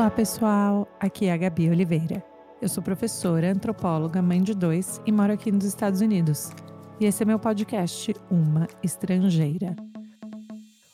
Olá, 0.00 0.10
pessoal. 0.10 0.88
Aqui 0.98 1.26
é 1.26 1.32
a 1.34 1.36
Gabi 1.36 1.68
Oliveira. 1.68 2.24
Eu 2.58 2.70
sou 2.70 2.82
professora, 2.82 3.52
antropóloga, 3.52 4.22
mãe 4.22 4.42
de 4.42 4.54
dois 4.54 4.98
e 5.04 5.12
moro 5.12 5.30
aqui 5.30 5.52
nos 5.52 5.66
Estados 5.66 6.00
Unidos. 6.00 6.52
E 6.98 7.04
esse 7.04 7.22
é 7.22 7.26
meu 7.26 7.38
podcast 7.38 8.14
Uma 8.30 8.66
Estrangeira. 8.82 9.76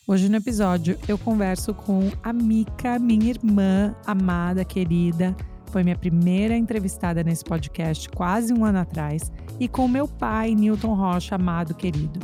Hoje 0.09 0.29
no 0.29 0.35
episódio 0.39 0.99
eu 1.07 1.17
converso 1.17 1.73
com 1.73 2.11
a 2.21 2.33
Mica, 2.33 2.99
minha 2.99 3.31
irmã 3.31 3.95
amada, 4.05 4.65
querida. 4.65 5.37
Foi 5.67 5.85
minha 5.85 5.97
primeira 5.97 6.57
entrevistada 6.57 7.23
nesse 7.23 7.45
podcast 7.45 8.09
quase 8.09 8.53
um 8.53 8.65
ano 8.65 8.81
atrás. 8.81 9.31
E 9.61 9.69
com 9.69 9.87
meu 9.87 10.09
pai, 10.09 10.53
Newton 10.53 10.95
Rocha, 10.95 11.37
amado, 11.37 11.77
querido. 11.77 12.19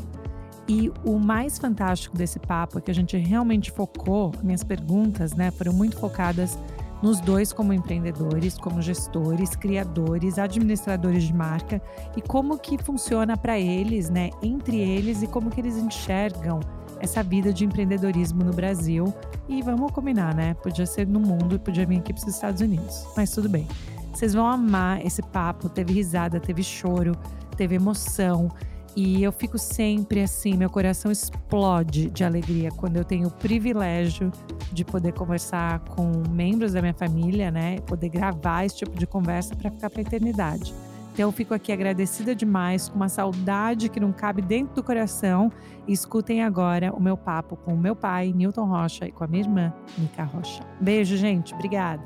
E 0.73 0.91
o 1.05 1.19
mais 1.19 1.59
fantástico 1.59 2.17
desse 2.17 2.39
papo 2.39 2.79
é 2.79 2.81
que 2.81 2.91
a 2.91 2.95
gente 2.95 3.15
realmente 3.19 3.71
focou, 3.71 4.33
minhas 4.43 4.65
perguntas, 4.65 5.35
né, 5.35 5.51
foram 5.51 5.75
muito 5.75 5.99
focadas 5.99 6.59
nos 7.03 7.21
dois 7.21 7.53
como 7.53 7.75
empreendedores, 7.75 8.57
como 8.57 8.81
gestores, 8.81 9.55
criadores, 9.55 10.39
administradores 10.39 11.25
de 11.25 11.35
marca 11.35 11.83
e 12.17 12.23
como 12.23 12.59
que 12.59 12.83
funciona 12.83 13.37
para 13.37 13.59
eles, 13.59 14.09
né, 14.09 14.31
entre 14.43 14.79
eles 14.79 15.21
e 15.21 15.27
como 15.27 15.51
que 15.51 15.61
eles 15.61 15.77
enxergam 15.77 16.61
essa 17.01 17.23
vida 17.23 17.53
de 17.53 17.67
empreendedorismo 17.67 18.43
no 18.43 18.55
Brasil. 18.55 19.13
E 19.51 19.61
vamos 19.61 19.93
combinar, 19.93 20.35
né? 20.35 20.55
Podia 20.55 20.87
ser 20.87 21.07
no 21.07 21.21
mundo 21.21 21.61
podia 21.61 21.85
vir 21.85 21.99
aqui 21.99 22.15
para 22.15 22.23
os 22.23 22.35
Estados 22.35 22.63
Unidos, 22.63 23.07
mas 23.15 23.31
tudo 23.31 23.47
bem. 23.47 23.69
Vocês 24.15 24.33
vão 24.33 24.47
amar 24.47 25.05
esse 25.05 25.21
papo. 25.21 25.69
Teve 25.69 25.93
risada, 25.93 26.41
teve 26.41 26.63
choro, 26.63 27.13
teve 27.59 27.75
emoção. 27.75 28.49
E 28.95 29.23
eu 29.23 29.33
fico 29.33 29.57
sempre 29.59 30.21
assim, 30.21 30.55
meu 30.55 30.69
coração 30.69 31.11
explode 31.11 32.11
de 32.11 32.25
alegria 32.25 32.71
quando 32.71 32.99
eu 32.99 33.05
tenho 33.05 33.29
o 33.29 33.31
privilégio 33.31 34.31
de 34.71 34.85
poder 34.85 35.13
conversar 35.13 35.81
com 35.81 36.11
membros 36.31 36.73
da 36.73 36.83
minha 36.83 36.93
família, 36.93 37.51
né? 37.51 37.79
Poder 37.87 38.11
gravar 38.11 38.65
esse 38.65 38.77
tipo 38.77 38.99
de 38.99 39.07
conversa 39.07 39.57
para 39.57 39.71
ficar 39.71 39.89
para 39.89 40.01
a 40.01 40.03
eternidade. 40.03 40.75
Então 41.13 41.29
eu 41.29 41.33
fico 41.33 41.53
aqui 41.53 41.71
agradecida 41.71 42.35
demais, 42.35 42.89
com 42.89 42.97
uma 42.97 43.09
saudade 43.09 43.89
que 43.89 44.01
não 44.01 44.13
cabe 44.13 44.41
dentro 44.41 44.75
do 44.75 44.83
coração. 44.83 45.53
E 45.87 45.93
escutem 45.93 46.43
agora 46.43 46.95
o 46.95 47.01
meu 47.01 47.17
papo 47.17 47.57
com 47.57 47.75
o 47.75 47.79
meu 47.79 47.95
pai, 47.97 48.33
Newton 48.35 48.65
Rocha, 48.65 49.07
e 49.07 49.13
com 49.13 49.25
a 49.25 49.27
minha 49.27 49.43
irmã, 49.43 49.73
Mica 49.99 50.23
Rocha. 50.23 50.63
Beijo, 50.81 51.17
gente. 51.17 51.55
Obrigada. 51.55 52.03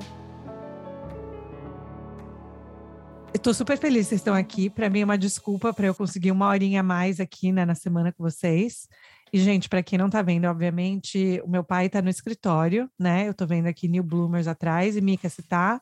Estou 3.33 3.53
super 3.53 3.77
feliz 3.77 4.05
que 4.05 4.09
vocês 4.09 4.21
estão 4.21 4.33
aqui. 4.33 4.69
Para 4.69 4.89
mim 4.89 5.01
é 5.01 5.05
uma 5.05 5.17
desculpa 5.17 5.73
para 5.73 5.87
eu 5.87 5.95
conseguir 5.95 6.31
uma 6.31 6.47
horinha 6.47 6.79
a 6.79 6.83
mais 6.83 7.19
aqui 7.19 7.51
né, 7.51 7.65
na 7.65 7.75
semana 7.75 8.11
com 8.11 8.23
vocês. 8.23 8.87
E, 9.31 9.39
gente, 9.39 9.69
para 9.69 9.83
quem 9.83 9.99
não 9.99 10.07
está 10.07 10.21
vendo, 10.21 10.45
obviamente, 10.45 11.41
o 11.43 11.49
meu 11.49 11.63
pai 11.63 11.87
está 11.87 12.01
no 12.01 12.09
escritório, 12.09 12.89
né? 12.97 13.27
Eu 13.27 13.31
estou 13.31 13.45
vendo 13.47 13.67
aqui 13.67 13.87
New 13.87 14.03
Bloomers 14.03 14.47
atrás. 14.47 14.95
E, 14.95 15.01
Mica, 15.01 15.29
você 15.29 15.41
está 15.41 15.81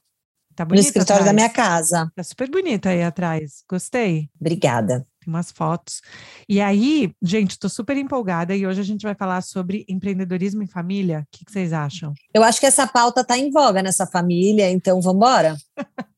Tá 0.55 0.63
no 0.63 0.75
escritório 0.75 1.21
atrás. 1.21 1.25
da 1.25 1.33
minha 1.33 1.49
casa. 1.49 2.09
Tá 2.16 2.23
super 2.23 2.49
bonito 2.49 2.88
aí 2.88 3.03
atrás. 3.03 3.63
Gostei. 3.69 4.29
Obrigada. 4.39 5.05
Tem 5.19 5.27
umas 5.33 5.51
fotos. 5.51 6.01
E 6.47 6.61
aí, 6.61 7.11
gente, 7.21 7.51
estou 7.51 7.69
super 7.69 7.97
empolgada 7.97 8.55
e 8.55 8.66
hoje 8.66 8.79
a 8.79 8.83
gente 8.83 9.01
vai 9.03 9.13
falar 9.13 9.41
sobre 9.41 9.85
empreendedorismo 9.89 10.63
em 10.63 10.67
família. 10.67 11.25
O 11.25 11.38
que, 11.38 11.43
que 11.43 11.51
vocês 11.51 11.73
acham? 11.73 12.13
Eu 12.33 12.41
acho 12.41 12.59
que 12.61 12.66
essa 12.66 12.88
pauta 12.88 13.19
está 13.19 13.38
em 13.38 13.51
voga 13.51 13.83
nessa 13.83 14.07
família, 14.07 14.71
então 14.71 15.01
vamos 15.01 15.17
embora? 15.17 15.57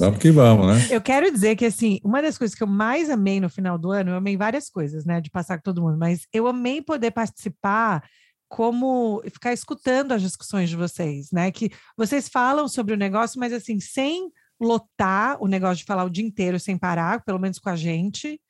Vamos 0.00 0.18
que 0.18 0.30
vamos, 0.30 0.66
né? 0.66 0.88
Eu 0.90 1.00
quero 1.00 1.30
dizer 1.30 1.56
que, 1.56 1.66
assim, 1.66 2.00
uma 2.02 2.22
das 2.22 2.38
coisas 2.38 2.54
que 2.56 2.62
eu 2.62 2.66
mais 2.66 3.10
amei 3.10 3.38
no 3.38 3.50
final 3.50 3.76
do 3.76 3.90
ano, 3.90 4.12
eu 4.12 4.16
amei 4.16 4.34
várias 4.34 4.70
coisas, 4.70 5.04
né, 5.04 5.20
de 5.20 5.30
passar 5.30 5.58
com 5.58 5.62
todo 5.62 5.82
mundo, 5.82 5.98
mas 5.98 6.26
eu 6.32 6.46
amei 6.46 6.80
poder 6.80 7.10
participar 7.10 8.02
como 8.48 9.22
ficar 9.30 9.52
escutando 9.52 10.12
as 10.12 10.22
discussões 10.22 10.70
de 10.70 10.74
vocês, 10.74 11.30
né? 11.30 11.52
Que 11.52 11.70
vocês 11.96 12.28
falam 12.28 12.66
sobre 12.66 12.94
o 12.94 12.96
negócio, 12.96 13.38
mas 13.38 13.52
assim, 13.52 13.78
sem 13.78 14.30
lotar 14.58 15.36
o 15.40 15.46
negócio 15.46 15.76
de 15.76 15.84
falar 15.84 16.04
o 16.04 16.10
dia 16.10 16.24
inteiro 16.24 16.58
sem 16.58 16.76
parar, 16.76 17.22
pelo 17.22 17.38
menos 17.38 17.58
com 17.58 17.68
a 17.68 17.76
gente, 17.76 18.40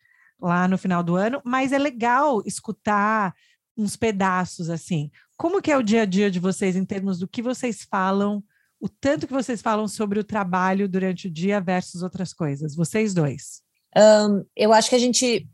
lá 0.40 0.66
no 0.66 0.78
final 0.78 1.02
do 1.02 1.16
ano, 1.16 1.42
mas 1.44 1.72
é 1.72 1.78
legal 1.78 2.42
escutar 2.46 3.34
uns 3.76 3.96
pedaços 3.96 4.70
assim. 4.70 5.10
Como 5.36 5.60
que 5.60 5.70
é 5.70 5.76
o 5.76 5.82
dia 5.82 6.02
a 6.02 6.06
dia 6.06 6.30
de 6.30 6.38
vocês 6.38 6.76
em 6.76 6.84
termos 6.84 7.18
do 7.18 7.28
que 7.28 7.42
vocês 7.42 7.86
falam 7.90 8.42
o 8.80 8.88
tanto 8.88 9.26
que 9.26 9.32
vocês 9.32 9.60
falam 9.60 9.86
sobre 9.86 10.18
o 10.18 10.24
trabalho 10.24 10.88
durante 10.88 11.28
o 11.28 11.30
dia 11.30 11.60
versus 11.60 12.02
outras 12.02 12.32
coisas, 12.32 12.74
vocês 12.74 13.12
dois? 13.12 13.60
Um, 13.96 14.44
eu 14.56 14.72
acho 14.72 14.88
que 14.88 14.96
a 14.96 14.98
gente, 14.98 15.46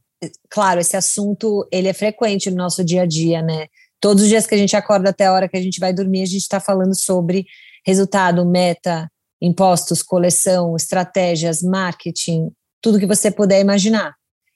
claro, 0.49 0.81
esse 0.81 0.97
assunto 0.97 1.67
ele 1.73 1.89
é 1.89 1.93
frequente 1.93 2.51
no 2.51 2.57
nosso 2.57 2.85
dia 2.85 3.03
a 3.03 3.07
dia, 3.07 3.43
né? 3.43 3.67
Todos 4.01 4.23
os 4.23 4.29
dias 4.29 4.47
que 4.47 4.55
a 4.55 4.59
gente 4.59 4.77
acorda 4.77 5.11
até 5.11 5.27
a 5.27 5.33
hora 5.33 5.49
que 5.49 5.57
a 5.57 5.63
gente 5.63 5.81
vai 5.81 5.93
dormir, 5.93 6.23
a 6.23 6.27
gente 6.27 6.43
está 6.43 6.61
falando 6.61 6.95
sobre 6.95 7.47
resultado, 7.85 8.45
meta, 8.47 9.11
impostos, 9.41 10.03
coleção, 10.03 10.77
estratégias, 10.77 11.63
marketing, 11.63 12.51
tudo 12.81 12.99
que 12.99 13.07
você 13.07 13.31
puder 13.31 13.61
imaginar. 13.61 14.15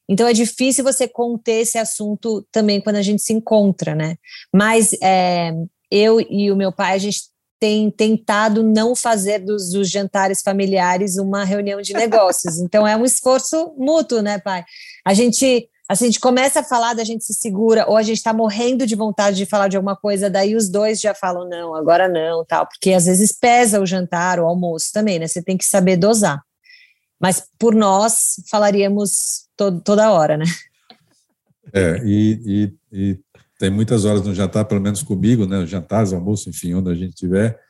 Então 0.08 0.26
é 0.26 0.32
difícil 0.32 0.84
você 0.84 1.08
conter 1.08 1.62
esse 1.62 1.78
assunto 1.78 2.46
também 2.52 2.80
quando 2.80 2.96
a 2.96 3.02
gente 3.02 3.22
se 3.22 3.32
encontra, 3.32 3.94
né? 3.94 4.16
Mas 4.52 4.92
é, 5.02 5.52
eu 5.90 6.20
e 6.20 6.50
o 6.50 6.56
meu 6.56 6.72
pai, 6.72 6.94
a 6.94 6.98
gente 6.98 7.29
tem 7.60 7.90
tentado 7.90 8.62
não 8.62 8.96
fazer 8.96 9.40
dos, 9.40 9.70
dos, 9.70 9.90
jantares 9.90 10.40
familiares 10.40 11.18
uma 11.18 11.44
reunião 11.44 11.82
de 11.82 11.92
negócios. 11.92 12.58
Então 12.70 12.86
é 12.86 12.96
um 12.96 13.04
esforço 13.04 13.74
mútuo, 13.76 14.22
né, 14.22 14.38
pai? 14.38 14.64
A 15.04 15.12
gente, 15.12 15.68
assim, 15.86 16.06
a 16.06 16.08
gente 16.08 16.20
começa 16.20 16.60
a 16.60 16.64
falar, 16.64 16.94
da 16.94 17.04
gente 17.04 17.22
se 17.22 17.34
segura, 17.34 17.84
ou 17.86 17.96
a 17.96 18.02
gente 18.02 18.16
está 18.16 18.32
morrendo 18.32 18.86
de 18.86 18.94
vontade 18.94 19.36
de 19.36 19.44
falar 19.44 19.68
de 19.68 19.76
alguma 19.76 19.94
coisa, 19.94 20.30
daí 20.30 20.56
os 20.56 20.70
dois 20.70 21.00
já 21.00 21.14
falam 21.14 21.46
não, 21.46 21.74
agora 21.74 22.08
não, 22.08 22.44
tal, 22.44 22.66
porque 22.66 22.94
às 22.94 23.04
vezes 23.04 23.32
pesa 23.32 23.80
o 23.80 23.86
jantar, 23.86 24.40
o 24.40 24.46
almoço 24.46 24.90
também, 24.92 25.18
né? 25.18 25.26
Você 25.26 25.42
tem 25.42 25.58
que 25.58 25.64
saber 25.64 25.96
dosar. 25.96 26.40
Mas 27.20 27.42
por 27.58 27.74
nós 27.74 28.36
falaríamos 28.48 29.46
to 29.54 29.80
toda 29.82 30.10
hora, 30.10 30.38
né? 30.38 30.46
É, 31.74 32.00
e, 32.04 32.72
e, 32.92 33.10
e 33.12 33.20
tem 33.60 33.68
muitas 33.68 34.06
horas 34.06 34.22
no 34.22 34.34
jantar, 34.34 34.64
pelo 34.64 34.80
menos 34.80 35.02
comigo, 35.02 35.46
né, 35.46 35.66
jantares, 35.66 36.14
almoço, 36.14 36.48
enfim, 36.48 36.72
onde 36.72 36.90
a 36.90 36.94
gente 36.94 37.14
tiver, 37.14 37.60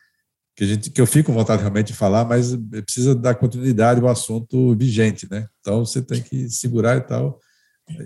que, 0.55 0.63
a 0.63 0.67
gente, 0.69 0.89
que 0.89 1.01
eu 1.01 1.07
fico 1.07 1.33
com 1.33 1.37
vontade 1.37 1.63
realmente 1.63 1.89
de 1.89 1.95
falar, 1.95 2.25
mas 2.25 2.57
precisa 2.85 3.13
dar 3.13 3.35
continuidade 3.35 4.01
ao 4.01 4.07
assunto 4.07 4.77
vigente, 4.77 5.27
né? 5.29 5.49
Então 5.59 5.85
você 5.85 6.01
tem 6.01 6.23
que 6.23 6.49
segurar 6.49 6.97
e 6.97 7.01
tal, 7.01 7.41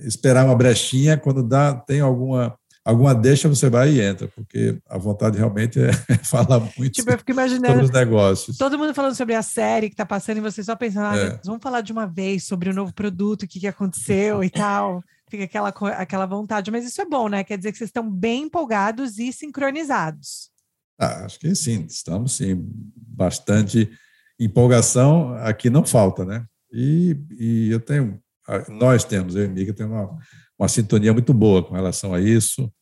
esperar 0.07 0.47
uma 0.47 0.57
brechinha, 0.57 1.19
quando 1.19 1.43
dá, 1.43 1.75
tem 1.75 2.01
alguma 2.01 2.57
alguma 2.83 3.15
deixa, 3.15 3.49
você 3.49 3.69
vai 3.69 3.93
e 3.93 4.01
entra, 4.01 4.29
porque 4.29 4.79
a 4.89 4.97
vontade 4.97 5.37
realmente 5.37 5.79
é 5.79 5.91
falar 6.25 6.61
muito 6.61 6.93
tipo, 6.93 7.11
eu 7.11 7.19
fico 7.19 7.33
imaginando 7.33 7.67
sobre 7.67 7.85
os 7.85 7.91
negócios. 7.91 8.57
Todo 8.57 8.79
mundo 8.79 8.95
falando 8.95 9.15
sobre 9.15 9.35
a 9.35 9.43
série 9.43 9.89
que 9.89 9.95
está 9.95 10.07
passando 10.07 10.39
e 10.39 10.41
você 10.41 10.63
só 10.63 10.75
pensando, 10.75 11.07
ah, 11.07 11.17
é. 11.17 11.41
vamos 11.45 11.63
falar 11.63 11.83
de 11.83 11.93
uma 11.93 12.07
vez 12.07 12.45
sobre 12.45 12.71
o 12.71 12.75
novo 12.75 12.95
produto, 12.95 13.43
o 13.43 13.49
que, 13.49 13.61
que 13.61 13.67
aconteceu 13.67 14.43
e 14.43 14.49
tal 14.49 15.03
fica 15.35 15.45
aquela, 15.45 15.69
aquela 15.69 16.27
vontade. 16.27 16.71
Mas 16.71 16.85
isso 16.85 17.01
é 17.01 17.05
bom, 17.05 17.29
né? 17.29 17.43
Quer 17.43 17.57
dizer 17.57 17.73
que 17.73 17.79
vocês 17.79 17.89
estão 17.89 18.09
bem 18.09 18.45
empolgados 18.45 19.19
e 19.19 19.33
sincronizados. 19.33 20.51
Ah, 20.99 21.25
acho 21.25 21.39
que 21.39 21.55
sim, 21.55 21.85
estamos 21.89 22.33
sim. 22.37 22.65
Bastante 22.97 23.91
empolgação 24.39 25.35
aqui 25.37 25.69
não 25.69 25.85
falta, 25.85 26.25
né? 26.25 26.45
E, 26.73 27.17
e 27.39 27.71
eu 27.71 27.81
tenho, 27.81 28.21
nós 28.69 29.05
temos, 29.05 29.37
eu 29.37 29.45
e 29.45 29.49
Mica, 29.49 29.73
temos 29.73 29.93
uma, 29.93 30.19
uma 30.59 30.69
sintonia 30.69 31.13
muito 31.13 31.33
boa 31.33 31.63
com 31.63 31.75
relação 31.75 32.15
a 32.15 32.21
isso. 32.21 32.73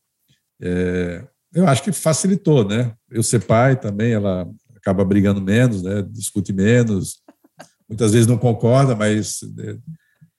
É, 0.60 1.26
eu 1.54 1.66
acho 1.66 1.82
que 1.82 1.92
facilitou, 1.92 2.66
né? 2.66 2.94
Eu 3.10 3.22
ser 3.22 3.44
pai 3.44 3.78
também, 3.78 4.12
ela 4.12 4.48
acaba 4.76 5.04
brigando 5.04 5.40
menos, 5.40 5.82
né? 5.82 6.02
Discute 6.02 6.52
menos, 6.52 7.22
muitas 7.88 8.12
vezes 8.12 8.26
não 8.26 8.38
concorda, 8.38 8.96
mas 8.96 9.40
é, 9.58 9.76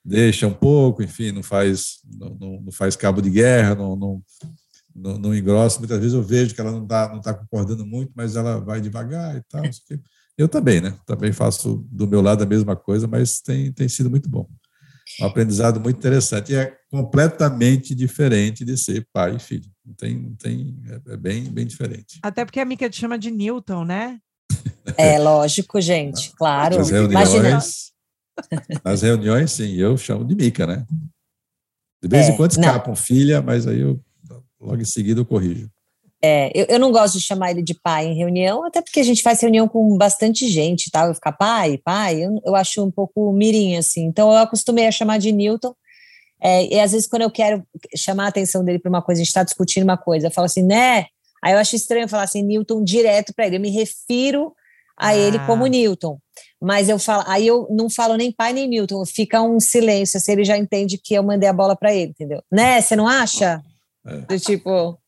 deixa 0.04 0.46
um 0.46 0.52
pouco, 0.52 1.02
enfim, 1.02 1.32
não 1.32 1.42
faz, 1.42 2.00
não, 2.18 2.60
não 2.60 2.72
faz 2.72 2.94
cabo 2.94 3.22
de 3.22 3.30
guerra, 3.30 3.74
não, 3.74 3.96
não, 3.96 4.22
não, 4.94 5.18
não 5.18 5.34
engrossa. 5.34 5.78
Muitas 5.78 5.98
vezes 5.98 6.12
eu 6.12 6.22
vejo 6.22 6.54
que 6.54 6.60
ela 6.60 6.70
não 6.70 6.82
está 6.82 7.08
não 7.12 7.20
tá 7.20 7.32
concordando 7.32 7.86
muito, 7.86 8.12
mas 8.14 8.36
ela 8.36 8.60
vai 8.60 8.80
devagar 8.80 9.36
e 9.36 9.42
tal. 9.48 9.62
Eu 10.36 10.48
também, 10.48 10.80
né? 10.80 10.96
Também 11.06 11.32
faço 11.32 11.86
do 11.90 12.06
meu 12.06 12.20
lado 12.20 12.42
a 12.42 12.46
mesma 12.46 12.76
coisa, 12.76 13.06
mas 13.06 13.40
tem, 13.40 13.72
tem 13.72 13.88
sido 13.88 14.10
muito 14.10 14.28
bom. 14.28 14.48
Um 15.20 15.26
aprendizado 15.26 15.80
muito 15.80 15.96
interessante. 15.96 16.52
E 16.52 16.56
é 16.56 16.76
completamente 16.90 17.94
diferente 17.94 18.64
de 18.64 18.76
ser 18.76 19.06
pai 19.12 19.36
e 19.36 19.38
filho. 19.38 19.70
Tem, 19.96 20.34
tem, 20.34 20.76
é, 20.88 21.12
é 21.12 21.16
bem, 21.16 21.44
bem 21.44 21.66
diferente. 21.66 22.18
Até 22.22 22.44
porque 22.44 22.58
a 22.58 22.64
Mica 22.64 22.90
te 22.90 23.00
chama 23.00 23.18
de 23.18 23.30
Newton, 23.30 23.84
né? 23.84 24.18
É 24.96 25.18
lógico, 25.18 25.80
gente, 25.80 26.32
claro. 26.36 26.80
As 26.80 26.90
reuniões, 26.90 27.30
Imagina. 27.30 27.58
Nas 28.84 29.02
reuniões, 29.02 29.52
sim, 29.52 29.74
eu 29.74 29.96
chamo 29.96 30.24
de 30.24 30.34
Mica, 30.34 30.66
né? 30.66 30.86
De 32.02 32.08
vez 32.08 32.28
é, 32.28 32.32
em 32.32 32.36
quando 32.36 32.50
escapam 32.50 32.94
filha, 32.94 33.40
mas 33.40 33.66
aí 33.66 33.80
eu 33.80 34.00
logo 34.60 34.80
em 34.80 34.84
seguida 34.84 35.20
eu 35.20 35.24
corrijo. 35.24 35.70
É, 36.22 36.50
eu, 36.54 36.64
eu 36.70 36.78
não 36.78 36.90
gosto 36.90 37.18
de 37.18 37.24
chamar 37.24 37.50
ele 37.50 37.62
de 37.62 37.74
pai 37.74 38.06
em 38.06 38.16
reunião, 38.16 38.64
até 38.64 38.80
porque 38.80 39.00
a 39.00 39.04
gente 39.04 39.22
faz 39.22 39.42
reunião 39.42 39.68
com 39.68 39.96
bastante 39.98 40.48
gente, 40.48 40.90
tal. 40.90 41.08
Eu 41.08 41.14
ficar 41.14 41.32
pai, 41.32 41.78
pai, 41.84 42.24
eu, 42.24 42.40
eu 42.44 42.54
acho 42.54 42.82
um 42.82 42.90
pouco 42.90 43.30
mirim, 43.32 43.76
assim. 43.76 44.04
Então 44.04 44.32
eu 44.32 44.38
acostumei 44.38 44.86
a 44.86 44.90
chamar 44.90 45.18
de 45.18 45.32
Newton. 45.32 45.74
É, 46.42 46.66
e 46.74 46.80
às 46.80 46.92
vezes, 46.92 47.06
quando 47.06 47.22
eu 47.22 47.30
quero 47.30 47.62
chamar 47.94 48.24
a 48.24 48.28
atenção 48.28 48.64
dele 48.64 48.78
para 48.78 48.88
uma 48.88 49.02
coisa, 49.02 49.20
a 49.20 49.22
gente 49.22 49.28
está 49.28 49.42
discutindo 49.42 49.84
uma 49.84 49.98
coisa, 49.98 50.26
eu 50.26 50.30
falo 50.30 50.46
assim, 50.46 50.62
né? 50.62 51.06
Aí 51.42 51.52
eu 51.52 51.58
acho 51.58 51.76
estranho 51.76 52.08
falar 52.08 52.22
assim, 52.22 52.42
Newton 52.42 52.82
direto 52.82 53.34
para 53.34 53.46
ele. 53.46 53.56
Eu 53.56 53.60
me 53.60 53.70
refiro 53.70 54.54
a 54.96 55.08
ah. 55.08 55.16
ele 55.16 55.38
como 55.40 55.66
Newton. 55.66 56.18
Mas 56.64 56.88
eu 56.88 56.98
falo, 56.98 57.22
aí 57.26 57.46
eu 57.46 57.68
não 57.70 57.90
falo 57.90 58.16
nem 58.16 58.32
pai 58.32 58.54
nem 58.54 58.66
Newton, 58.66 59.04
fica 59.04 59.42
um 59.42 59.60
silêncio, 59.60 60.16
assim, 60.16 60.32
ele 60.32 60.44
já 60.44 60.56
entende 60.56 60.96
que 60.96 61.12
eu 61.12 61.22
mandei 61.22 61.46
a 61.46 61.52
bola 61.52 61.76
para 61.76 61.94
ele, 61.94 62.12
entendeu? 62.12 62.42
Né? 62.50 62.80
Você 62.80 62.96
não 62.96 63.06
acha? 63.06 63.62
É. 64.06 64.16
Do 64.20 64.40
tipo, 64.40 64.98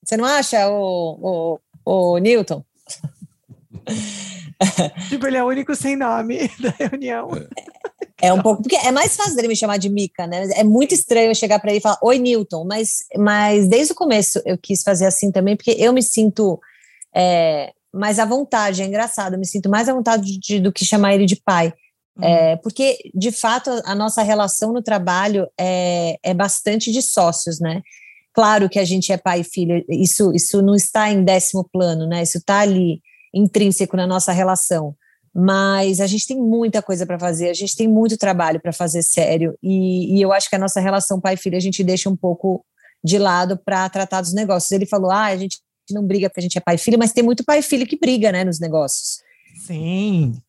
você 0.00 0.16
não 0.16 0.24
acha, 0.24 0.68
o, 0.70 1.58
o, 1.84 2.12
o 2.14 2.18
Newton? 2.18 2.64
tipo, 5.08 5.26
ele 5.26 5.38
é 5.38 5.42
o 5.42 5.48
único 5.48 5.74
sem 5.74 5.96
nome 5.96 6.48
da 6.62 6.70
reunião. 6.70 7.30
É. 8.22 8.28
é 8.28 8.32
um 8.32 8.40
pouco, 8.40 8.62
porque 8.62 8.76
é 8.76 8.92
mais 8.92 9.16
fácil 9.16 9.34
dele 9.34 9.48
me 9.48 9.56
chamar 9.56 9.76
de 9.76 9.88
Mica, 9.88 10.24
né? 10.28 10.48
É 10.54 10.62
muito 10.62 10.94
estranho 10.94 11.32
eu 11.32 11.34
chegar 11.34 11.58
para 11.58 11.70
ele 11.70 11.80
e 11.80 11.82
falar, 11.82 11.98
oi, 12.00 12.20
Newton, 12.20 12.64
mas, 12.64 12.98
mas 13.16 13.68
desde 13.68 13.92
o 13.92 13.96
começo 13.96 14.40
eu 14.46 14.56
quis 14.56 14.84
fazer 14.84 15.06
assim 15.06 15.32
também, 15.32 15.56
porque 15.56 15.74
eu 15.76 15.92
me 15.92 16.02
sinto 16.02 16.60
é, 17.12 17.72
mais 17.92 18.18
à 18.18 18.24
vontade, 18.24 18.82
é 18.82 18.86
engraçado, 18.86 19.34
eu 19.34 19.38
me 19.38 19.46
sinto 19.46 19.68
mais 19.68 19.88
à 19.88 19.94
vontade 19.94 20.38
de, 20.38 20.60
do 20.60 20.72
que 20.72 20.84
chamar 20.84 21.14
ele 21.14 21.26
de 21.26 21.36
pai. 21.36 21.72
Uhum. 22.16 22.24
É, 22.24 22.56
porque, 22.56 22.98
de 23.14 23.32
fato, 23.32 23.70
a 23.84 23.94
nossa 23.94 24.22
relação 24.22 24.72
no 24.72 24.82
trabalho 24.82 25.48
é, 25.58 26.16
é 26.22 26.34
bastante 26.34 26.92
de 26.92 27.02
sócios, 27.02 27.60
né? 27.60 27.82
Claro 28.32 28.68
que 28.68 28.78
a 28.78 28.84
gente 28.84 29.12
é 29.12 29.16
pai 29.16 29.40
e 29.40 29.44
filho, 29.44 29.84
isso, 29.88 30.32
isso 30.32 30.62
não 30.62 30.74
está 30.74 31.10
em 31.10 31.24
décimo 31.24 31.68
plano, 31.72 32.06
né? 32.06 32.22
Isso 32.22 32.38
está 32.38 32.60
ali 32.60 33.00
intrínseco 33.34 33.96
na 33.96 34.06
nossa 34.06 34.32
relação. 34.32 34.94
Mas 35.34 36.00
a 36.00 36.06
gente 36.06 36.26
tem 36.26 36.36
muita 36.36 36.82
coisa 36.82 37.06
para 37.06 37.18
fazer, 37.18 37.50
a 37.50 37.54
gente 37.54 37.76
tem 37.76 37.86
muito 37.88 38.16
trabalho 38.16 38.60
para 38.60 38.72
fazer 38.72 39.02
sério, 39.02 39.56
e, 39.62 40.16
e, 40.16 40.22
eu 40.22 40.32
acho 40.32 40.48
que 40.50 40.56
a 40.56 40.58
nossa 40.58 40.80
relação 40.80 41.20
pai-filho 41.20 41.56
a 41.56 41.60
gente 41.60 41.84
deixa 41.84 42.10
um 42.10 42.16
pouco 42.16 42.64
de 43.02 43.16
lado 43.16 43.56
para 43.64 43.88
tratar 43.88 44.20
dos 44.20 44.32
negócios. 44.32 44.70
Ele 44.72 44.86
falou: 44.86 45.10
ah, 45.10 45.26
a 45.26 45.36
gente 45.36 45.60
não 45.94 46.06
briga 46.06 46.28
porque 46.28 46.40
a 46.40 46.42
gente 46.42 46.58
é 46.58 46.60
pai 46.60 46.74
e 46.76 46.78
filho, 46.78 46.98
mas 46.98 47.12
tem 47.12 47.24
muito 47.24 47.44
pai 47.44 47.58
e 47.58 47.62
filho 47.62 47.86
que 47.86 47.98
briga, 47.98 48.32
né, 48.32 48.44
nos 48.44 48.60
negócios. 48.60 49.22
Sim. 49.66 50.40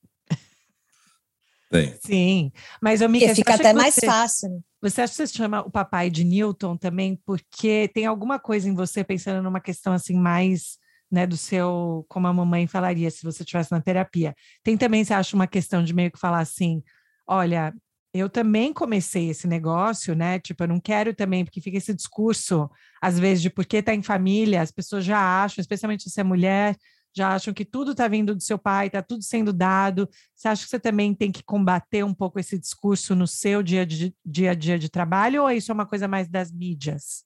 Tem. 1.70 1.96
Sim, 2.06 2.52
mas 2.82 3.02
amiga, 3.02 3.28
Porque 3.28 3.36
fica 3.36 3.56
até 3.56 3.72
mais 3.72 3.96
fácil. 3.96 4.50
Né? 4.50 4.60
Você 4.82 5.02
acha 5.02 5.14
que 5.14 5.28
você 5.28 5.38
chama 5.38 5.62
o 5.62 5.72
papai 5.72 6.10
de 6.10 6.24
Newton 6.26 6.76
também 6.76 7.16
porque 7.26 7.90
tem 7.94 8.06
alguma 8.06 8.38
coisa 8.38 8.68
em 8.68 8.74
você 8.74 9.06
pensando 9.06 9.42
numa 9.42 9.62
questão 9.62 9.94
assim 9.94 10.16
mais 10.16 10.78
né, 11.12 11.28
do 11.28 11.38
seu, 11.38 12.06
como 12.08 12.28
a 12.28 12.34
mamãe 12.34 12.66
falaria 12.68 13.12
se 13.12 13.24
você 13.24 13.44
estivesse 13.44 13.72
na 13.72 13.82
terapia. 13.82 14.34
Tem 14.64 14.78
também, 14.78 15.04
você 15.04 15.14
acha, 15.14 15.36
uma 15.36 15.48
questão 15.48 15.84
de 15.84 15.94
meio 15.94 16.10
que 16.10 16.20
falar 16.20 16.40
assim, 16.40 16.82
olha, 17.28 17.74
eu 18.14 18.30
também 18.30 18.74
comecei 18.74 19.30
esse 19.30 19.48
negócio, 19.48 20.14
né? 20.14 20.40
Tipo, 20.40 20.64
eu 20.64 20.68
não 20.68 20.80
quero 20.80 21.14
também, 21.14 21.46
porque 21.46 21.62
fica 21.62 21.78
esse 21.78 21.94
discurso, 21.94 22.70
às 23.02 23.18
vezes, 23.18 23.42
de 23.42 23.50
porque 23.50 23.82
tá 23.82 23.94
em 23.94 24.04
família, 24.04 24.62
as 24.62 24.72
pessoas 24.72 25.06
já 25.06 25.44
acham, 25.44 25.62
especialmente 25.62 26.10
se 26.10 26.20
é 26.20 26.24
mulher, 26.24 26.76
já 27.16 27.36
acham 27.36 27.54
que 27.54 27.66
tudo 27.66 27.92
está 27.92 28.08
vindo 28.08 28.36
do 28.36 28.42
seu 28.42 28.58
pai, 28.58 28.88
está 28.88 29.02
tudo 29.02 29.24
sendo 29.24 29.54
dado. 29.54 30.10
Você 30.36 30.48
acha 30.48 30.64
que 30.64 30.70
você 30.70 30.80
também 30.80 31.14
tem 31.14 31.32
que 31.32 31.44
combater 31.44 32.04
um 32.04 32.14
pouco 32.14 32.40
esse 32.40 32.58
discurso 32.58 33.16
no 33.16 33.28
seu 33.28 33.64
dia, 33.64 33.86
de, 33.86 34.14
dia 34.26 34.52
a 34.52 34.56
dia 34.56 34.78
de 34.78 34.90
trabalho, 34.90 35.44
ou 35.44 35.52
isso 35.52 35.72
é 35.72 35.74
uma 35.74 35.86
coisa 35.86 36.08
mais 36.08 36.28
das 36.28 36.52
mídias? 36.52 37.24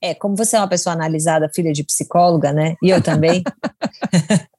É, 0.00 0.14
como 0.14 0.36
você 0.36 0.56
é 0.56 0.60
uma 0.60 0.68
pessoa 0.68 0.94
analisada, 0.94 1.50
filha 1.54 1.72
de 1.72 1.84
psicóloga, 1.84 2.52
né? 2.52 2.74
E 2.82 2.90
eu 2.90 3.02
também. 3.02 3.42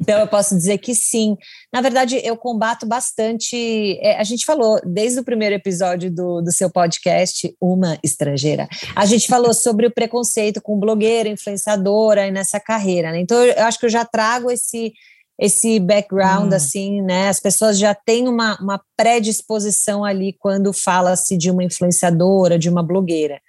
então 0.00 0.18
eu 0.18 0.26
posso 0.26 0.56
dizer 0.56 0.78
que 0.78 0.94
sim. 0.94 1.36
Na 1.72 1.80
verdade, 1.80 2.20
eu 2.24 2.36
combato 2.36 2.86
bastante. 2.86 3.98
É, 4.00 4.18
a 4.18 4.24
gente 4.24 4.44
falou 4.44 4.80
desde 4.84 5.20
o 5.20 5.24
primeiro 5.24 5.54
episódio 5.54 6.10
do, 6.10 6.40
do 6.40 6.52
seu 6.52 6.70
podcast, 6.70 7.54
Uma 7.60 7.98
Estrangeira. 8.02 8.68
A 8.94 9.06
gente 9.06 9.26
falou 9.26 9.54
sobre 9.54 9.86
o 9.86 9.94
preconceito 9.94 10.60
com 10.60 10.78
blogueira, 10.78 11.28
influenciadora 11.28 12.26
e 12.26 12.30
nessa 12.30 12.58
carreira, 12.58 13.12
né? 13.12 13.20
Então 13.20 13.42
eu 13.42 13.64
acho 13.64 13.78
que 13.78 13.86
eu 13.86 13.90
já 13.90 14.04
trago 14.04 14.50
esse 14.50 14.92
esse 15.36 15.80
background, 15.80 16.52
hum. 16.52 16.56
assim, 16.56 17.02
né? 17.02 17.28
As 17.28 17.40
pessoas 17.40 17.78
já 17.78 17.94
têm 17.94 18.28
uma, 18.28 18.56
uma 18.60 18.80
predisposição 18.96 20.04
ali 20.04 20.32
quando 20.38 20.72
fala-se 20.72 21.36
de 21.36 21.50
uma 21.50 21.64
influenciadora, 21.64 22.58
de 22.58 22.68
uma 22.68 22.82
blogueira, 22.82 23.40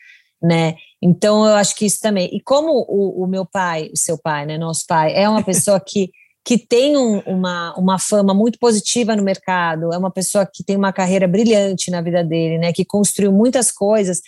né? 0.42 0.76
Então, 1.02 1.46
eu 1.46 1.54
acho 1.54 1.76
que 1.76 1.86
isso 1.86 2.00
também. 2.02 2.30
E 2.34 2.42
como 2.42 2.72
o, 2.88 3.24
o 3.24 3.28
meu 3.28 3.46
pai, 3.46 3.92
o 3.94 3.98
seu 3.98 4.18
pai, 4.18 4.46
né, 4.46 4.58
nosso 4.58 4.86
pai, 4.88 5.14
é 5.16 5.30
uma 5.30 5.44
pessoa 5.44 5.80
que, 5.80 6.10
que 6.46 6.60
tem 6.60 6.96
um, 6.96 7.20
uma, 7.26 7.74
uma 7.76 7.98
fama 7.98 8.32
muito 8.32 8.60
positiva 8.60 9.16
no 9.16 9.24
mercado, 9.24 9.92
é 9.92 9.98
uma 9.98 10.12
pessoa 10.12 10.46
que 10.46 10.64
tem 10.64 10.78
uma 10.78 10.94
carreira 10.94 11.28
brilhante 11.28 11.90
na 11.90 12.02
vida 12.02 12.24
dele, 12.24 12.60
né, 12.60 12.72
que 12.72 12.86
construiu 12.86 13.32
muitas 13.32 13.72
coisas, 13.72 14.22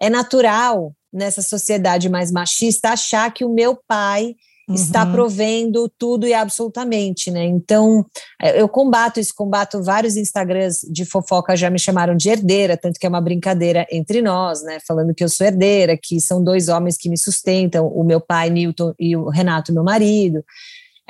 é 0.00 0.10
natural 0.10 0.92
nessa 1.12 1.42
sociedade 1.42 2.08
mais 2.08 2.32
machista 2.32 2.90
achar 2.90 3.32
que 3.32 3.44
o 3.44 3.54
meu 3.54 3.78
pai 3.86 4.34
está 4.74 5.04
uhum. 5.04 5.12
provendo 5.12 5.88
tudo 5.98 6.26
e 6.26 6.32
absolutamente, 6.32 7.28
né? 7.28 7.44
Então, 7.44 8.06
eu 8.54 8.68
combato 8.68 9.18
isso, 9.18 9.34
combato 9.34 9.82
vários 9.82 10.16
Instagrams 10.16 10.86
de 10.88 11.04
fofoca 11.04 11.56
já 11.56 11.68
me 11.68 11.78
chamaram 11.78 12.16
de 12.16 12.28
herdeira, 12.28 12.76
tanto 12.76 12.98
que 13.00 13.04
é 13.04 13.08
uma 13.08 13.20
brincadeira 13.20 13.84
entre 13.90 14.22
nós, 14.22 14.62
né? 14.62 14.78
Falando 14.86 15.12
que 15.12 15.24
eu 15.24 15.28
sou 15.28 15.44
herdeira, 15.44 15.98
que 16.00 16.20
são 16.20 16.42
dois 16.42 16.68
homens 16.68 16.96
que 16.96 17.08
me 17.08 17.18
sustentam, 17.18 17.88
o 17.88 18.04
meu 18.04 18.20
pai, 18.20 18.48
Newton, 18.48 18.94
e 18.98 19.16
o 19.16 19.28
Renato, 19.28 19.72
meu 19.72 19.82
marido. 19.82 20.44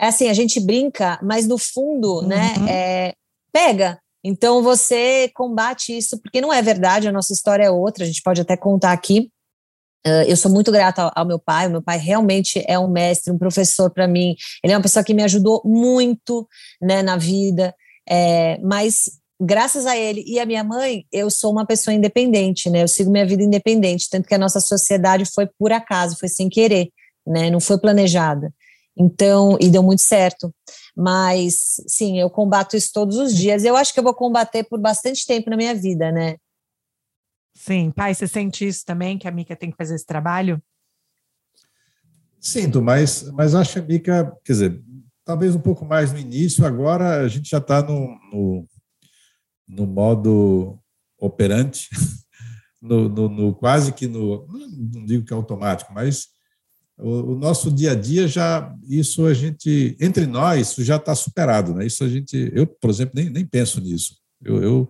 É 0.00 0.06
assim, 0.06 0.28
a 0.28 0.32
gente 0.32 0.58
brinca, 0.58 1.18
mas 1.22 1.46
no 1.46 1.58
fundo, 1.58 2.22
né, 2.22 2.54
uhum. 2.56 2.64
né, 2.64 2.72
é, 2.72 3.14
pega. 3.52 3.98
Então, 4.24 4.62
você 4.62 5.30
combate 5.34 5.96
isso, 5.96 6.20
porque 6.20 6.40
não 6.40 6.52
é 6.52 6.62
verdade, 6.62 7.08
a 7.08 7.12
nossa 7.12 7.32
história 7.32 7.64
é 7.64 7.70
outra, 7.70 8.04
a 8.04 8.06
gente 8.06 8.22
pode 8.22 8.40
até 8.40 8.56
contar 8.56 8.92
aqui, 8.92 9.30
Uh, 10.06 10.24
eu 10.26 10.34
sou 10.34 10.50
muito 10.50 10.72
grata 10.72 11.02
ao, 11.02 11.12
ao, 11.14 11.26
meu 11.26 11.38
pai. 11.38 11.66
O 11.66 11.70
meu 11.70 11.82
pai 11.82 11.98
realmente 11.98 12.64
é 12.66 12.78
um 12.78 12.88
mestre, 12.88 13.30
um 13.30 13.38
professor 13.38 13.90
para 13.90 14.08
mim. 14.08 14.34
Ele 14.64 14.72
é 14.72 14.76
uma 14.76 14.82
pessoa 14.82 15.04
que 15.04 15.12
me 15.12 15.22
ajudou 15.22 15.60
muito 15.64 16.48
né, 16.80 17.02
na 17.02 17.16
vida. 17.16 17.74
É, 18.08 18.58
mas 18.62 19.10
graças 19.40 19.86
a 19.86 19.96
ele 19.96 20.24
e 20.26 20.40
a 20.40 20.46
minha 20.46 20.64
mãe, 20.64 21.04
eu 21.12 21.30
sou 21.30 21.52
uma 21.52 21.66
pessoa 21.66 21.94
independente, 21.94 22.70
né? 22.70 22.82
Eu 22.82 22.88
sigo 22.88 23.10
minha 23.10 23.26
vida 23.26 23.42
independente, 23.42 24.08
tanto 24.10 24.26
que 24.26 24.34
a 24.34 24.38
nossa 24.38 24.60
sociedade 24.60 25.24
foi 25.26 25.46
por 25.58 25.70
acaso, 25.70 26.18
foi 26.18 26.28
sem 26.28 26.48
querer, 26.48 26.88
né? 27.26 27.50
Não 27.50 27.60
foi 27.60 27.78
planejada. 27.78 28.52
Então, 28.96 29.56
e 29.60 29.70
deu 29.70 29.82
muito 29.82 30.02
certo. 30.02 30.54
Mas, 30.96 31.76
sim, 31.86 32.18
eu 32.18 32.28
combato 32.28 32.76
isso 32.76 32.90
todos 32.92 33.16
os 33.16 33.34
dias. 33.34 33.64
Eu 33.64 33.76
acho 33.76 33.92
que 33.92 34.00
eu 34.00 34.04
vou 34.04 34.14
combater 34.14 34.64
por 34.64 34.78
bastante 34.78 35.26
tempo 35.26 35.48
na 35.48 35.56
minha 35.56 35.74
vida, 35.74 36.10
né? 36.12 36.36
Sim, 37.54 37.90
pai, 37.90 38.14
você 38.14 38.26
sente 38.26 38.66
isso 38.66 38.84
também, 38.84 39.18
que 39.18 39.28
a 39.28 39.30
Mica 39.30 39.54
tem 39.54 39.70
que 39.70 39.76
fazer 39.76 39.94
esse 39.94 40.06
trabalho? 40.06 40.62
Sinto, 42.40 42.80
mas, 42.80 43.30
mas 43.32 43.54
acho 43.54 43.74
que 43.74 43.78
a 43.78 43.82
Mica, 43.82 44.38
quer 44.44 44.52
dizer, 44.52 44.82
talvez 45.24 45.54
um 45.54 45.60
pouco 45.60 45.84
mais 45.84 46.12
no 46.12 46.18
início, 46.18 46.64
agora 46.64 47.20
a 47.20 47.28
gente 47.28 47.50
já 47.50 47.58
está 47.58 47.82
no, 47.82 48.18
no, 48.32 48.68
no, 49.68 49.86
modo 49.86 50.78
operante, 51.18 51.88
no, 52.80 53.08
no, 53.10 53.28
no, 53.28 53.54
quase 53.54 53.92
que 53.92 54.08
no, 54.08 54.46
não 54.46 55.04
digo 55.04 55.24
que 55.24 55.32
é 55.32 55.36
automático, 55.36 55.92
mas 55.92 56.28
o, 57.02 57.34
nosso 57.34 57.70
dia 57.70 57.92
a 57.92 57.94
dia 57.94 58.28
já, 58.28 58.74
isso 58.88 59.26
a 59.26 59.34
gente, 59.34 59.96
entre 60.00 60.26
nós, 60.26 60.70
isso 60.70 60.84
já 60.84 60.96
está 60.96 61.14
superado, 61.14 61.74
né? 61.74 61.86
Isso 61.86 62.04
a 62.04 62.08
gente, 62.08 62.50
eu, 62.54 62.66
por 62.66 62.90
exemplo, 62.90 63.12
nem, 63.14 63.30
nem 63.30 63.44
penso 63.44 63.80
nisso. 63.80 64.16
Eu, 64.42 64.62
eu 64.62 64.88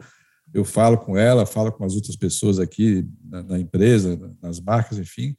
eu 0.52 0.64
falo 0.64 0.98
com 0.98 1.16
ela, 1.16 1.46
falo 1.46 1.72
com 1.72 1.84
as 1.84 1.94
outras 1.94 2.16
pessoas 2.16 2.58
aqui 2.58 3.06
na, 3.24 3.42
na 3.42 3.58
empresa, 3.58 4.18
nas 4.42 4.60
marcas, 4.60 4.98
enfim, 4.98 5.36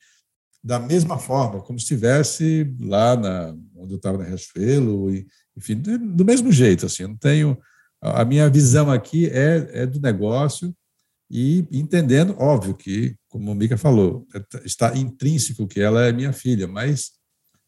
da 0.63 0.79
mesma 0.79 1.17
forma, 1.17 1.61
como 1.61 1.79
se 1.79 1.83
estivesse 1.83 2.73
lá 2.79 3.15
na, 3.15 3.55
onde 3.75 3.93
eu 3.93 3.97
estava 3.97 4.17
na 4.17 4.25
Riachuelo, 4.25 5.13
e, 5.13 5.27
enfim, 5.57 5.75
do 5.75 6.23
mesmo 6.23 6.51
jeito, 6.51 6.85
assim, 6.85 7.03
eu 7.03 7.09
não 7.09 7.17
tenho... 7.17 7.57
A 8.03 8.25
minha 8.25 8.49
visão 8.49 8.89
aqui 8.89 9.27
é, 9.27 9.83
é 9.83 9.85
do 9.85 10.01
negócio 10.01 10.75
e 11.33 11.65
entendendo, 11.71 12.35
óbvio 12.37 12.75
que, 12.75 13.15
como 13.29 13.51
o 13.51 13.55
Mica 13.55 13.77
falou, 13.77 14.27
é, 14.35 14.43
está 14.65 14.97
intrínseco 14.97 15.65
que 15.65 15.79
ela 15.79 16.03
é 16.03 16.11
minha 16.11 16.33
filha, 16.33 16.67
mas 16.67 17.11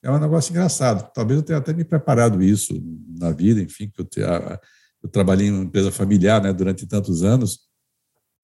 é 0.04 0.12
um 0.12 0.20
negócio 0.20 0.52
engraçado. 0.52 1.10
Talvez 1.14 1.40
eu 1.40 1.46
tenha 1.46 1.60
até 1.60 1.72
me 1.72 1.86
preparado 1.86 2.44
isso 2.44 2.74
na 3.18 3.32
vida, 3.32 3.62
enfim, 3.62 3.90
que 3.90 4.02
eu 4.02 4.06
tenha, 4.06 4.60
eu 5.02 5.08
trabalhei 5.08 5.48
em 5.48 5.52
uma 5.52 5.64
empresa 5.64 5.94
familiar 5.94 6.44
né, 6.44 6.52
durante 6.52 6.86
tantos 6.86 7.24
anos. 7.24 7.62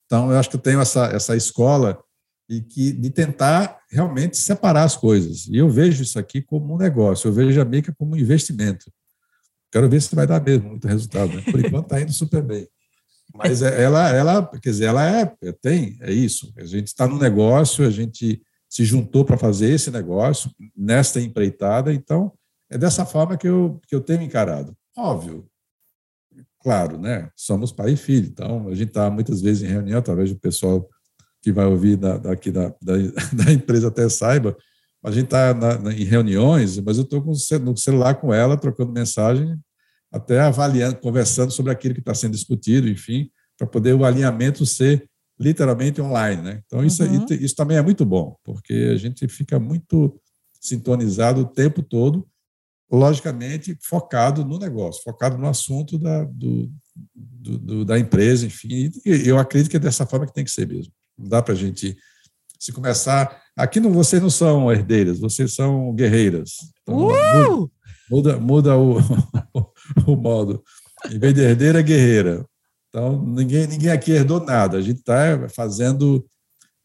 Então, 0.06 0.32
eu 0.32 0.38
acho 0.38 0.50
que 0.50 0.56
eu 0.56 0.62
tenho 0.62 0.80
essa, 0.80 1.08
essa 1.08 1.36
escola 1.36 2.02
e 2.48 2.62
que 2.62 2.94
de 2.94 3.10
tentar 3.10 3.78
realmente 3.92 4.38
separar 4.38 4.84
as 4.84 4.96
coisas. 4.96 5.48
E 5.48 5.58
eu 5.58 5.70
vejo 5.70 6.02
isso 6.02 6.18
aqui 6.18 6.42
como 6.42 6.76
um 6.76 6.78
negócio, 6.78 7.28
eu 7.28 7.34
vejo 7.34 7.60
a 7.60 7.66
Mica 7.66 7.94
como 7.98 8.14
um 8.14 8.18
investimento. 8.18 8.90
Quero 9.70 9.90
ver 9.90 10.02
se 10.02 10.16
vai 10.16 10.26
dar 10.26 10.42
mesmo 10.42 10.70
muito 10.70 10.88
resultado. 10.88 11.34
Né? 11.34 11.42
Por 11.42 11.60
enquanto 11.60 11.86
está 11.86 12.02
indo 12.02 12.14
super 12.14 12.42
bem. 12.42 12.66
Mas 13.34 13.62
é, 13.62 13.84
ela, 13.84 14.10
ela, 14.10 14.48
quer 14.48 14.70
dizer, 14.70 14.86
ela 14.86 15.06
é, 15.06 15.26
tem, 15.62 15.98
é 16.02 16.12
isso. 16.12 16.52
A 16.58 16.66
gente 16.66 16.88
está 16.88 17.08
no 17.08 17.18
negócio, 17.18 17.86
a 17.86 17.90
gente 17.90 18.42
se 18.70 18.86
juntou 18.86 19.26
para 19.26 19.38
fazer 19.38 19.72
esse 19.72 19.90
negócio 19.92 20.52
nesta 20.76 21.20
empreitada. 21.20 21.94
Então, 21.94 22.34
é 22.70 22.78
dessa 22.78 23.06
forma 23.06 23.38
que 23.38 23.48
eu, 23.48 23.80
que 23.88 23.96
eu 23.96 24.02
tenho 24.02 24.22
encarado. 24.22 24.76
Óbvio, 24.96 25.48
claro, 26.62 26.98
né? 26.98 27.30
Somos 27.36 27.72
pai 27.72 27.92
e 27.92 27.98
filho, 27.98 28.28
então 28.28 28.68
a 28.68 28.76
gente 28.76 28.90
está 28.90 29.10
muitas 29.10 29.42
vezes 29.42 29.64
em 29.64 29.72
reunião, 29.72 30.02
talvez 30.02 30.32
o 30.32 30.40
pessoal 30.40 30.88
que 31.42 31.52
vai 31.52 31.66
ouvir 31.66 31.96
da, 31.96 32.18
daqui 32.18 32.52
da, 32.52 32.70
da, 32.82 32.94
da, 33.34 33.52
empresa 33.52 33.88
até 33.88 34.08
saiba, 34.10 34.56
a 35.04 35.12
gente 35.12 35.26
está 35.26 35.56
em 35.96 36.04
reuniões, 36.04 36.78
mas 36.80 36.98
eu 36.98 37.04
estou 37.04 37.24
no 37.24 37.78
celular 37.78 38.16
com 38.16 38.34
ela, 38.34 38.58
trocando 38.58 38.92
mensagem, 38.92 39.58
até 40.12 40.40
avaliando, 40.40 40.98
conversando 40.98 41.52
sobre 41.52 41.72
aquilo 41.72 41.94
que 41.94 42.00
está 42.00 42.14
sendo 42.14 42.34
discutido, 42.34 42.88
enfim, 42.90 43.30
para 43.58 43.68
poder 43.68 43.94
o 43.94 44.06
alinhamento 44.06 44.66
ser 44.66 45.08
literalmente 45.40 46.02
online. 46.02 46.42
Né? 46.42 46.64
Então, 46.66 46.84
isso, 46.84 47.04
uhum. 47.04 47.26
isso 47.30 47.56
também 47.56 47.78
é 47.78 47.82
muito 47.82 48.06
bom, 48.06 48.36
porque 48.44 48.92
a 48.94 48.98
gente 48.98 49.28
fica 49.28 49.60
muito 49.60 50.20
sintonizado 50.60 51.42
o 51.42 51.46
tempo 51.46 51.82
todo, 51.82 52.28
logicamente 52.92 53.78
focado 53.82 54.44
no 54.44 54.58
negócio, 54.58 55.04
focado 55.04 55.38
no 55.38 55.48
assunto 55.48 55.98
da, 55.98 56.24
do, 56.26 56.72
do, 57.16 57.58
do, 57.58 57.86
da 57.86 58.00
empresa, 58.00 58.46
enfim. 58.46 58.92
E 59.06 59.28
eu 59.28 59.38
acredito 59.38 59.70
que 59.70 59.78
é 59.78 59.80
dessa 59.80 60.06
forma 60.06 60.26
que 60.26 60.34
tem 60.34 60.44
que 60.44 60.52
ser 60.52 60.68
mesmo. 60.68 60.92
Não 61.18 61.28
dá 61.28 61.42
para 61.42 61.54
a 61.54 61.58
gente 61.58 61.96
se 62.60 62.72
começar. 62.72 63.42
Aqui 63.56 63.80
não, 63.80 63.92
vocês 63.92 64.22
não 64.22 64.30
são 64.30 64.72
herdeiras, 64.72 65.20
vocês 65.20 65.54
são 65.54 65.94
guerreiras. 65.94 66.56
Então, 66.82 67.08
uh! 67.08 67.72
Muda, 68.10 68.38
muda, 68.38 68.78
o, 68.78 68.98
o 70.08 70.16
modo. 70.16 70.64
Em 71.10 71.20
vez 71.20 71.34
de 71.34 71.42
herdeira, 71.42 71.82
guerreira. 71.82 72.46
Então, 72.90 73.24
ninguém, 73.24 73.68
ninguém 73.68 73.92
aqui 73.92 74.12
herdou 74.12 74.40
nada. 74.40 74.78
A 74.78 74.82
gente 74.82 75.00
está 75.00 75.48
fazendo, 75.50 76.26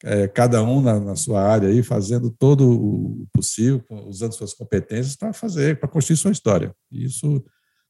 é, 0.02 0.28
cada 0.28 0.62
um 0.62 0.80
na, 0.80 1.00
na, 1.00 1.16
sua 1.16 1.42
área, 1.42 1.68
aí, 1.68 1.82
fazendo 1.82 2.30
todo 2.30 2.70
o 2.70 3.26
possível, 3.32 3.82
usando 4.06 4.34
suas 4.34 4.52
competências 4.52 5.16
para 5.16 5.32
fazer, 5.32 5.80
para 5.80 5.88
construir 5.88 6.16
sua 6.16 6.32
história. 6.32 6.74
E 6.92 7.04
isso 7.04 7.42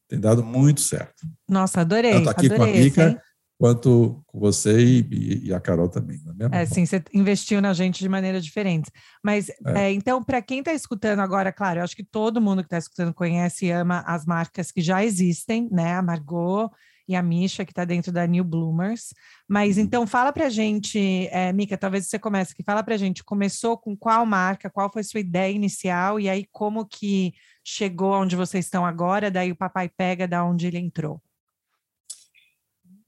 tem 0.09 0.21
dado 0.21 0.45
muito 0.45 0.81
certo. 0.81 1.27
Nossa, 1.49 1.81
adorei. 1.81 2.13
Tanto 2.13 2.31
aqui 2.31 2.47
adorei 2.47 2.91
com 2.91 3.01
a 3.01 3.07
Mica, 3.07 3.23
quanto 3.65 4.23
com 4.27 4.39
você 4.39 4.79
e, 4.79 5.47
e, 5.47 5.55
a 5.55 5.59
Carol 5.59 5.89
também. 5.89 6.21
É, 6.53 6.65
é 6.65 6.67
sim, 6.67 6.85
você 6.85 7.03
investiu 7.15 7.63
na 7.63 7.73
gente 7.73 7.99
de 8.01 8.09
maneira 8.11 8.39
diferente. 8.39 8.91
Mas, 9.23 9.49
é. 9.49 9.85
É, 9.87 9.91
então, 9.91 10.23
para 10.23 10.43
quem 10.43 10.59
está 10.59 10.75
escutando 10.75 11.21
agora, 11.21 11.51
claro, 11.51 11.81
eu 11.81 11.85
acho 11.85 11.97
que 11.97 12.05
todo 12.05 12.43
mundo 12.43 12.59
que 12.59 12.67
está 12.67 12.77
escutando 12.77 13.15
conhece 13.15 13.65
e 13.65 13.71
ama 13.71 14.05
as 14.07 14.27
marcas 14.27 14.71
que 14.71 14.83
já 14.83 15.03
existem, 15.03 15.67
né? 15.73 15.95
A 15.95 16.03
Margot, 16.03 16.71
e 17.09 17.17
a 17.17 17.23
Misha, 17.23 17.65
que 17.65 17.73
está 17.73 17.87
dentro 17.87 18.13
da 18.13 18.27
New 18.27 18.45
Bloomers. 18.45 19.15
Mas 19.49 19.79
uhum. 19.79 19.85
então 19.85 20.07
fala 20.07 20.31
para 20.31 20.45
a 20.45 20.51
gente, 20.51 21.27
é, 21.31 21.51
Mica, 21.51 21.79
talvez 21.79 22.07
você 22.07 22.19
comece 22.19 22.53
aqui, 22.53 22.63
fala 22.63 22.83
para 22.83 22.97
a 22.97 22.99
gente, 22.99 23.25
começou 23.25 23.79
com 23.79 23.97
qual 23.97 24.27
marca, 24.27 24.69
qual 24.69 24.93
foi 24.93 25.03
sua 25.03 25.21
ideia 25.21 25.55
inicial 25.55 26.21
e 26.21 26.29
aí 26.29 26.47
como 26.53 26.85
que 26.85 27.33
chegou 27.65 28.13
onde 28.13 28.37
vocês 28.37 28.67
estão 28.67 28.85
agora, 28.85 29.31
daí 29.31 29.51
o 29.51 29.57
papai 29.57 29.89
pega 29.89 30.29
da 30.29 30.45
onde 30.45 30.67
ele 30.67 30.79
entrou. 30.79 31.19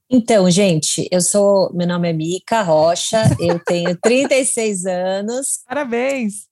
Então, 0.09 0.49
gente, 0.49 1.07
eu 1.11 1.19
sou, 1.19 1.71
meu 1.73 1.85
nome 1.85 2.09
é 2.09 2.13
Mica 2.13 2.61
Rocha, 2.61 3.23
eu 3.39 3.59
tenho 3.59 3.95
36 4.01 4.85
anos. 4.85 5.59
Parabéns! 5.67 6.47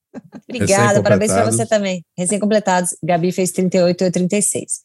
Obrigada, 0.47 1.01
parabéns 1.01 1.31
para 1.31 1.45
você 1.45 1.65
também. 1.65 2.03
Recém-completados, 2.17 2.95
Gabi 3.03 3.31
fez 3.31 3.51
38 3.51 4.01
e 4.01 4.07
eu 4.07 4.11
36. 4.11 4.81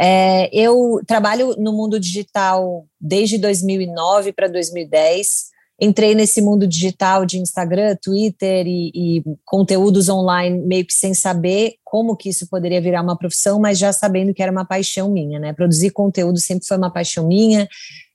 É, 0.00 0.48
eu 0.52 1.00
trabalho 1.06 1.56
no 1.58 1.72
mundo 1.72 1.98
digital 1.98 2.86
desde 3.00 3.38
2009 3.38 4.32
para 4.32 4.46
2010. 4.46 5.48
Entrei 5.80 6.12
nesse 6.12 6.42
mundo 6.42 6.66
digital 6.66 7.24
de 7.24 7.38
Instagram, 7.38 7.96
Twitter 8.02 8.66
e, 8.66 8.90
e, 8.92 9.22
conteúdos 9.44 10.08
online, 10.08 10.58
meio 10.66 10.84
que 10.84 10.92
sem 10.92 11.14
saber 11.14 11.74
como 11.84 12.16
que 12.16 12.30
isso 12.30 12.48
poderia 12.48 12.80
virar 12.80 13.00
uma 13.00 13.16
profissão, 13.16 13.60
mas 13.60 13.78
já 13.78 13.92
sabendo 13.92 14.34
que 14.34 14.42
era 14.42 14.50
uma 14.50 14.64
paixão 14.64 15.08
minha, 15.08 15.38
né? 15.38 15.52
Produzir 15.52 15.90
conteúdo 15.90 16.40
sempre 16.40 16.66
foi 16.66 16.76
uma 16.76 16.92
paixão 16.92 17.28
minha. 17.28 17.68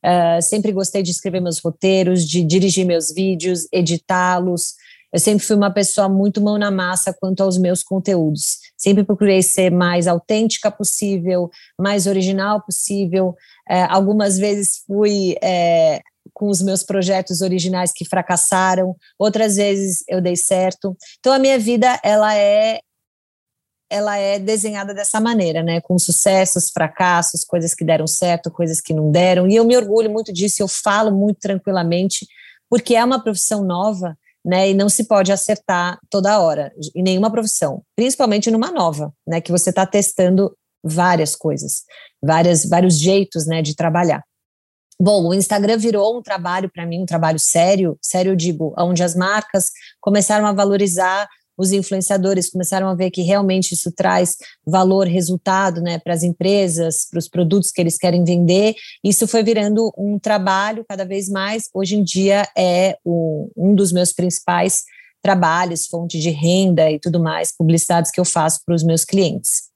Uh, 0.05 0.41
sempre 0.41 0.73
gostei 0.73 1.01
de 1.01 1.11
escrever 1.11 1.39
meus 1.39 1.59
roteiros, 1.59 2.27
de 2.27 2.43
dirigir 2.43 2.85
meus 2.85 3.13
vídeos, 3.13 3.65
editá-los. 3.71 4.73
Eu 5.13 5.19
sempre 5.19 5.45
fui 5.45 5.55
uma 5.55 5.71
pessoa 5.71 6.09
muito 6.09 6.41
mão 6.41 6.57
na 6.57 6.69
massa 6.69 7.15
quanto 7.17 7.43
aos 7.43 7.57
meus 7.57 7.81
conteúdos. 7.81 8.57
Sempre 8.75 9.05
procurei 9.05 9.41
ser 9.41 9.71
mais 9.71 10.05
autêntica 10.05 10.69
possível, 10.69 11.49
mais 11.79 12.07
original 12.07 12.61
possível. 12.61 13.35
É, 13.69 13.83
algumas 13.83 14.37
vezes 14.37 14.83
fui 14.85 15.37
é, 15.41 16.01
com 16.33 16.49
os 16.49 16.61
meus 16.61 16.83
projetos 16.83 17.41
originais 17.41 17.91
que 17.93 18.05
fracassaram, 18.05 18.95
outras 19.17 19.55
vezes 19.55 20.03
eu 20.07 20.21
dei 20.21 20.35
certo. 20.35 20.95
Então 21.19 21.31
a 21.31 21.39
minha 21.39 21.59
vida 21.59 21.99
ela 22.03 22.35
é 22.35 22.79
ela 23.89 24.17
é 24.17 24.39
desenhada 24.39 24.91
dessa 24.91 25.21
maneira, 25.21 25.61
né? 25.61 25.79
Com 25.79 25.99
sucessos, 25.99 26.71
fracassos, 26.71 27.43
coisas 27.43 27.75
que 27.75 27.85
deram 27.85 28.07
certo, 28.07 28.49
coisas 28.49 28.81
que 28.81 28.91
não 28.91 29.11
deram. 29.11 29.47
E 29.47 29.55
eu 29.55 29.63
me 29.63 29.77
orgulho 29.77 30.09
muito 30.09 30.33
disso, 30.33 30.63
eu 30.63 30.67
falo 30.67 31.11
muito 31.11 31.37
tranquilamente, 31.39 32.25
porque 32.67 32.95
é 32.95 33.05
uma 33.05 33.23
profissão 33.23 33.63
nova 33.63 34.17
né? 34.45 34.69
E 34.69 34.73
não 34.73 34.89
se 34.89 35.05
pode 35.05 35.31
acertar 35.31 35.97
toda 36.09 36.39
hora, 36.39 36.71
em 36.93 37.01
nenhuma 37.01 37.31
profissão, 37.31 37.81
principalmente 37.95 38.51
numa 38.51 38.71
nova, 38.71 39.13
né? 39.25 39.39
Que 39.39 39.51
você 39.51 39.69
está 39.69 39.85
testando 39.85 40.55
várias 40.83 41.35
coisas, 41.35 41.83
várias, 42.21 42.65
vários 42.65 42.99
jeitos, 42.99 43.47
né, 43.47 43.61
de 43.61 43.73
trabalhar. 43.73 44.21
Bom, 44.99 45.27
o 45.27 45.33
Instagram 45.33 45.77
virou 45.77 46.17
um 46.17 46.21
trabalho 46.21 46.69
para 46.71 46.85
mim, 46.85 47.01
um 47.01 47.05
trabalho 47.05 47.39
sério, 47.39 47.97
sério 48.01 48.31
eu 48.31 48.35
digo, 48.35 48.73
onde 48.77 49.03
as 49.03 49.15
marcas 49.15 49.71
começaram 49.99 50.45
a 50.45 50.53
valorizar 50.53 51.27
os 51.57 51.71
influenciadores 51.71 52.49
começaram 52.49 52.87
a 52.87 52.95
ver 52.95 53.11
que 53.11 53.21
realmente 53.21 53.73
isso 53.73 53.91
traz 53.91 54.35
valor, 54.65 55.07
resultado 55.07 55.81
né, 55.81 55.99
para 55.99 56.13
as 56.13 56.23
empresas, 56.23 57.07
para 57.09 57.19
os 57.19 57.29
produtos 57.29 57.71
que 57.71 57.79
eles 57.79 57.97
querem 57.97 58.23
vender. 58.23 58.75
Isso 59.03 59.27
foi 59.27 59.43
virando 59.43 59.93
um 59.97 60.17
trabalho 60.17 60.83
cada 60.87 61.05
vez 61.05 61.29
mais. 61.29 61.69
Hoje 61.73 61.95
em 61.95 62.03
dia 62.03 62.47
é 62.57 62.97
o, 63.03 63.49
um 63.55 63.75
dos 63.75 63.91
meus 63.91 64.11
principais 64.11 64.83
trabalhos, 65.21 65.87
fonte 65.87 66.19
de 66.19 66.31
renda 66.31 66.91
e 66.91 66.99
tudo 66.99 67.21
mais, 67.21 67.55
publicidades 67.55 68.11
que 68.11 68.19
eu 68.19 68.25
faço 68.25 68.59
para 68.65 68.75
os 68.75 68.83
meus 68.83 69.05
clientes. 69.05 69.72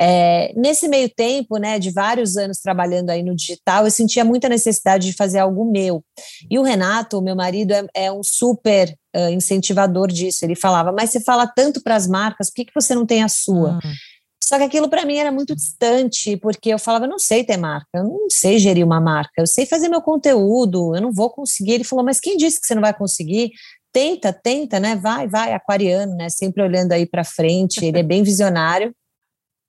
É, 0.00 0.52
nesse 0.56 0.88
meio 0.88 1.08
tempo, 1.08 1.56
né, 1.56 1.78
de 1.78 1.90
vários 1.90 2.36
anos 2.36 2.58
trabalhando 2.58 3.10
aí 3.10 3.22
no 3.22 3.34
digital, 3.34 3.84
eu 3.84 3.90
sentia 3.90 4.24
muita 4.24 4.48
necessidade 4.48 5.06
de 5.06 5.16
fazer 5.16 5.38
algo 5.38 5.70
meu. 5.70 6.02
E 6.50 6.58
o 6.58 6.62
Renato, 6.62 7.22
meu 7.22 7.36
marido, 7.36 7.72
é, 7.72 7.86
é 7.94 8.12
um 8.12 8.22
super 8.22 8.94
uh, 9.16 9.30
incentivador 9.30 10.08
disso. 10.08 10.44
Ele 10.44 10.56
falava, 10.56 10.92
mas 10.92 11.10
você 11.10 11.20
fala 11.20 11.46
tanto 11.46 11.82
para 11.82 11.94
as 11.94 12.06
marcas, 12.06 12.48
por 12.48 12.56
que, 12.56 12.64
que 12.66 12.74
você 12.74 12.94
não 12.94 13.06
tem 13.06 13.22
a 13.22 13.28
sua? 13.28 13.74
Uhum. 13.74 13.92
Só 14.42 14.58
que 14.58 14.64
aquilo 14.64 14.90
para 14.90 15.06
mim 15.06 15.16
era 15.16 15.32
muito 15.32 15.54
distante, 15.54 16.36
porque 16.36 16.68
eu 16.68 16.78
falava, 16.78 17.06
eu 17.06 17.10
não 17.10 17.18
sei 17.18 17.42
ter 17.42 17.56
marca, 17.56 17.88
eu 17.94 18.04
não 18.04 18.28
sei 18.28 18.58
gerir 18.58 18.84
uma 18.84 19.00
marca, 19.00 19.32
eu 19.38 19.46
sei 19.46 19.64
fazer 19.64 19.88
meu 19.88 20.02
conteúdo, 20.02 20.94
eu 20.94 21.00
não 21.00 21.12
vou 21.12 21.30
conseguir. 21.30 21.72
Ele 21.72 21.84
falou, 21.84 22.04
mas 22.04 22.20
quem 22.20 22.36
disse 22.36 22.60
que 22.60 22.66
você 22.66 22.74
não 22.74 22.82
vai 22.82 22.92
conseguir? 22.92 23.52
Tenta, 23.90 24.32
tenta, 24.32 24.78
né? 24.78 24.96
Vai, 24.96 25.26
vai, 25.26 25.54
aquariano, 25.54 26.14
né? 26.16 26.28
Sempre 26.28 26.62
olhando 26.62 26.92
aí 26.92 27.06
para 27.06 27.24
frente, 27.24 27.82
ele 27.82 27.98
é 27.98 28.02
bem 28.02 28.22
visionário. 28.22 28.94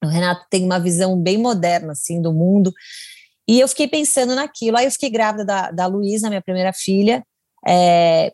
O 0.03 0.07
Renato 0.07 0.45
tem 0.49 0.63
uma 0.63 0.79
visão 0.79 1.19
bem 1.19 1.37
moderna, 1.37 1.93
assim, 1.93 2.21
do 2.21 2.33
mundo. 2.33 2.71
E 3.47 3.59
eu 3.59 3.67
fiquei 3.67 3.87
pensando 3.87 4.35
naquilo. 4.35 4.77
Aí 4.77 4.85
eu 4.85 4.91
fiquei 4.91 5.09
grávida 5.09 5.45
da, 5.45 5.71
da 5.71 5.85
Luísa, 5.87 6.29
minha 6.29 6.41
primeira 6.41 6.73
filha. 6.73 7.23
É, 7.67 8.33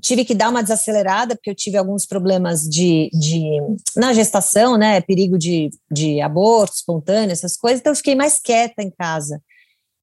tive 0.00 0.24
que 0.24 0.34
dar 0.34 0.48
uma 0.48 0.62
desacelerada, 0.62 1.34
porque 1.34 1.50
eu 1.50 1.54
tive 1.54 1.76
alguns 1.76 2.06
problemas 2.06 2.62
de, 2.62 3.10
de 3.12 3.60
na 3.96 4.12
gestação, 4.12 4.76
né? 4.76 5.00
Perigo 5.00 5.38
de, 5.38 5.70
de 5.90 6.20
aborto 6.20 6.76
espontâneo, 6.76 7.32
essas 7.32 7.56
coisas. 7.56 7.80
Então 7.80 7.92
eu 7.92 7.96
fiquei 7.96 8.14
mais 8.14 8.38
quieta 8.40 8.82
em 8.82 8.90
casa. 8.90 9.40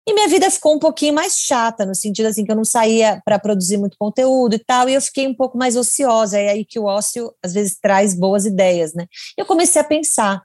E 0.07 0.13
minha 0.13 0.27
vida 0.27 0.51
ficou 0.51 0.75
um 0.75 0.79
pouquinho 0.79 1.15
mais 1.15 1.35
chata, 1.35 1.83
no 1.83 1.95
sentido 1.95 2.27
assim 2.27 2.45
que 2.45 2.51
eu 2.51 2.55
não 2.55 2.63
saía 2.63 3.19
para 3.25 3.39
produzir 3.39 3.77
muito 3.77 3.97
conteúdo 3.97 4.53
e 4.53 4.59
tal, 4.59 4.87
e 4.87 4.93
eu 4.93 5.01
fiquei 5.01 5.27
um 5.27 5.33
pouco 5.33 5.57
mais 5.57 5.75
ociosa. 5.75 6.37
É 6.37 6.49
aí 6.49 6.63
que 6.63 6.79
o 6.79 6.83
ócio 6.83 7.33
às 7.43 7.53
vezes 7.53 7.79
traz 7.79 8.13
boas 8.13 8.45
ideias, 8.45 8.93
né? 8.93 9.07
Eu 9.35 9.45
comecei 9.47 9.81
a 9.81 9.85
pensar, 9.85 10.43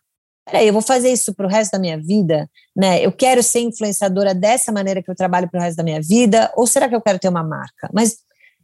peraí, 0.51 0.67
eu 0.67 0.73
vou 0.73 0.83
fazer 0.83 1.11
isso 1.11 1.35
para 1.35 1.47
o 1.47 1.49
resto 1.49 1.73
da 1.73 1.79
minha 1.79 1.99
vida, 1.99 2.49
né? 2.77 3.05
Eu 3.05 3.13
quero 3.13 3.43
ser 3.43 3.61
influenciadora 3.61 4.35
dessa 4.35 4.73
maneira 4.73 5.03
que 5.03 5.11
eu 5.11 5.15
trabalho 5.15 5.49
para 5.49 5.61
o 5.61 5.63
resto 5.63 5.77
da 5.77 5.83
minha 5.83 6.01
vida, 6.01 6.53
ou 6.57 6.67
será 6.67 6.89
que 6.89 6.95
eu 6.95 7.01
quero 7.01 7.19
ter 7.19 7.29
uma 7.29 7.43
marca? 7.43 7.89
Mas 7.93 8.19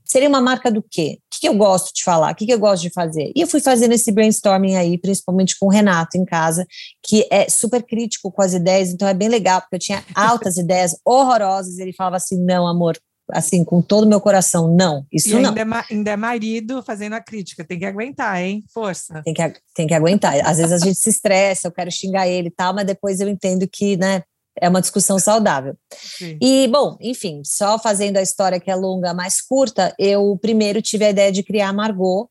seria 0.05 0.29
uma 0.29 0.41
marca 0.41 0.71
do 0.71 0.83
quê? 0.83 1.19
O 1.21 1.41
que, 1.41 1.49
eu 1.49 1.55
gosto 1.55 1.95
de 1.95 2.03
falar? 2.03 2.33
O 2.33 2.35
que, 2.35 2.51
eu 2.51 2.59
gosto 2.59 2.83
de 2.83 2.91
fazer? 2.91 3.33
E 3.35 3.41
eu 3.41 3.47
fui 3.47 3.61
fazendo 3.61 3.93
esse 3.93 4.11
brainstorming 4.11 4.77
aí, 4.77 4.97
principalmente 4.97 5.59
com 5.59 5.67
o 5.67 5.71
Renato 5.71 6.17
em 6.17 6.25
casa, 6.25 6.67
que 7.03 7.27
é 7.31 7.49
super 7.49 7.83
crítico 7.83 8.31
com 8.31 8.41
as 8.41 8.55
ideias, 8.55 8.91
então 8.91 9.07
é 9.07 9.15
bem 9.15 9.29
legal, 9.29 9.61
porque 9.61 9.77
eu 9.77 9.81
tinha 9.81 10.05
altas 10.15 10.57
ideias 10.59 10.97
horrorosas, 11.05 11.79
e 11.79 11.83
ele 11.83 11.93
falava 11.93 12.17
assim: 12.17 12.43
não, 12.43 12.67
amor, 12.67 12.97
assim, 13.31 13.65
com 13.65 13.83
todo 13.83 14.05
o 14.05 14.09
meu 14.09 14.21
coração, 14.21 14.75
não, 14.75 15.05
isso 15.13 15.31
e 15.31 15.33
não. 15.41 15.51
Ainda 15.51 15.61
é, 15.61 15.85
ainda 15.91 16.11
é 16.11 16.17
marido 16.17 16.83
fazendo 16.83 17.15
a 17.15 17.21
crítica, 17.21 17.65
tem 17.65 17.79
que 17.79 17.85
aguentar, 17.85 18.41
hein? 18.41 18.65
Força. 18.73 19.23
Tem 19.25 19.35
que, 19.35 19.53
tem 19.75 19.87
que 19.87 19.95
aguentar. 19.95 20.35
Às 20.47 20.59
vezes 20.59 20.73
a 20.73 20.79
gente 20.79 20.99
se 20.99 21.11
estressa, 21.11 21.69
eu 21.69 21.73
quero 21.73 21.91
xingar 21.91 22.29
ele 22.29 22.49
e 22.49 22.53
tal, 22.53 22.75
mas 22.75 22.87
depois 22.87 23.21
eu 23.21 23.29
entendo 23.29 23.67
que, 23.69 23.97
né, 23.97 24.23
é 24.61 24.69
uma 24.69 24.81
discussão 24.81 25.19
saudável. 25.19 25.77
Sim. 25.93 26.39
E, 26.41 26.67
bom, 26.69 26.97
enfim, 27.01 27.43
só 27.45 27.79
fazendo 27.79 28.17
a 28.17 28.23
história 28.23 28.59
que 28.59 28.71
é 28.71 28.75
longa, 28.75 29.13
mais 29.13 29.41
curta, 29.41 29.95
eu 29.99 30.39
primeiro 30.41 30.81
tive 30.81 31.05
a 31.05 31.11
ideia 31.11 31.31
de 31.31 31.43
criar 31.43 31.69
a 31.69 31.73
Margot, 31.73 32.29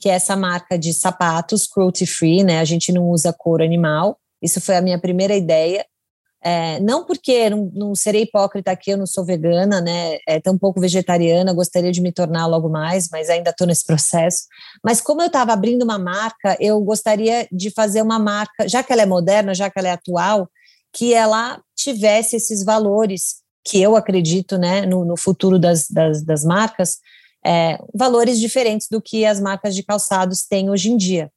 que 0.00 0.08
é 0.08 0.12
essa 0.12 0.36
marca 0.36 0.78
de 0.78 0.92
sapatos 0.92 1.66
cruelty 1.66 2.06
free, 2.06 2.44
né? 2.44 2.60
A 2.60 2.64
gente 2.64 2.92
não 2.92 3.08
usa 3.08 3.32
couro 3.32 3.64
animal. 3.64 4.18
Isso 4.42 4.60
foi 4.60 4.76
a 4.76 4.82
minha 4.82 4.98
primeira 4.98 5.34
ideia 5.34 5.84
É, 6.46 6.78
não 6.80 7.06
porque 7.06 7.48
não, 7.48 7.70
não, 7.72 7.94
serei 7.94 8.24
hipócrita 8.24 8.70
aqui, 8.70 8.90
eu 8.90 8.98
não 8.98 9.06
sou 9.06 9.24
vegana, 9.24 9.80
né? 9.80 10.18
É, 10.28 10.38
pouco 10.60 10.78
vegetariana, 10.78 11.54
gostaria 11.54 11.90
de 11.90 12.02
me 12.02 12.12
tornar 12.12 12.46
logo 12.46 12.68
mais, 12.68 13.08
mas 13.10 13.30
ainda 13.30 13.48
estou 13.48 13.66
nesse 13.66 13.86
processo. 13.86 14.44
Mas 14.84 15.00
como 15.00 15.22
eu 15.22 15.28
estava 15.28 15.54
abrindo 15.54 15.84
uma 15.84 15.98
marca, 15.98 16.54
eu 16.60 16.78
gostaria 16.82 17.48
de 17.50 17.70
fazer 17.70 18.02
uma 18.02 18.18
marca, 18.18 18.68
já 18.68 18.82
que 18.82 18.92
ela 18.92 19.00
é 19.00 19.06
moderna, 19.06 19.54
já 19.54 19.70
que 19.70 19.78
ela 19.78 19.88
é 19.88 19.92
atual, 19.92 20.46
que 20.92 21.14
ela 21.14 21.62
tivesse 21.74 22.36
esses 22.36 22.62
valores 22.62 23.36
que 23.64 23.80
eu 23.80 23.96
acredito, 23.96 24.58
né, 24.58 24.84
no, 24.84 25.02
no 25.02 25.16
futuro 25.16 25.58
das, 25.58 25.88
das, 25.88 26.22
das 26.22 26.44
marcas, 26.44 26.98
é, 27.44 27.78
valores 27.94 28.38
diferentes 28.38 28.88
do 28.90 29.00
que 29.00 29.24
as 29.24 29.40
marcas 29.40 29.74
de 29.74 29.82
calçados 29.82 30.42
têm 30.42 30.68
hoje 30.68 30.90
em 30.90 30.96
dia. 30.98 31.30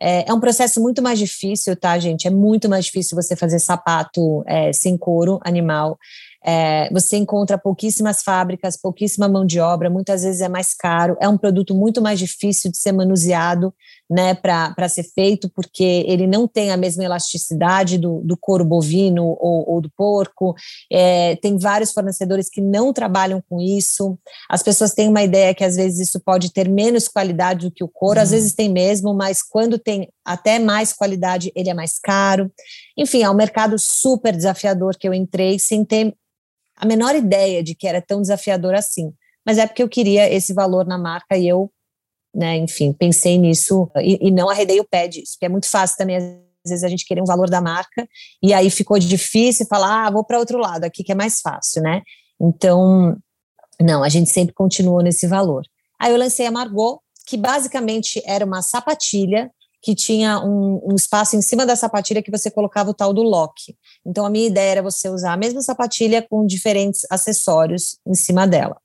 É, 0.00 0.28
é, 0.28 0.32
um 0.32 0.40
processo 0.40 0.80
muito 0.80 1.02
mais 1.02 1.18
difícil, 1.18 1.76
tá, 1.76 1.98
gente? 1.98 2.26
É 2.26 2.30
muito 2.30 2.68
mais 2.68 2.86
difícil 2.86 3.14
você 3.14 3.36
fazer 3.36 3.58
sapato 3.58 4.42
é, 4.46 4.72
sem 4.72 4.96
couro 4.96 5.38
animal. 5.44 5.98
É, 6.42 6.88
você 6.90 7.18
encontra 7.18 7.58
pouquíssimas 7.58 8.22
fábricas, 8.22 8.74
pouquíssima 8.74 9.28
mão 9.28 9.44
de 9.44 9.60
obra, 9.60 9.90
muitas 9.90 10.22
vezes 10.22 10.40
é 10.40 10.48
mais 10.48 10.72
caro, 10.74 11.14
é 11.20 11.28
um 11.28 11.36
produto 11.36 11.74
muito 11.74 12.00
mais 12.00 12.18
difícil 12.18 12.70
de 12.70 12.78
ser 12.78 12.92
manuseado, 12.92 13.74
né, 14.10 14.34
para 14.34 14.88
ser 14.88 15.04
feito, 15.04 15.48
porque 15.54 16.04
ele 16.06 16.26
não 16.26 16.48
tem 16.48 16.72
a 16.72 16.76
mesma 16.76 17.04
elasticidade 17.04 17.96
do, 17.96 18.20
do 18.22 18.36
couro 18.36 18.64
bovino 18.64 19.24
ou, 19.38 19.70
ou 19.70 19.80
do 19.80 19.88
porco. 19.96 20.54
É, 20.92 21.36
tem 21.36 21.56
vários 21.56 21.92
fornecedores 21.92 22.50
que 22.50 22.60
não 22.60 22.92
trabalham 22.92 23.40
com 23.48 23.60
isso. 23.60 24.18
As 24.48 24.62
pessoas 24.62 24.92
têm 24.92 25.08
uma 25.08 25.22
ideia 25.22 25.54
que 25.54 25.62
às 25.62 25.76
vezes 25.76 26.08
isso 26.08 26.18
pode 26.18 26.52
ter 26.52 26.68
menos 26.68 27.06
qualidade 27.06 27.68
do 27.68 27.72
que 27.72 27.84
o 27.84 27.88
couro, 27.88 28.16
uhum. 28.16 28.24
às 28.24 28.32
vezes 28.32 28.52
tem 28.52 28.68
mesmo, 28.68 29.14
mas 29.14 29.42
quando 29.42 29.78
tem 29.78 30.08
até 30.24 30.58
mais 30.58 30.92
qualidade, 30.92 31.52
ele 31.54 31.70
é 31.70 31.74
mais 31.74 31.98
caro. 31.98 32.50
Enfim, 32.98 33.22
é 33.22 33.30
um 33.30 33.34
mercado 33.34 33.78
super 33.78 34.34
desafiador 34.34 34.96
que 34.98 35.06
eu 35.06 35.14
entrei 35.14 35.58
sem 35.58 35.84
ter 35.84 36.14
a 36.76 36.84
menor 36.84 37.14
ideia 37.14 37.62
de 37.62 37.74
que 37.74 37.86
era 37.86 38.02
tão 38.02 38.20
desafiador 38.20 38.74
assim. 38.74 39.12
Mas 39.46 39.58
é 39.58 39.66
porque 39.66 39.82
eu 39.82 39.88
queria 39.88 40.32
esse 40.32 40.52
valor 40.52 40.86
na 40.86 40.98
marca 40.98 41.36
e 41.36 41.46
eu, 41.46 41.70
né, 42.34 42.56
enfim, 42.56 42.92
pensei 42.92 43.38
nisso 43.38 43.90
e, 43.96 44.28
e 44.28 44.30
não 44.30 44.48
arredei 44.48 44.80
o 44.80 44.88
pé 44.88 45.08
disso, 45.08 45.36
que 45.38 45.46
é 45.46 45.48
muito 45.48 45.68
fácil 45.68 45.96
também, 45.96 46.16
às 46.16 46.70
vezes, 46.70 46.84
a 46.84 46.88
gente 46.88 47.06
querer 47.06 47.22
um 47.22 47.26
valor 47.26 47.48
da 47.48 47.60
marca 47.60 48.08
e 48.42 48.52
aí 48.52 48.70
ficou 48.70 48.98
difícil 48.98 49.66
falar, 49.66 50.06
ah, 50.06 50.10
vou 50.10 50.24
para 50.24 50.38
outro 50.38 50.58
lado 50.58 50.84
aqui 50.84 51.02
que 51.02 51.12
é 51.12 51.14
mais 51.14 51.40
fácil, 51.40 51.82
né? 51.82 52.02
Então, 52.40 53.16
não, 53.80 54.02
a 54.02 54.08
gente 54.08 54.30
sempre 54.30 54.54
continuou 54.54 55.02
nesse 55.02 55.26
valor. 55.26 55.62
Aí 55.98 56.12
eu 56.12 56.18
lancei 56.18 56.46
a 56.46 56.50
Margot, 56.50 57.00
que 57.26 57.36
basicamente 57.36 58.22
era 58.24 58.44
uma 58.44 58.62
sapatilha 58.62 59.50
que 59.82 59.94
tinha 59.94 60.38
um, 60.40 60.80
um, 60.90 60.94
espaço 60.94 61.36
em 61.36 61.40
cima 61.42 61.64
da 61.64 61.74
sapatilha 61.74 62.22
que 62.22 62.30
você 62.30 62.50
colocava 62.50 62.90
o 62.90 62.94
tal 62.94 63.14
do 63.14 63.22
lock. 63.22 63.74
Então, 64.04 64.26
a 64.26 64.30
minha 64.30 64.46
ideia 64.46 64.72
era 64.72 64.82
você 64.82 65.08
usar 65.08 65.32
a 65.32 65.36
mesma 65.36 65.62
sapatilha 65.62 66.26
com 66.28 66.46
diferentes 66.46 67.06
acessórios 67.10 67.98
em 68.06 68.14
cima 68.14 68.46
dela, 68.46 68.76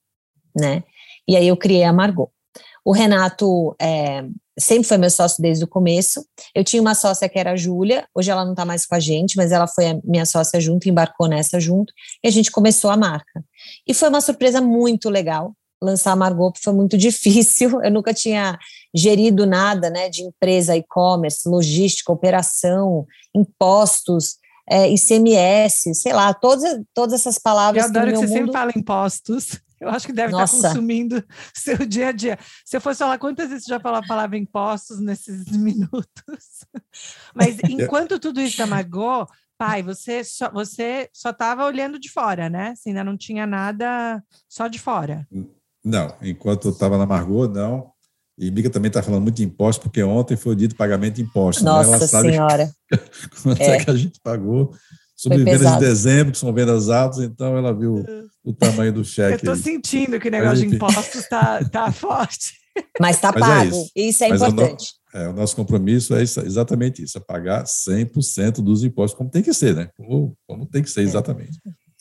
né? 0.55 0.83
E 1.27 1.35
aí 1.35 1.47
eu 1.47 1.57
criei 1.57 1.83
a 1.83 1.91
Margot. 1.91 2.29
O 2.85 2.91
Renato 2.91 3.75
é, 3.81 4.23
sempre 4.57 4.87
foi 4.87 4.97
meu 4.97 5.09
sócio 5.09 5.41
desde 5.41 5.63
o 5.63 5.67
começo. 5.67 6.23
Eu 6.53 6.63
tinha 6.63 6.81
uma 6.81 6.93
sócia 6.93 7.27
que 7.27 7.39
era 7.39 7.53
a 7.53 7.55
Júlia, 7.55 8.07
hoje 8.13 8.29
ela 8.29 8.45
não 8.45 8.51
está 8.51 8.63
mais 8.63 8.85
com 8.85 8.93
a 8.93 8.99
gente, 8.99 9.35
mas 9.35 9.51
ela 9.51 9.67
foi 9.67 9.87
a 9.87 9.99
minha 10.03 10.25
sócia 10.25 10.61
junto, 10.61 10.87
embarcou 10.87 11.27
nessa 11.27 11.59
junto, 11.59 11.91
e 12.23 12.27
a 12.27 12.31
gente 12.31 12.51
começou 12.51 12.91
a 12.91 12.97
marca. 12.97 13.43
E 13.87 13.93
foi 13.93 14.07
uma 14.07 14.21
surpresa 14.21 14.61
muito 14.61 15.09
legal, 15.09 15.53
lançar 15.81 16.11
a 16.11 16.15
Margot 16.15 16.53
foi 16.61 16.73
muito 16.73 16.95
difícil. 16.97 17.81
Eu 17.81 17.91
nunca 17.91 18.13
tinha 18.13 18.57
gerido 18.93 19.45
nada, 19.45 19.89
né, 19.89 20.09
de 20.09 20.23
empresa, 20.23 20.75
e-commerce, 20.75 21.47
logística, 21.49 22.11
operação, 22.11 23.05
impostos, 23.35 24.37
é, 24.69 24.89
ICMS, 24.89 25.93
sei 25.93 26.13
lá, 26.13 26.33
todas, 26.33 26.81
todas 26.93 27.19
essas 27.19 27.37
palavras. 27.37 27.83
Eu 27.83 27.89
adoro 27.89 28.05
que, 28.07 28.11
que 28.13 28.17
você 28.19 28.27
mundo... 28.27 28.37
sempre 28.37 28.51
fala 28.51 28.71
impostos. 28.75 29.59
Eu 29.79 29.89
acho 29.89 30.05
que 30.07 30.13
deve 30.13 30.31
Nossa. 30.31 30.55
estar 30.55 30.69
consumindo 30.69 31.23
seu 31.53 31.77
dia 31.85 32.09
a 32.09 32.11
dia. 32.11 32.37
Se 32.65 32.77
eu 32.77 32.81
fosse 32.81 32.99
falar 32.99 33.17
quantas 33.17 33.49
vezes 33.49 33.65
você 33.65 33.69
já 33.69 33.79
falou 33.79 33.99
a 33.99 34.07
palavra 34.07 34.37
impostos 34.37 34.99
nesses 34.99 35.45
minutos. 35.57 36.65
Mas 37.33 37.57
enquanto 37.69 38.19
tudo 38.19 38.41
isso 38.41 38.57
da 38.57 38.67
Margot, 38.67 39.27
pai, 39.57 39.83
você 39.83 40.23
só 40.23 40.51
você 40.51 41.09
só 41.13 41.29
estava 41.29 41.65
olhando 41.65 41.99
de 41.99 42.09
fora, 42.09 42.49
né? 42.49 42.73
Você 42.75 42.89
ainda 42.89 43.03
não 43.03 43.17
tinha 43.17 43.45
nada 43.45 44.23
só 44.47 44.67
de 44.67 44.79
fora. 44.79 45.27
Não, 45.83 46.15
enquanto 46.21 46.67
eu 46.67 46.71
estava 46.71 46.97
na 46.97 47.05
Margot, 47.05 47.47
não. 47.47 47.93
E 48.37 48.51
Mica 48.51 48.69
também 48.69 48.89
está 48.89 49.01
falando 49.01 49.23
muito 49.23 49.37
de 49.37 49.45
imposto, 49.45 49.83
porque 49.83 50.03
ontem 50.03 50.35
foi 50.35 50.53
o 50.53 50.55
dia 50.55 50.67
do 50.67 50.75
pagamento 50.75 51.15
de 51.15 51.21
impostos. 51.21 51.63
Nossa 51.63 51.91
né? 51.91 51.97
Ela 51.97 52.07
sabe 52.07 52.31
Senhora! 52.31 52.71
quanto 53.41 53.61
é. 53.61 53.77
é. 53.77 53.85
que 53.85 53.89
a 53.89 53.95
gente 53.95 54.19
pagou. 54.21 54.73
Sobre 55.29 55.43
vendas 55.43 55.73
de 55.73 55.79
dezembro, 55.79 56.31
que 56.31 56.37
são 56.37 56.53
vendas 56.53 56.89
altas, 56.89 57.19
então 57.19 57.57
ela 57.57 57.73
viu 57.73 58.05
o 58.43 58.53
tamanho 58.53 58.93
do 58.93 59.03
cheque. 59.03 59.33
Eu 59.33 59.53
estou 59.53 59.55
sentindo 59.55 60.19
que 60.19 60.27
o 60.27 60.31
negócio 60.31 60.57
gente... 60.57 60.69
de 60.69 60.75
impostos 60.75 61.15
está 61.15 61.63
tá 61.65 61.91
forte. 61.93 62.53
Mas 62.99 63.15
está 63.15 63.29
é 63.29 63.39
pago, 63.39 63.61
é 63.61 63.65
isso. 63.65 63.91
isso. 63.95 64.23
é 64.23 64.29
Mas 64.29 64.41
importante. 64.41 64.93
O, 65.13 65.17
no... 65.17 65.23
é, 65.23 65.29
o 65.29 65.33
nosso 65.33 65.55
compromisso 65.55 66.13
é 66.15 66.23
isso, 66.23 66.39
exatamente 66.41 67.01
isso, 67.01 67.17
é 67.17 67.21
pagar 67.21 67.63
100% 67.63 68.55
dos 68.61 68.83
impostos, 68.83 69.17
como 69.17 69.29
tem 69.29 69.41
que 69.41 69.53
ser, 69.53 69.75
né? 69.75 69.89
Como, 69.95 70.37
como 70.45 70.65
tem 70.65 70.83
que 70.83 70.89
ser, 70.89 71.01
exatamente. 71.01 71.59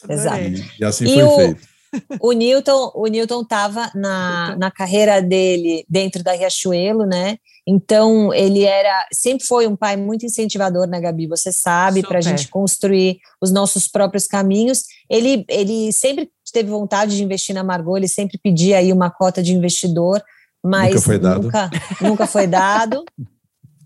Exato. 0.09 0.43
E, 0.43 0.65
e 0.81 0.85
assim 0.85 1.05
e 1.05 1.15
foi 1.15 1.23
o... 1.23 1.37
feito 1.37 1.75
o 2.21 2.33
Newton, 2.33 2.93
o 2.95 3.07
Newton 3.07 3.43
estava 3.43 3.91
na, 3.95 4.57
na 4.57 4.71
carreira 4.71 5.21
dele 5.21 5.85
dentro 5.89 6.23
da 6.23 6.33
Riachuelo, 6.33 7.07
né? 7.07 7.39
Então 7.67 8.33
ele 8.35 8.65
era, 8.65 9.07
sempre 9.13 9.47
foi 9.47 9.67
um 9.67 9.75
pai 9.75 9.97
muito 9.97 10.27
incentivador, 10.27 10.87
né, 10.87 11.01
Gabi? 11.01 11.27
Você 11.27 11.51
sabe, 11.51 12.03
para 12.03 12.19
a 12.19 12.21
gente 12.21 12.49
construir 12.49 13.19
os 13.41 13.51
nossos 13.51 13.89
próprios 13.89 14.27
caminhos. 14.27 14.85
Ele, 15.09 15.45
ele 15.49 15.91
sempre 15.93 16.31
teve 16.53 16.71
vontade 16.71 17.17
de 17.17 17.25
investir 17.25 17.55
na 17.55 17.65
Margot, 17.65 17.97
ele 17.97 18.09
sempre 18.09 18.39
pedia 18.39 18.79
aí 18.79 18.93
uma 18.93 19.11
cota 19.11 19.43
de 19.43 19.53
investidor, 19.53 20.23
mas 20.63 20.95
nunca 20.95 21.01
foi 21.03 21.19
dado. 21.19 21.43
Nunca, 21.43 21.71
nunca 22.01 22.27
foi 22.27 22.47
dado. 22.47 23.05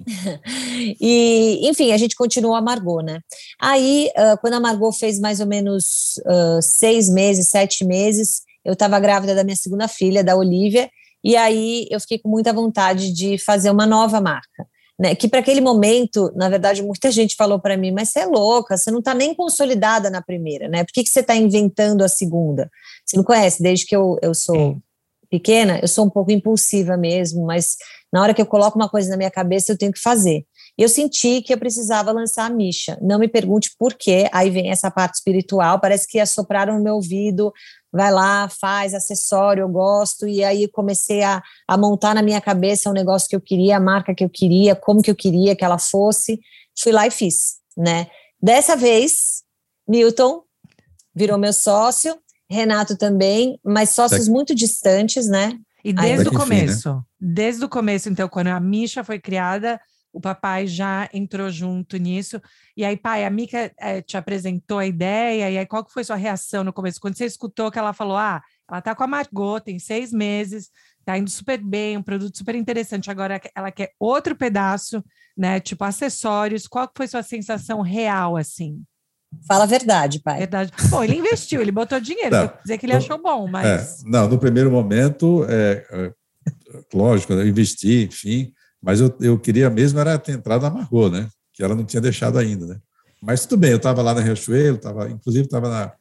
e, 1.00 1.60
enfim, 1.68 1.92
a 1.92 1.96
gente 1.96 2.16
continuou 2.16 2.54
a 2.54 2.62
Margot, 2.62 3.02
né? 3.02 3.20
Aí, 3.60 4.10
uh, 4.16 4.38
quando 4.40 4.54
a 4.54 4.60
Margot 4.60 4.92
fez 4.92 5.18
mais 5.20 5.40
ou 5.40 5.46
menos 5.46 6.14
uh, 6.26 6.60
seis 6.60 7.08
meses, 7.08 7.48
sete 7.48 7.84
meses, 7.84 8.42
eu 8.64 8.72
estava 8.72 9.00
grávida 9.00 9.34
da 9.34 9.44
minha 9.44 9.56
segunda 9.56 9.88
filha, 9.88 10.24
da 10.24 10.36
Olivia, 10.36 10.90
e 11.28 11.36
aí 11.36 11.86
eu 11.90 12.00
fiquei 12.00 12.18
com 12.18 12.30
muita 12.30 12.54
vontade 12.54 13.12
de 13.12 13.36
fazer 13.36 13.70
uma 13.70 13.84
nova 13.84 14.18
marca. 14.18 14.66
Né, 14.98 15.14
que 15.14 15.28
para 15.28 15.40
aquele 15.40 15.60
momento, 15.60 16.32
na 16.34 16.48
verdade, 16.48 16.82
muita 16.82 17.08
gente 17.12 17.36
falou 17.36 17.60
para 17.60 17.76
mim, 17.76 17.92
mas 17.92 18.08
você 18.08 18.20
é 18.20 18.26
louca, 18.26 18.76
você 18.76 18.90
não 18.90 18.98
está 18.98 19.14
nem 19.14 19.32
consolidada 19.32 20.10
na 20.10 20.20
primeira, 20.20 20.68
né? 20.68 20.82
Por 20.82 20.92
que, 20.92 21.04
que 21.04 21.10
você 21.10 21.20
está 21.20 21.36
inventando 21.36 22.02
a 22.02 22.08
segunda? 22.08 22.68
Você 23.06 23.16
não 23.16 23.22
conhece, 23.22 23.62
desde 23.62 23.86
que 23.86 23.94
eu, 23.94 24.18
eu 24.20 24.34
sou 24.34 24.76
pequena, 25.30 25.78
eu 25.80 25.86
sou 25.86 26.06
um 26.06 26.10
pouco 26.10 26.32
impulsiva 26.32 26.96
mesmo, 26.96 27.44
mas 27.44 27.76
na 28.12 28.22
hora 28.22 28.34
que 28.34 28.40
eu 28.42 28.46
coloco 28.46 28.76
uma 28.76 28.88
coisa 28.88 29.10
na 29.10 29.16
minha 29.16 29.30
cabeça, 29.30 29.70
eu 29.70 29.78
tenho 29.78 29.92
que 29.92 30.00
fazer. 30.00 30.44
E 30.78 30.82
eu 30.82 30.88
senti 30.88 31.42
que 31.42 31.52
eu 31.52 31.58
precisava 31.58 32.12
lançar 32.12 32.46
a 32.46 32.50
Misha. 32.50 32.96
Não 33.02 33.18
me 33.18 33.26
pergunte 33.26 33.70
por 33.76 33.94
quê, 33.94 34.28
aí 34.32 34.48
vem 34.48 34.70
essa 34.70 34.88
parte 34.90 35.16
espiritual, 35.16 35.80
parece 35.80 36.06
que 36.06 36.20
assopraram 36.20 36.78
no 36.78 36.84
meu 36.84 36.94
ouvido, 36.94 37.52
vai 37.92 38.12
lá, 38.12 38.48
faz 38.48 38.94
acessório, 38.94 39.62
eu 39.62 39.68
gosto, 39.68 40.26
e 40.26 40.44
aí 40.44 40.68
comecei 40.68 41.22
a, 41.22 41.42
a 41.66 41.76
montar 41.76 42.14
na 42.14 42.22
minha 42.22 42.40
cabeça 42.40 42.90
um 42.90 42.92
negócio 42.92 43.28
que 43.28 43.36
eu 43.36 43.40
queria, 43.40 43.76
a 43.76 43.80
marca 43.80 44.14
que 44.14 44.24
eu 44.24 44.30
queria, 44.30 44.76
como 44.76 45.02
que 45.02 45.10
eu 45.10 45.16
queria 45.16 45.56
que 45.56 45.64
ela 45.64 45.78
fosse, 45.78 46.38
fui 46.78 46.92
lá 46.92 47.06
e 47.06 47.10
fiz, 47.10 47.56
né? 47.76 48.08
Dessa 48.40 48.76
vez, 48.76 49.42
Milton 49.88 50.42
virou 51.14 51.38
meu 51.38 51.52
sócio, 51.52 52.16
Renato 52.50 52.96
também, 52.96 53.58
mas 53.64 53.90
sócios 53.90 54.28
muito 54.28 54.54
distantes, 54.54 55.26
né? 55.26 55.58
E 55.84 55.92
desde 55.92 56.28
o 56.28 56.32
começo, 56.32 56.94
né? 56.94 57.02
desde 57.20 57.64
o 57.64 57.68
começo, 57.68 58.08
então, 58.08 58.28
quando 58.28 58.48
a 58.48 58.60
Misha 58.60 59.04
foi 59.04 59.18
criada, 59.18 59.80
o 60.18 60.20
papai 60.20 60.66
já 60.66 61.08
entrou 61.14 61.48
junto 61.48 61.96
nisso. 61.96 62.42
E 62.76 62.84
aí, 62.84 62.96
pai, 62.96 63.24
a 63.24 63.30
Mica 63.30 63.72
é, 63.78 64.02
te 64.02 64.16
apresentou 64.16 64.80
a 64.80 64.86
ideia, 64.86 65.48
e 65.48 65.56
aí 65.56 65.64
qual 65.64 65.84
que 65.84 65.92
foi 65.92 66.02
sua 66.02 66.16
reação 66.16 66.64
no 66.64 66.72
começo? 66.72 67.00
Quando 67.00 67.16
você 67.16 67.24
escutou 67.24 67.70
que 67.70 67.78
ela 67.78 67.92
falou, 67.92 68.16
ah, 68.16 68.42
ela 68.68 68.80
tá 68.80 68.96
com 68.96 69.04
a 69.04 69.06
Margot, 69.06 69.60
tem 69.60 69.78
seis 69.78 70.12
meses, 70.12 70.70
tá 71.04 71.16
indo 71.16 71.30
super 71.30 71.62
bem, 71.62 71.96
um 71.96 72.02
produto 72.02 72.36
super 72.36 72.56
interessante, 72.56 73.08
agora 73.08 73.40
ela 73.54 73.70
quer 73.70 73.92
outro 73.96 74.34
pedaço, 74.34 75.04
né, 75.36 75.60
tipo 75.60 75.84
acessórios, 75.84 76.66
qual 76.66 76.88
que 76.88 76.94
foi 76.96 77.06
sua 77.06 77.22
sensação 77.22 77.80
real, 77.80 78.36
assim? 78.36 78.82
Fala 79.46 79.62
a 79.62 79.68
verdade, 79.68 80.20
pai. 80.20 80.38
Verdade. 80.38 80.72
Bom, 80.90 81.04
ele 81.04 81.14
investiu, 81.14 81.60
ele 81.60 81.70
botou 81.70 82.00
dinheiro, 82.00 82.34
não, 82.34 82.52
dizer 82.60 82.76
que 82.76 82.86
ele 82.86 82.94
achou 82.94 83.22
bom, 83.22 83.46
mas. 83.46 84.02
É, 84.02 84.08
não, 84.08 84.28
no 84.28 84.38
primeiro 84.38 84.68
momento, 84.68 85.46
é, 85.48 85.86
é, 85.92 86.12
lógico, 86.92 87.34
eu 87.34 87.46
investi, 87.46 88.06
enfim, 88.06 88.52
mas 88.82 89.00
eu, 89.00 89.14
eu 89.20 89.38
queria 89.38 89.68
mesmo 89.70 89.98
era 89.98 90.18
ter 90.18 90.32
entrado 90.32 90.62
na 90.62 90.70
Margot, 90.70 91.10
né? 91.10 91.28
Que 91.52 91.62
ela 91.62 91.74
não 91.74 91.84
tinha 91.84 92.00
deixado 92.00 92.38
ainda, 92.38 92.66
né? 92.66 92.80
Mas 93.20 93.46
tudo 93.46 93.60
bem, 93.60 93.70
eu 93.70 93.78
estava 93.78 94.02
lá 94.02 94.14
na 94.14 94.20
Riachuelo, 94.20 94.78
tava, 94.78 95.10
inclusive 95.10 95.44
estava 95.44 95.68
na, 95.68 95.92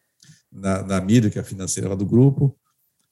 na, 0.51 1.01
na 1.01 1.29
que 1.29 1.37
é 1.37 1.41
a 1.41 1.45
financeira 1.45 1.89
lá 1.89 1.95
do 1.95 2.05
grupo, 2.05 2.55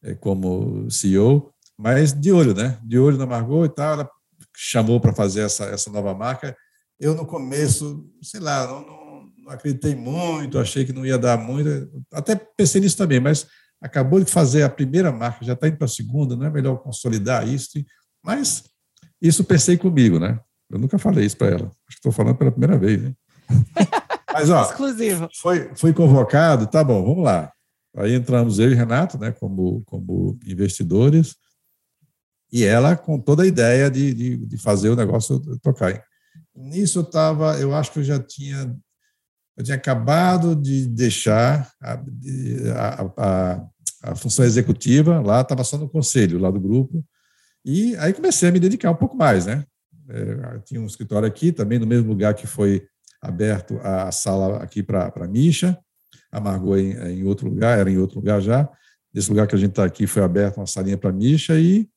é, 0.04 0.13
como 0.13 0.89
CEO, 0.91 1.51
mas 1.78 2.13
de 2.13 2.32
olho, 2.32 2.54
né? 2.54 2.78
De 2.84 2.99
olho 2.99 3.17
na 3.17 3.25
Margot 3.25 3.65
e 3.65 3.69
tal, 3.69 3.93
ela 3.93 4.10
chamou 4.56 4.99
para 4.99 5.13
fazer 5.13 5.41
essa, 5.41 5.65
essa 5.65 5.89
nova 5.89 6.13
marca. 6.13 6.56
Eu, 6.99 7.15
no 7.15 7.25
começo, 7.25 8.08
sei 8.21 8.39
lá, 8.39 8.67
não, 8.67 8.86
não 8.86 9.06
não 9.45 9.54
acreditei 9.54 9.95
muito, 9.95 10.58
achei 10.58 10.84
que 10.84 10.91
não 10.91 11.06
ia 11.06 11.19
dar 11.19 11.38
muito, 11.38 11.69
até 12.12 12.36
pensei 12.36 12.82
nisso 12.82 12.97
também, 12.97 13.19
mas 13.19 13.47
acabou 13.80 14.19
de 14.19 14.30
fazer 14.30 14.63
a 14.63 14.69
primeira 14.69 15.12
marca, 15.12 15.45
já 15.45 15.54
está 15.54 15.67
indo 15.67 15.78
para 15.78 15.86
a 15.86 15.89
segunda, 15.89 16.36
não 16.36 16.47
é 16.47 16.49
melhor 16.49 16.78
consolidar 16.78 17.47
isso? 17.47 17.78
Mas 18.23 18.63
isso 19.27 19.43
pensei 19.43 19.77
comigo, 19.77 20.19
né? 20.19 20.39
Eu 20.69 20.79
nunca 20.79 20.97
falei 20.97 21.25
isso 21.25 21.38
para 21.38 21.47
ela. 21.47 21.65
Acho 21.65 21.88
que 21.89 21.93
estou 21.95 22.11
falando 22.11 22.38
pela 22.38 22.51
primeira 22.51 22.77
vez, 22.77 23.01
né? 23.01 23.13
Mas, 24.33 24.49
ó, 24.49 24.63
Exclusivo. 24.63 25.29
Foi, 25.41 25.71
foi 25.75 25.93
convocado, 25.93 26.67
tá 26.67 26.83
bom, 26.83 27.03
vamos 27.03 27.23
lá. 27.23 27.51
Aí 27.95 28.13
entramos 28.13 28.59
eu 28.59 28.69
e 28.71 28.75
Renato, 28.75 29.17
né, 29.17 29.31
como, 29.31 29.81
como 29.85 30.38
investidores, 30.45 31.38
e 32.51 32.63
ela 32.63 32.97
com 32.97 33.17
toda 33.19 33.43
a 33.43 33.47
ideia 33.47 33.89
de, 33.89 34.13
de, 34.13 34.38
de 34.45 34.57
fazer 34.57 34.89
o 34.89 34.95
negócio 34.95 35.39
tocar. 35.59 36.03
Nisso 36.53 36.99
eu 36.99 37.03
estava, 37.03 37.57
eu 37.59 37.73
acho 37.73 37.93
que 37.93 37.99
eu 37.99 38.03
já 38.03 38.19
tinha, 38.19 38.75
eu 39.55 39.63
tinha 39.63 39.77
acabado 39.77 40.55
de 40.55 40.85
deixar 40.88 41.71
a, 41.81 41.93
a, 42.75 43.11
a, 43.17 43.67
a 44.03 44.15
função 44.15 44.43
executiva, 44.43 45.21
lá 45.21 45.41
estava 45.41 45.63
só 45.63 45.77
no 45.77 45.89
conselho, 45.89 46.39
lá 46.39 46.51
do 46.51 46.59
grupo, 46.59 47.03
e 47.65 47.95
aí 47.97 48.13
comecei 48.13 48.49
a 48.49 48.51
me 48.51 48.60
dedicar 48.60 48.91
um 48.91 48.95
pouco 48.95 49.17
mais, 49.17 49.47
né? 49.47 49.65
É, 50.08 50.60
tinha 50.60 50.80
um 50.80 50.86
escritório 50.86 51.28
aqui, 51.28 51.51
também 51.51 51.80
no 51.80 51.88
mesmo 51.88 52.08
lugar 52.08 52.36
que 52.36 52.45
foi 52.45 52.88
aberto 53.19 53.80
a 53.82 54.12
sala 54.12 54.58
aqui 54.58 54.84
para 54.84 55.12
a 55.15 55.28
Misha, 55.28 55.78
a 56.32 56.39
Margot 56.39 56.78
em, 56.78 56.91
em, 56.91 57.23
outro 57.23 57.49
lugar, 57.49 57.80
era 57.80 57.89
em 57.89 57.97
outro 57.97 58.17
lugar 58.17 58.39
já. 58.39 58.69
Nesse 59.12 59.30
lugar 59.30 59.47
que 59.47 59.56
a 59.56 59.58
gente 59.58 59.71
está 59.71 59.84
aqui 59.84 60.06
foi 60.06 60.21
aberto 60.21 60.58
uma 60.58 60.67
salinha 60.67 60.97
para 60.97 61.10
a 61.10 61.13
Misha 61.13 61.60
e, 61.60 61.89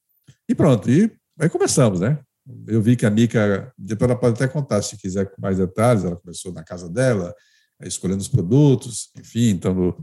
e 0.49 0.55
pronto. 0.55 0.89
E 0.91 1.13
aí 1.39 1.51
começamos, 1.51 2.01
né? 2.01 2.19
Eu 2.67 2.81
vi 2.81 2.97
que 2.97 3.05
a 3.05 3.11
Mica, 3.11 3.71
depois 3.77 4.11
ela 4.11 4.19
pode 4.19 4.37
até 4.37 4.49
contar 4.49 4.81
se 4.81 4.97
quiser 4.97 5.27
com 5.27 5.43
mais 5.43 5.59
detalhes, 5.59 6.03
ela 6.03 6.17
começou 6.17 6.51
na 6.51 6.65
casa 6.65 6.89
dela, 6.89 7.35
escolhendo 7.83 8.23
os 8.23 8.29
produtos, 8.29 9.11
enfim, 9.19 9.51
então 9.51 9.95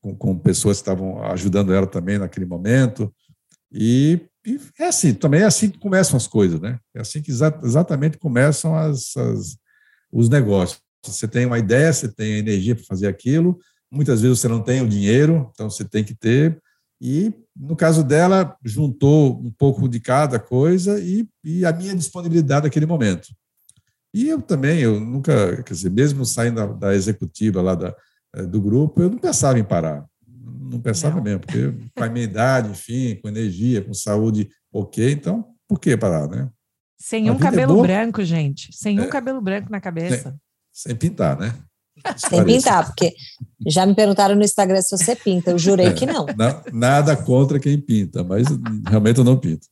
com, 0.00 0.14
com 0.14 0.38
pessoas 0.38 0.76
que 0.76 0.82
estavam 0.82 1.22
ajudando 1.24 1.72
ela 1.72 1.86
também 1.86 2.18
naquele 2.18 2.46
momento. 2.46 3.12
E, 3.72 4.20
e, 4.48 4.60
é 4.78 4.86
assim, 4.86 5.12
também 5.12 5.42
é 5.42 5.44
assim 5.44 5.70
que 5.70 5.78
começam 5.78 6.16
as 6.16 6.26
coisas, 6.26 6.60
né? 6.60 6.78
É 6.94 7.00
assim 7.00 7.20
que 7.20 7.30
exa 7.30 7.58
exatamente 7.62 8.18
começam 8.18 8.74
as, 8.74 9.16
as, 9.16 9.56
os 10.12 10.28
negócios. 10.28 10.80
Você 11.04 11.28
tem 11.28 11.46
uma 11.46 11.58
ideia, 11.58 11.92
você 11.92 12.08
tem 12.08 12.34
a 12.34 12.38
energia 12.38 12.74
para 12.74 12.84
fazer 12.84 13.06
aquilo, 13.06 13.58
muitas 13.90 14.22
vezes 14.22 14.40
você 14.40 14.48
não 14.48 14.62
tem 14.62 14.82
o 14.82 14.88
dinheiro, 14.88 15.50
então 15.52 15.70
você 15.70 15.84
tem 15.84 16.02
que 16.02 16.14
ter. 16.14 16.60
E, 17.00 17.32
no 17.54 17.76
caso 17.76 18.02
dela, 18.02 18.56
juntou 18.64 19.38
um 19.40 19.50
pouco 19.50 19.88
de 19.88 20.00
cada 20.00 20.38
coisa 20.38 20.98
e, 20.98 21.28
e 21.44 21.64
a 21.64 21.72
minha 21.72 21.94
disponibilidade 21.94 22.64
naquele 22.64 22.86
momento. 22.86 23.28
E 24.12 24.28
eu 24.28 24.40
também, 24.40 24.80
eu 24.80 24.98
nunca, 24.98 25.62
quer 25.62 25.74
dizer, 25.74 25.90
mesmo 25.90 26.24
saindo 26.24 26.56
da, 26.56 26.66
da 26.66 26.94
executiva 26.94 27.60
lá 27.62 27.74
da, 27.74 27.94
eh, 28.34 28.46
do 28.46 28.60
grupo, 28.60 29.02
eu 29.02 29.10
não 29.10 29.18
pensava 29.18 29.58
em 29.58 29.64
parar. 29.64 30.07
Não 30.68 30.80
pensava 30.80 31.16
não. 31.16 31.22
mesmo, 31.22 31.40
porque 31.40 31.72
com 31.94 32.04
a 32.04 32.08
minha 32.08 32.24
idade, 32.24 32.70
enfim, 32.70 33.16
com 33.20 33.28
energia, 33.28 33.82
com 33.82 33.94
saúde 33.94 34.48
ok, 34.72 35.12
então 35.12 35.44
por 35.66 35.78
que 35.78 35.96
parar, 35.96 36.28
né? 36.28 36.48
Sem 36.98 37.28
a 37.28 37.32
um 37.32 37.36
é 37.36 37.38
cabelo 37.38 37.78
é 37.78 37.82
branco, 37.82 38.24
gente. 38.24 38.70
Sem 38.72 38.98
é. 38.98 39.02
um 39.02 39.08
cabelo 39.08 39.40
branco 39.40 39.70
na 39.70 39.80
cabeça. 39.80 40.36
Sem, 40.72 40.90
sem 40.90 40.96
pintar, 40.96 41.38
né? 41.38 41.54
Sem 42.16 42.44
pintar, 42.44 42.86
porque 42.86 43.14
já 43.66 43.84
me 43.84 43.94
perguntaram 43.94 44.34
no 44.34 44.44
Instagram 44.44 44.80
se 44.80 44.96
você 44.96 45.16
pinta, 45.16 45.50
eu 45.50 45.58
jurei 45.58 45.88
é, 45.88 45.92
que 45.92 46.06
não. 46.06 46.26
Na, 46.36 46.62
nada 46.72 47.16
contra 47.16 47.58
quem 47.58 47.78
pinta, 47.80 48.22
mas 48.22 48.46
realmente 48.86 49.18
eu 49.18 49.24
não 49.24 49.36
pinto. 49.36 49.66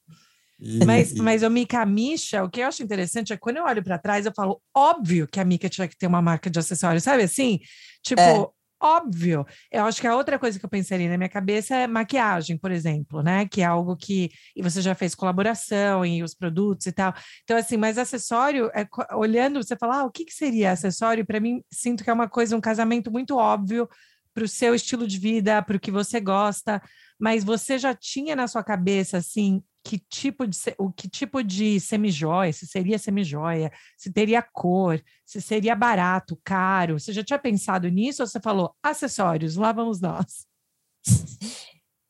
E, 0.58 0.84
mas, 0.84 1.12
e... 1.12 1.22
mas 1.22 1.42
o 1.42 1.50
Mica 1.50 1.84
Misha, 1.84 2.42
o 2.42 2.50
que 2.50 2.60
eu 2.60 2.66
acho 2.66 2.82
interessante 2.82 3.32
é 3.32 3.36
quando 3.36 3.58
eu 3.58 3.64
olho 3.64 3.82
para 3.82 3.98
trás, 3.98 4.26
eu 4.26 4.32
falo, 4.34 4.60
óbvio 4.74 5.28
que 5.28 5.38
a 5.38 5.44
Mica 5.44 5.68
tinha 5.68 5.86
que 5.86 5.96
ter 5.96 6.06
uma 6.06 6.22
marca 6.22 6.48
de 6.50 6.58
acessórios, 6.58 7.04
sabe 7.04 7.22
assim? 7.22 7.60
Tipo, 8.02 8.20
é 8.20 8.46
óbvio. 8.80 9.46
Eu 9.70 9.84
acho 9.84 10.00
que 10.00 10.06
a 10.06 10.14
outra 10.14 10.38
coisa 10.38 10.58
que 10.58 10.64
eu 10.64 10.70
pensaria 10.70 11.08
na 11.08 11.16
minha 11.16 11.28
cabeça 11.28 11.74
é 11.74 11.86
maquiagem, 11.86 12.58
por 12.58 12.70
exemplo, 12.70 13.22
né? 13.22 13.46
Que 13.46 13.62
é 13.62 13.64
algo 13.64 13.96
que. 13.96 14.30
E 14.54 14.62
você 14.62 14.80
já 14.80 14.94
fez 14.94 15.14
colaboração 15.14 16.04
e 16.04 16.22
os 16.22 16.34
produtos 16.34 16.86
e 16.86 16.92
tal. 16.92 17.14
Então, 17.44 17.56
assim, 17.56 17.76
mas 17.76 17.98
acessório, 17.98 18.70
é, 18.74 18.86
olhando, 19.14 19.62
você 19.62 19.76
fala, 19.76 20.00
ah, 20.00 20.04
o 20.04 20.10
que, 20.10 20.24
que 20.24 20.32
seria 20.34 20.72
acessório? 20.72 21.26
Para 21.26 21.40
mim, 21.40 21.62
sinto 21.72 22.04
que 22.04 22.10
é 22.10 22.12
uma 22.12 22.28
coisa, 22.28 22.56
um 22.56 22.60
casamento 22.60 23.10
muito 23.10 23.36
óbvio 23.36 23.88
para 24.34 24.44
o 24.44 24.48
seu 24.48 24.74
estilo 24.74 25.06
de 25.06 25.18
vida, 25.18 25.62
para 25.62 25.76
o 25.76 25.80
que 25.80 25.90
você 25.90 26.20
gosta. 26.20 26.82
Mas 27.18 27.42
você 27.42 27.78
já 27.78 27.94
tinha 27.94 28.36
na 28.36 28.46
sua 28.46 28.62
cabeça, 28.62 29.16
assim, 29.18 29.62
que 29.86 30.00
tipo 30.10 30.44
de 30.48 30.58
o 30.78 30.90
que 30.90 31.08
tipo 31.08 31.44
de 31.44 31.78
semijoia, 31.78 32.52
se 32.52 32.66
seria 32.66 32.98
semijoia, 32.98 33.70
se 33.96 34.12
teria 34.12 34.42
cor, 34.42 35.00
se 35.24 35.40
seria 35.40 35.76
barato, 35.76 36.36
caro. 36.42 36.98
Você 36.98 37.12
já 37.12 37.22
tinha 37.22 37.38
pensado 37.38 37.88
nisso 37.88 38.20
ou 38.20 38.26
você 38.26 38.40
falou 38.40 38.74
acessórios, 38.82 39.54
lá 39.54 39.70
vamos 39.70 40.00
nós? 40.00 40.44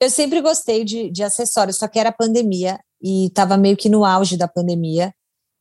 Eu 0.00 0.08
sempre 0.08 0.40
gostei 0.40 0.84
de, 0.84 1.10
de 1.10 1.22
acessórios, 1.22 1.76
só 1.76 1.86
que 1.86 1.98
era 1.98 2.10
pandemia 2.10 2.80
e 3.02 3.26
estava 3.26 3.58
meio 3.58 3.76
que 3.76 3.90
no 3.90 4.06
auge 4.06 4.38
da 4.38 4.48
pandemia. 4.48 5.12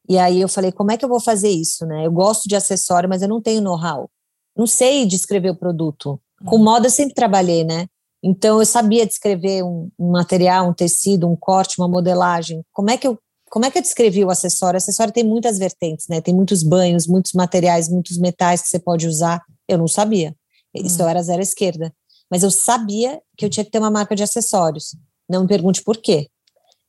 E 0.07 0.17
aí 0.17 0.39
eu 0.39 0.47
falei, 0.47 0.71
como 0.71 0.91
é 0.91 0.97
que 0.97 1.03
eu 1.03 1.09
vou 1.09 1.19
fazer 1.19 1.49
isso, 1.49 1.85
né? 1.85 2.05
Eu 2.05 2.11
gosto 2.11 2.47
de 2.47 2.55
acessório, 2.55 3.09
mas 3.09 3.21
eu 3.21 3.27
não 3.27 3.41
tenho 3.41 3.61
know-how. 3.61 4.09
Não 4.55 4.67
sei 4.67 5.05
descrever 5.05 5.49
o 5.49 5.55
produto. 5.55 6.19
Com 6.45 6.57
uhum. 6.57 6.63
moda 6.63 6.87
eu 6.87 6.91
sempre 6.91 7.13
trabalhei, 7.13 7.65
né? 7.65 7.87
Então, 8.27 8.59
eu 8.59 8.65
sabia 8.65 9.05
descrever 9.05 9.63
um, 9.63 9.91
um, 9.99 10.09
material, 10.09 10.67
um 10.67 10.73
tecido, 10.73 11.29
um 11.29 11.35
corte, 11.35 11.79
uma 11.79 11.87
modelagem. 11.87 12.63
Como 12.73 12.89
é 12.89 12.97
que 12.97 13.07
eu 13.07 13.19
como 13.51 13.63
é 13.63 13.71
que 13.71 13.77
eu 13.77 13.81
descrevi 13.81 14.25
o 14.25 14.31
acessório? 14.31 14.75
O 14.75 14.79
acessório 14.79 15.13
tem 15.13 15.23
muitas 15.23 15.57
vertentes, 15.57 16.07
né? 16.09 16.19
Tem 16.19 16.33
muitos 16.33 16.61
banhos, 16.63 17.07
muitos 17.07 17.31
materiais, 17.31 17.87
muitos 17.87 18.17
metais 18.17 18.61
que 18.61 18.67
você 18.67 18.79
pode 18.79 19.07
usar. 19.07 19.41
Eu 19.67 19.77
não 19.77 19.87
sabia. 19.87 20.35
Isso 20.73 20.97
hum. 20.97 21.05
eu 21.05 21.09
era 21.09 21.21
zero 21.21 21.41
esquerda. 21.41 21.93
Mas 22.29 22.43
eu 22.43 22.49
sabia 22.51 23.21
que 23.37 23.45
eu 23.45 23.49
tinha 23.49 23.63
que 23.63 23.69
ter 23.69 23.77
uma 23.77 23.91
marca 23.91 24.15
de 24.15 24.23
acessórios. 24.23 24.95
Não 25.29 25.43
me 25.43 25.47
pergunte 25.47 25.83
por 25.83 25.97
quê. 25.97 26.27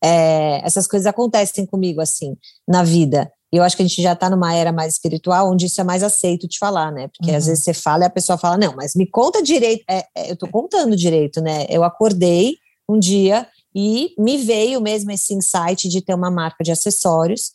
É, 0.02 0.60
essas 0.66 0.86
coisas 0.88 1.06
acontecem 1.06 1.66
comigo, 1.66 2.00
assim, 2.00 2.34
na 2.66 2.82
vida. 2.82 3.30
E 3.52 3.56
eu 3.56 3.62
acho 3.62 3.76
que 3.76 3.82
a 3.82 3.86
gente 3.86 4.02
já 4.02 4.12
está 4.12 4.28
numa 4.28 4.54
era 4.54 4.72
mais 4.72 4.94
espiritual, 4.94 5.50
onde 5.50 5.66
isso 5.66 5.80
é 5.80 5.84
mais 5.84 6.02
aceito 6.02 6.48
de 6.48 6.58
falar, 6.58 6.90
né? 6.90 7.08
Porque 7.08 7.30
uhum. 7.30 7.36
às 7.36 7.46
vezes 7.46 7.64
você 7.64 7.72
fala 7.72 8.04
e 8.04 8.06
a 8.06 8.10
pessoa 8.10 8.36
fala, 8.36 8.58
não, 8.58 8.74
mas 8.74 8.94
me 8.94 9.08
conta 9.08 9.42
direito. 9.42 9.84
É, 9.88 10.04
é, 10.16 10.30
eu 10.30 10.34
estou 10.34 10.48
contando 10.48 10.96
direito, 10.96 11.40
né? 11.40 11.64
Eu 11.68 11.84
acordei 11.84 12.56
um 12.88 12.98
dia 12.98 13.46
e 13.74 14.14
me 14.18 14.36
veio 14.36 14.80
mesmo 14.80 15.10
esse 15.10 15.34
insight 15.34 15.88
de 15.88 16.00
ter 16.00 16.14
uma 16.14 16.30
marca 16.30 16.64
de 16.64 16.72
acessórios. 16.72 17.52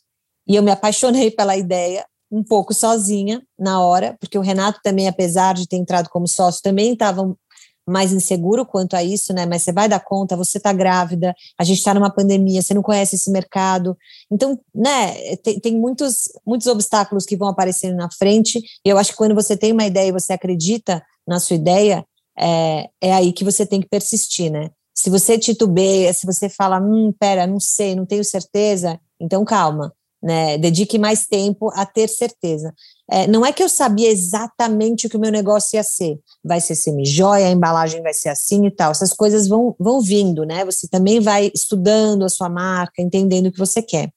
E 0.48 0.56
eu 0.56 0.62
me 0.62 0.70
apaixonei 0.70 1.30
pela 1.32 1.56
ideia, 1.56 2.06
um 2.30 2.42
pouco 2.42 2.72
sozinha 2.72 3.42
na 3.58 3.80
hora, 3.80 4.16
porque 4.18 4.38
o 4.38 4.42
Renato 4.42 4.80
também, 4.82 5.06
apesar 5.06 5.52
de 5.52 5.68
ter 5.68 5.76
entrado 5.76 6.08
como 6.08 6.26
sócio, 6.26 6.62
também 6.62 6.94
estava 6.94 7.36
mais 7.88 8.12
inseguro 8.12 8.64
quanto 8.64 8.94
a 8.94 9.02
isso, 9.02 9.32
né? 9.32 9.46
Mas 9.46 9.62
você 9.62 9.72
vai 9.72 9.88
dar 9.88 10.00
conta, 10.00 10.36
você 10.36 10.58
está 10.58 10.72
grávida, 10.72 11.34
a 11.58 11.64
gente 11.64 11.78
está 11.78 11.92
numa 11.92 12.10
pandemia, 12.10 12.62
você 12.62 12.74
não 12.74 12.82
conhece 12.82 13.16
esse 13.16 13.30
mercado. 13.30 13.96
Então, 14.30 14.58
né, 14.74 15.36
tem, 15.36 15.58
tem, 15.60 15.76
muitos, 15.76 16.28
muitos 16.46 16.66
obstáculos 16.66 17.26
que 17.26 17.36
vão 17.36 17.48
aparecendo 17.48 17.96
na 17.96 18.08
frente. 18.10 18.58
E 18.84 18.88
eu 18.88 18.98
acho 18.98 19.10
que 19.12 19.18
quando 19.18 19.34
você 19.34 19.56
tem 19.56 19.72
uma 19.72 19.86
ideia 19.86 20.08
e 20.08 20.12
você 20.12 20.32
acredita 20.32 21.02
na 21.26 21.40
sua 21.40 21.56
ideia, 21.56 22.04
é, 22.38 22.88
é 23.00 23.12
aí 23.12 23.32
que 23.32 23.44
você 23.44 23.66
tem 23.66 23.80
que 23.80 23.88
persistir, 23.88 24.50
né? 24.50 24.70
Se 24.94 25.10
você 25.10 25.38
titubeia, 25.38 26.12
se 26.12 26.26
você 26.26 26.48
fala, 26.48 26.80
hum, 26.80 27.12
pera, 27.18 27.46
não 27.46 27.58
sei, 27.58 27.94
não 27.94 28.06
tenho 28.06 28.24
certeza, 28.24 29.00
então 29.20 29.44
calma 29.44 29.92
né? 30.22 30.56
Dedique 30.56 30.98
mais 30.98 31.26
tempo 31.26 31.70
a 31.74 31.84
ter 31.84 32.08
certeza. 32.08 32.72
É, 33.14 33.26
não 33.26 33.44
é 33.44 33.52
que 33.52 33.62
eu 33.62 33.68
sabia 33.68 34.08
exatamente 34.08 35.06
o 35.06 35.10
que 35.10 35.18
o 35.18 35.20
meu 35.20 35.30
negócio 35.30 35.76
ia 35.76 35.82
ser. 35.82 36.18
Vai 36.42 36.62
ser 36.62 36.74
semi-joia, 36.74 37.46
a 37.46 37.50
embalagem 37.50 38.00
vai 38.00 38.14
ser 38.14 38.30
assim 38.30 38.64
e 38.64 38.70
tal. 38.70 38.90
Essas 38.90 39.12
coisas 39.12 39.46
vão, 39.46 39.76
vão 39.78 40.00
vindo, 40.00 40.46
né? 40.46 40.64
Você 40.64 40.88
também 40.88 41.20
vai 41.20 41.52
estudando 41.54 42.24
a 42.24 42.30
sua 42.30 42.48
marca, 42.48 43.02
entendendo 43.02 43.48
o 43.48 43.52
que 43.52 43.58
você 43.58 43.82
quer. 43.82 44.10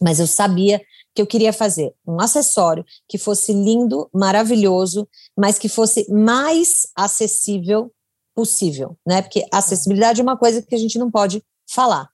Mas 0.00 0.20
eu 0.20 0.28
sabia 0.28 0.80
que 1.12 1.20
eu 1.20 1.26
queria 1.26 1.52
fazer 1.52 1.92
um 2.06 2.20
acessório 2.20 2.84
que 3.08 3.18
fosse 3.18 3.52
lindo, 3.52 4.08
maravilhoso, 4.14 5.08
mas 5.36 5.58
que 5.58 5.68
fosse 5.68 6.06
mais 6.08 6.86
acessível 6.94 7.90
possível, 8.32 8.96
né? 9.04 9.22
Porque 9.22 9.44
acessibilidade 9.52 10.20
é 10.20 10.22
uma 10.22 10.36
coisa 10.36 10.62
que 10.62 10.76
a 10.76 10.78
gente 10.78 11.00
não 11.00 11.10
pode 11.10 11.42
falar 11.68 12.08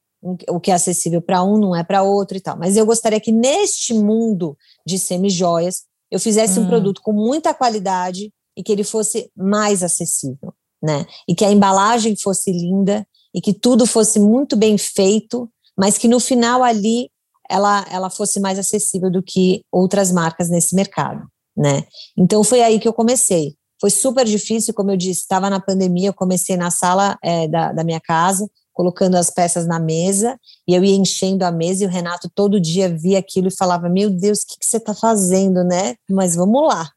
o 0.48 0.59
que 0.59 0.70
é 0.70 0.74
acessível 0.74 1.22
para 1.22 1.44
um 1.44 1.59
não 1.59 1.76
é 1.76 1.85
para 1.85 2.02
outro 2.02 2.37
e 2.37 2.40
tal. 2.40 2.57
Mas 2.59 2.76
eu 2.76 2.87
gostaria 2.87 3.20
que 3.20 3.31
neste 3.31 3.94
mundo 3.94 4.57
de 4.85 4.98
semi-joias 4.98 5.85
eu 6.10 6.20
fizesse 6.20 6.58
hum. 6.58 6.64
um 6.64 6.68
produto 6.68 7.00
com 7.02 7.12
muita 7.12 7.54
qualidade 7.54 8.32
e 8.56 8.62
que 8.62 8.72
ele 8.72 8.84
fosse 8.84 9.30
mais 9.36 9.82
acessível, 9.82 10.52
né? 10.82 11.04
E 11.28 11.34
que 11.34 11.44
a 11.44 11.52
embalagem 11.52 12.16
fosse 12.16 12.50
linda 12.50 13.06
e 13.34 13.40
que 13.40 13.52
tudo 13.52 13.86
fosse 13.86 14.18
muito 14.18 14.56
bem 14.56 14.78
feito, 14.78 15.48
mas 15.76 15.98
que 15.98 16.08
no 16.08 16.18
final 16.18 16.62
ali 16.62 17.10
ela, 17.48 17.86
ela 17.90 18.10
fosse 18.10 18.40
mais 18.40 18.58
acessível 18.58 19.10
do 19.10 19.22
que 19.22 19.62
outras 19.70 20.10
marcas 20.10 20.48
nesse 20.48 20.74
mercado, 20.74 21.26
né? 21.56 21.84
Então 22.16 22.42
foi 22.42 22.62
aí 22.62 22.80
que 22.80 22.88
eu 22.88 22.92
comecei. 22.92 23.54
Foi 23.80 23.90
super 23.90 24.24
difícil, 24.24 24.72
como 24.72 24.90
eu 24.90 24.96
disse, 24.96 25.20
estava 25.20 25.50
na 25.50 25.60
pandemia, 25.60 26.08
eu 26.08 26.14
comecei 26.14 26.56
na 26.56 26.70
sala 26.70 27.18
é, 27.22 27.46
da, 27.46 27.72
da 27.72 27.84
minha 27.84 28.00
casa, 28.00 28.48
colocando 28.76 29.14
as 29.14 29.30
peças 29.30 29.66
na 29.66 29.80
mesa, 29.80 30.38
e 30.68 30.74
eu 30.74 30.84
ia 30.84 30.94
enchendo 30.94 31.46
a 31.46 31.50
mesa, 31.50 31.82
e 31.82 31.86
o 31.86 31.90
Renato 31.90 32.30
todo 32.32 32.60
dia 32.60 32.94
via 32.94 33.18
aquilo 33.18 33.48
e 33.48 33.56
falava: 33.56 33.88
Meu 33.88 34.10
Deus, 34.10 34.42
o 34.42 34.46
que, 34.46 34.58
que 34.58 34.66
você 34.66 34.76
está 34.76 34.94
fazendo, 34.94 35.64
né? 35.64 35.96
Mas 36.08 36.36
vamos 36.36 36.68
lá. 36.68 36.90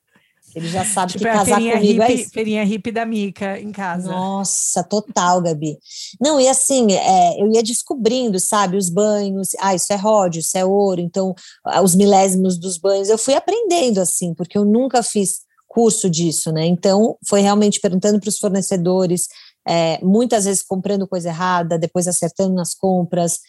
Ele 0.54 0.68
já 0.68 0.84
sabe 0.84 1.14
tipo, 1.14 1.24
que 1.24 1.30
é 1.30 1.32
casar 1.32 1.56
comigo 1.56 1.72
é 1.72 1.80
hippie, 1.80 2.02
é 2.02 2.12
isso. 2.16 2.32
Feirinha 2.32 2.64
hippie 2.66 2.92
da 2.92 3.06
Mica 3.06 3.60
em 3.60 3.72
casa. 3.72 4.12
Nossa, 4.12 4.84
total, 4.84 5.42
Gabi. 5.42 5.78
Não, 6.20 6.40
e 6.40 6.50
assim, 6.50 6.92
é, 6.92 7.42
eu 7.42 7.50
ia 7.54 7.64
descobrindo, 7.64 8.40
sabe, 8.40 8.76
os 8.76 8.90
banhos, 8.90 9.50
ah, 9.60 9.76
isso 9.76 9.94
é 9.94 9.96
ródio, 9.96 10.40
isso 10.40 10.58
é 10.58 10.66
ouro, 10.66 11.00
então 11.00 11.34
ah, 11.64 11.82
os 11.82 11.96
milésimos 11.96 12.58
dos 12.58 12.78
banhos, 12.78 13.10
eu 13.10 13.18
fui 13.18 13.36
aprendendo 13.36 14.02
assim, 14.02 14.34
porque 14.34 14.58
eu 14.58 14.66
nunca 14.66 15.04
fiz 15.04 15.48
curso 15.68 16.10
disso, 16.10 16.52
né? 16.52 16.66
Então, 16.66 17.16
foi 17.26 17.42
realmente 17.42 17.80
perguntando 17.80 18.20
para 18.20 18.30
os 18.30 18.40
fornecedores, 18.40 19.28
é, 19.70 20.04
muitas 20.04 20.46
vezes 20.46 20.64
comprando 20.64 21.08
coisa 21.08 21.30
errada, 21.30 21.78
depois 21.78 22.08
acertando 22.08 22.56
nas 22.56 22.74
compras. 22.74 23.40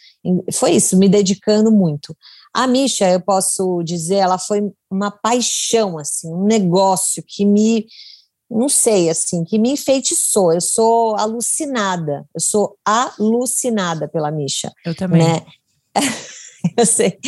Foi 0.53 0.73
isso, 0.73 0.99
me 0.99 1.09
dedicando 1.09 1.73
muito. 1.73 2.15
A 2.53 2.67
Misha, 2.67 3.09
eu 3.11 3.23
posso 3.23 3.83
dizer, 3.83 4.17
ela 4.17 4.39
foi 4.39 4.71
uma 4.91 5.11
paixão, 5.11 5.97
assim, 5.97 6.29
um 6.29 6.45
negócio 6.45 7.25
que 7.27 7.47
me, 7.47 7.87
não 8.51 8.69
sei, 8.69 9.09
assim, 9.09 9.45
que 9.45 9.59
me 9.59 9.71
enfeitiçou. 9.71 10.53
Eu 10.53 10.61
sou 10.61 11.17
alucinada, 11.17 12.27
eu 12.35 12.41
sou 12.41 12.77
alucinada 12.85 14.07
pela 14.07 14.31
Misha. 14.31 14.71
Eu 14.85 14.95
também. 14.95 15.23
Né? 15.23 15.47
eu 16.77 16.85
sei. 16.85 17.19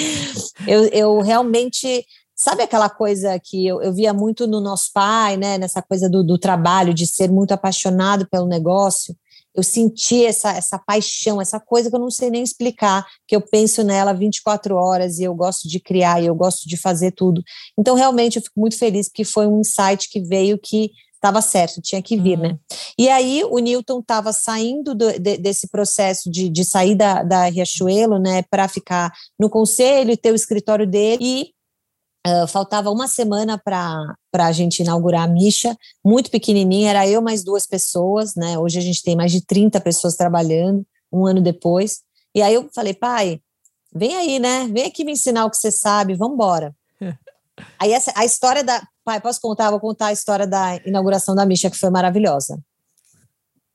Eu, 0.66 0.85
eu 0.88 1.20
realmente 1.20 2.05
Sabe 2.42 2.62
aquela 2.62 2.90
coisa 2.90 3.38
que 3.38 3.66
eu, 3.66 3.81
eu 3.83 3.92
via 3.92 4.12
muito 4.12 4.46
no 4.46 4.61
nosso 4.61 4.90
pai, 4.92 5.37
né? 5.37 5.59
Nessa 5.59 5.81
coisa 5.81 6.09
do, 6.11 6.24
do 6.24 6.37
trabalho, 6.37 6.92
de 6.92 7.07
ser 7.07 7.31
muito 7.31 7.52
apaixonado 7.52 8.28
pelo 8.28 8.46
negócio 8.46 9.14
eu 9.55 9.62
senti 9.62 10.24
essa, 10.24 10.50
essa 10.52 10.78
paixão, 10.78 11.40
essa 11.40 11.61
coisa 11.61 11.90
que 11.90 11.96
eu 11.96 12.00
não 12.00 12.11
sei 12.11 12.31
nem 12.31 12.42
explicar, 12.42 13.07
que 13.26 13.37
eu 13.37 13.40
penso 13.40 13.83
nela 13.83 14.14
24 14.14 14.74
horas 14.74 15.18
e 15.18 15.24
eu 15.24 15.35
gosto 15.35 15.68
de 15.68 15.78
criar 15.78 16.22
e 16.22 16.26
eu 16.26 16.35
gosto 16.35 16.66
de 16.66 16.76
fazer 16.76 17.12
tudo. 17.12 17.42
Então, 17.78 17.94
realmente, 17.94 18.37
eu 18.37 18.42
fico 18.42 18.59
muito 18.59 18.78
feliz 18.78 19.09
porque 19.09 19.24
foi 19.24 19.46
um 19.46 19.61
insight 19.61 20.09
que 20.09 20.20
veio 20.20 20.59
que 20.59 20.90
estava 21.14 21.40
certo, 21.40 21.81
tinha 21.81 22.02
que 22.02 22.16
vir, 22.16 22.37
né? 22.37 22.48
uhum. 22.48 22.55
né? 22.55 22.59
E 22.98 23.09
aí 23.09 23.44
o 23.44 23.59
Newton 23.59 24.00
estava 24.00 24.33
saindo 24.33 24.92
do, 24.92 25.12
de, 25.20 25.37
desse 25.37 25.68
processo 25.68 26.28
de, 26.28 26.48
de 26.48 26.64
sair 26.64 26.96
da, 26.96 27.22
da 27.22 27.44
Riachuelo, 27.44 28.18
né, 28.18 28.42
para 28.50 28.66
ficar 28.66 29.12
no 29.38 29.48
conselho 29.48 30.11
e 30.11 30.16
ter 30.16 30.33
o 30.33 30.35
escritório 30.35 30.85
dele, 30.85 31.22
e 31.22 31.50
Uh, 32.24 32.46
faltava 32.46 32.88
uma 32.88 33.08
semana 33.08 33.58
para 33.58 34.14
a 34.32 34.52
gente 34.52 34.80
inaugurar 34.80 35.24
a 35.24 35.26
Misha, 35.26 35.76
muito 36.04 36.30
pequenininha, 36.30 36.90
era 36.90 37.08
eu 37.08 37.20
mais 37.20 37.42
duas 37.42 37.66
pessoas, 37.66 38.37
né? 38.37 38.56
Hoje 38.56 38.78
a 38.78 38.82
gente 38.82 39.02
tem 39.02 39.16
mais 39.16 39.32
de 39.32 39.44
30 39.44 39.80
pessoas 39.80 40.14
trabalhando, 40.14 40.87
um 41.12 41.26
ano 41.26 41.40
depois. 41.40 42.02
E 42.32 42.40
aí 42.40 42.54
eu 42.54 42.70
falei, 42.72 42.94
pai, 42.94 43.40
vem 43.92 44.16
aí, 44.16 44.38
né? 44.38 44.68
Vem 44.72 44.85
aqui 44.85 45.04
me 45.04 45.12
ensinar 45.12 45.44
o 45.44 45.50
que 45.50 45.56
você 45.56 45.72
sabe, 45.72 46.14
vamos 46.14 46.35
embora. 46.35 46.72
aí 47.78 47.92
essa, 47.92 48.12
a 48.14 48.24
história 48.24 48.62
da. 48.62 48.80
Pai, 49.04 49.20
posso 49.20 49.40
contar? 49.40 49.70
Vou 49.70 49.80
contar 49.80 50.06
a 50.06 50.12
história 50.12 50.46
da 50.46 50.76
inauguração 50.87 51.35
da 51.35 51.44
Misha, 51.44 51.68
que 51.68 51.76
foi 51.76 51.90
maravilhosa. 51.90 52.56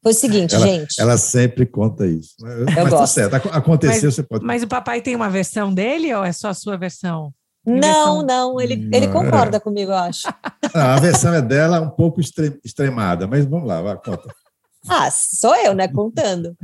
Foi 0.01 0.13
o 0.13 0.15
seguinte, 0.15 0.55
ela, 0.55 0.65
gente. 0.65 1.01
Ela 1.01 1.17
sempre 1.17 1.65
conta 1.65 2.07
isso. 2.07 2.35
Eu 2.39 2.63
mas 2.63 2.75
tá 2.75 2.83
gosto. 2.83 2.97
Tá 2.99 3.07
certo. 3.07 3.35
Aconteceu, 3.51 4.03
mas, 4.03 4.15
você 4.15 4.23
pode. 4.23 4.45
Mas 4.45 4.63
o 4.63 4.67
papai 4.67 5.01
tem 5.01 5.17
uma 5.17 5.29
versão 5.29 5.73
dele 5.73 6.13
ou 6.13 6.23
é 6.23 6.31
só 6.31 6.47
a 6.47 6.53
sua 6.53 6.77
versão? 6.77 7.33
Não, 7.67 8.21
não, 8.21 8.61
ele, 8.61 8.77
não, 8.77 8.97
ele 8.97 9.07
concorda 9.09 9.57
é. 9.57 9.59
comigo, 9.59 9.91
eu 9.91 9.97
acho. 9.97 10.27
Não, 10.73 10.81
a 10.81 10.99
versão 10.99 11.33
é 11.33 11.41
dela 11.41 11.81
um 11.81 11.89
pouco 11.89 12.21
extremada, 12.21 13.27
mas 13.27 13.45
vamos 13.45 13.67
lá, 13.67 13.81
vai, 13.81 13.97
conta. 13.97 14.33
Ah, 14.87 15.11
sou 15.11 15.53
eu, 15.55 15.73
né, 15.73 15.87
contando. 15.89 16.55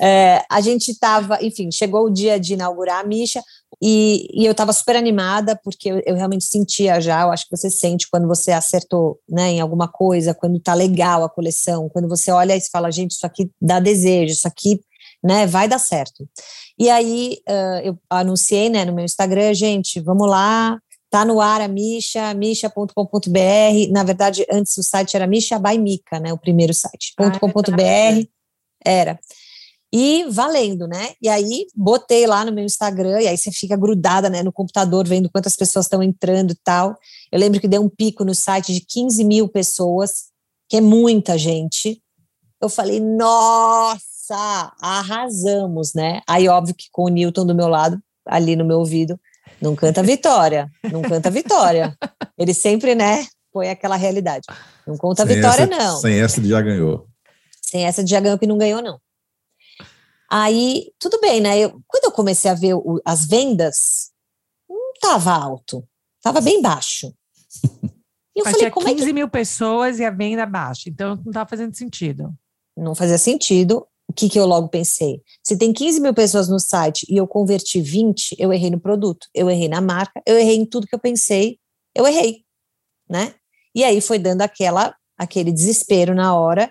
É, 0.00 0.44
a 0.48 0.60
gente 0.60 0.92
estava, 0.92 1.42
enfim, 1.42 1.68
chegou 1.72 2.06
o 2.06 2.10
dia 2.10 2.38
de 2.38 2.52
inaugurar 2.54 3.00
a 3.00 3.06
Misha 3.06 3.42
e, 3.82 4.28
e 4.32 4.46
eu 4.46 4.52
estava 4.52 4.72
super 4.72 4.94
animada, 4.94 5.58
porque 5.64 5.90
eu, 5.90 6.00
eu, 6.06 6.14
realmente 6.14 6.44
sentia 6.44 7.00
já, 7.00 7.22
eu 7.22 7.32
acho 7.32 7.48
que 7.48 7.56
você 7.56 7.68
sente 7.68 8.08
quando 8.08 8.28
você 8.28 8.52
acertou 8.52 9.18
né, 9.28 9.50
em 9.50 9.60
alguma 9.60 9.88
coisa, 9.88 10.32
quando 10.32 10.60
tá 10.60 10.74
legal 10.74 11.24
a 11.24 11.28
coleção, 11.28 11.88
quando 11.88 12.08
você 12.08 12.30
olha 12.30 12.56
e 12.56 12.60
fala, 12.70 12.92
gente, 12.92 13.12
isso 13.12 13.26
aqui 13.26 13.50
dá 13.60 13.80
desejo, 13.80 14.32
isso 14.32 14.46
aqui 14.46 14.80
né, 15.22 15.46
vai 15.46 15.68
dar 15.68 15.78
certo. 15.78 16.28
E 16.78 16.90
aí 16.90 17.38
uh, 17.48 17.80
eu 17.84 17.98
anunciei 18.10 18.68
né, 18.68 18.84
no 18.84 18.92
meu 18.92 19.04
Instagram, 19.04 19.54
gente, 19.54 20.00
vamos 20.00 20.28
lá, 20.28 20.78
tá 21.12 21.26
no 21.26 21.40
ar 21.40 21.60
a 21.60 21.68
Misha, 21.68 22.32
misha.com.br. 22.32 23.90
Na 23.90 24.02
verdade, 24.02 24.46
antes 24.50 24.76
o 24.78 24.82
site 24.82 25.14
era 25.14 25.26
Misha 25.26 25.58
by 25.58 25.78
Mica, 25.78 26.18
né? 26.18 26.32
O 26.32 26.38
primeiro 26.38 26.72
site. 26.72 27.12
Ah, 27.18 27.38
.com.br 27.38 28.26
era. 28.82 29.20
E 29.92 30.24
valendo, 30.30 30.88
né? 30.88 31.10
E 31.20 31.28
aí 31.28 31.66
botei 31.74 32.26
lá 32.26 32.46
no 32.46 32.52
meu 32.52 32.64
Instagram, 32.64 33.20
e 33.20 33.28
aí 33.28 33.36
você 33.36 33.52
fica 33.52 33.76
grudada 33.76 34.30
né, 34.30 34.42
no 34.42 34.50
computador, 34.50 35.06
vendo 35.06 35.28
quantas 35.30 35.54
pessoas 35.54 35.84
estão 35.84 36.02
entrando 36.02 36.52
e 36.52 36.58
tal. 36.64 36.96
Eu 37.30 37.38
lembro 37.38 37.60
que 37.60 37.68
deu 37.68 37.82
um 37.82 37.90
pico 37.90 38.24
no 38.24 38.34
site 38.34 38.72
de 38.72 38.80
15 38.80 39.22
mil 39.22 39.46
pessoas, 39.48 40.30
que 40.66 40.78
é 40.78 40.80
muita 40.80 41.36
gente. 41.36 42.02
Eu 42.58 42.70
falei, 42.70 43.00
nossa! 43.00 44.11
Arrasamos, 44.80 45.94
né? 45.94 46.20
Aí, 46.26 46.48
óbvio 46.48 46.74
que 46.74 46.86
com 46.90 47.04
o 47.04 47.08
Newton 47.08 47.46
do 47.46 47.54
meu 47.54 47.68
lado, 47.68 48.00
ali 48.26 48.56
no 48.56 48.64
meu 48.64 48.78
ouvido, 48.78 49.18
não 49.60 49.74
canta 49.74 50.02
vitória, 50.04 50.70
não 50.90 51.02
canta 51.02 51.30
vitória. 51.30 51.96
Ele 52.38 52.54
sempre, 52.54 52.94
né, 52.94 53.26
põe 53.52 53.68
aquela 53.68 53.96
realidade. 53.96 54.46
Não 54.86 54.96
conta 54.96 55.26
sem 55.26 55.36
vitória, 55.36 55.64
essa, 55.64 55.76
não. 55.76 55.96
Sem 55.98 56.20
essa 56.20 56.40
de 56.40 56.48
já 56.48 56.60
ganhou. 56.60 57.06
Sem 57.60 57.84
essa 57.84 58.02
de 58.02 58.10
já 58.10 58.20
ganhou 58.20 58.38
que 58.38 58.46
não 58.46 58.58
ganhou, 58.58 58.82
não. 58.82 58.98
Aí, 60.30 60.90
tudo 60.98 61.20
bem, 61.20 61.40
né? 61.40 61.58
Eu, 61.58 61.80
quando 61.86 62.04
eu 62.04 62.12
comecei 62.12 62.50
a 62.50 62.54
ver 62.54 62.74
o, 62.74 63.00
as 63.04 63.26
vendas, 63.26 64.10
não 64.68 64.92
estava 64.94 65.32
alto, 65.32 65.86
estava 66.16 66.40
bem 66.40 66.62
baixo. 66.62 67.12
E 68.34 68.40
eu 68.40 68.44
Mas 68.44 68.54
falei, 68.54 68.70
como 68.70 68.86
15 68.86 69.02
é 69.02 69.06
que... 69.06 69.12
mil 69.12 69.28
pessoas 69.28 69.98
e 69.98 70.04
a 70.04 70.10
venda 70.10 70.46
baixa, 70.46 70.88
então 70.88 71.16
não 71.16 71.30
estava 71.30 71.48
fazendo 71.48 71.76
sentido. 71.76 72.34
Não 72.74 72.94
fazia 72.94 73.18
sentido 73.18 73.86
o 74.12 74.14
que, 74.14 74.28
que 74.28 74.38
eu 74.38 74.44
logo 74.44 74.68
pensei? 74.68 75.22
Se 75.42 75.56
tem 75.56 75.72
15 75.72 75.98
mil 75.98 76.12
pessoas 76.12 76.46
no 76.46 76.60
site 76.60 77.06
e 77.08 77.16
eu 77.16 77.26
converti 77.26 77.80
20, 77.80 78.36
eu 78.38 78.52
errei 78.52 78.70
no 78.70 78.78
produto, 78.78 79.26
eu 79.34 79.48
errei 79.48 79.68
na 79.68 79.80
marca, 79.80 80.20
eu 80.26 80.38
errei 80.38 80.56
em 80.56 80.66
tudo 80.66 80.86
que 80.86 80.94
eu 80.94 81.00
pensei, 81.00 81.58
eu 81.94 82.06
errei, 82.06 82.44
né? 83.08 83.34
E 83.74 83.82
aí 83.82 84.02
foi 84.02 84.18
dando 84.18 84.42
aquela, 84.42 84.94
aquele 85.16 85.50
desespero 85.50 86.14
na 86.14 86.38
hora. 86.38 86.70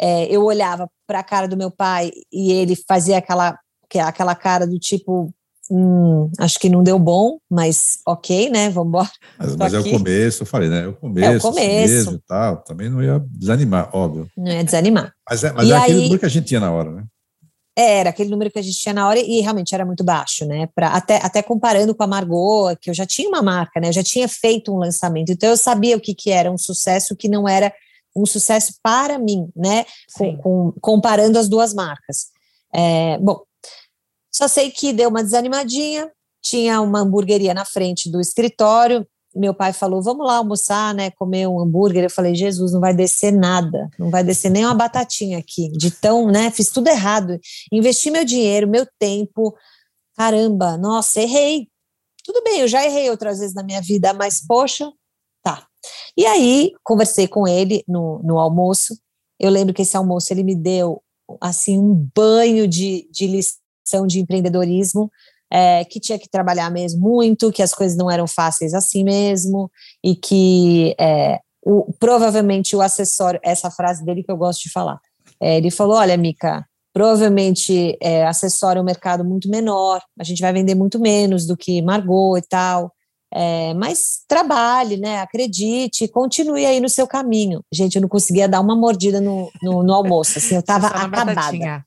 É, 0.00 0.26
eu 0.26 0.44
olhava 0.44 0.88
para 1.08 1.18
a 1.18 1.24
cara 1.24 1.48
do 1.48 1.56
meu 1.56 1.72
pai 1.72 2.12
e 2.32 2.52
ele 2.52 2.76
fazia 2.76 3.18
aquela, 3.18 3.58
aquela 4.04 4.36
cara 4.36 4.64
do 4.64 4.78
tipo, 4.78 5.34
Hum, 5.70 6.30
acho 6.38 6.58
que 6.58 6.68
não 6.68 6.82
deu 6.82 6.98
bom, 6.98 7.38
mas 7.50 7.98
ok, 8.06 8.50
né? 8.50 8.70
Vamos 8.70 8.88
embora. 8.88 9.10
Mas, 9.38 9.56
mas 9.56 9.74
é 9.74 9.78
o 9.80 9.90
começo, 9.90 10.42
eu 10.42 10.46
falei, 10.46 10.68
né? 10.68 10.84
É 10.84 10.88
o 10.88 10.94
começo, 10.94 11.32
é 11.32 11.36
o 11.36 11.40
começo. 11.40 12.14
e 12.14 12.18
tal. 12.26 12.56
Também 12.58 12.88
não 12.88 13.02
ia 13.02 13.20
desanimar, 13.30 13.90
óbvio. 13.92 14.28
Não 14.36 14.52
ia 14.52 14.62
desanimar. 14.62 15.12
Mas 15.28 15.42
é, 15.42 15.52
mas 15.52 15.68
é 15.68 15.76
aquele 15.76 16.02
número 16.02 16.18
que 16.18 16.26
a 16.26 16.30
gente 16.30 16.46
tinha 16.46 16.60
na 16.60 16.70
hora, 16.70 16.90
né? 16.90 17.04
Era 17.78 18.08
aquele 18.08 18.30
número 18.30 18.50
que 18.50 18.58
a 18.58 18.62
gente 18.62 18.78
tinha 18.78 18.94
na 18.94 19.06
hora 19.06 19.18
e 19.20 19.40
realmente 19.42 19.74
era 19.74 19.84
muito 19.84 20.02
baixo, 20.02 20.46
né? 20.46 20.66
Pra, 20.74 20.88
até, 20.88 21.16
até 21.16 21.42
comparando 21.42 21.94
com 21.94 22.02
a 22.02 22.06
Margot, 22.06 22.74
que 22.80 22.88
eu 22.88 22.94
já 22.94 23.04
tinha 23.04 23.28
uma 23.28 23.42
marca, 23.42 23.78
né? 23.78 23.88
Eu 23.88 23.92
já 23.92 24.02
tinha 24.02 24.26
feito 24.28 24.72
um 24.72 24.78
lançamento, 24.78 25.30
então 25.30 25.50
eu 25.50 25.56
sabia 25.58 25.96
o 25.96 26.00
que, 26.00 26.14
que 26.14 26.30
era 26.30 26.50
um 26.50 26.56
sucesso, 26.56 27.12
o 27.12 27.16
que 27.16 27.28
não 27.28 27.46
era 27.46 27.70
um 28.16 28.24
sucesso 28.24 28.74
para 28.82 29.18
mim, 29.18 29.50
né? 29.54 29.84
Com, 30.14 30.36
com, 30.38 30.72
comparando 30.80 31.38
as 31.38 31.48
duas 31.48 31.74
marcas. 31.74 32.28
É, 32.74 33.18
bom, 33.18 33.42
só 34.36 34.46
sei 34.46 34.70
que 34.70 34.92
deu 34.92 35.08
uma 35.08 35.24
desanimadinha, 35.24 36.12
tinha 36.42 36.82
uma 36.82 37.00
hamburgueria 37.00 37.54
na 37.54 37.64
frente 37.64 38.10
do 38.10 38.20
escritório. 38.20 39.06
Meu 39.34 39.54
pai 39.54 39.72
falou: 39.72 40.02
Vamos 40.02 40.26
lá 40.26 40.36
almoçar, 40.36 40.94
né? 40.94 41.10
Comer 41.12 41.48
um 41.48 41.58
hambúrguer. 41.58 42.04
Eu 42.04 42.10
falei: 42.10 42.34
Jesus, 42.34 42.70
não 42.74 42.80
vai 42.80 42.92
descer 42.92 43.32
nada, 43.32 43.88
não 43.98 44.10
vai 44.10 44.22
descer 44.22 44.50
nem 44.50 44.66
uma 44.66 44.74
batatinha 44.74 45.38
aqui. 45.38 45.70
De 45.72 45.90
tão, 45.90 46.30
né? 46.30 46.50
Fiz 46.50 46.68
tudo 46.68 46.88
errado. 46.88 47.38
Investi 47.72 48.10
meu 48.10 48.26
dinheiro, 48.26 48.68
meu 48.68 48.86
tempo. 48.98 49.56
Caramba, 50.14 50.76
nossa, 50.76 51.18
errei. 51.22 51.68
Tudo 52.22 52.42
bem, 52.42 52.60
eu 52.60 52.68
já 52.68 52.84
errei 52.84 53.08
outras 53.08 53.38
vezes 53.38 53.54
na 53.54 53.62
minha 53.62 53.80
vida, 53.80 54.12
mas 54.12 54.46
poxa, 54.46 54.92
tá. 55.42 55.66
E 56.14 56.26
aí, 56.26 56.72
conversei 56.84 57.26
com 57.26 57.48
ele 57.48 57.82
no, 57.88 58.20
no 58.22 58.38
almoço. 58.38 58.98
Eu 59.40 59.48
lembro 59.50 59.72
que 59.72 59.80
esse 59.80 59.96
almoço 59.96 60.30
ele 60.30 60.42
me 60.42 60.54
deu 60.54 61.02
assim 61.40 61.78
um 61.78 62.10
banho 62.14 62.68
de, 62.68 63.08
de 63.10 63.26
lição 63.26 63.65
de 64.06 64.20
empreendedorismo, 64.20 65.10
é, 65.50 65.84
que 65.84 66.00
tinha 66.00 66.18
que 66.18 66.28
trabalhar 66.28 66.70
mesmo 66.70 67.00
muito, 67.00 67.52
que 67.52 67.62
as 67.62 67.72
coisas 67.72 67.96
não 67.96 68.10
eram 68.10 68.26
fáceis 68.26 68.74
assim 68.74 69.04
mesmo, 69.04 69.70
e 70.02 70.14
que 70.16 70.94
é, 70.98 71.38
o, 71.64 71.92
provavelmente 71.98 72.74
o 72.74 72.80
acessório, 72.80 73.40
essa 73.42 73.70
frase 73.70 74.04
dele 74.04 74.22
que 74.22 74.30
eu 74.30 74.36
gosto 74.36 74.62
de 74.62 74.70
falar, 74.70 74.98
é, 75.40 75.56
ele 75.56 75.70
falou: 75.70 75.96
Olha, 75.96 76.16
Mica, 76.16 76.64
provavelmente 76.92 77.96
é, 78.02 78.26
acessório 78.26 78.80
é 78.80 78.82
um 78.82 78.86
mercado 78.86 79.24
muito 79.24 79.48
menor, 79.48 80.00
a 80.18 80.24
gente 80.24 80.40
vai 80.40 80.52
vender 80.52 80.74
muito 80.74 80.98
menos 80.98 81.46
do 81.46 81.56
que 81.56 81.82
Margot 81.82 82.36
e 82.38 82.42
tal. 82.42 82.92
É, 83.34 83.74
mas 83.74 84.20
trabalhe, 84.28 84.96
né? 84.96 85.18
Acredite, 85.18 86.08
continue 86.08 86.64
aí 86.64 86.80
no 86.80 86.88
seu 86.88 87.06
caminho. 87.06 87.60
Gente, 87.72 87.96
eu 87.96 88.02
não 88.02 88.08
conseguia 88.08 88.48
dar 88.48 88.60
uma 88.60 88.76
mordida 88.76 89.20
no, 89.20 89.50
no, 89.62 89.82
no 89.82 89.92
almoço, 89.92 90.38
assim, 90.38 90.54
eu 90.54 90.60
estava 90.60 90.86
acabada. 90.86 91.34
Batatinha. 91.34 91.84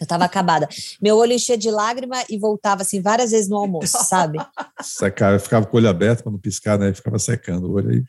Eu 0.00 0.04
estava 0.04 0.24
acabada. 0.24 0.68
Meu 1.00 1.16
olho 1.16 1.32
enchia 1.32 1.56
de 1.56 1.70
lágrima 1.70 2.22
e 2.28 2.38
voltava 2.38 2.82
assim 2.82 3.00
várias 3.00 3.30
vezes 3.30 3.48
no 3.48 3.56
almoço, 3.56 3.98
sabe? 4.04 4.38
Secava, 4.82 5.36
eu 5.36 5.40
ficava 5.40 5.66
com 5.66 5.76
o 5.76 5.80
olho 5.80 5.88
aberto 5.88 6.22
para 6.22 6.32
não 6.32 6.38
piscar, 6.38 6.78
né? 6.78 6.92
Ficava 6.92 7.18
secando 7.18 7.68
o 7.68 7.72
olho 7.72 7.90
aí. 7.90 8.04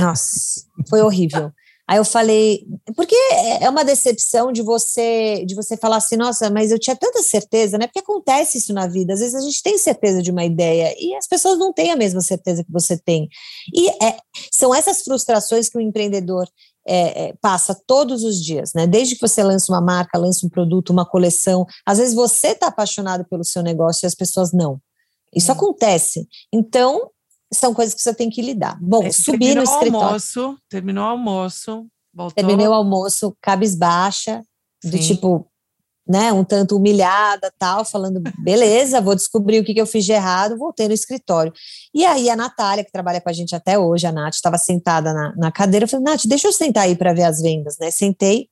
Nossa, 0.00 0.62
foi 0.88 1.00
horrível. 1.00 1.52
Aí 1.88 1.96
eu 1.96 2.04
falei, 2.04 2.66
porque 2.94 3.16
é 3.62 3.70
uma 3.70 3.82
decepção 3.82 4.52
de 4.52 4.60
você 4.60 5.42
de 5.46 5.54
você 5.54 5.74
falar 5.74 5.96
assim, 5.96 6.16
nossa, 6.16 6.50
mas 6.50 6.70
eu 6.70 6.78
tinha 6.78 6.94
tanta 6.94 7.22
certeza, 7.22 7.78
né? 7.78 7.86
Porque 7.86 8.00
acontece 8.00 8.58
isso 8.58 8.74
na 8.74 8.86
vida. 8.86 9.14
Às 9.14 9.20
vezes 9.20 9.34
a 9.34 9.40
gente 9.40 9.62
tem 9.62 9.78
certeza 9.78 10.20
de 10.20 10.30
uma 10.30 10.44
ideia 10.44 10.94
e 10.98 11.14
as 11.14 11.26
pessoas 11.26 11.58
não 11.58 11.72
têm 11.72 11.90
a 11.90 11.96
mesma 11.96 12.20
certeza 12.20 12.62
que 12.62 12.70
você 12.70 12.98
tem. 12.98 13.26
E 13.74 13.88
é, 14.04 14.18
são 14.52 14.74
essas 14.74 15.00
frustrações 15.00 15.70
que 15.70 15.78
o 15.78 15.80
empreendedor 15.80 16.46
é, 16.88 17.28
é, 17.28 17.34
passa 17.40 17.78
todos 17.86 18.24
os 18.24 18.42
dias, 18.42 18.72
né? 18.74 18.86
Desde 18.86 19.14
que 19.14 19.20
você 19.20 19.42
lança 19.42 19.70
uma 19.70 19.80
marca, 19.80 20.18
lança 20.18 20.46
um 20.46 20.48
produto, 20.48 20.90
uma 20.90 21.04
coleção, 21.04 21.66
às 21.84 21.98
vezes 21.98 22.14
você 22.14 22.48
está 22.48 22.68
apaixonado 22.68 23.26
pelo 23.28 23.44
seu 23.44 23.62
negócio 23.62 24.06
e 24.06 24.08
as 24.08 24.14
pessoas 24.14 24.52
não. 24.52 24.80
Isso 25.34 25.52
hum. 25.52 25.54
acontece. 25.54 26.26
Então, 26.52 27.10
são 27.52 27.74
coisas 27.74 27.94
que 27.94 28.00
você 28.00 28.14
tem 28.14 28.30
que 28.30 28.40
lidar. 28.40 28.78
Bom, 28.80 29.04
é, 29.04 29.12
subir 29.12 29.54
no 29.54 29.62
escritório. 29.62 30.06
Almoço, 30.06 30.58
terminou 30.68 31.04
o 31.04 31.08
almoço, 31.08 31.86
voltou. 32.14 32.34
Terminei 32.34 32.66
o 32.66 32.72
almoço 32.72 33.36
cabisbaixa, 33.40 34.42
Sim. 34.82 34.90
do 34.90 34.98
tipo, 34.98 35.46
né, 36.08 36.32
um 36.32 36.42
tanto 36.42 36.76
humilhada, 36.76 37.52
tal, 37.58 37.84
falando, 37.84 38.22
beleza, 38.38 39.00
vou 39.00 39.14
descobrir 39.14 39.60
o 39.60 39.64
que, 39.64 39.74
que 39.74 39.80
eu 39.80 39.86
fiz 39.86 40.04
de 40.04 40.12
errado, 40.12 40.56
voltei 40.56 40.88
no 40.88 40.94
escritório. 40.94 41.52
E 41.94 42.04
aí 42.04 42.30
a 42.30 42.36
Natália, 42.36 42.84
que 42.84 42.90
trabalha 42.90 43.20
com 43.20 43.28
a 43.28 43.32
gente 43.32 43.54
até 43.54 43.78
hoje, 43.78 44.06
a 44.06 44.12
Nath, 44.12 44.34
estava 44.34 44.56
sentada 44.56 45.12
na, 45.12 45.34
na 45.36 45.52
cadeira, 45.52 45.84
eu 45.84 45.88
falei, 45.88 46.04
Nath, 46.04 46.22
deixa 46.26 46.48
eu 46.48 46.52
sentar 46.52 46.84
aí 46.84 46.96
para 46.96 47.12
ver 47.12 47.24
as 47.24 47.42
vendas, 47.42 47.76
né? 47.78 47.90
Sentei, 47.90 48.48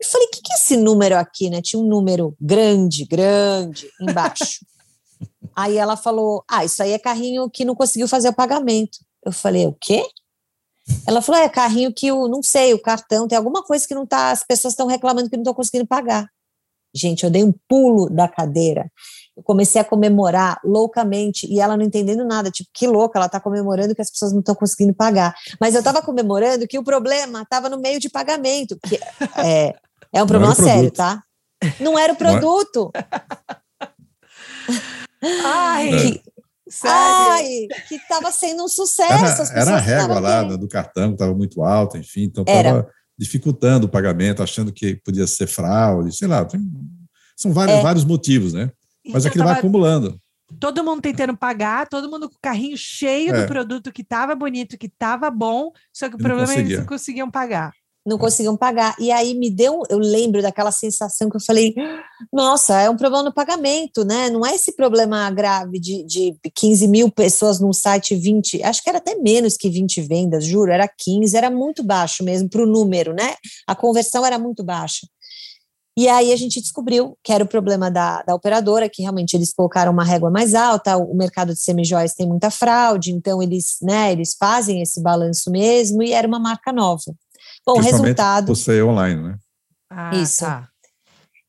e 0.00 0.04
falei, 0.04 0.26
o 0.26 0.30
que, 0.30 0.42
que 0.42 0.52
é 0.52 0.56
esse 0.56 0.76
número 0.76 1.16
aqui, 1.16 1.48
né? 1.48 1.62
Tinha 1.62 1.80
um 1.80 1.86
número 1.86 2.36
grande, 2.40 3.04
grande, 3.06 3.88
embaixo. 4.00 4.64
Aí 5.56 5.78
ela 5.78 5.96
falou: 5.96 6.44
Ah, 6.46 6.66
isso 6.66 6.82
aí 6.82 6.92
é 6.92 6.98
carrinho 6.98 7.48
que 7.48 7.64
não 7.64 7.74
conseguiu 7.74 8.06
fazer 8.06 8.28
o 8.28 8.34
pagamento. 8.34 8.98
Eu 9.24 9.32
falei: 9.32 9.66
O 9.66 9.72
quê? 9.72 10.06
Ela 11.06 11.22
falou: 11.22 11.40
É 11.40 11.48
carrinho 11.48 11.94
que 11.94 12.12
o, 12.12 12.28
não 12.28 12.42
sei, 12.42 12.74
o 12.74 12.82
cartão 12.82 13.26
tem 13.26 13.38
alguma 13.38 13.62
coisa 13.62 13.88
que 13.88 13.94
não 13.94 14.06
tá, 14.06 14.30
as 14.30 14.44
pessoas 14.44 14.72
estão 14.72 14.86
reclamando 14.86 15.30
que 15.30 15.36
não 15.36 15.42
estão 15.42 15.54
conseguindo 15.54 15.86
pagar. 15.86 16.28
Gente, 16.96 17.24
eu 17.24 17.30
dei 17.30 17.44
um 17.44 17.52
pulo 17.68 18.08
da 18.08 18.26
cadeira. 18.26 18.90
Eu 19.36 19.42
comecei 19.42 19.80
a 19.80 19.84
comemorar 19.84 20.58
loucamente 20.64 21.46
e 21.46 21.60
ela 21.60 21.76
não 21.76 21.84
entendendo 21.84 22.24
nada, 22.24 22.50
tipo, 22.50 22.70
que 22.72 22.86
louca, 22.86 23.18
ela 23.18 23.28
tá 23.28 23.38
comemorando 23.38 23.94
que 23.94 24.00
as 24.00 24.10
pessoas 24.10 24.32
não 24.32 24.40
estão 24.40 24.54
conseguindo 24.54 24.94
pagar. 24.94 25.34
Mas 25.60 25.74
eu 25.74 25.80
estava 25.80 26.00
comemorando 26.00 26.66
que 26.66 26.78
o 26.78 26.84
problema 26.84 27.42
estava 27.42 27.68
no 27.68 27.78
meio 27.78 28.00
de 28.00 28.08
pagamento, 28.08 28.78
que 28.86 28.98
é, 29.36 29.74
é 30.12 30.22
um 30.22 30.26
problema 30.26 30.54
sério, 30.54 30.90
tá? 30.90 31.22
Não 31.78 31.98
era 31.98 32.14
o 32.14 32.16
produto. 32.16 32.90
Ai, 35.44 35.90
que, 35.90 36.22
ai, 36.84 37.66
que 37.88 37.96
estava 37.96 38.30
sendo 38.32 38.64
um 38.64 38.68
sucesso. 38.68 39.52
Era, 39.52 39.60
era 39.60 39.76
a 39.76 39.78
régua 39.78 40.18
lá 40.18 40.42
do 40.44 40.68
cartão, 40.68 41.08
que 41.08 41.14
estava 41.14 41.34
muito 41.34 41.62
alta, 41.62 41.98
enfim, 41.98 42.24
então 42.24 42.44
estava 42.46 42.88
dificultando 43.18 43.86
o 43.86 43.88
pagamento, 43.88 44.42
achando 44.42 44.72
que 44.72 44.96
podia 44.96 45.26
ser 45.26 45.46
fraude, 45.46 46.14
sei 46.14 46.28
lá. 46.28 46.44
Tem, 46.44 46.60
são 47.36 47.52
vários, 47.52 47.76
é. 47.78 47.82
vários 47.82 48.04
motivos, 48.04 48.52
né? 48.52 48.70
Mas 49.06 49.24
então, 49.24 49.28
aquilo 49.28 49.44
vai 49.44 49.54
acumulando. 49.54 50.20
Todo 50.60 50.84
mundo 50.84 51.02
tentando 51.02 51.36
pagar, 51.36 51.88
todo 51.88 52.10
mundo 52.10 52.28
com 52.28 52.36
o 52.36 52.40
carrinho 52.40 52.76
cheio 52.76 53.34
é. 53.34 53.42
do 53.42 53.46
produto 53.48 53.92
que 53.92 54.02
estava 54.02 54.34
bonito, 54.34 54.78
que 54.78 54.86
estava 54.86 55.30
bom, 55.30 55.72
só 55.92 56.08
que 56.08 56.14
o 56.14 56.18
problema 56.18 56.52
é 56.52 56.54
que 56.54 56.60
eles 56.60 56.78
não 56.78 56.86
conseguiam 56.86 57.30
pagar 57.30 57.72
não 58.06 58.16
conseguiam 58.16 58.56
pagar. 58.56 58.94
E 59.00 59.10
aí 59.10 59.34
me 59.34 59.50
deu, 59.50 59.82
eu 59.90 59.98
lembro 59.98 60.40
daquela 60.40 60.70
sensação 60.70 61.28
que 61.28 61.36
eu 61.36 61.40
falei, 61.40 61.74
nossa, 62.32 62.80
é 62.80 62.88
um 62.88 62.96
problema 62.96 63.24
no 63.24 63.34
pagamento, 63.34 64.04
né? 64.04 64.30
Não 64.30 64.46
é 64.46 64.54
esse 64.54 64.76
problema 64.76 65.28
grave 65.30 65.80
de, 65.80 66.04
de 66.04 66.38
15 66.54 66.86
mil 66.86 67.10
pessoas 67.10 67.60
num 67.60 67.72
site, 67.72 68.14
20, 68.14 68.62
acho 68.62 68.82
que 68.82 68.88
era 68.88 68.98
até 68.98 69.16
menos 69.16 69.56
que 69.56 69.68
20 69.68 70.00
vendas, 70.02 70.44
juro, 70.44 70.70
era 70.70 70.86
15, 70.88 71.36
era 71.36 71.50
muito 71.50 71.82
baixo 71.82 72.22
mesmo 72.22 72.48
para 72.48 72.62
o 72.62 72.66
número, 72.66 73.12
né? 73.12 73.34
A 73.66 73.74
conversão 73.74 74.24
era 74.24 74.38
muito 74.38 74.62
baixa. 74.62 75.06
E 75.98 76.08
aí 76.08 76.30
a 76.30 76.36
gente 76.36 76.60
descobriu 76.60 77.16
que 77.24 77.32
era 77.32 77.42
o 77.42 77.48
problema 77.48 77.90
da, 77.90 78.20
da 78.22 78.34
operadora, 78.34 78.86
que 78.86 79.00
realmente 79.00 79.34
eles 79.34 79.54
colocaram 79.54 79.90
uma 79.90 80.04
régua 80.04 80.30
mais 80.30 80.54
alta, 80.54 80.94
o 80.98 81.16
mercado 81.16 81.54
de 81.54 81.60
semijóias 81.60 82.12
tem 82.12 82.28
muita 82.28 82.50
fraude, 82.50 83.12
então 83.12 83.42
eles, 83.42 83.78
né, 83.80 84.12
eles 84.12 84.36
fazem 84.38 84.82
esse 84.82 85.02
balanço 85.02 85.50
mesmo, 85.50 86.02
e 86.02 86.12
era 86.12 86.28
uma 86.28 86.38
marca 86.38 86.70
nova. 86.70 87.14
Bom, 87.66 87.80
resultado. 87.80 88.54
Você 88.54 88.82
online, 88.82 89.22
né? 89.22 89.38
Ah, 89.90 90.14
isso. 90.14 90.44
Tá. 90.44 90.68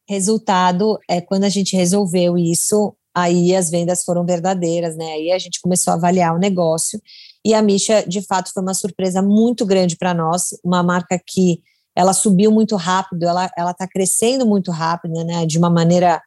Resultado 0.09 0.97
é 1.09 1.21
quando 1.21 1.43
a 1.43 1.49
gente 1.49 1.75
resolveu 1.75 2.37
isso, 2.37 2.95
aí 3.13 3.55
as 3.55 3.69
vendas 3.69 4.03
foram 4.03 4.25
verdadeiras, 4.25 4.95
né? 4.95 5.05
Aí 5.13 5.31
a 5.31 5.37
gente 5.37 5.59
começou 5.61 5.91
a 5.91 5.95
avaliar 5.95 6.33
o 6.33 6.39
negócio 6.39 6.99
e 7.45 7.53
a 7.53 7.61
Misha, 7.61 8.03
de 8.05 8.21
fato, 8.21 8.51
foi 8.53 8.61
uma 8.61 8.73
surpresa 8.73 9.21
muito 9.21 9.65
grande 9.65 9.95
para 9.95 10.13
nós, 10.13 10.49
uma 10.63 10.83
marca 10.83 11.17
que 11.25 11.61
ela 11.95 12.13
subiu 12.13 12.51
muito 12.51 12.75
rápido, 12.75 13.23
ela 13.23 13.49
ela 13.57 13.71
está 13.71 13.87
crescendo 13.87 14.45
muito 14.45 14.71
rápido, 14.71 15.23
né? 15.23 15.45
De 15.45 15.57
uma 15.57 15.69
maneira 15.69 16.21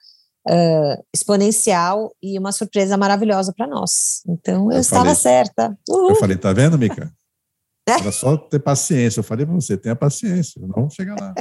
uh, 0.48 1.04
exponencial 1.14 2.14
e 2.22 2.38
uma 2.38 2.52
surpresa 2.52 2.96
maravilhosa 2.96 3.52
para 3.56 3.66
nós. 3.66 4.22
Então 4.28 4.70
eu, 4.70 4.76
eu 4.76 4.80
estava 4.80 5.04
falei, 5.04 5.14
certa. 5.16 5.78
Uhul. 5.88 6.10
Eu 6.10 6.16
falei, 6.16 6.36
tá 6.36 6.52
vendo, 6.52 6.78
Mica? 6.78 7.12
Era 7.94 8.12
só 8.12 8.36
ter 8.36 8.58
paciência. 8.58 9.20
Eu 9.20 9.24
falei 9.24 9.44
para 9.44 9.54
você, 9.54 9.76
tenha 9.76 9.96
paciência, 9.96 10.60
não 10.62 10.88
chega 10.88 11.14
lá. 11.18 11.34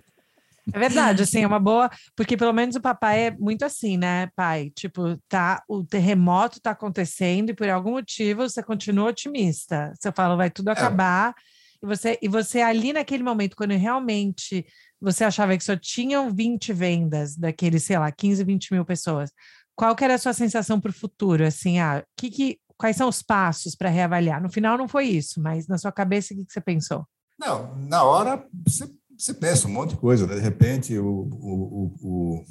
É 0.74 0.80
verdade, 0.80 1.24
assim, 1.24 1.42
é 1.42 1.48
uma 1.48 1.60
boa, 1.60 1.90
porque 2.16 2.38
pelo 2.38 2.54
menos 2.54 2.76
o 2.76 2.82
papai 2.82 3.28
é 3.28 3.32
muito 3.32 3.66
assim, 3.66 3.98
né, 3.98 4.28
pai? 4.36 4.72
Tipo, 4.76 5.18
tá, 5.28 5.64
o 5.68 5.84
terremoto 5.84 6.62
tá 6.62 6.72
acontecendo 6.72 7.50
e 7.50 7.56
por 7.56 7.68
algum 7.70 7.92
motivo 7.92 8.48
você 8.48 8.62
continua 8.62 9.10
otimista. 9.10 9.92
Você 10.00 10.12
fala, 10.12 10.36
vai 10.36 10.50
tudo 10.50 10.70
é. 10.70 10.74
acabar. 10.74 11.30
É. 11.30 11.60
E 11.82 11.88
você, 11.88 12.20
e 12.22 12.28
você 12.28 12.62
ali 12.62 12.94
naquele 12.94 13.24
momento, 13.24 13.56
quando 13.56 13.72
realmente 13.72 14.66
você 15.02 15.24
achava 15.24 15.58
que 15.58 15.64
só 15.64 15.76
tinham 15.76 16.30
20 16.34 16.74
vendas 16.74 17.36
daqueles, 17.36 17.84
sei 17.84 17.98
lá, 17.98 18.12
15, 18.12 18.44
20 18.44 18.74
mil 18.74 18.86
pessoas, 18.86 19.32
qual 19.76 19.96
que 19.96 20.04
era 20.04 20.16
a 20.16 20.18
sua 20.18 20.34
sensação 20.34 20.80
para 20.80 20.90
o 20.90 20.94
futuro? 20.94 21.46
Assim, 21.46 21.80
ah, 21.80 22.04
que, 22.18 22.30
que, 22.30 22.60
quais 22.80 22.96
são 22.96 23.10
os 23.10 23.22
passos 23.22 23.76
para 23.76 23.90
reavaliar? 23.90 24.42
No 24.42 24.50
final 24.50 24.78
não 24.78 24.88
foi 24.88 25.06
isso, 25.06 25.42
mas 25.42 25.68
na 25.68 25.78
sua 25.78 25.92
cabeça 25.92 26.34
o 26.34 26.38
que, 26.38 26.46
você 26.48 26.62
pensou? 26.62 27.06
Não, 27.38 27.76
na 27.76 28.04
hora 28.04 28.44
você, 28.66 28.90
você 29.16 29.34
pensa 29.34 29.68
um 29.68 29.72
monte 29.72 29.92
de 29.92 29.98
coisa, 29.98 30.26
né? 30.26 30.36
de 30.36 30.42
repente 30.42 30.98
o, 30.98 31.06
o, 31.06 31.28
o, 31.32 31.96
o, 32.02 32.46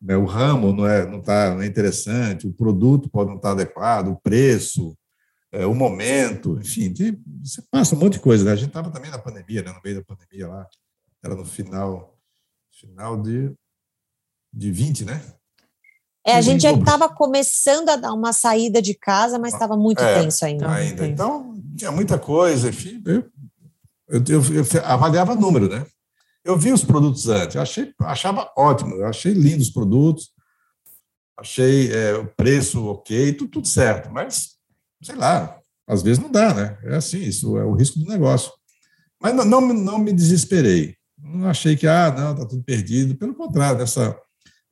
né, 0.00 0.16
o 0.16 0.24
ramo 0.24 0.72
não 0.72 0.86
é 0.86 1.04
não 1.04 1.18
está 1.18 1.54
não 1.54 1.62
é 1.62 1.66
interessante, 1.66 2.46
o 2.46 2.52
produto 2.52 3.10
pode 3.10 3.28
não 3.28 3.36
estar 3.36 3.48
tá 3.48 3.52
adequado, 3.52 4.08
o 4.08 4.20
preço, 4.20 4.96
é, 5.52 5.66
o 5.66 5.74
momento, 5.74 6.56
enfim, 6.60 6.92
de, 6.92 7.20
você 7.42 7.60
passa 7.70 7.96
um 7.96 7.98
monte 7.98 8.14
de 8.14 8.20
coisa. 8.20 8.44
Né? 8.44 8.52
A 8.52 8.56
gente 8.56 8.68
estava 8.68 8.90
também 8.90 9.10
na 9.10 9.18
pandemia, 9.18 9.62
né? 9.62 9.72
no 9.72 9.80
meio 9.82 9.96
da 9.96 10.04
pandemia 10.04 10.46
lá, 10.46 10.66
era 11.22 11.34
no 11.34 11.44
final, 11.44 12.16
final 12.70 13.20
de, 13.20 13.52
de 14.52 14.70
20, 14.70 15.04
né? 15.04 15.20
É, 16.30 16.36
a 16.36 16.40
gente 16.40 16.62
já 16.62 16.72
estava 16.72 17.08
começando 17.08 17.88
a 17.88 17.96
dar 17.96 18.12
uma 18.12 18.32
saída 18.32 18.80
de 18.80 18.94
casa, 18.94 19.38
mas 19.38 19.52
estava 19.52 19.76
muito 19.76 20.02
é, 20.02 20.20
tenso 20.22 20.44
ainda. 20.44 20.70
ainda. 20.70 21.06
Então, 21.06 21.54
tinha 21.76 21.90
muita 21.90 22.18
coisa, 22.18 22.68
enfim. 22.68 23.02
Eu, 23.04 23.24
eu, 24.08 24.22
eu, 24.28 24.42
eu, 24.54 24.84
avaliava 24.84 25.34
número, 25.34 25.68
né? 25.68 25.84
Eu 26.44 26.56
vi 26.56 26.72
os 26.72 26.84
produtos 26.84 27.28
antes, 27.28 27.54
eu 27.56 27.62
achei, 27.62 27.92
achava 28.00 28.50
ótimo, 28.56 28.94
eu 28.94 29.06
achei 29.06 29.32
lindos 29.32 29.68
os 29.68 29.72
produtos, 29.72 30.30
achei 31.38 31.92
é, 31.92 32.14
o 32.14 32.26
preço 32.26 32.86
ok, 32.86 33.34
tudo, 33.34 33.50
tudo 33.50 33.68
certo, 33.68 34.10
mas, 34.10 34.52
sei 35.02 35.16
lá, 35.16 35.58
às 35.86 36.02
vezes 36.02 36.22
não 36.22 36.30
dá, 36.30 36.54
né? 36.54 36.78
É 36.84 36.96
assim, 36.96 37.18
isso 37.18 37.58
é 37.58 37.64
o 37.64 37.74
risco 37.74 37.98
do 37.98 38.06
negócio. 38.06 38.52
Mas 39.20 39.34
não, 39.34 39.44
não, 39.44 39.60
não 39.60 39.98
me 39.98 40.12
desesperei. 40.12 40.94
Não 41.18 41.48
achei 41.48 41.76
que, 41.76 41.86
ah, 41.86 42.10
não, 42.16 42.32
está 42.32 42.46
tudo 42.46 42.62
perdido. 42.62 43.16
Pelo 43.16 43.34
contrário, 43.34 43.78
nessa 43.78 44.16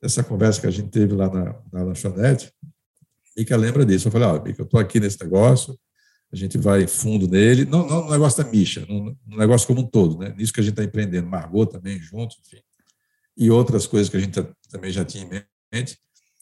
dessa 0.01 0.23
conversa 0.23 0.61
que 0.61 0.67
a 0.67 0.71
gente 0.71 0.89
teve 0.89 1.13
lá 1.13 1.29
na, 1.29 1.55
na 1.71 1.83
lanchonete, 1.83 2.51
Mica 3.37 3.55
lembra 3.55 3.85
disso. 3.85 4.07
Eu 4.07 4.11
falei, 4.11 4.27
ó, 4.27 4.37
oh, 4.37 4.43
Mica, 4.43 4.61
eu 4.61 4.65
estou 4.65 4.79
aqui 4.79 4.99
nesse 4.99 5.21
negócio, 5.21 5.77
a 6.31 6.35
gente 6.35 6.57
vai 6.57 6.87
fundo 6.87 7.27
nele, 7.27 7.65
não, 7.65 7.87
não 7.87 8.05
no 8.05 8.11
negócio 8.11 8.43
da 8.43 8.49
Misha, 8.49 8.85
no, 8.85 9.17
no 9.25 9.37
negócio 9.37 9.67
como 9.67 9.81
um 9.81 9.87
todo, 9.87 10.17
né? 10.17 10.33
Nisso 10.37 10.53
que 10.53 10.59
a 10.59 10.63
gente 10.63 10.73
está 10.73 10.83
empreendendo, 10.83 11.27
Margot 11.27 11.65
também 11.65 11.99
junto, 11.99 12.35
enfim, 12.45 12.61
e 13.37 13.49
outras 13.49 13.87
coisas 13.87 14.09
que 14.09 14.17
a 14.17 14.19
gente 14.19 14.45
também 14.69 14.91
já 14.91 15.05
tinha 15.05 15.23
em 15.23 15.43
mente, 15.73 15.97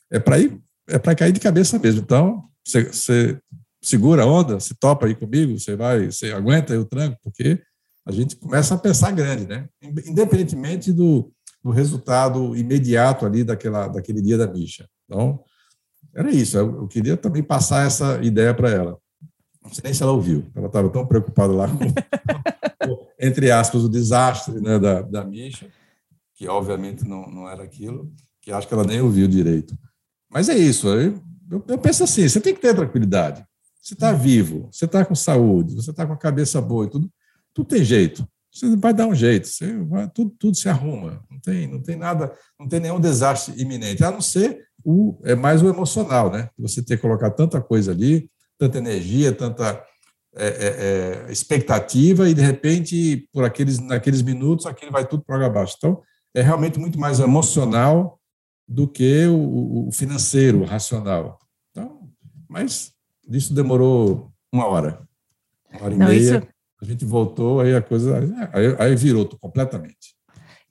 é 0.10 0.20
para 0.20 0.40
ir, 0.40 0.60
é 0.90 0.98
para 0.98 1.16
cair 1.16 1.32
de 1.32 1.40
cabeça 1.40 1.78
mesmo. 1.78 2.02
Então, 2.02 2.50
você 2.66 3.40
segura 3.82 4.24
a 4.24 4.26
onda, 4.26 4.60
se 4.60 4.74
topa 4.76 5.06
aí 5.06 5.14
comigo, 5.14 5.58
você 5.58 5.76
vai, 5.76 6.08
você 6.08 6.32
aguenta 6.32 6.74
aí 6.74 6.80
o 6.80 6.86
tranco, 6.86 7.20
porque 7.24 7.62
a 8.06 8.12
gente 8.12 8.36
começa 8.36 8.74
a 8.74 8.78
pensar 8.78 9.12
grande, 9.12 9.46
né? 9.46 9.70
Independentemente 9.82 10.92
do, 10.92 11.32
no 11.68 11.74
resultado 11.74 12.56
imediato 12.56 13.26
ali 13.26 13.44
daquela, 13.44 13.90
daquele 13.90 14.22
dia 14.22 14.38
da 14.38 14.48
bicha. 14.48 14.88
Então, 15.06 15.44
era 16.16 16.32
isso. 16.32 16.58
Eu, 16.58 16.88
queria 16.88 17.18
também 17.18 17.44
passar 17.44 17.86
essa 17.86 18.24
ideia 18.24 18.54
para 18.54 18.70
ela. 18.70 18.98
Não 19.62 19.74
sei 19.74 19.82
nem 19.84 19.94
se 19.94 20.02
ela 20.02 20.14
ouviu. 20.14 20.50
Ela 20.56 20.68
estava 20.68 20.90
tão 20.90 21.06
preocupada 21.06 21.52
lá 21.52 21.68
com, 22.80 23.08
entre 23.20 23.52
aspas, 23.52 23.84
o 23.84 23.90
desastre 23.90 24.62
né, 24.62 24.80
da, 24.80 25.02
da 25.02 25.26
Misha, 25.26 25.68
que 26.36 26.48
obviamente 26.48 27.06
não, 27.06 27.30
não 27.30 27.50
era 27.50 27.64
aquilo, 27.64 28.14
que 28.42 28.50
acho 28.50 28.66
que 28.66 28.74
ela 28.74 28.86
nem 28.86 29.02
ouviu 29.02 29.28
direito. 29.28 29.78
Mas 30.32 30.48
é 30.48 30.58
isso. 30.58 30.88
Eu, 30.88 31.22
eu 31.68 31.78
penso 31.78 32.06
assim: 32.06 32.30
você 32.30 32.40
tem 32.40 32.56
que 32.56 32.62
ter 32.62 32.74
tranquilidade. 32.74 33.46
você 33.82 33.94
está 33.94 34.14
vivo, 34.14 34.70
você 34.72 34.86
está 34.86 35.04
com 35.04 35.16
saúde, 35.16 35.76
você 35.76 35.92
está 35.92 36.06
com 36.06 36.14
a 36.14 36.18
cabeça 36.18 36.62
boa 36.62 36.86
e 36.86 36.90
tudo, 36.90 37.12
tudo 37.54 37.68
tem 37.68 37.84
jeito. 37.84 38.26
Você 38.58 38.76
vai 38.76 38.92
dar 38.92 39.06
um 39.06 39.14
jeito, 39.14 39.48
você 39.48 39.78
vai, 39.84 40.10
tudo, 40.10 40.32
tudo 40.32 40.58
se 40.58 40.68
arruma. 40.68 41.24
Não 41.30 41.40
tem, 41.40 41.68
não 41.68 41.80
tem 41.82 41.96
nada, 41.96 42.34
não 42.60 42.68
tem 42.68 42.80
nenhum 42.80 43.00
desastre 43.00 43.54
iminente, 43.62 44.04
a 44.04 44.12
não 44.12 44.22
ser 44.22 44.66
o 44.84 45.20
é 45.24 45.36
mais 45.36 45.62
o 45.62 45.68
emocional, 45.68 46.32
né? 46.32 46.50
Você 46.58 46.82
ter 46.82 46.96
que 46.96 47.02
colocar 47.02 47.30
tanta 47.32 47.62
coisa 47.62 47.92
ali, 47.92 48.32
tanta 48.58 48.80
energia, 48.80 49.32
tanta 49.32 49.84
é, 50.36 50.48
é, 50.48 51.28
é 51.28 51.32
expectativa 51.32 52.28
e 52.30 52.34
de 52.34 52.42
repente 52.42 53.30
por 53.32 53.44
aqueles 53.44 53.80
naqueles 53.80 54.22
minutos 54.22 54.66
aquilo 54.66 54.92
vai 54.92 55.06
tudo 55.06 55.24
para 55.24 55.36
água 55.36 55.48
abaixo. 55.48 55.76
Então 55.78 56.02
é 56.34 56.42
realmente 56.42 56.80
muito 56.80 57.00
mais 57.00 57.20
emocional 57.20 58.20
do 58.68 58.88
que 58.88 59.28
o, 59.28 59.88
o 59.88 59.92
financeiro, 59.92 60.62
o 60.62 60.66
racional. 60.66 61.40
Então, 61.72 62.10
mas 62.50 62.92
isso 63.30 63.54
demorou 63.54 64.32
uma 64.52 64.66
hora, 64.66 65.02
uma 65.72 65.84
hora 65.84 65.94
e 65.94 65.98
Não, 65.98 66.08
meia. 66.08 66.38
Isso... 66.38 66.57
A 66.82 66.86
gente 66.86 67.06
voltou, 67.06 67.60
aí 67.60 67.76
a 67.76 67.82
coisa 67.82 68.20
aí, 68.54 68.76
aí 68.78 68.96
virou 68.96 69.28
completamente. 69.40 70.16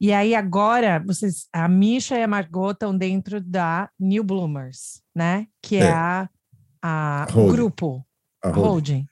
E 0.00 0.12
aí 0.12 0.34
agora 0.34 1.02
vocês, 1.04 1.46
a 1.52 1.66
Misha 1.68 2.18
e 2.18 2.22
a 2.22 2.28
Margot 2.28 2.70
estão 2.70 2.96
dentro 2.96 3.40
da 3.40 3.88
New 3.98 4.22
Bloomers, 4.22 5.02
né? 5.14 5.46
Que 5.62 5.76
é, 5.76 5.80
é 5.80 5.90
a, 5.90 6.28
a 6.82 7.26
o 7.34 7.48
grupo, 7.48 8.06
a 8.44 8.50
holding. 8.50 9.06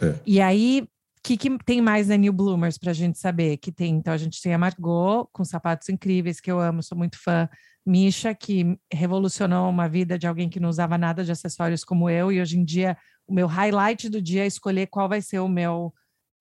É. 0.00 0.14
E 0.24 0.40
aí, 0.40 0.82
o 0.82 0.88
que, 1.22 1.36
que 1.36 1.58
tem 1.64 1.82
mais 1.82 2.08
na 2.08 2.16
New 2.16 2.32
Bloomers 2.32 2.78
para 2.78 2.92
a 2.92 2.94
gente 2.94 3.18
saber? 3.18 3.56
Que 3.56 3.72
tem, 3.72 3.96
então 3.96 4.14
a 4.14 4.16
gente 4.16 4.40
tem 4.40 4.54
a 4.54 4.58
Margot 4.58 5.28
com 5.32 5.44
sapatos 5.44 5.88
incríveis 5.88 6.40
que 6.40 6.50
eu 6.50 6.60
amo, 6.60 6.82
sou 6.82 6.96
muito 6.96 7.18
fã. 7.20 7.48
Misha, 7.84 8.34
que 8.34 8.78
revolucionou 8.92 9.68
uma 9.68 9.88
vida 9.88 10.18
de 10.18 10.26
alguém 10.26 10.48
que 10.48 10.60
não 10.60 10.68
usava 10.68 10.98
nada 10.98 11.24
de 11.24 11.32
acessórios 11.32 11.84
como 11.84 12.08
eu, 12.08 12.30
e 12.30 12.40
hoje 12.40 12.58
em 12.58 12.64
dia 12.64 12.96
o 13.26 13.32
meu 13.32 13.46
highlight 13.46 14.08
do 14.08 14.22
dia 14.22 14.44
é 14.44 14.46
escolher 14.46 14.86
qual 14.86 15.08
vai 15.08 15.20
ser 15.20 15.38
o 15.38 15.48
meu 15.48 15.92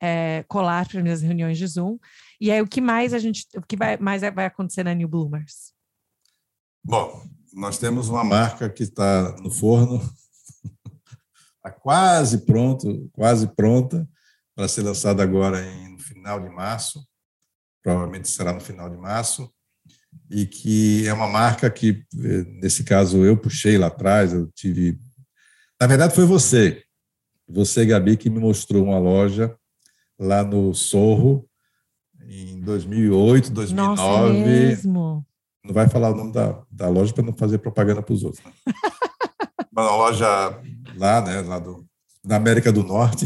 é, 0.02 0.44
colar 0.48 0.88
para 0.88 1.02
minhas 1.02 1.22
reuniões 1.22 1.58
de 1.58 1.68
Zoom. 1.68 1.98
E 2.40 2.52
aí, 2.52 2.62
o 2.62 2.68
que 2.68 2.82
mais 2.82 3.14
a 3.14 3.20
gente, 3.20 3.48
o 3.56 3.62
que 3.62 3.76
vai, 3.76 3.98
mais 3.98 4.22
vai 4.22 4.46
acontecer 4.46 4.84
na 4.84 4.94
New 4.94 5.08
Bloomers? 5.08 5.74
Bom, 6.84 7.26
nós 7.54 7.78
temos 7.78 8.08
uma 8.08 8.24
marca 8.24 8.70
que 8.70 8.84
está 8.84 9.36
no 9.42 9.50
forno, 9.52 9.98
está 11.58 11.72
quase 11.82 12.46
pronto, 12.46 13.10
quase 13.12 13.48
pronta 13.48 14.08
para 14.56 14.68
ser 14.68 14.84
lançada 14.84 15.22
agora 15.22 15.66
em, 15.66 15.90
no 15.94 16.00
final 16.00 16.40
de 16.40 16.50
março, 16.50 17.06
provavelmente 17.84 18.30
será 18.30 18.54
no 18.54 18.60
final 18.60 18.90
de 18.90 18.98
março, 18.98 19.52
e 20.30 20.46
que 20.46 21.08
é 21.08 21.14
uma 21.14 21.28
marca 21.28 21.70
que, 21.70 22.06
nesse 22.62 22.84
caso, 22.84 23.24
eu 23.24 23.38
puxei 23.38 23.78
lá 23.78 23.88
atrás, 23.88 24.34
eu 24.34 24.48
tive... 24.54 25.00
Na 25.80 25.88
verdade, 25.88 26.16
foi 26.16 26.26
você, 26.26 26.84
você, 27.48 27.86
Gabi, 27.86 28.18
que 28.18 28.30
me 28.30 28.40
mostrou 28.40 28.84
uma 28.84 29.00
loja 29.00 29.56
lá 30.20 30.44
no 30.44 30.74
Sorro, 30.74 31.48
em 32.28 32.60
2008, 32.62 33.52
2009. 33.52 34.02
Nossa, 34.02 34.34
mesmo? 34.34 35.26
Não 35.64 35.74
vai 35.74 35.90
falar 35.90 36.12
o 36.12 36.16
nome 36.16 36.32
da, 36.32 36.62
da 36.72 36.90
loja 36.90 37.14
para 37.14 37.24
não 37.24 37.34
fazer 37.34 37.58
propaganda 37.58 38.02
para 38.02 38.14
os 38.14 38.24
outros. 38.24 38.44
Né? 38.44 38.52
Uma 39.72 39.92
loja 39.92 40.28
lá, 40.96 41.22
né, 41.22 41.42
lá 41.42 41.60
do, 41.60 41.86
da 42.24 42.36
América 42.38 42.72
do 42.72 42.84
Norte. 42.84 43.26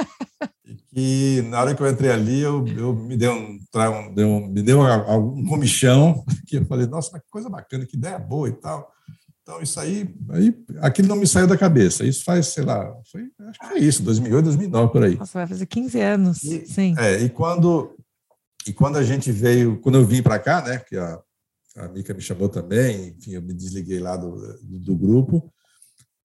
e 0.92 1.42
na 1.48 1.60
hora 1.60 1.74
que 1.74 1.82
eu 1.82 1.88
entrei 1.88 2.10
ali, 2.10 2.40
eu, 2.40 2.66
eu 2.66 2.94
me 2.94 3.16
deu 3.16 3.32
um, 3.32 3.58
um, 3.74 4.14
deu 4.14 4.28
um, 4.28 4.46
me 4.48 4.62
deu 4.62 4.80
um, 4.80 5.38
um 5.38 5.46
comichão, 5.46 6.24
que 6.48 6.56
eu 6.56 6.64
falei, 6.66 6.86
nossa, 6.86 7.18
que 7.20 7.30
coisa 7.30 7.48
bacana, 7.48 7.86
que 7.86 7.96
ideia 7.96 8.18
boa 8.18 8.48
e 8.48 8.52
tal. 8.52 8.90
Então, 9.52 9.62
isso 9.62 9.78
aí, 9.78 10.08
aí, 10.30 10.64
aquilo 10.80 11.08
não 11.08 11.16
me 11.16 11.26
saiu 11.26 11.46
da 11.46 11.58
cabeça. 11.58 12.06
Isso 12.06 12.24
faz, 12.24 12.46
sei 12.46 12.64
lá, 12.64 12.90
foi, 13.10 13.28
acho 13.48 13.60
que 13.60 13.66
foi 13.66 13.78
isso, 13.80 14.02
2008, 14.02 14.44
2009, 14.44 14.92
por 14.92 15.02
aí. 15.02 15.16
Nossa, 15.16 15.40
vai 15.40 15.46
fazer 15.46 15.66
15 15.66 16.00
anos, 16.00 16.42
e, 16.42 16.66
sim. 16.66 16.94
É, 16.96 17.20
e 17.20 17.28
quando, 17.28 17.94
e 18.66 18.72
quando 18.72 18.96
a 18.96 19.02
gente 19.02 19.30
veio, 19.30 19.78
quando 19.80 19.98
eu 19.98 20.06
vim 20.06 20.22
para 20.22 20.38
cá, 20.38 20.62
né, 20.62 20.78
que 20.78 20.96
a, 20.96 21.20
a 21.76 21.88
Mica 21.88 22.14
me 22.14 22.22
chamou 22.22 22.48
também, 22.48 23.08
enfim, 23.08 23.32
eu 23.32 23.42
me 23.42 23.52
desliguei 23.52 24.00
lá 24.00 24.16
do, 24.16 24.36
do, 24.62 24.78
do 24.78 24.96
grupo, 24.96 25.52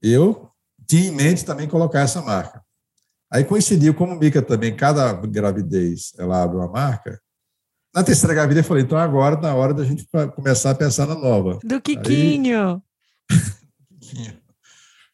eu 0.01 0.49
tinha 0.88 1.09
em 1.09 1.11
mente 1.11 1.43
também 1.43 1.67
colocar 1.67 1.99
essa 1.99 2.21
marca. 2.21 2.63
Aí 3.30 3.43
coincidiu, 3.43 3.93
como 3.93 4.17
Mica 4.17 4.41
também, 4.41 4.73
cada 4.73 5.11
gravidez 5.13 6.13
ela 6.17 6.41
abre 6.41 6.55
uma 6.55 6.69
marca, 6.69 7.19
na 7.93 8.03
terceira 8.03 8.34
gravidez 8.34 8.63
eu 8.63 8.69
falei, 8.69 8.84
então 8.84 8.97
agora 8.97 9.36
na 9.36 9.53
hora 9.53 9.73
da 9.73 9.84
gente 9.84 10.07
começar 10.34 10.71
a 10.71 10.75
pensar 10.75 11.05
na 11.07 11.15
nova. 11.15 11.59
Do 11.61 11.82
Quiquinho! 11.82 12.82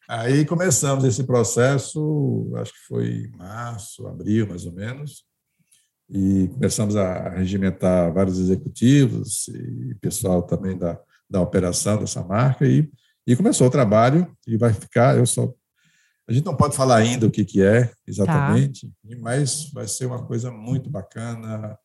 Aí 0.08 0.44
começamos 0.44 1.04
esse 1.04 1.24
processo, 1.24 2.52
acho 2.56 2.72
que 2.72 2.86
foi 2.86 3.30
março, 3.36 4.06
abril, 4.06 4.46
mais 4.46 4.66
ou 4.66 4.72
menos, 4.72 5.24
e 6.10 6.48
começamos 6.48 6.94
a 6.94 7.30
regimentar 7.30 8.12
vários 8.12 8.38
executivos 8.38 9.48
e 9.48 9.94
pessoal 9.94 10.42
também 10.42 10.76
da, 10.76 11.00
da 11.28 11.40
operação 11.40 11.98
dessa 11.98 12.22
marca, 12.22 12.66
e, 12.66 12.90
e 13.26 13.34
começou 13.34 13.66
o 13.66 13.70
trabalho, 13.70 14.30
e 14.46 14.56
vai 14.56 14.72
ficar, 14.72 15.16
eu 15.16 15.24
só... 15.24 15.50
A 16.28 16.32
gente 16.32 16.44
não 16.44 16.56
pode 16.56 16.76
falar 16.76 16.96
ainda 16.96 17.26
o 17.26 17.30
que, 17.30 17.44
que 17.44 17.62
é 17.62 17.90
exatamente, 18.06 18.86
tá. 18.86 19.16
mas 19.20 19.70
vai 19.72 19.86
ser 19.86 20.06
uma 20.06 20.24
coisa 20.26 20.50
muito 20.50 20.90
bacana, 20.90 21.78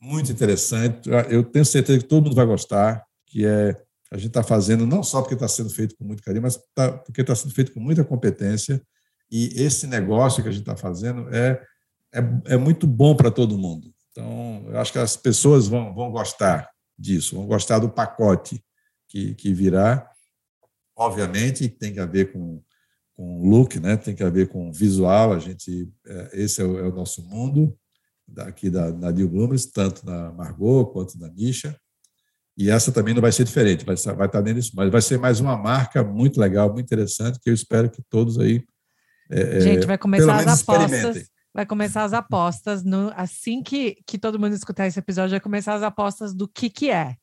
muito 0.00 0.32
interessante. 0.32 1.08
Eu 1.28 1.44
tenho 1.44 1.64
certeza 1.64 2.00
que 2.00 2.08
todo 2.08 2.24
mundo 2.24 2.34
vai 2.34 2.44
gostar, 2.44 3.04
que 3.26 3.46
é 3.46 3.80
a 4.12 4.16
gente 4.18 4.28
está 4.28 4.42
fazendo 4.42 4.86
não 4.86 5.02
só 5.02 5.22
porque 5.22 5.32
está 5.32 5.48
sendo 5.48 5.70
feito 5.70 5.96
com 5.96 6.04
muito 6.04 6.22
carinho, 6.22 6.42
mas 6.42 6.60
tá, 6.74 6.92
porque 6.92 7.22
está 7.22 7.34
sendo 7.34 7.54
feito 7.54 7.72
com 7.72 7.80
muita 7.80 8.04
competência. 8.04 8.80
E 9.30 9.46
esse 9.56 9.86
negócio 9.86 10.42
que 10.42 10.50
a 10.50 10.52
gente 10.52 10.60
está 10.60 10.76
fazendo 10.76 11.34
é, 11.34 11.62
é, 12.12 12.20
é, 12.52 12.56
muito 12.58 12.86
bom 12.86 13.16
para 13.16 13.30
todo 13.30 13.56
mundo. 13.56 13.90
Então, 14.10 14.66
eu 14.68 14.78
acho 14.78 14.92
que 14.92 14.98
as 14.98 15.16
pessoas 15.16 15.66
vão, 15.66 15.94
vão 15.94 16.10
gostar 16.10 16.68
disso, 16.98 17.36
vão 17.36 17.46
gostar 17.46 17.78
do 17.78 17.88
pacote 17.88 18.62
que, 19.08 19.34
que 19.34 19.54
virá. 19.54 20.06
Obviamente, 20.94 21.66
tem 21.66 21.98
a 21.98 22.04
ver 22.04 22.32
com, 22.34 22.62
com 23.14 23.48
look, 23.48 23.80
né? 23.80 23.96
tem 23.96 24.14
que 24.14 24.28
ver 24.28 24.48
com 24.48 24.70
visual. 24.70 25.32
A 25.32 25.38
gente, 25.38 25.90
é, 26.06 26.30
esse 26.34 26.60
é 26.60 26.64
o, 26.66 26.78
é 26.78 26.82
o 26.82 26.94
nosso 26.94 27.22
mundo 27.26 27.74
daqui 28.28 28.68
da, 28.68 28.90
da 28.90 29.10
New 29.10 29.30
Bloomers, 29.30 29.64
tanto 29.64 30.04
na 30.04 30.30
Margot 30.32 30.84
quanto 30.92 31.18
na 31.18 31.30
Misha. 31.30 31.74
E 32.56 32.70
essa 32.70 32.92
também 32.92 33.14
não 33.14 33.22
vai 33.22 33.32
ser 33.32 33.44
diferente, 33.44 33.84
vai, 33.84 33.96
vai 33.96 34.26
estar 34.26 34.40
dentro 34.40 34.60
disso, 34.60 34.72
mas 34.74 34.90
vai 34.90 35.00
ser 35.00 35.18
mais 35.18 35.40
uma 35.40 35.56
marca 35.56 36.04
muito 36.04 36.38
legal, 36.38 36.70
muito 36.72 36.84
interessante, 36.84 37.40
que 37.40 37.48
eu 37.48 37.54
espero 37.54 37.90
que 37.90 38.02
todos 38.10 38.38
aí. 38.38 38.62
É, 39.30 39.56
é 39.56 39.60
Gente, 39.60 39.86
vai 39.86 39.96
começar 39.96 40.36
as 40.36 40.60
apostas. 40.60 41.30
Vai 41.54 41.66
começar 41.66 42.04
as 42.04 42.14
apostas 42.14 42.82
no, 42.82 43.12
assim 43.14 43.62
que, 43.62 43.98
que 44.06 44.18
todo 44.18 44.38
mundo 44.38 44.54
escutar 44.54 44.86
esse 44.86 44.98
episódio, 44.98 45.32
vai 45.32 45.40
começar 45.40 45.74
as 45.74 45.82
apostas 45.82 46.34
do 46.34 46.48
que, 46.48 46.70
que 46.70 46.90
é. 46.90 47.14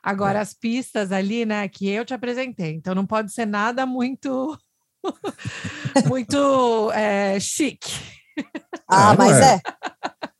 Agora, 0.00 0.38
é. 0.38 0.42
as 0.42 0.54
pistas 0.54 1.10
ali, 1.10 1.44
né, 1.44 1.68
que 1.68 1.88
eu 1.88 2.04
te 2.04 2.14
apresentei, 2.14 2.72
então 2.72 2.94
não 2.94 3.04
pode 3.04 3.32
ser 3.32 3.46
nada 3.46 3.84
muito 3.84 4.56
muito 6.08 6.90
é, 6.92 7.38
chique. 7.40 7.92
Ah, 8.88 9.14
mas 9.16 9.40
é. 9.40 9.60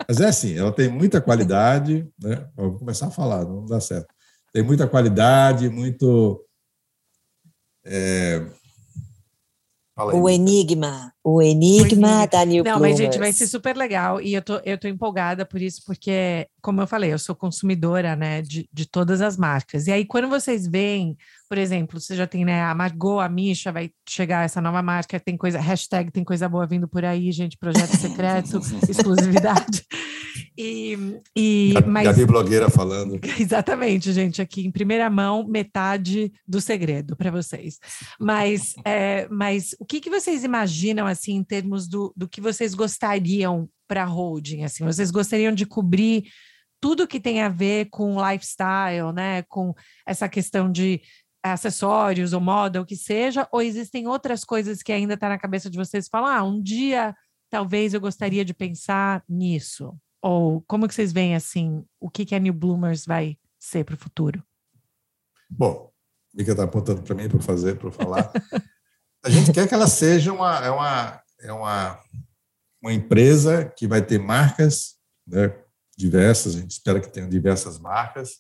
É. 0.09 0.13
Mas 0.13 0.21
é 0.21 0.27
assim, 0.27 0.57
ela 0.57 0.73
tem 0.73 0.89
muita 0.89 1.21
qualidade, 1.21 2.09
né? 2.21 2.49
Vou 2.57 2.79
começar 2.79 3.09
a 3.09 3.11
falar, 3.11 3.45
não 3.45 3.67
dá 3.67 3.81
certo. 3.81 4.09
Tem 4.53 4.63
muita 4.63 4.87
qualidade, 4.89 5.69
muito. 5.69 6.45
É... 7.85 8.45
O 9.97 10.29
enigma, 10.29 11.13
o 11.25 11.43
enigma, 11.43 12.25
da 12.27 12.45
New 12.45 12.63
Não, 12.63 12.79
mas 12.79 12.97
gente, 12.97 13.19
vai 13.19 13.33
ser 13.33 13.49
super 13.49 13.77
legal 13.77 14.21
e 14.21 14.33
eu 14.33 14.41
tô, 14.41 14.61
eu 14.65 14.79
tô 14.79 14.87
empolgada 14.87 15.45
por 15.45 15.61
isso, 15.61 15.83
porque, 15.85 16.47
como 16.63 16.81
eu 16.81 16.87
falei, 16.87 17.13
eu 17.13 17.19
sou 17.19 17.35
consumidora, 17.35 18.15
né, 18.15 18.41
de, 18.41 18.69
de 18.73 18.87
todas 18.87 19.21
as 19.21 19.37
marcas. 19.37 19.89
E 19.89 19.93
aí, 19.93 20.05
quando 20.05 20.29
vocês 20.29 20.69
veem 20.69 21.17
por 21.49 21.57
exemplo, 21.57 21.99
você 21.99 22.15
já 22.15 22.27
tem 22.27 22.45
né, 22.45 22.63
a 22.63 22.75
Margot, 22.75 23.21
a 23.21 23.29
Misha, 23.29 23.73
vai 23.73 23.91
chegar 24.07 24.45
essa 24.45 24.61
nova 24.61 24.83
marca, 24.83 25.19
tem 25.19 25.35
coisa, 25.37 25.59
hashtag 25.59 26.11
tem 26.11 26.23
coisa 26.23 26.47
boa 26.47 26.67
vindo 26.67 26.87
por 26.87 27.05
aí, 27.05 27.33
gente, 27.33 27.57
projeto 27.57 27.97
secreto, 27.97 28.61
exclusividade. 28.87 29.83
E, 30.61 30.99
e, 31.37 31.75
mas, 31.87 32.05
Gabi 32.05 32.27
blogueira 32.27 32.69
falando. 32.69 33.21
Exatamente, 33.39 34.13
gente, 34.13 34.43
aqui 34.43 34.67
em 34.67 34.73
primeira 34.73 35.09
mão, 35.09 35.47
metade 35.47 36.33
do 36.45 36.61
segredo 36.61 37.15
para 37.15 37.31
vocês. 37.31 37.79
Mas, 38.19 38.75
é, 38.85 39.29
mas 39.31 39.77
o 39.79 39.85
que, 39.85 40.01
que 40.01 40.11
vocês 40.11 40.43
imaginam, 40.43 41.07
assim, 41.07 41.37
em 41.37 41.45
termos 41.45 41.87
do, 41.87 42.13
do 42.17 42.29
que 42.29 42.41
vocês 42.41 42.75
gostariam 42.75 43.69
para 43.87 44.03
a 44.03 44.07
holding? 44.07 44.65
Assim, 44.65 44.85
vocês 44.85 45.13
gostariam 45.13 45.53
de 45.53 45.65
cobrir 45.65 46.25
tudo 46.81 47.07
que 47.07 47.21
tem 47.21 47.41
a 47.41 47.49
ver 47.49 47.87
com 47.89 48.17
lifestyle, 48.21 49.13
né? 49.15 49.43
Com 49.43 49.73
essa 50.05 50.29
questão 50.29 50.73
de 50.73 51.01
acessórios 51.41 52.33
ou 52.33 52.41
moda, 52.41 52.81
o 52.81 52.85
que 52.85 52.97
seja, 52.97 53.47
ou 53.53 53.63
existem 53.63 54.09
outras 54.09 54.43
coisas 54.43 54.83
que 54.83 54.91
ainda 54.91 55.15
está 55.15 55.29
na 55.29 55.39
cabeça 55.39 55.71
de 55.71 55.79
vocês 55.79 56.09
falar, 56.09 56.39
ah, 56.39 56.43
um 56.43 56.61
dia 56.61 57.15
talvez 57.49 57.95
eu 57.95 58.01
gostaria 58.01 58.45
de 58.45 58.53
pensar 58.53 59.23
nisso? 59.29 59.97
Ou 60.23 60.63
como 60.63 60.89
que 60.89 60.95
vocês 60.95 61.13
veem 61.13 61.35
assim, 61.35 61.85
o 62.01 62.11
que, 62.11 62.25
que 62.25 62.35
a 62.35 62.39
New 62.39 62.53
Bloomers 62.53 63.05
vai 63.05 63.39
ser 63.59 63.85
para 63.85 63.95
o 63.95 63.99
futuro? 63.99 64.43
Bom, 65.49 65.91
Mica 66.35 66.53
está 66.53 66.65
apontando 66.65 67.03
para 67.03 67.15
mim 67.15 67.29
para 67.29 67.41
fazer, 67.41 67.79
para 67.79 67.91
falar. 67.91 68.31
A 69.25 69.31
gente 69.31 69.53
quer 69.53 69.67
que 69.67 69.75
ela 69.75 69.89
seja 69.89 70.33
uma, 70.33 70.59
é 70.65 70.71
uma, 70.71 71.23
é 71.41 71.53
uma, 71.53 72.01
uma 72.81 72.93
empresa 72.93 73.65
que 73.65 73.87
vai 73.87 74.01
ter 74.01 74.19
marcas 74.19 74.95
né, 75.27 75.53
diversas, 75.97 76.55
a 76.55 76.61
gente 76.61 76.71
espera 76.71 77.01
que 77.01 77.13
tenha 77.13 77.27
diversas 77.27 77.79
marcas, 77.79 78.37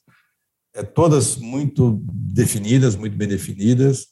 é, 0.74 0.84
todas 0.84 1.36
muito 1.36 2.00
definidas, 2.04 2.94
muito 2.94 3.16
bem 3.16 3.26
definidas, 3.26 4.06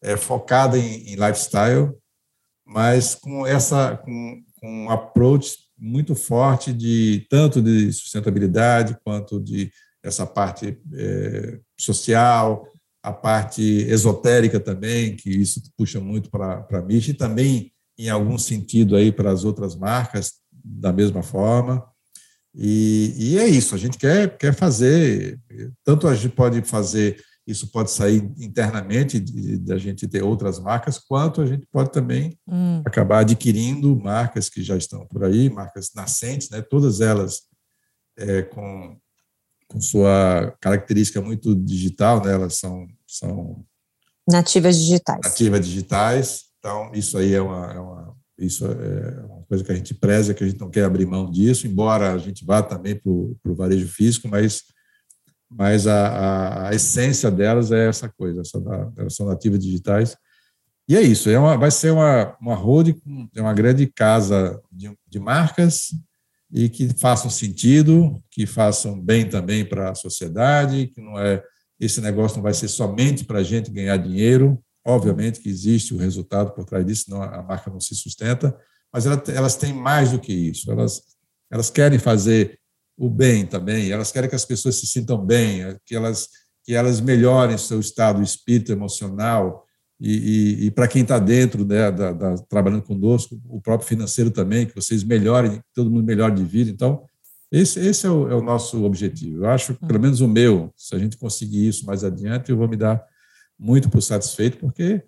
é, 0.00 0.16
focada 0.16 0.78
em, 0.78 1.08
em 1.08 1.16
lifestyle, 1.16 1.92
mas 2.64 3.16
com 3.16 3.44
essa 3.44 3.96
com, 3.96 4.44
com 4.60 4.84
um 4.84 4.90
approach 4.90 5.58
muito 5.82 6.14
forte 6.14 6.72
de 6.72 7.26
tanto 7.28 7.60
de 7.60 7.92
sustentabilidade 7.92 8.96
quanto 9.04 9.40
de 9.40 9.68
essa 10.00 10.24
parte 10.24 10.78
é, 10.94 11.58
social, 11.78 12.64
a 13.02 13.12
parte 13.12 13.62
esotérica 13.62 14.60
também, 14.60 15.16
que 15.16 15.28
isso 15.28 15.60
puxa 15.76 15.98
muito 15.98 16.30
para 16.30 16.64
a 16.70 16.82
Mish, 16.82 17.08
e 17.08 17.14
também, 17.14 17.72
em 17.98 18.08
algum 18.08 18.38
sentido, 18.38 18.94
aí 18.94 19.10
para 19.10 19.32
as 19.32 19.44
outras 19.44 19.74
marcas, 19.74 20.34
da 20.52 20.92
mesma 20.92 21.22
forma. 21.22 21.84
E, 22.54 23.14
e, 23.18 23.38
é 23.38 23.48
isso, 23.48 23.74
a 23.74 23.78
gente 23.78 23.98
quer, 23.98 24.36
quer 24.36 24.54
fazer, 24.54 25.40
tanto 25.84 26.06
a 26.06 26.14
gente 26.14 26.34
pode 26.34 26.62
fazer, 26.62 27.20
isso 27.46 27.70
pode 27.72 27.90
sair 27.90 28.22
internamente, 28.38 29.18
da 29.58 29.76
gente 29.76 30.06
ter 30.06 30.22
outras 30.22 30.60
marcas, 30.60 30.98
quanto 30.98 31.40
a 31.40 31.46
gente 31.46 31.66
pode 31.72 31.90
também 31.90 32.38
hum. 32.46 32.82
acabar 32.84 33.20
adquirindo 33.20 33.96
marcas 33.96 34.48
que 34.48 34.62
já 34.62 34.76
estão 34.76 35.06
por 35.06 35.24
aí, 35.24 35.50
marcas 35.50 35.90
nascentes, 35.94 36.50
né, 36.50 36.62
todas 36.62 37.00
elas 37.00 37.42
é, 38.16 38.42
com 38.42 38.96
com 39.72 39.80
sua 39.80 40.54
característica 40.60 41.20
muito 41.22 41.54
digital, 41.56 42.22
né? 42.22 42.34
elas 42.34 42.56
são, 42.56 42.86
são 43.06 43.64
nativas 44.28 44.76
digitais. 44.76 45.20
Nativas 45.24 45.66
digitais. 45.66 46.42
Então, 46.58 46.92
isso 46.92 47.16
aí 47.16 47.32
é 47.32 47.40
uma, 47.40 47.72
é 47.72 47.80
uma, 47.80 48.16
isso 48.38 48.66
é 48.66 49.24
uma 49.24 49.42
coisa 49.44 49.64
que 49.64 49.72
a 49.72 49.74
gente 49.74 49.94
preza, 49.94 50.34
que 50.34 50.44
a 50.44 50.46
gente 50.46 50.60
não 50.60 50.70
quer 50.70 50.84
abrir 50.84 51.06
mão 51.06 51.30
disso, 51.30 51.66
embora 51.66 52.12
a 52.12 52.18
gente 52.18 52.44
vá 52.44 52.62
também 52.62 52.94
para 52.94 53.10
o 53.10 53.54
varejo 53.54 53.88
físico, 53.88 54.28
mas, 54.28 54.62
mas 55.56 55.86
a, 55.86 56.68
a, 56.68 56.74
essência 56.74 57.30
delas 57.30 57.70
é 57.72 57.88
essa 57.88 58.08
coisa, 58.08 58.40
essa, 58.40 58.58
elas 58.96 59.14
são 59.14 59.26
nativas 59.26 59.58
digitais. 59.58 60.16
E 60.88 60.96
é 60.96 61.00
isso, 61.00 61.30
é 61.30 61.38
uma, 61.38 61.56
vai 61.56 61.70
ser 61.70 61.92
uma, 61.92 62.36
uma 62.40 62.58
é 63.34 63.40
uma 63.40 63.54
grande 63.54 63.86
casa 63.86 64.60
de, 64.70 64.90
de 65.08 65.20
marcas, 65.20 65.90
e 66.52 66.68
que 66.68 66.88
façam 66.98 67.30
sentido, 67.30 68.22
que 68.30 68.46
façam 68.46 69.00
bem 69.00 69.26
também 69.26 69.64
para 69.64 69.90
a 69.90 69.94
sociedade, 69.94 70.88
que 70.88 71.00
não 71.00 71.18
é 71.18 71.42
esse 71.80 72.00
negócio 72.00 72.36
não 72.36 72.42
vai 72.42 72.54
ser 72.54 72.68
somente 72.68 73.24
para 73.24 73.38
a 73.38 73.42
gente 73.42 73.70
ganhar 73.70 73.96
dinheiro. 73.96 74.62
Obviamente 74.86 75.40
que 75.40 75.48
existe 75.48 75.94
o 75.94 75.96
resultado 75.96 76.52
por 76.52 76.64
trás 76.64 76.84
disso, 76.84 77.06
senão 77.06 77.22
a 77.22 77.42
marca 77.42 77.70
não 77.70 77.80
se 77.80 77.94
sustenta, 77.96 78.56
mas 78.92 79.06
elas 79.06 79.56
têm 79.56 79.72
mais 79.72 80.12
do 80.12 80.20
que 80.20 80.32
isso. 80.32 80.70
Elas, 80.70 81.02
elas 81.50 81.70
querem 81.70 81.98
fazer 81.98 82.60
o 82.96 83.08
bem 83.08 83.46
também, 83.46 83.90
elas 83.90 84.12
querem 84.12 84.28
que 84.28 84.36
as 84.36 84.44
pessoas 84.44 84.76
se 84.76 84.86
sintam 84.86 85.18
bem, 85.18 85.76
que 85.84 85.94
elas, 85.94 86.28
que 86.64 86.74
elas 86.74 87.00
melhorem 87.00 87.56
seu 87.58 87.80
estado 87.80 88.22
espírito, 88.22 88.72
emocional, 88.72 89.66
e, 90.00 90.64
e, 90.64 90.66
e 90.66 90.70
para 90.70 90.88
quem 90.88 91.02
está 91.02 91.18
dentro 91.18 91.64
né, 91.64 91.90
da, 91.92 92.12
da, 92.12 92.34
trabalhando 92.48 92.82
conosco, 92.82 93.40
o 93.48 93.60
próprio 93.60 93.88
financeiro 93.88 94.32
também, 94.32 94.66
que 94.66 94.74
vocês 94.74 95.04
melhorem, 95.04 95.52
que 95.52 95.64
todo 95.72 95.90
mundo 95.90 96.04
melhore 96.04 96.34
de 96.34 96.44
vida. 96.44 96.70
Então, 96.70 97.04
esse, 97.52 97.78
esse 97.78 98.06
é, 98.06 98.10
o, 98.10 98.28
é, 98.28 98.34
o, 98.34 98.42
nosso 98.42 98.82
objetivo. 98.82 99.44
Eu 99.44 99.50
acho, 99.50 99.74
pelo 99.74 100.00
menos 100.00 100.20
o 100.20 100.26
meu, 100.26 100.72
se 100.76 100.94
a 100.96 100.98
gente 100.98 101.16
conseguir 101.16 101.68
isso 101.68 101.86
mais 101.86 102.02
adiante, 102.02 102.50
eu 102.50 102.56
vou 102.56 102.66
me 102.66 102.76
dar 102.76 103.00
muito 103.56 103.88
por 103.88 104.00
satisfeito, 104.00 104.58
porque 104.58 105.04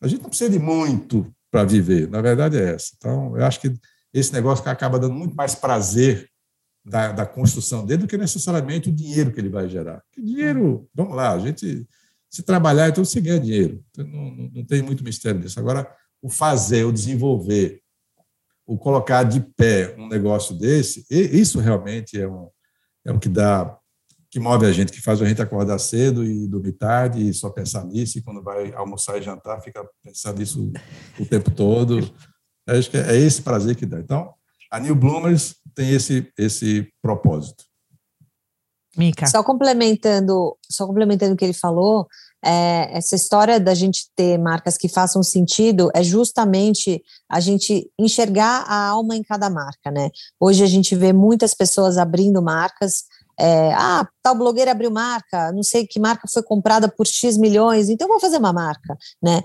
a 0.00 0.06
gente 0.06 0.22
não 0.22 0.28
precisa 0.28 0.50
de 0.50 0.60
muito 0.60 1.26
para 1.50 1.64
viver, 1.64 2.08
na 2.08 2.20
verdade 2.20 2.56
é 2.56 2.74
essa. 2.74 2.92
Então, 2.96 3.36
eu 3.36 3.44
acho 3.44 3.60
que 3.60 3.74
esse 4.14 4.32
negócio 4.32 4.68
acaba 4.68 4.98
dando 4.98 5.14
muito 5.14 5.34
mais 5.34 5.54
prazer 5.56 6.30
da, 6.86 7.10
da 7.10 7.26
construção 7.26 7.84
dele 7.84 8.02
do 8.02 8.08
que 8.08 8.16
necessariamente 8.16 8.88
o 8.88 8.92
dinheiro 8.92 9.32
que 9.32 9.40
ele 9.40 9.48
vai 9.48 9.68
gerar. 9.68 10.00
Porque 10.02 10.22
dinheiro, 10.22 10.88
vamos 10.94 11.16
lá, 11.16 11.32
a 11.32 11.38
gente 11.38 11.84
se 12.30 12.42
trabalhar, 12.42 12.88
então 12.88 13.04
você 13.04 13.20
ganha 13.20 13.40
dinheiro. 13.40 13.84
Então, 13.90 14.06
não, 14.06 14.30
não, 14.30 14.50
não 14.54 14.64
tem 14.64 14.82
muito 14.82 15.02
mistério 15.02 15.40
nisso. 15.40 15.58
Agora, 15.58 15.90
o 16.22 16.30
fazer, 16.30 16.84
o 16.84 16.92
desenvolver, 16.92 17.80
o 18.64 18.78
colocar 18.78 19.24
de 19.24 19.40
pé 19.40 19.96
um 19.98 20.08
negócio 20.08 20.56
desse, 20.56 21.04
isso 21.10 21.58
realmente 21.58 22.20
é 22.20 22.28
um, 22.28 22.48
é 23.04 23.12
um 23.12 23.18
que 23.18 23.28
dá, 23.28 23.76
que 24.30 24.38
move 24.38 24.66
a 24.66 24.72
gente, 24.72 24.92
que 24.92 25.00
faz 25.00 25.20
a 25.20 25.26
gente 25.26 25.42
acordar 25.42 25.78
cedo 25.78 26.24
e 26.24 26.46
dormir 26.46 26.72
tarde 26.72 27.28
e 27.28 27.34
só 27.34 27.50
pensar 27.50 27.84
nisso, 27.84 28.18
e 28.18 28.22
quando 28.22 28.42
vai 28.42 28.72
almoçar 28.74 29.18
e 29.18 29.22
jantar, 29.22 29.60
fica 29.60 29.84
pensando 30.02 30.38
nisso 30.38 30.72
o 31.18 31.26
tempo 31.26 31.50
todo. 31.50 32.12
Acho 32.68 32.90
que 32.90 32.96
é 32.96 33.16
esse 33.16 33.42
prazer 33.42 33.74
que 33.76 33.86
dá. 33.86 33.98
Então, 33.98 34.34
a 34.76 34.80
New 34.80 34.94
Bloomers 34.94 35.54
tem 35.74 35.90
esse, 35.90 36.30
esse 36.38 36.86
propósito. 37.00 37.64
Mica. 38.94 39.26
Só 39.26 39.42
complementando, 39.42 40.54
só 40.70 40.86
complementando 40.86 41.32
o 41.32 41.36
que 41.36 41.44
ele 41.44 41.54
falou, 41.54 42.06
é, 42.44 42.90
essa 42.96 43.16
história 43.16 43.58
da 43.58 43.74
gente 43.74 44.06
ter 44.14 44.38
marcas 44.38 44.76
que 44.76 44.88
façam 44.88 45.22
sentido 45.22 45.90
é 45.94 46.02
justamente 46.02 47.02
a 47.26 47.40
gente 47.40 47.90
enxergar 47.98 48.64
a 48.68 48.88
alma 48.88 49.16
em 49.16 49.22
cada 49.22 49.48
marca, 49.48 49.90
né? 49.90 50.10
Hoje 50.38 50.62
a 50.62 50.66
gente 50.66 50.94
vê 50.94 51.10
muitas 51.10 51.54
pessoas 51.54 51.96
abrindo 51.96 52.42
marcas. 52.42 53.04
É, 53.38 53.72
ah, 53.74 54.06
tal 54.22 54.34
blogueira 54.34 54.72
abriu 54.72 54.90
marca, 54.90 55.52
não 55.52 55.62
sei 55.62 55.86
que 55.86 56.00
marca 56.00 56.26
foi 56.30 56.42
comprada 56.42 56.88
por 56.88 57.06
X 57.06 57.36
milhões, 57.36 57.90
então 57.90 58.08
vou 58.08 58.20
fazer 58.20 58.38
uma 58.38 58.52
marca, 58.52 58.96
né? 59.22 59.42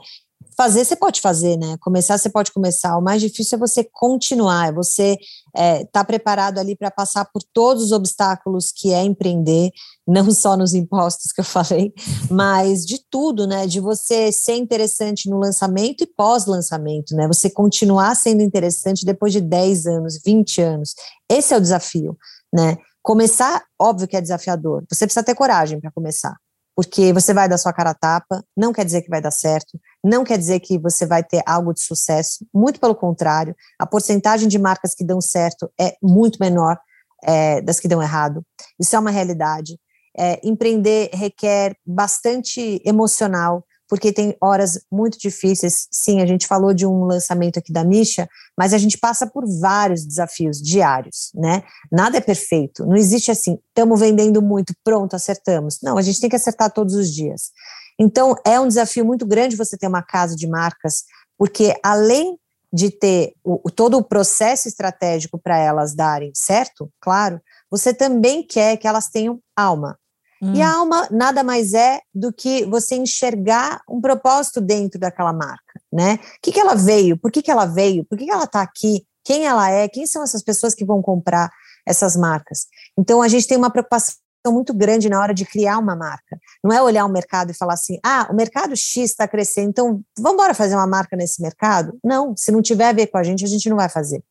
Fazer 0.62 0.86
você 0.86 0.96
pode 0.96 1.22
fazer, 1.22 1.58
né? 1.58 1.76
Começar 1.80 2.20
você 2.20 2.30
pode 2.30 2.52
começar. 2.52 2.96
O 2.96 3.02
mais 3.02 3.20
difícil 3.20 3.56
é 3.56 3.60
você 3.60 3.84
continuar, 3.84 4.68
é 4.68 4.72
você 4.72 5.14
estar 5.14 5.56
é, 5.56 5.86
tá 5.86 6.04
preparado 6.04 6.60
ali 6.60 6.76
para 6.76 6.92
passar 6.92 7.26
por 7.26 7.42
todos 7.52 7.86
os 7.86 7.92
obstáculos 7.92 8.72
que 8.72 8.94
é 8.94 9.02
empreender, 9.02 9.72
não 10.08 10.30
só 10.30 10.56
nos 10.56 10.76
impostos 10.76 11.32
que 11.32 11.42
eu 11.42 11.46
falei, 11.46 11.92
mas 12.30 12.86
de 12.86 13.00
tudo, 13.10 13.48
né? 13.48 13.66
De 13.66 13.80
você 13.80 14.32
ser 14.32 14.56
interessante 14.56 15.28
no 15.28 15.40
lançamento 15.40 16.04
e 16.04 16.08
pós-lançamento, 16.08 17.16
né? 17.16 17.28
Você 17.28 17.50
continuar 17.50 18.16
sendo 18.16 18.44
interessante 18.44 19.04
depois 19.04 19.34
de 19.34 19.42
10 19.42 19.88
anos, 19.88 20.22
20 20.24 20.62
anos. 20.62 20.94
Esse 21.28 21.56
é 21.56 21.58
o 21.58 21.62
desafio, 21.62 22.16
né? 22.54 22.78
Começar, 23.02 23.64
óbvio 23.82 24.08
que 24.08 24.16
é 24.16 24.22
desafiador. 24.22 24.84
Você 24.92 25.08
precisa 25.08 25.26
ter 25.26 25.34
coragem 25.34 25.80
para 25.80 25.90
começar 25.90 26.36
porque 26.76 27.12
você 27.14 27.34
vai 27.34 27.50
dar 27.50 27.58
sua 27.58 27.74
cara 27.74 27.92
a 27.92 27.94
tapa, 27.94 28.44
não 28.56 28.72
quer 28.72 28.86
dizer 28.86 29.02
que 29.02 29.10
vai 29.10 29.22
dar 29.22 29.32
certo, 29.32 29.80
não 30.04 30.24
quer 30.24 30.38
dizer 30.38 30.60
que 30.60 30.78
você 30.78 31.06
vai 31.06 31.24
ter 31.24 31.42
algo 31.46 31.74
de 31.74 31.82
sucesso, 31.82 32.46
muito 32.54 32.80
pelo 32.80 32.96
contrário, 32.96 33.56
a 33.78 33.86
porcentagem 33.86 34.48
de 34.48 34.58
marcas 34.58 34.94
que 34.96 35.04
dão 35.04 35.22
certo 35.22 35.72
é 35.80 35.96
muito 36.02 36.38
menor 36.40 36.80
é, 37.24 37.62
das 37.62 37.80
que 37.80 37.88
dão 37.88 38.02
errado. 38.02 38.44
Isso 38.80 38.96
é 38.96 39.00
uma 39.00 39.12
realidade. 39.12 39.78
É, 40.18 40.40
empreender 40.44 41.10
requer 41.14 41.76
bastante 41.86 42.82
emocional, 42.86 43.64
porque 43.92 44.14
tem 44.14 44.38
horas 44.40 44.80
muito 44.90 45.20
difíceis. 45.20 45.86
Sim, 45.92 46.22
a 46.22 46.26
gente 46.26 46.48
falou 46.48 46.74
de 46.74 46.88
um 46.88 47.04
lançamento 47.04 47.60
aqui 47.60 47.74
da 47.74 47.84
Misha, 47.84 48.26
mas 48.58 48.74
a 48.74 48.78
gente 48.78 48.98
passa 48.98 49.28
por 49.28 49.44
vários 49.60 50.06
desafios 50.06 50.62
diários, 50.62 51.30
né? 51.36 51.62
Nada 51.92 52.16
é 52.16 52.22
perfeito. 52.22 52.86
Não 52.86 52.96
existe 52.96 53.32
assim, 53.32 53.60
estamos 53.68 54.00
vendendo 54.00 54.42
muito, 54.42 54.74
pronto, 54.82 55.14
acertamos. 55.14 55.80
Não, 55.84 55.98
a 55.98 56.02
gente 56.02 56.22
tem 56.22 56.30
que 56.30 56.38
acertar 56.38 56.72
todos 56.72 56.96
os 56.96 57.14
dias. 57.14 57.52
Então, 58.00 58.34
é 58.46 58.58
um 58.58 58.68
desafio 58.70 59.04
muito 59.04 59.26
grande 59.26 59.58
você 59.58 59.78
ter 59.78 59.88
uma 59.88 60.02
casa 60.02 60.38
de 60.38 60.48
marcas, 60.48 61.04
porque 61.38 61.78
além 61.84 62.38
de 62.72 62.92
ter 62.92 63.34
o, 63.44 63.70
todo 63.70 63.98
o 63.98 64.04
processo 64.06 64.70
estratégico 64.70 65.38
para 65.38 65.58
elas 65.58 65.94
darem 65.94 66.32
certo, 66.34 66.90
claro, 67.02 67.42
você 67.70 67.94
também 67.94 68.42
quer 68.42 68.78
que 68.78 68.88
elas 68.88 69.10
tenham 69.10 69.42
alma, 69.54 70.00
Hum. 70.42 70.54
E 70.56 70.62
a 70.62 70.74
alma 70.74 71.08
nada 71.12 71.44
mais 71.44 71.74
é 71.74 72.02
do 72.14 72.34
que 72.34 72.66
você 72.66 72.96
enxergar 72.96 73.82
um 73.88 74.02
propósito 74.02 74.60
dentro 74.60 75.00
daquela 75.00 75.32
marca, 75.32 75.80
né? 75.92 76.16
O 76.16 76.42
que, 76.42 76.52
que 76.52 76.60
ela 76.60 76.74
veio? 76.74 77.16
Por 77.18 77.32
que, 77.32 77.42
que 77.42 77.52
ela 77.52 77.66
veio? 77.66 78.04
Por 78.06 78.18
que, 78.18 78.26
que 78.26 78.32
ela 78.32 78.46
está 78.46 78.62
aqui? 78.62 79.06
Quem 79.24 79.46
ela 79.46 79.70
é? 79.70 79.88
Quem 79.88 80.08
são 80.08 80.24
essas 80.24 80.42
pessoas 80.42 80.74
que 80.74 80.84
vão 80.84 81.02
comprar 81.02 81.52
essas 81.86 82.16
marcas? 82.16 82.66
Então, 82.98 83.22
a 83.22 83.28
gente 83.28 83.48
tem 83.48 83.58
uma 83.58 83.70
preocupação 83.70 84.16
muito 84.48 84.74
grande 84.74 85.08
na 85.08 85.22
hora 85.22 85.34
de 85.34 85.46
criar 85.46 85.78
uma 85.78 85.96
marca. 85.96 86.40
Não 86.64 86.74
é 86.74 86.82
olhar 86.82 87.06
o 87.06 87.12
mercado 87.12 87.52
e 87.52 87.54
falar 87.54 87.76
assim, 87.76 88.00
ah, 88.04 88.28
o 88.32 88.36
mercado 88.36 88.76
X 88.76 89.12
está 89.12 89.28
crescendo, 89.28 89.70
então 89.70 90.02
vamos 90.18 90.34
embora 90.34 90.56
fazer 90.56 90.74
uma 90.74 90.88
marca 90.88 91.16
nesse 91.16 91.40
mercado? 91.40 92.00
Não, 92.04 92.36
se 92.36 92.52
não 92.52 92.64
tiver 92.64 92.90
a 92.90 92.94
ver 92.94 93.08
com 93.08 93.20
a 93.20 93.24
gente, 93.24 93.46
a 93.46 93.48
gente 93.48 93.70
não 93.70 93.78
vai 93.78 93.90
fazer. 93.90 94.24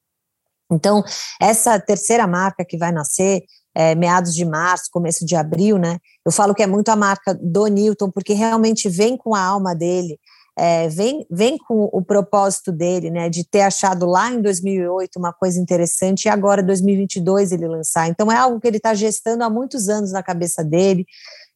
Então, 0.72 1.02
essa 1.40 1.78
terceira 1.78 2.26
marca 2.26 2.64
que 2.64 2.78
vai 2.78 2.92
nascer, 2.92 3.42
é, 3.74 3.94
meados 3.94 4.34
de 4.34 4.44
março, 4.44 4.90
começo 4.90 5.24
de 5.24 5.36
abril, 5.36 5.78
né? 5.78 5.98
Eu 6.24 6.32
falo 6.32 6.54
que 6.54 6.62
é 6.62 6.66
muito 6.66 6.88
a 6.90 6.96
marca 6.96 7.34
do 7.34 7.66
Newton, 7.66 8.10
porque 8.10 8.32
realmente 8.32 8.88
vem 8.88 9.16
com 9.16 9.34
a 9.34 9.42
alma 9.42 9.74
dele, 9.74 10.18
é, 10.58 10.88
vem, 10.88 11.26
vem 11.30 11.56
com 11.56 11.88
o 11.92 12.02
propósito 12.02 12.72
dele, 12.72 13.10
né? 13.10 13.28
De 13.28 13.44
ter 13.44 13.62
achado 13.62 14.06
lá 14.06 14.30
em 14.30 14.42
2008 14.42 15.18
uma 15.18 15.32
coisa 15.32 15.60
interessante 15.60 16.24
e 16.24 16.28
agora, 16.28 16.62
2022, 16.62 17.52
ele 17.52 17.68
lançar. 17.68 18.08
Então, 18.08 18.30
é 18.30 18.36
algo 18.36 18.60
que 18.60 18.66
ele 18.66 18.76
está 18.76 18.92
gestando 18.94 19.44
há 19.44 19.50
muitos 19.50 19.88
anos 19.88 20.12
na 20.12 20.22
cabeça 20.22 20.64
dele 20.64 21.06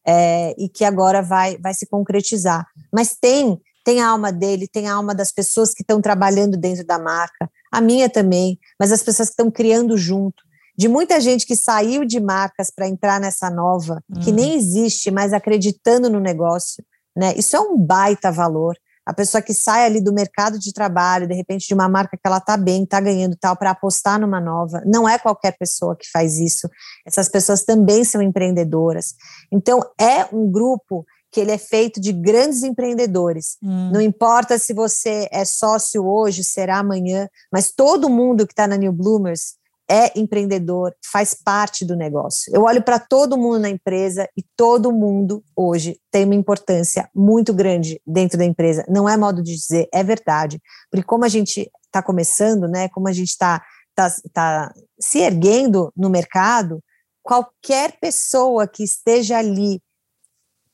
é, 0.07 0.55
e 0.57 0.69
que 0.69 0.83
agora 0.83 1.21
vai, 1.21 1.57
vai 1.57 1.73
se 1.73 1.85
concretizar. 1.85 2.65
Mas 2.91 3.15
tem 3.15 3.59
tem 3.85 4.01
a 4.01 4.07
alma 4.07 4.33
dele, 4.33 4.67
tem 4.67 4.87
a 4.87 4.95
alma 4.95 5.13
das 5.13 5.31
pessoas 5.31 5.71
que 5.71 5.83
estão 5.83 6.01
trabalhando 6.01 6.57
dentro 6.57 6.83
da 6.83 6.97
marca, 6.97 7.47
a 7.71 7.79
minha 7.79 8.09
também, 8.09 8.59
mas 8.79 8.91
as 8.91 9.03
pessoas 9.03 9.29
que 9.29 9.33
estão 9.33 9.51
criando 9.51 9.95
junto. 9.95 10.43
De 10.77 10.87
muita 10.87 11.19
gente 11.19 11.45
que 11.45 11.55
saiu 11.55 12.05
de 12.05 12.19
marcas 12.19 12.69
para 12.69 12.87
entrar 12.87 13.19
nessa 13.19 13.49
nova, 13.49 14.01
uhum. 14.09 14.21
que 14.21 14.31
nem 14.31 14.55
existe, 14.55 15.09
mas 15.11 15.33
acreditando 15.33 16.09
no 16.09 16.19
negócio, 16.19 16.83
né? 17.15 17.33
Isso 17.37 17.55
é 17.55 17.59
um 17.59 17.77
baita 17.77 18.31
valor. 18.31 18.75
A 19.05 19.13
pessoa 19.13 19.41
que 19.41 19.53
sai 19.53 19.85
ali 19.85 20.01
do 20.01 20.11
mercado 20.11 20.57
de 20.57 20.73
trabalho, 20.73 21.27
de 21.27 21.35
repente, 21.35 21.67
de 21.67 21.73
uma 21.75 21.87
marca 21.87 22.17
que 22.17 22.25
ela 22.27 22.39
está 22.39 22.57
bem, 22.57 22.83
está 22.83 22.99
ganhando 22.99 23.37
tal, 23.39 23.55
para 23.55 23.69
apostar 23.69 24.19
numa 24.19 24.41
nova. 24.41 24.81
Não 24.83 25.07
é 25.07 25.19
qualquer 25.19 25.55
pessoa 25.57 25.95
que 25.95 26.09
faz 26.09 26.39
isso. 26.39 26.67
Essas 27.05 27.29
pessoas 27.29 27.63
também 27.63 28.03
são 28.03 28.19
empreendedoras. 28.19 29.13
Então, 29.51 29.79
é 29.99 30.25
um 30.33 30.49
grupo 30.51 31.05
que 31.31 31.39
ele 31.39 31.51
é 31.51 31.57
feito 31.57 32.01
de 32.01 32.11
grandes 32.11 32.63
empreendedores. 32.63 33.57
Hum. 33.61 33.91
Não 33.93 34.01
importa 34.01 34.57
se 34.57 34.73
você 34.73 35.27
é 35.31 35.45
sócio 35.45 36.07
hoje, 36.07 36.43
será 36.43 36.79
amanhã, 36.79 37.27
mas 37.51 37.71
todo 37.71 38.09
mundo 38.09 38.47
que 38.47 38.53
está 38.53 38.65
na 38.67 38.77
New 38.77 38.93
Bloomers 38.93 39.55
é 39.89 40.17
empreendedor, 40.17 40.95
faz 41.11 41.33
parte 41.33 41.85
do 41.85 41.95
negócio. 41.95 42.51
Eu 42.53 42.63
olho 42.63 42.81
para 42.81 42.99
todo 42.99 43.37
mundo 43.37 43.59
na 43.59 43.69
empresa 43.69 44.27
e 44.35 44.43
todo 44.55 44.91
mundo 44.91 45.43
hoje 45.55 45.99
tem 46.11 46.25
uma 46.25 46.35
importância 46.35 47.09
muito 47.13 47.53
grande 47.53 48.01
dentro 48.05 48.37
da 48.37 48.45
empresa. 48.45 48.85
Não 48.89 49.07
é 49.07 49.15
modo 49.15 49.43
de 49.43 49.55
dizer, 49.55 49.87
é 49.93 50.03
verdade. 50.03 50.59
Porque 50.89 51.05
como 51.05 51.23
a 51.23 51.29
gente 51.29 51.71
está 51.83 52.01
começando, 52.01 52.67
né, 52.67 52.89
como 52.89 53.07
a 53.07 53.13
gente 53.13 53.29
está 53.29 53.63
tá, 53.93 54.09
tá 54.33 54.73
se 54.99 55.19
erguendo 55.19 55.91
no 55.95 56.09
mercado, 56.09 56.83
qualquer 57.21 57.99
pessoa 57.99 58.67
que 58.67 58.83
esteja 58.83 59.37
ali 59.37 59.81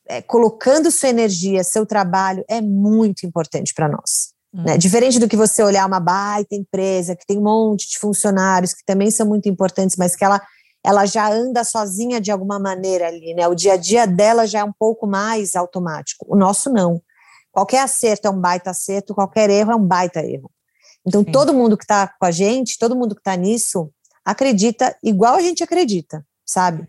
é, 0.08 0.22
colocando 0.22 0.92
sua 0.92 1.10
energia, 1.10 1.64
seu 1.64 1.86
trabalho, 1.86 2.44
é 2.50 2.60
muito 2.60 3.26
importante 3.26 3.74
para 3.74 3.88
nós. 3.88 4.31
Hum. 4.54 4.64
Né? 4.64 4.78
Diferente 4.78 5.20
do 5.20 5.28
que 5.28 5.38
você 5.38 5.64
olhar 5.64 5.86
uma 5.86 6.00
baita 6.00 6.56
empresa 6.56 7.16
que 7.16 7.26
tem 7.26 7.38
um 7.38 7.44
monte 7.44 7.90
de 7.90 8.00
funcionários 8.00 8.74
que 8.74 8.84
também 8.86 9.10
são 9.10 9.28
muito 9.28 9.48
importantes, 9.48 9.96
mas 9.98 10.16
que 10.16 10.24
ela, 10.24 10.42
ela 10.84 11.06
já 11.06 11.32
anda 11.32 11.64
sozinha 11.64 12.20
de 12.20 12.32
alguma 12.32 12.60
maneira 12.60 13.08
ali, 13.08 13.34
né? 13.34 13.48
O 13.48 13.56
dia 13.56 13.74
a 13.74 13.78
dia 13.78 14.06
dela 14.06 14.46
já 14.46 14.60
é 14.60 14.64
um 14.64 14.74
pouco 14.74 15.08
mais 15.08 15.56
automático. 15.56 16.26
O 16.28 16.36
nosso 16.36 16.70
não. 16.70 17.02
Qualquer 17.52 17.80
acerto 17.80 18.28
é 18.28 18.32
um 18.32 18.40
baita 18.40 18.70
acerto, 18.70 19.14
qualquer 19.14 19.50
erro 19.50 19.72
é 19.72 19.76
um 19.76 19.86
baita 19.86 20.22
erro. 20.22 20.50
Então, 21.06 21.24
Sim. 21.24 21.32
todo 21.32 21.54
mundo 21.54 21.78
que 21.78 21.84
está 21.84 22.08
com 22.08 22.26
a 22.26 22.32
gente, 22.32 22.78
todo 22.78 22.96
mundo 22.96 23.16
que 23.16 23.22
está 23.22 23.36
nisso, 23.36 23.92
acredita 24.24 24.96
igual 25.04 25.36
a 25.36 25.42
gente 25.42 25.64
acredita, 25.64 26.26
sabe? 26.46 26.88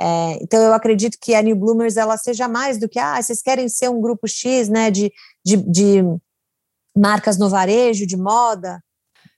É, 0.00 0.38
então 0.42 0.60
eu 0.60 0.74
acredito 0.74 1.16
que 1.20 1.34
a 1.34 1.42
New 1.42 1.56
Bloomers 1.56 1.96
ela 1.96 2.16
seja 2.16 2.48
mais 2.48 2.78
do 2.78 2.88
que 2.88 2.98
ah, 2.98 3.20
vocês 3.20 3.40
querem 3.40 3.68
ser 3.68 3.88
um 3.88 4.00
grupo 4.00 4.26
X, 4.26 4.68
né, 4.68 4.90
de, 4.90 5.12
de, 5.44 5.56
de 5.56 6.02
marcas 6.96 7.38
no 7.38 7.48
varejo, 7.48 8.06
de 8.06 8.16
moda. 8.16 8.82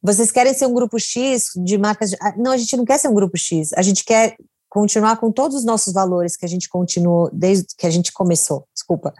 Vocês 0.02 0.30
querem 0.30 0.54
ser 0.54 0.66
um 0.66 0.74
grupo 0.74 0.98
X 0.98 1.50
de 1.64 1.78
marcas? 1.78 2.10
De, 2.10 2.16
ah, 2.20 2.34
não, 2.36 2.52
a 2.52 2.56
gente 2.56 2.76
não 2.76 2.84
quer 2.84 2.98
ser 2.98 3.08
um 3.08 3.14
grupo 3.14 3.36
X. 3.36 3.72
A 3.74 3.82
gente 3.82 4.04
quer 4.04 4.36
continuar 4.68 5.16
com 5.16 5.32
todos 5.32 5.56
os 5.56 5.64
nossos 5.64 5.92
valores 5.92 6.36
que 6.36 6.44
a 6.44 6.48
gente 6.48 6.68
continuou 6.68 7.30
desde 7.32 7.66
que 7.76 7.86
a 7.86 7.90
gente 7.90 8.12
começou. 8.12 8.66
Desculpa. 8.74 9.12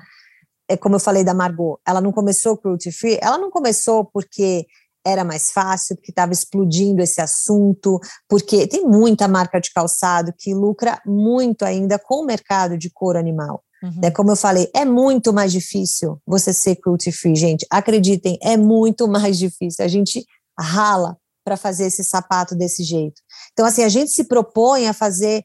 É 0.68 0.76
como 0.76 0.96
eu 0.96 1.00
falei 1.00 1.22
da 1.22 1.32
Margot, 1.32 1.78
ela 1.86 2.00
não 2.00 2.10
começou 2.10 2.56
cruelty 2.56 2.90
free, 2.90 3.18
ela 3.22 3.38
não 3.38 3.50
começou 3.50 4.04
porque 4.04 4.66
era 5.06 5.22
mais 5.22 5.52
fácil, 5.52 5.94
porque 5.94 6.10
estava 6.10 6.32
explodindo 6.32 7.00
esse 7.00 7.20
assunto, 7.20 8.00
porque 8.28 8.66
tem 8.66 8.84
muita 8.84 9.28
marca 9.28 9.60
de 9.60 9.72
calçado 9.72 10.34
que 10.36 10.52
lucra 10.52 11.00
muito 11.06 11.64
ainda 11.64 11.96
com 11.96 12.22
o 12.22 12.26
mercado 12.26 12.76
de 12.76 12.90
couro 12.90 13.16
animal. 13.16 13.62
Uhum. 13.82 14.00
É 14.02 14.10
como 14.10 14.30
eu 14.30 14.36
falei, 14.36 14.70
é 14.74 14.84
muito 14.84 15.32
mais 15.32 15.52
difícil 15.52 16.20
você 16.26 16.52
ser 16.52 16.76
cruelty 16.76 17.12
free, 17.12 17.36
gente. 17.36 17.66
Acreditem, 17.70 18.38
é 18.42 18.56
muito 18.56 19.06
mais 19.08 19.38
difícil. 19.38 19.84
A 19.84 19.88
gente 19.88 20.24
rala 20.58 21.16
para 21.44 21.56
fazer 21.56 21.86
esse 21.86 22.02
sapato 22.02 22.56
desse 22.56 22.82
jeito. 22.82 23.22
Então, 23.52 23.64
assim, 23.64 23.84
a 23.84 23.88
gente 23.88 24.10
se 24.10 24.24
propõe 24.24 24.88
a 24.88 24.92
fazer 24.92 25.44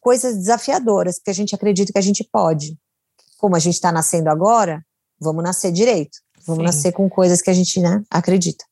coisas 0.00 0.36
desafiadoras, 0.36 1.16
porque 1.18 1.30
a 1.30 1.34
gente 1.34 1.54
acredita 1.54 1.92
que 1.92 1.98
a 1.98 2.02
gente 2.02 2.22
pode. 2.30 2.78
Como 3.38 3.56
a 3.56 3.58
gente 3.58 3.74
está 3.74 3.90
nascendo 3.90 4.30
agora, 4.30 4.84
vamos 5.18 5.42
nascer 5.42 5.72
direito. 5.72 6.18
Vamos 6.46 6.60
Sim. 6.60 6.66
nascer 6.66 6.92
com 6.92 7.08
coisas 7.08 7.42
que 7.42 7.50
a 7.50 7.52
gente 7.52 7.80
né, 7.80 8.02
acredita. 8.10 8.64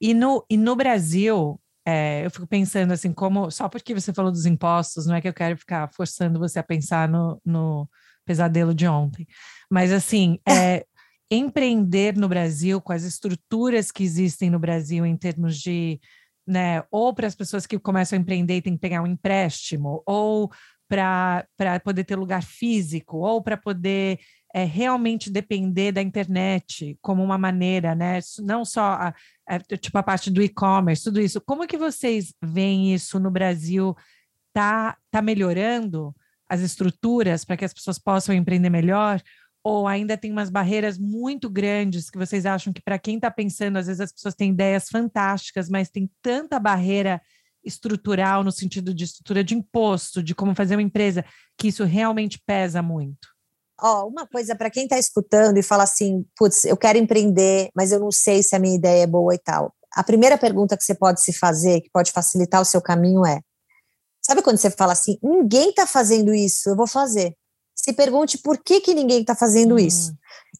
E 0.00 0.14
no, 0.14 0.44
e 0.48 0.56
no 0.56 0.74
Brasil, 0.74 1.60
é, 1.86 2.24
eu 2.24 2.30
fico 2.30 2.46
pensando 2.46 2.92
assim, 2.92 3.12
como 3.12 3.50
só 3.50 3.68
porque 3.68 3.94
você 3.94 4.12
falou 4.12 4.32
dos 4.32 4.46
impostos, 4.46 5.06
não 5.06 5.14
é 5.14 5.20
que 5.20 5.28
eu 5.28 5.34
quero 5.34 5.56
ficar 5.56 5.92
forçando 5.92 6.38
você 6.38 6.58
a 6.58 6.62
pensar 6.62 7.08
no, 7.08 7.40
no 7.44 7.88
pesadelo 8.24 8.74
de 8.74 8.86
ontem, 8.86 9.26
mas 9.70 9.92
assim, 9.92 10.38
é, 10.48 10.84
empreender 11.30 12.16
no 12.16 12.28
Brasil 12.28 12.80
com 12.80 12.92
as 12.92 13.04
estruturas 13.04 13.90
que 13.90 14.02
existem 14.02 14.50
no 14.50 14.58
Brasil 14.58 15.06
em 15.06 15.16
termos 15.16 15.58
de, 15.58 16.00
né, 16.46 16.82
ou 16.90 17.14
para 17.14 17.26
as 17.26 17.34
pessoas 17.34 17.66
que 17.66 17.78
começam 17.78 18.18
a 18.18 18.20
empreender 18.20 18.56
e 18.56 18.62
têm 18.62 18.74
que 18.74 18.80
pegar 18.80 19.02
um 19.02 19.06
empréstimo, 19.06 20.02
ou 20.06 20.50
para 20.88 21.80
poder 21.82 22.04
ter 22.04 22.16
lugar 22.16 22.42
físico, 22.42 23.18
ou 23.18 23.42
para 23.42 23.56
poder 23.56 24.18
é, 24.54 24.64
realmente 24.64 25.30
depender 25.30 25.90
da 25.92 26.02
internet 26.02 26.98
como 27.00 27.24
uma 27.24 27.38
maneira, 27.38 27.94
né? 27.94 28.18
Não 28.40 28.64
só 28.64 28.82
a, 28.82 29.14
a 29.48 29.58
tipo 29.58 29.96
a 29.96 30.02
parte 30.02 30.30
do 30.30 30.42
e-commerce, 30.42 31.04
tudo 31.04 31.20
isso. 31.20 31.40
Como 31.40 31.66
que 31.66 31.78
vocês 31.78 32.34
veem 32.42 32.92
isso 32.92 33.18
no 33.18 33.30
Brasil? 33.30 33.96
Tá, 34.52 34.98
tá 35.10 35.22
melhorando 35.22 36.14
as 36.52 36.60
estruturas 36.60 37.46
para 37.46 37.56
que 37.56 37.64
as 37.64 37.72
pessoas 37.72 37.98
possam 37.98 38.34
empreender 38.34 38.68
melhor? 38.68 39.22
Ou 39.64 39.88
ainda 39.88 40.18
tem 40.18 40.30
umas 40.30 40.50
barreiras 40.50 40.98
muito 40.98 41.48
grandes 41.48 42.10
que 42.10 42.18
vocês 42.18 42.44
acham 42.44 42.74
que 42.74 42.82
para 42.82 42.98
quem 42.98 43.16
está 43.16 43.30
pensando, 43.30 43.78
às 43.78 43.86
vezes 43.86 44.02
as 44.02 44.12
pessoas 44.12 44.34
têm 44.34 44.50
ideias 44.50 44.90
fantásticas, 44.90 45.70
mas 45.70 45.88
tem 45.88 46.10
tanta 46.20 46.58
barreira 46.58 47.22
estrutural 47.64 48.44
no 48.44 48.52
sentido 48.52 48.92
de 48.92 49.04
estrutura 49.04 49.42
de 49.42 49.54
imposto, 49.54 50.22
de 50.22 50.34
como 50.34 50.54
fazer 50.54 50.76
uma 50.76 50.82
empresa, 50.82 51.24
que 51.56 51.68
isso 51.68 51.84
realmente 51.84 52.38
pesa 52.44 52.82
muito? 52.82 53.28
Ó, 53.80 54.06
uma 54.06 54.26
coisa 54.26 54.54
para 54.54 54.68
quem 54.68 54.82
está 54.82 54.98
escutando 54.98 55.56
e 55.56 55.62
fala 55.62 55.84
assim, 55.84 56.22
putz, 56.36 56.66
eu 56.66 56.76
quero 56.76 56.98
empreender, 56.98 57.70
mas 57.74 57.92
eu 57.92 57.98
não 57.98 58.10
sei 58.10 58.42
se 58.42 58.54
a 58.54 58.58
minha 58.58 58.76
ideia 58.76 59.04
é 59.04 59.06
boa 59.06 59.34
e 59.34 59.38
tal. 59.38 59.74
A 59.94 60.04
primeira 60.04 60.36
pergunta 60.36 60.76
que 60.76 60.84
você 60.84 60.94
pode 60.94 61.22
se 61.22 61.32
fazer, 61.32 61.80
que 61.80 61.90
pode 61.90 62.12
facilitar 62.12 62.60
o 62.60 62.64
seu 62.64 62.82
caminho 62.82 63.24
é: 63.24 63.40
sabe 64.24 64.42
quando 64.42 64.56
você 64.56 64.70
fala 64.70 64.92
assim, 64.92 65.18
ninguém 65.22 65.70
está 65.70 65.86
fazendo 65.86 66.32
isso, 66.32 66.70
eu 66.70 66.76
vou 66.76 66.86
fazer. 66.86 67.34
Se 67.74 67.92
pergunte 67.92 68.38
por 68.38 68.58
que, 68.58 68.80
que 68.80 68.94
ninguém 68.94 69.20
está 69.20 69.34
fazendo 69.34 69.74
hum. 69.74 69.78
isso. 69.78 70.12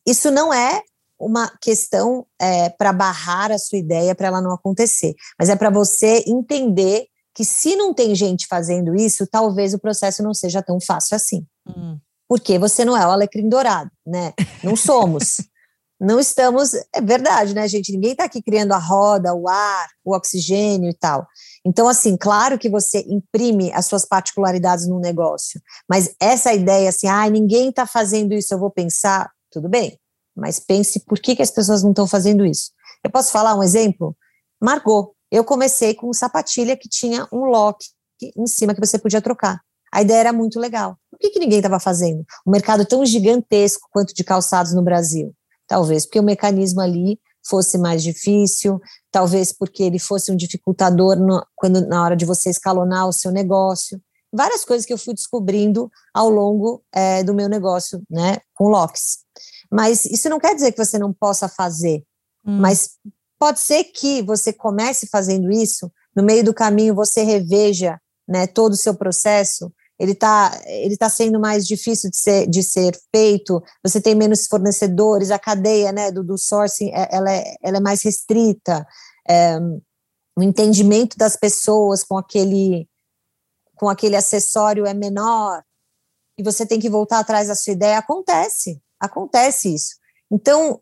Isso 0.06 0.30
não 0.30 0.52
é 0.52 0.82
uma 1.18 1.48
questão 1.60 2.26
é, 2.40 2.68
para 2.68 2.92
barrar 2.92 3.52
a 3.52 3.58
sua 3.58 3.78
ideia 3.78 4.14
para 4.14 4.26
ela 4.26 4.40
não 4.40 4.52
acontecer, 4.52 5.14
mas 5.38 5.48
é 5.48 5.54
para 5.54 5.70
você 5.70 6.24
entender 6.26 7.06
que 7.34 7.44
se 7.44 7.76
não 7.76 7.94
tem 7.94 8.14
gente 8.14 8.46
fazendo 8.46 8.94
isso, 8.94 9.26
talvez 9.26 9.72
o 9.72 9.78
processo 9.78 10.22
não 10.22 10.34
seja 10.34 10.60
tão 10.60 10.80
fácil 10.80 11.16
assim. 11.16 11.46
Hum 11.66 11.98
porque 12.32 12.58
você 12.58 12.82
não 12.82 12.96
é 12.96 13.06
o 13.06 13.10
alecrim 13.10 13.46
dourado, 13.46 13.90
né? 14.06 14.32
Não 14.64 14.74
somos. 14.74 15.36
não 16.00 16.18
estamos, 16.18 16.72
é 16.90 16.98
verdade, 17.02 17.54
né, 17.54 17.68
gente? 17.68 17.92
Ninguém 17.92 18.12
está 18.12 18.24
aqui 18.24 18.40
criando 18.40 18.72
a 18.72 18.78
roda, 18.78 19.34
o 19.34 19.46
ar, 19.46 19.86
o 20.02 20.16
oxigênio 20.16 20.88
e 20.88 20.94
tal. 20.94 21.26
Então, 21.64 21.88
assim, 21.88 22.16
claro 22.16 22.58
que 22.58 22.68
você 22.68 23.04
imprime 23.08 23.72
as 23.72 23.86
suas 23.86 24.04
particularidades 24.04 24.88
no 24.88 24.98
negócio, 24.98 25.60
mas 25.88 26.14
essa 26.20 26.52
ideia 26.52 26.88
assim, 26.88 27.06
ah, 27.06 27.28
ninguém 27.30 27.68
está 27.68 27.86
fazendo 27.86 28.34
isso, 28.34 28.52
eu 28.52 28.58
vou 28.58 28.70
pensar, 28.70 29.30
tudo 29.50 29.68
bem, 29.68 29.96
mas 30.36 30.58
pense 30.58 31.00
por 31.04 31.18
que, 31.20 31.36
que 31.36 31.42
as 31.42 31.50
pessoas 31.50 31.82
não 31.82 31.90
estão 31.90 32.06
fazendo 32.06 32.44
isso. 32.44 32.70
Eu 33.04 33.10
posso 33.10 33.30
falar 33.30 33.54
um 33.54 33.62
exemplo? 33.62 34.16
Margot, 34.60 35.14
eu 35.30 35.44
comecei 35.44 35.94
com 35.94 36.12
sapatilha 36.12 36.76
que 36.76 36.88
tinha 36.88 37.28
um 37.32 37.44
lock 37.44 37.84
em 38.36 38.46
cima 38.46 38.74
que 38.74 38.80
você 38.80 38.98
podia 38.98 39.20
trocar. 39.20 39.60
A 39.92 40.00
ideia 40.00 40.20
era 40.20 40.32
muito 40.32 40.58
legal. 40.58 40.96
Por 41.10 41.18
que, 41.18 41.30
que 41.30 41.38
ninguém 41.38 41.58
estava 41.58 41.78
fazendo? 41.78 42.24
Um 42.46 42.50
mercado 42.50 42.84
tão 42.86 43.04
gigantesco 43.04 43.88
quanto 43.92 44.14
de 44.14 44.24
calçados 44.24 44.72
no 44.72 44.82
Brasil. 44.82 45.34
Talvez 45.66 46.06
porque 46.06 46.20
o 46.20 46.22
mecanismo 46.22 46.80
ali 46.80 47.18
fosse 47.44 47.76
mais 47.78 48.02
difícil, 48.02 48.80
talvez 49.10 49.52
porque 49.52 49.82
ele 49.82 49.98
fosse 49.98 50.30
um 50.30 50.36
dificultador 50.36 51.16
no, 51.16 51.44
quando 51.54 51.86
na 51.86 52.02
hora 52.02 52.16
de 52.16 52.24
você 52.24 52.50
escalonar 52.50 53.08
o 53.08 53.12
seu 53.12 53.30
negócio. 53.30 54.00
Várias 54.32 54.64
coisas 54.64 54.86
que 54.86 54.92
eu 54.92 54.98
fui 54.98 55.14
descobrindo 55.14 55.90
ao 56.14 56.30
longo 56.30 56.82
é, 56.92 57.22
do 57.22 57.34
meu 57.34 57.48
negócio, 57.48 58.02
né, 58.08 58.38
com 58.54 58.68
locks. 58.68 59.18
Mas 59.70 60.04
isso 60.06 60.28
não 60.28 60.38
quer 60.38 60.54
dizer 60.54 60.72
que 60.72 60.84
você 60.84 60.98
não 60.98 61.12
possa 61.12 61.48
fazer. 61.48 62.02
Hum. 62.46 62.58
Mas 62.58 62.92
pode 63.38 63.60
ser 63.60 63.84
que 63.84 64.22
você 64.22 64.52
comece 64.52 65.06
fazendo 65.08 65.50
isso, 65.50 65.90
no 66.14 66.22
meio 66.22 66.44
do 66.44 66.54
caminho 66.54 66.94
você 66.94 67.22
reveja 67.22 67.98
né, 68.28 68.46
todo 68.46 68.72
o 68.72 68.76
seu 68.76 68.94
processo 68.94 69.72
ele 70.02 70.12
está 70.12 70.60
ele 70.66 70.96
tá 70.96 71.08
sendo 71.08 71.38
mais 71.38 71.64
difícil 71.64 72.10
de 72.10 72.16
ser, 72.16 72.48
de 72.48 72.60
ser 72.60 72.98
feito, 73.14 73.62
você 73.84 74.00
tem 74.00 74.16
menos 74.16 74.48
fornecedores, 74.48 75.30
a 75.30 75.38
cadeia 75.38 75.92
né, 75.92 76.10
do, 76.10 76.24
do 76.24 76.36
sourcing 76.36 76.90
é, 76.92 77.08
ela 77.12 77.32
é, 77.32 77.54
ela 77.62 77.76
é 77.76 77.80
mais 77.80 78.02
restrita, 78.02 78.84
é, 79.28 79.60
o 80.36 80.42
entendimento 80.42 81.16
das 81.16 81.36
pessoas 81.36 82.02
com 82.02 82.18
aquele, 82.18 82.88
com 83.76 83.88
aquele 83.88 84.16
acessório 84.16 84.86
é 84.86 84.92
menor, 84.92 85.62
e 86.36 86.42
você 86.42 86.66
tem 86.66 86.80
que 86.80 86.90
voltar 86.90 87.20
atrás 87.20 87.46
da 87.46 87.54
sua 87.54 87.72
ideia, 87.72 87.98
acontece, 87.98 88.82
acontece 88.98 89.72
isso. 89.72 89.94
Então, 90.32 90.80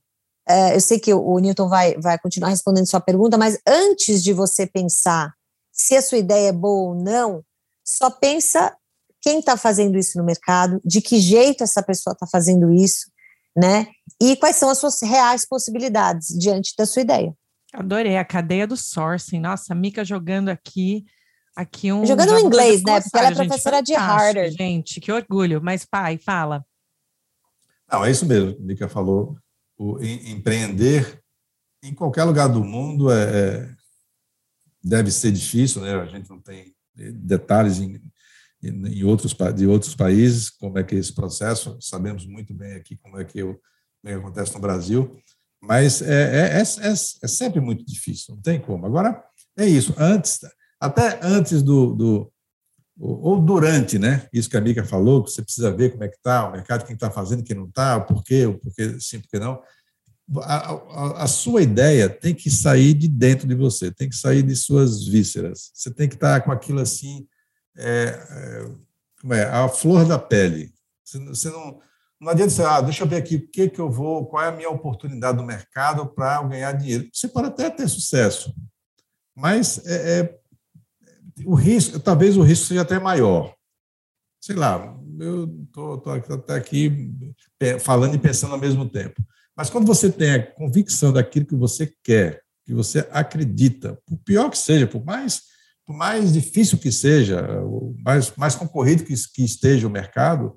é, 0.48 0.74
eu 0.74 0.80
sei 0.80 0.98
que 0.98 1.12
o, 1.12 1.38
Newton 1.38 1.68
vai, 1.68 1.94
vai 1.98 2.18
continuar 2.18 2.48
respondendo 2.48 2.88
sua 2.88 3.02
pergunta, 3.02 3.36
mas 3.36 3.58
antes 3.66 4.22
de 4.22 4.32
você 4.32 4.66
pensar 4.66 5.34
se 5.70 5.94
a 5.94 6.00
sua 6.00 6.16
ideia 6.16 6.48
é 6.48 6.52
boa 6.52 6.94
ou 6.94 6.94
não, 6.94 7.44
só 7.84 8.08
pensa 8.08 8.74
quem 9.20 9.40
está 9.40 9.56
fazendo 9.56 9.98
isso 9.98 10.18
no 10.18 10.24
mercado, 10.24 10.80
de 10.84 11.00
que 11.00 11.20
jeito 11.20 11.62
essa 11.62 11.82
pessoa 11.82 12.14
está 12.14 12.26
fazendo 12.26 12.72
isso, 12.72 13.10
né? 13.56 13.88
E 14.20 14.36
quais 14.36 14.56
são 14.56 14.70
as 14.70 14.78
suas 14.78 15.00
reais 15.02 15.46
possibilidades 15.46 16.28
diante 16.28 16.74
da 16.76 16.86
sua 16.86 17.02
ideia. 17.02 17.34
Adorei 17.72 18.16
a 18.16 18.24
cadeia 18.24 18.66
do 18.66 18.76
sourcing. 18.76 19.38
Nossa, 19.38 19.72
a 19.72 19.76
Mica 19.76 20.04
jogando 20.04 20.48
aqui. 20.48 21.04
Aqui 21.54 21.92
um. 21.92 22.06
Jogando 22.06 22.38
em 22.38 22.44
inglês, 22.44 22.82
né? 22.82 23.00
Porque 23.00 23.18
ela 23.18 23.28
é 23.28 23.34
professora 23.34 23.76
gente, 23.78 23.86
de 23.86 23.94
Harvard. 23.94 24.56
Gente, 24.56 25.00
que 25.00 25.12
orgulho. 25.12 25.60
Mas, 25.62 25.84
pai, 25.84 26.18
fala. 26.18 26.64
Não, 27.90 28.04
é 28.04 28.10
isso 28.10 28.24
mesmo. 28.24 28.56
A 28.58 28.62
Mica 28.62 28.88
falou 28.88 29.36
o 29.76 29.98
empreender 30.02 31.20
em 31.82 31.94
qualquer 31.94 32.24
lugar 32.24 32.48
do 32.48 32.62
mundo 32.62 33.10
é, 33.10 33.24
é, 33.24 33.74
deve 34.82 35.10
ser 35.10 35.32
difícil, 35.32 35.82
né? 35.82 35.94
A 35.94 36.06
gente 36.06 36.28
não 36.28 36.40
tem 36.40 36.74
detalhes 36.94 37.78
em, 37.78 38.00
em 38.62 39.04
outros 39.04 39.34
de 39.54 39.66
outros 39.66 39.94
países 39.94 40.50
como 40.50 40.78
é 40.78 40.84
que 40.84 40.94
é 40.94 40.98
esse 40.98 41.12
processo. 41.12 41.76
Sabemos 41.80 42.26
muito 42.26 42.52
bem 42.52 42.74
aqui 42.74 42.96
como 42.96 43.18
é 43.18 43.24
que, 43.24 43.38
eu, 43.38 43.54
como 43.54 44.06
é 44.06 44.12
que 44.12 44.18
acontece 44.18 44.54
no 44.54 44.61
Brasil, 44.61 45.16
mas 45.62 46.02
é, 46.02 46.56
é, 46.56 46.58
é, 46.58 46.62
é, 46.62 46.92
é 46.92 47.28
sempre 47.28 47.61
muito 47.61 47.84
difícil. 47.84 48.34
Não 48.34 48.42
tem 48.42 48.61
como. 48.61 48.86
Agora 48.86 49.22
é 49.58 49.66
isso. 49.66 49.94
Antes, 49.98 50.40
até 50.80 51.20
antes 51.22 51.62
do, 51.62 51.94
do 51.94 52.32
ou 52.98 53.40
durante, 53.40 53.98
né? 53.98 54.28
Isso 54.30 54.50
que 54.50 54.56
a 54.58 54.61
Mica 54.61 54.84
falou, 54.84 55.24
que 55.24 55.30
você 55.30 55.42
precisa 55.42 55.72
ver 55.72 55.90
como 55.90 56.04
é 56.04 56.08
que 56.08 56.16
está 56.16 56.46
o 56.46 56.52
mercado, 56.52 56.84
quem 56.84 56.94
está 56.94 57.11
fazendo, 57.11 57.42
quem 57.42 57.56
não 57.56 57.66
está, 57.66 57.96
o 57.96 58.04
porquê, 58.04 58.44
o 58.44 58.58
porquê 58.58 59.00
sim, 59.00 59.20
porquê 59.20 59.38
não. 59.38 59.61
A, 60.42 60.70
a, 60.70 61.24
a, 61.24 61.26
sua 61.26 61.62
ideia 61.62 62.08
tem 62.08 62.34
que 62.34 62.50
sair 62.50 62.94
de 62.94 63.08
dentro 63.08 63.48
de 63.48 63.54
você, 63.54 63.90
tem 63.90 64.08
que 64.08 64.14
sair 64.14 64.42
de 64.42 64.54
suas 64.54 65.06
vísceras. 65.06 65.72
Você 65.74 65.90
tem 65.90 66.08
que 66.08 66.14
estar 66.14 66.40
tá 66.40 66.44
com 66.44 66.52
aquilo 66.52 66.78
assim, 66.78 67.26
é, 67.76 68.66
é, 69.28 69.36
é, 69.36 69.42
a 69.44 69.68
flor 69.68 70.06
da 70.06 70.18
pele. 70.18 70.72
Você, 71.04 71.50
não, 71.50 71.80
não 72.20 72.28
adianta 72.30 72.50
você, 72.50 72.62
ah, 72.62 72.80
deixa 72.80 73.02
eu 73.02 73.08
ver 73.08 73.16
aqui 73.16 73.36
o 73.36 73.48
que, 73.48 73.68
que 73.68 73.80
eu 73.80 73.90
vou, 73.90 74.26
qual 74.26 74.44
é 74.44 74.48
a 74.48 74.52
minha 74.52 74.70
oportunidade 74.70 75.38
no 75.38 75.44
mercado 75.44 76.06
para 76.06 76.42
ganhar 76.44 76.72
dinheiro. 76.72 77.08
Você 77.12 77.28
pode 77.28 77.48
até 77.48 77.70
ter 77.70 77.88
sucesso, 77.88 78.54
mas 79.34 79.84
é, 79.86 80.20
é 80.20 80.38
o 81.44 81.54
risco, 81.54 81.98
talvez 81.98 82.36
o 82.36 82.42
risco 82.42 82.66
seja 82.66 82.82
até 82.82 82.98
maior. 82.98 83.54
Sei 84.40 84.56
lá, 84.56 84.96
eu 85.18 85.44
estou 85.64 86.02
até 86.12 86.54
aqui 86.54 87.12
falando 87.80 88.14
e 88.14 88.18
pensando 88.18 88.54
ao 88.54 88.60
mesmo 88.60 88.88
tempo. 88.88 89.22
Mas 89.56 89.68
quando 89.68 89.86
você 89.86 90.10
tem 90.10 90.32
a 90.32 90.52
convicção 90.52 91.12
daquilo 91.12 91.46
que 91.46 91.54
você 91.54 91.92
quer, 92.02 92.42
que 92.64 92.72
você 92.72 93.06
acredita, 93.10 94.00
por 94.06 94.16
pior 94.18 94.48
que 94.48 94.56
seja, 94.56 94.86
por 94.86 95.04
mais, 95.04 95.42
por 95.91 95.97
mais 95.97 96.32
difícil 96.32 96.78
que 96.78 96.93
seja, 96.93 97.45
mais, 98.05 98.32
mais 98.36 98.55
concorrido 98.55 99.03
que, 99.03 99.12
que 99.34 99.43
esteja 99.43 99.88
o 99.88 99.91
mercado, 99.91 100.57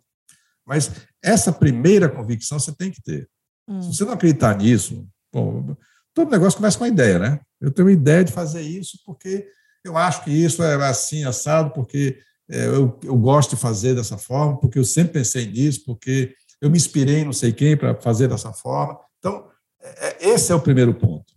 mas 0.64 0.92
essa 1.24 1.52
primeira 1.52 2.08
convicção 2.08 2.60
você 2.60 2.72
tem 2.72 2.92
que 2.92 3.02
ter. 3.02 3.28
Hum. 3.68 3.82
Se 3.82 3.96
você 3.98 4.06
não 4.06 4.14
acreditar 4.14 4.56
nisso, 4.56 5.08
bom, 5.34 5.76
todo 6.14 6.30
negócio 6.30 6.58
começa 6.58 6.78
com 6.78 6.84
a 6.84 6.88
ideia, 6.88 7.18
né? 7.18 7.40
Eu 7.60 7.72
tenho 7.72 7.88
uma 7.88 7.94
ideia 7.94 8.24
de 8.24 8.32
fazer 8.32 8.62
isso 8.62 9.00
porque 9.04 9.48
eu 9.84 9.98
acho 9.98 10.24
que 10.24 10.30
isso 10.30 10.62
é 10.62 10.76
assim, 10.88 11.24
assado, 11.24 11.72
porque 11.72 12.20
é, 12.48 12.68
eu, 12.68 13.00
eu 13.04 13.18
gosto 13.18 13.56
de 13.56 13.62
fazer 13.62 13.96
dessa 13.96 14.20
forma, 14.20 14.60
porque 14.60 14.78
eu 14.78 14.86
sempre 14.86 15.14
pensei 15.14 15.48
nisso, 15.48 15.82
porque 15.84 16.36
eu 16.62 16.70
me 16.70 16.78
inspirei 16.78 17.22
em 17.22 17.26
não 17.26 17.34
sei 17.34 17.52
quem 17.52 17.76
para 17.76 18.00
fazer 18.00 18.28
dessa 18.28 18.54
forma. 18.54 19.00
Então, 19.18 19.50
é, 19.82 20.10
é, 20.10 20.30
esse 20.30 20.52
é 20.52 20.56
o 20.56 20.62
primeiro 20.62 20.94
ponto. 20.94 21.34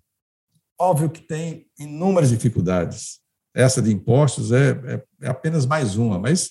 Óbvio 0.79 1.09
que 1.09 1.23
tem 1.23 1.67
inúmeras 1.79 2.29
dificuldades. 2.29 3.25
Essa 3.57 3.81
de 3.81 3.91
impostos 3.91 4.53
é, 4.53 4.71
é, 4.71 5.03
é 5.23 5.29
apenas 5.29 5.65
mais 5.65 5.97
uma, 5.97 6.19
mas, 6.19 6.51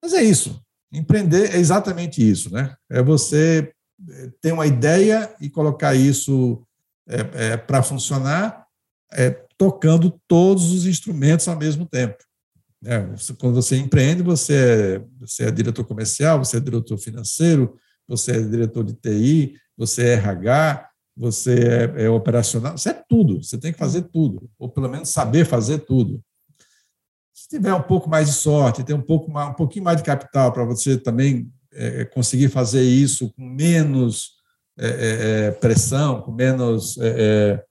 mas 0.00 0.12
é 0.14 0.22
isso. 0.22 0.64
Empreender 0.92 1.56
é 1.56 1.58
exatamente 1.58 2.22
isso, 2.22 2.52
né? 2.54 2.76
É 2.88 3.02
você 3.02 3.72
é, 4.08 4.30
ter 4.40 4.52
uma 4.52 4.64
ideia 4.64 5.34
e 5.40 5.50
colocar 5.50 5.96
isso 5.96 6.64
é, 7.08 7.46
é, 7.52 7.56
para 7.56 7.82
funcionar, 7.82 8.64
é, 9.12 9.30
tocando 9.58 10.20
todos 10.28 10.70
os 10.70 10.86
instrumentos 10.86 11.48
ao 11.48 11.56
mesmo 11.56 11.84
tempo. 11.84 12.16
É, 12.84 13.00
quando 13.36 13.56
você 13.56 13.76
empreende, 13.76 14.22
você 14.22 14.54
é, 14.54 15.04
você 15.18 15.46
é 15.46 15.50
diretor 15.50 15.84
comercial, 15.84 16.38
você 16.38 16.58
é 16.58 16.60
diretor 16.60 16.96
financeiro, 16.96 17.76
você 18.06 18.36
é 18.36 18.40
diretor 18.40 18.84
de 18.84 18.94
TI, 18.94 19.56
você 19.76 20.10
é 20.10 20.12
RH, 20.12 20.87
você 21.18 21.54
é, 21.96 22.04
é, 22.04 22.08
operacional, 22.08 22.78
você 22.78 22.90
é 22.90 23.02
tudo, 23.08 23.42
você 23.42 23.58
tem 23.58 23.72
que 23.72 23.78
fazer 23.78 24.02
tudo, 24.02 24.48
ou 24.58 24.68
pelo 24.68 24.88
menos 24.88 25.08
saber 25.08 25.44
fazer 25.44 25.80
tudo. 25.80 26.22
Se 27.34 27.48
tiver 27.48 27.74
um 27.74 27.82
pouco 27.82 28.08
mais 28.08 28.28
de 28.28 28.34
sorte, 28.34 28.84
ter 28.84 28.94
um, 28.94 29.02
pouco 29.02 29.30
mais, 29.30 29.50
um 29.50 29.54
pouquinho 29.54 29.84
mais 29.84 29.96
de 29.96 30.04
capital 30.04 30.52
para 30.52 30.64
você 30.64 30.96
também 30.96 31.50
é, 31.72 32.04
conseguir 32.04 32.48
fazer 32.48 32.82
isso 32.82 33.32
com 33.34 33.44
menos 33.44 34.38
é, 34.78 34.86
é, 35.46 35.50
pressão, 35.50 36.22
com 36.22 36.30
menos 36.30 36.96
é, 36.98 37.64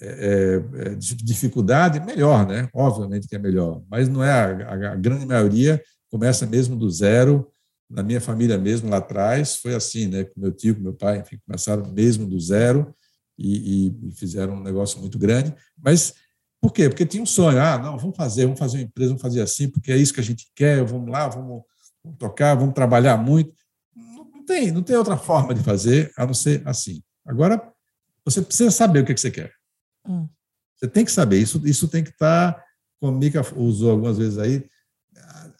é, 0.00 0.62
é 0.74 0.94
dificuldade, 0.94 2.00
melhor, 2.00 2.46
né? 2.46 2.68
Obviamente 2.72 3.26
que 3.26 3.34
é 3.34 3.38
melhor, 3.38 3.82
mas 3.90 4.08
não 4.08 4.22
é 4.22 4.30
a, 4.30 4.92
a, 4.92 4.96
grande 4.96 5.26
maioria 5.26 5.82
começa 6.10 6.46
mesmo 6.46 6.76
do 6.76 6.88
zero. 6.88 7.50
Na 7.88 8.02
minha 8.02 8.20
família 8.20 8.58
mesmo 8.58 8.90
lá 8.90 8.96
atrás 8.96 9.56
foi 9.56 9.74
assim, 9.74 10.06
né? 10.06 10.24
Com 10.24 10.40
meu 10.40 10.52
tio, 10.52 10.74
com 10.74 10.80
meu 10.80 10.94
pai, 10.94 11.20
enfim, 11.20 11.38
começaram 11.46 11.86
mesmo 11.92 12.26
do 12.26 12.38
zero 12.40 12.94
e, 13.38 13.88
e, 13.88 14.12
fizeram 14.12 14.54
um 14.54 14.62
negócio 14.62 15.00
muito 15.00 15.18
grande. 15.18 15.54
Mas 15.78 16.14
por 16.60 16.72
quê? 16.72 16.88
Porque 16.88 17.06
tinha 17.06 17.22
um 17.22 17.26
sonho. 17.26 17.60
Ah, 17.60 17.78
não, 17.78 17.96
vamos 17.98 18.16
fazer, 18.16 18.44
vamos 18.44 18.58
fazer 18.58 18.78
uma 18.78 18.84
empresa, 18.84 19.10
vamos 19.10 19.22
fazer 19.22 19.40
assim, 19.40 19.68
porque 19.68 19.92
é 19.92 19.96
isso 19.96 20.12
que 20.12 20.20
a 20.20 20.24
gente 20.24 20.50
quer. 20.54 20.82
Vamos 20.84 21.08
lá, 21.10 21.28
vamos, 21.28 21.62
vamos 22.02 22.18
tocar, 22.18 22.54
vamos 22.54 22.74
trabalhar 22.74 23.16
muito. 23.16 23.52
Não, 23.94 24.24
não 24.24 24.44
tem, 24.44 24.72
não 24.72 24.82
tem 24.82 24.96
outra 24.96 25.16
forma 25.16 25.54
de 25.54 25.62
fazer 25.62 26.12
a 26.16 26.26
não 26.26 26.34
ser 26.34 26.62
assim. 26.66 27.02
Agora 27.24 27.72
você 28.24 28.42
precisa 28.42 28.70
saber 28.70 29.00
o 29.00 29.06
que, 29.06 29.14
que 29.14 29.20
você 29.20 29.30
quer. 29.30 29.52
Hum. 30.08 30.28
Você 30.76 30.88
tem 30.88 31.04
que 31.04 31.12
saber, 31.12 31.38
isso, 31.38 31.62
isso 31.66 31.88
tem 31.88 32.02
que 32.02 32.10
estar, 32.10 32.52
tá, 32.52 32.64
como 33.00 33.16
a 33.16 33.18
Mica 33.18 33.42
usou 33.56 33.92
algumas 33.92 34.18
vezes 34.18 34.36
aí, 34.36 34.68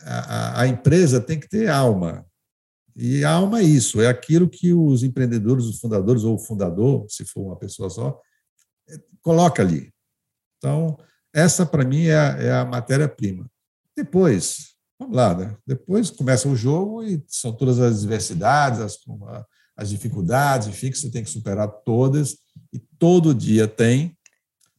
a, 0.06 0.60
a, 0.62 0.66
empresa 0.68 1.20
tem 1.20 1.38
que 1.38 1.48
ter 1.48 1.68
alma. 1.68 2.24
E 2.94 3.24
alma 3.24 3.60
é 3.60 3.62
isso, 3.62 4.00
é 4.00 4.06
aquilo 4.06 4.48
que 4.48 4.72
os 4.72 5.02
empreendedores, 5.02 5.66
os 5.66 5.78
fundadores, 5.78 6.24
ou 6.24 6.36
o 6.36 6.38
fundador, 6.38 7.06
se 7.10 7.24
for 7.24 7.42
uma 7.42 7.56
pessoa 7.56 7.90
só, 7.90 8.18
coloca 9.20 9.62
ali. 9.62 9.92
Então, 10.56 10.96
essa, 11.34 11.66
para 11.66 11.84
mim, 11.84 12.04
é 12.06 12.16
a, 12.16 12.36
é 12.38 12.52
a 12.52 12.64
matéria-prima. 12.64 13.50
Depois, 13.94 14.74
vamos 14.98 15.14
lá, 15.14 15.34
né? 15.34 15.56
depois 15.66 16.10
começa 16.10 16.48
o 16.48 16.56
jogo 16.56 17.02
e 17.02 17.22
são 17.26 17.52
todas 17.52 17.78
as 17.78 18.00
diversidades, 18.00 18.80
as, 18.80 18.98
as 19.76 19.90
dificuldades, 19.90 20.68
enfim, 20.68 20.90
que 20.90 20.98
você 20.98 21.10
tem 21.10 21.22
que 21.22 21.30
superar 21.30 21.68
todas, 21.84 22.38
e 22.72 22.78
todo 22.78 23.34
dia 23.34 23.68
tem, 23.68 24.16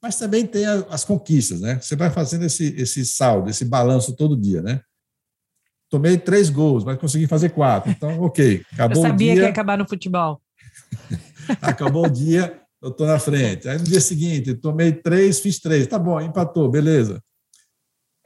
mas 0.01 0.17
também 0.17 0.45
tem 0.45 0.65
as 0.65 1.03
conquistas, 1.03 1.59
né? 1.59 1.79
Você 1.81 1.95
vai 1.95 2.09
fazendo 2.09 2.45
esse, 2.45 2.75
esse 2.77 3.05
saldo, 3.05 3.49
esse 3.49 3.65
balanço 3.65 4.15
todo 4.15 4.39
dia, 4.39 4.61
né? 4.61 4.81
Tomei 5.89 6.17
três 6.17 6.49
gols, 6.49 6.83
mas 6.83 6.97
consegui 6.97 7.27
fazer 7.27 7.49
quatro. 7.49 7.89
Então, 7.89 8.19
ok. 8.23 8.63
Acabou 8.73 8.97
eu 8.97 9.09
sabia 9.09 9.33
que 9.33 9.39
ia 9.39 9.49
acabar 9.49 9.77
no 9.77 9.87
futebol. 9.87 10.41
acabou 11.61 12.05
o 12.05 12.09
dia, 12.09 12.61
eu 12.81 12.89
estou 12.89 13.07
na 13.07 13.19
frente. 13.19 13.67
Aí 13.67 13.77
no 13.77 13.83
dia 13.83 14.01
seguinte, 14.01 14.53
tomei 14.55 14.91
três, 14.91 15.39
fiz 15.39 15.59
três. 15.59 15.87
Tá 15.87 15.97
bom, 15.97 16.19
empatou, 16.19 16.69
beleza. 16.69 17.23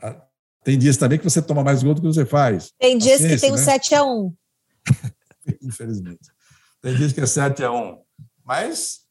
Ah, 0.02 0.22
tem 0.64 0.78
dias 0.78 0.98
também 0.98 1.18
que 1.18 1.24
você 1.24 1.42
toma 1.42 1.64
mais 1.64 1.84
gol 1.84 1.94
do 1.94 2.02
que 2.02 2.08
você 2.08 2.26
faz. 2.26 2.72
Tem 2.80 2.98
dias 2.98 3.22
que 3.22 3.38
tem 3.38 3.52
um 3.52 3.56
né? 3.56 3.62
7 3.62 3.96
a 3.96 4.04
1 4.04 4.34
Infelizmente. 5.62 6.30
Tem 6.82 6.96
dias 6.96 7.14
que 7.14 7.22
é 7.22 7.26
7 7.26 7.64
a 7.64 7.72
1 7.72 7.98
Mas 8.44 9.02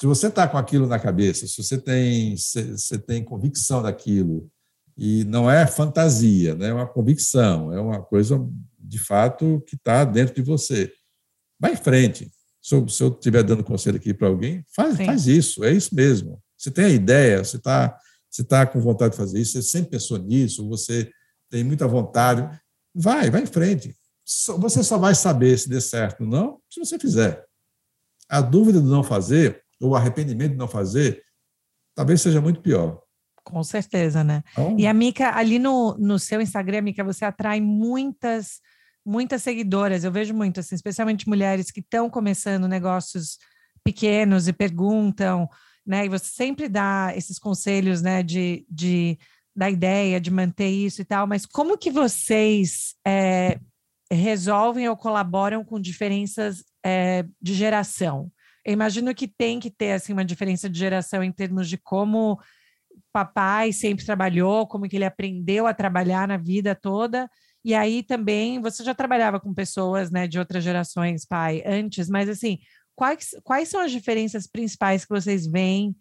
se 0.00 0.06
você 0.06 0.28
está 0.28 0.48
com 0.48 0.56
aquilo 0.56 0.86
na 0.86 0.98
cabeça, 0.98 1.46
se 1.46 1.62
você 1.62 1.76
tem, 1.76 2.34
se, 2.36 2.72
você 2.72 2.98
tem 2.98 3.22
convicção 3.22 3.82
daquilo, 3.82 4.50
e 4.96 5.24
não 5.24 5.50
é 5.50 5.66
fantasia, 5.66 6.54
né? 6.54 6.68
é 6.68 6.72
uma 6.72 6.86
convicção, 6.86 7.72
é 7.72 7.80
uma 7.80 8.02
coisa 8.02 8.38
de 8.78 8.98
fato 8.98 9.62
que 9.66 9.76
está 9.76 10.04
dentro 10.04 10.34
de 10.34 10.42
você. 10.42 10.92
Vai 11.58 11.72
em 11.72 11.76
frente. 11.76 12.30
Se 12.62 12.74
eu 12.74 12.84
estiver 12.84 13.42
dando 13.42 13.64
conselho 13.64 13.96
aqui 13.96 14.12
para 14.12 14.28
alguém, 14.28 14.64
faz, 14.74 14.96
faz 14.96 15.26
isso, 15.26 15.64
é 15.64 15.72
isso 15.72 15.94
mesmo. 15.94 16.42
Você 16.56 16.70
tem 16.70 16.84
a 16.84 16.90
ideia, 16.90 17.42
você 17.42 17.56
está 17.56 17.98
você 18.30 18.44
tá 18.44 18.64
com 18.64 18.80
vontade 18.80 19.12
de 19.12 19.16
fazer 19.16 19.40
isso, 19.40 19.52
você 19.52 19.62
sempre 19.62 19.90
pensou 19.90 20.16
nisso, 20.16 20.68
você 20.68 21.10
tem 21.50 21.64
muita 21.64 21.88
vontade, 21.88 22.48
vai, 22.94 23.28
vai 23.28 23.42
em 23.42 23.46
frente. 23.46 23.96
Você 24.24 24.84
só 24.84 24.96
vai 24.96 25.14
saber 25.16 25.58
se 25.58 25.68
der 25.68 25.82
certo 25.82 26.20
ou 26.20 26.26
não 26.28 26.60
se 26.70 26.78
você 26.78 26.96
fizer. 26.96 27.44
A 28.28 28.40
dúvida 28.40 28.80
de 28.80 28.86
não 28.86 29.02
fazer 29.02 29.64
ou 29.80 29.96
arrependimento 29.96 30.52
de 30.52 30.58
não 30.58 30.68
fazer, 30.68 31.24
talvez 31.96 32.20
seja 32.20 32.40
muito 32.40 32.60
pior. 32.60 33.02
Com 33.50 33.62
certeza, 33.62 34.22
né? 34.24 34.42
Então, 34.52 34.76
e 34.78 34.86
a 34.86 34.94
Mica, 34.94 35.36
ali 35.36 35.58
no, 35.58 35.96
no 35.98 36.18
seu 36.18 36.40
Instagram, 36.40 36.82
Mica, 36.82 37.04
você 37.04 37.24
atrai 37.24 37.60
muitas, 37.60 38.60
muitas 39.04 39.42
seguidoras. 39.42 40.04
Eu 40.04 40.12
vejo 40.12 40.32
muito, 40.34 40.60
assim, 40.60 40.74
especialmente 40.74 41.28
mulheres 41.28 41.70
que 41.70 41.80
estão 41.80 42.08
começando 42.08 42.68
negócios 42.68 43.38
pequenos 43.84 44.48
e 44.48 44.52
perguntam, 44.52 45.48
né? 45.86 46.06
E 46.06 46.08
você 46.08 46.26
sempre 46.26 46.68
dá 46.68 47.12
esses 47.16 47.38
conselhos, 47.38 48.02
né? 48.02 48.22
De, 48.22 48.64
de 48.70 49.18
da 49.54 49.68
ideia 49.68 50.20
de 50.20 50.30
manter 50.30 50.68
isso 50.68 51.02
e 51.02 51.04
tal. 51.04 51.26
Mas 51.26 51.44
como 51.44 51.76
que 51.76 51.90
vocês 51.90 52.94
é, 53.06 53.58
resolvem 54.10 54.88
ou 54.88 54.96
colaboram 54.96 55.64
com 55.64 55.80
diferenças 55.80 56.64
é, 56.84 57.24
de 57.40 57.54
geração? 57.54 58.30
Eu 58.64 58.72
imagino 58.72 59.14
que 59.14 59.26
tem 59.26 59.58
que 59.58 59.70
ter 59.70 59.92
assim 59.92 60.12
uma 60.12 60.24
diferença 60.24 60.68
de 60.68 60.78
geração 60.78 61.22
em 61.22 61.32
termos 61.32 61.68
de 61.68 61.78
como 61.78 62.38
papai 63.12 63.72
sempre 63.72 64.04
trabalhou, 64.04 64.66
como 64.66 64.88
que 64.88 64.96
ele 64.96 65.04
aprendeu 65.04 65.66
a 65.66 65.74
trabalhar 65.74 66.28
na 66.28 66.36
vida 66.36 66.74
toda. 66.74 67.28
E 67.64 67.74
aí 67.74 68.02
também 68.02 68.60
você 68.60 68.82
já 68.82 68.94
trabalhava 68.94 69.38
com 69.38 69.52
pessoas, 69.52 70.10
né, 70.10 70.26
de 70.26 70.38
outras 70.38 70.64
gerações, 70.64 71.26
pai, 71.26 71.62
antes, 71.66 72.08
mas 72.08 72.28
assim, 72.28 72.58
quais, 72.94 73.30
quais 73.44 73.68
são 73.68 73.80
as 73.80 73.92
diferenças 73.92 74.46
principais 74.46 75.04
que 75.04 75.14
vocês 75.14 75.46
veem 75.46 75.94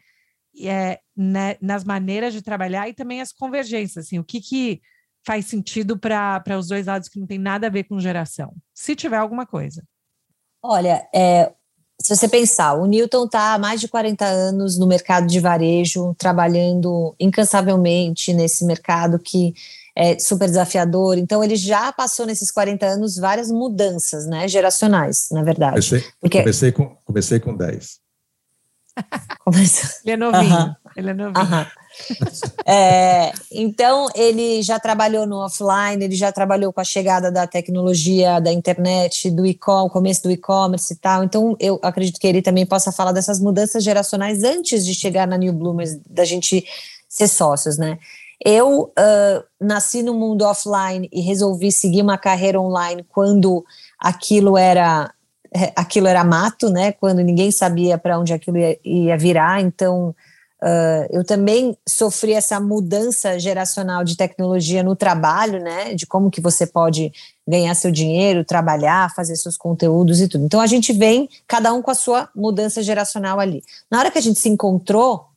é, 0.61 0.99
né, 1.15 1.57
nas 1.61 1.83
maneiras 1.83 2.33
de 2.33 2.41
trabalhar 2.41 2.87
e 2.89 2.93
também 2.93 3.21
as 3.21 3.31
convergências, 3.31 4.05
assim, 4.05 4.19
o 4.19 4.23
que 4.23 4.41
que 4.41 4.81
faz 5.25 5.45
sentido 5.45 5.97
para 5.97 6.57
os 6.57 6.67
dois 6.67 6.87
lados 6.87 7.09
que 7.09 7.19
não 7.19 7.27
tem 7.27 7.37
nada 7.37 7.67
a 7.67 7.69
ver 7.69 7.83
com 7.83 7.99
geração, 7.99 8.55
se 8.73 8.95
tiver 8.95 9.17
alguma 9.17 9.45
coisa. 9.45 9.83
Olha, 10.63 11.07
é, 11.13 11.53
se 12.01 12.15
você 12.15 12.27
pensar, 12.29 12.75
o 12.75 12.85
Newton 12.85 13.25
está 13.25 13.53
há 13.53 13.59
mais 13.59 13.81
de 13.81 13.87
40 13.87 14.25
anos 14.25 14.77
no 14.77 14.87
mercado 14.87 15.27
de 15.27 15.39
varejo, 15.39 16.15
trabalhando 16.17 17.13
incansavelmente 17.19 18.33
nesse 18.33 18.63
mercado 18.65 19.19
que 19.19 19.53
é 19.95 20.17
super 20.17 20.47
desafiador. 20.47 21.17
Então, 21.17 21.43
ele 21.43 21.57
já 21.57 21.91
passou 21.91 22.25
nesses 22.25 22.49
40 22.51 22.85
anos 22.85 23.17
várias 23.17 23.51
mudanças, 23.51 24.25
né, 24.25 24.47
geracionais, 24.47 25.27
na 25.29 25.43
verdade. 25.43 25.89
Comecei, 25.89 26.03
Porque... 26.21 26.39
comecei, 26.39 26.71
com, 26.71 26.95
comecei 27.03 27.39
com 27.39 27.55
10. 27.55 27.99
Ele 30.03 30.13
é 30.13 30.17
novinho. 30.17 30.75
Ele 30.95 31.09
é 31.09 31.13
novinho. 31.13 31.67
É, 32.71 33.31
então, 33.51 34.07
ele 34.13 34.61
já 34.61 34.79
trabalhou 34.79 35.25
no 35.25 35.37
offline, 35.37 36.03
ele 36.03 36.15
já 36.15 36.31
trabalhou 36.31 36.71
com 36.71 36.79
a 36.79 36.83
chegada 36.83 37.31
da 37.31 37.47
tecnologia, 37.47 38.39
da 38.39 38.53
internet, 38.53 39.31
do 39.31 39.43
e-commerce, 39.43 39.91
começo 39.91 40.23
do 40.23 40.31
e-commerce 40.31 40.93
e 40.93 40.97
tal. 40.97 41.23
Então, 41.23 41.57
eu 41.59 41.79
acredito 41.81 42.19
que 42.19 42.27
ele 42.27 42.43
também 42.43 42.67
possa 42.67 42.91
falar 42.91 43.11
dessas 43.11 43.39
mudanças 43.39 43.83
geracionais 43.83 44.43
antes 44.43 44.85
de 44.85 44.93
chegar 44.93 45.25
na 45.27 45.35
New 45.35 45.51
Bloomers, 45.51 45.97
da 46.07 46.23
gente 46.23 46.63
ser 47.07 47.27
sócios, 47.27 47.79
né? 47.79 47.97
Eu 48.45 48.83
uh, 48.83 49.43
nasci 49.59 50.03
no 50.03 50.13
mundo 50.13 50.45
offline 50.45 51.09
e 51.11 51.21
resolvi 51.21 51.71
seguir 51.71 52.03
uma 52.03 52.19
carreira 52.19 52.61
online 52.61 53.03
quando 53.09 53.65
aquilo 53.99 54.55
era 54.57 55.11
é, 55.53 55.73
aquilo 55.75 56.07
era 56.07 56.23
mato, 56.23 56.69
né? 56.69 56.91
Quando 56.91 57.19
ninguém 57.19 57.51
sabia 57.51 57.97
para 57.97 58.19
onde 58.19 58.33
aquilo 58.33 58.57
ia, 58.57 58.79
ia 58.85 59.17
virar. 59.17 59.61
Então, 59.61 60.15
Uh, 60.61 61.07
eu 61.11 61.23
também 61.23 61.77
sofri 61.87 62.33
essa 62.33 62.59
mudança 62.59 63.39
geracional 63.39 64.03
de 64.03 64.17
tecnologia 64.17 64.83
no 64.83 64.93
trabalho, 64.93 65.63
né? 65.63 65.93
De 65.93 66.05
como 66.05 66.29
que 66.29 66.41
você 66.41 66.67
pode 66.67 67.13
ganhar 67.47 67.73
seu 67.75 67.89
dinheiro, 67.91 68.43
trabalhar, 68.43 69.13
fazer 69.15 69.37
seus 69.37 69.55
conteúdos 69.55 70.19
e 70.19 70.27
tudo. 70.27 70.43
Então 70.43 70.59
a 70.59 70.67
gente 70.67 70.91
vem, 70.91 71.29
cada 71.47 71.73
um 71.73 71.81
com 71.81 71.91
a 71.91 71.95
sua 71.95 72.29
mudança 72.35 72.83
geracional 72.83 73.39
ali. 73.39 73.63
Na 73.89 73.99
hora 73.99 74.11
que 74.11 74.17
a 74.17 74.21
gente 74.21 74.37
se 74.37 74.49
encontrou, 74.49 75.27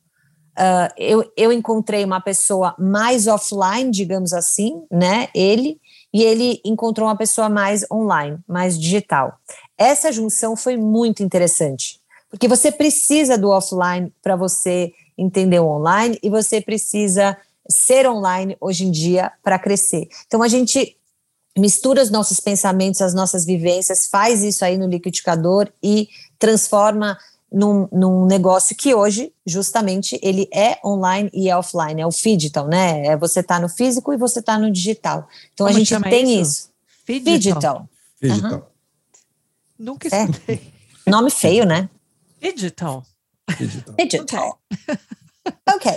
uh, 0.59 0.91
eu, 0.97 1.31
eu 1.37 1.53
encontrei 1.53 2.03
uma 2.03 2.19
pessoa 2.19 2.75
mais 2.77 3.25
offline, 3.25 3.89
digamos 3.91 4.33
assim, 4.33 4.83
né? 4.91 5.29
Ele, 5.33 5.79
e 6.13 6.21
ele 6.21 6.61
encontrou 6.65 7.07
uma 7.07 7.17
pessoa 7.17 7.47
mais 7.47 7.85
online, 7.89 8.37
mais 8.45 8.77
digital. 8.77 9.33
Essa 9.77 10.11
junção 10.11 10.55
foi 10.55 10.77
muito 10.77 11.23
interessante, 11.23 11.99
porque 12.33 12.47
você 12.47 12.71
precisa 12.71 13.37
do 13.37 13.51
offline 13.51 14.11
para 14.19 14.35
você 14.35 14.91
entender 15.15 15.59
o 15.59 15.67
online 15.67 16.17
e 16.23 16.31
você 16.31 16.59
precisa 16.59 17.37
ser 17.69 18.09
online 18.09 18.57
hoje 18.59 18.85
em 18.85 18.89
dia 18.89 19.31
para 19.43 19.59
crescer. 19.59 20.07
Então 20.25 20.41
a 20.41 20.47
gente 20.47 20.97
mistura 21.55 22.01
os 22.01 22.09
nossos 22.09 22.39
pensamentos, 22.39 23.03
as 23.03 23.13
nossas 23.13 23.45
vivências, 23.45 24.07
faz 24.07 24.43
isso 24.43 24.65
aí 24.65 24.79
no 24.79 24.87
liquidificador 24.87 25.69
e 25.81 26.09
transforma 26.39 27.19
num, 27.51 27.87
num, 27.91 28.25
negócio 28.25 28.75
que 28.75 28.95
hoje, 28.95 29.31
justamente, 29.45 30.19
ele 30.23 30.49
é 30.51 30.79
online 30.83 31.29
e 31.31 31.51
é 31.51 31.55
offline, 31.55 32.01
é 32.01 32.07
o 32.07 32.09
digital, 32.09 32.67
né? 32.67 33.05
É 33.05 33.15
você 33.15 33.43
tá 33.43 33.59
no 33.59 33.69
físico 33.69 34.11
e 34.11 34.17
você 34.17 34.41
tá 34.41 34.57
no 34.57 34.71
digital. 34.71 35.27
Então 35.53 35.67
Como 35.67 35.77
a 35.77 35.79
gente 35.79 36.01
tem 36.09 36.41
isso. 36.41 36.71
isso. 37.07 37.23
Digital. 37.23 37.87
Digital. 38.19 38.53
Uhum. 38.53 38.61
Nunca 39.77 40.07
escutei. 40.07 40.73
É. 41.05 41.11
Nome 41.11 41.29
feio, 41.29 41.63
né? 41.63 41.87
Digital. 42.51 43.03
Digital. 43.57 43.95
Digital. 43.95 44.59
ok. 45.69 45.91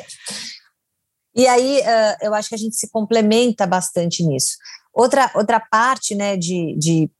E 1.34 1.46
aí, 1.46 1.80
uh, 1.80 2.16
eu 2.22 2.34
acho 2.34 2.48
que 2.48 2.54
a 2.54 2.58
gente 2.58 2.76
se 2.76 2.88
complementa 2.90 3.66
bastante 3.66 4.24
nisso. 4.24 4.56
Outra, 4.94 5.30
outra 5.34 5.60
parte 5.60 6.14
né, 6.14 6.36
de, 6.36 6.74
de 6.78 7.10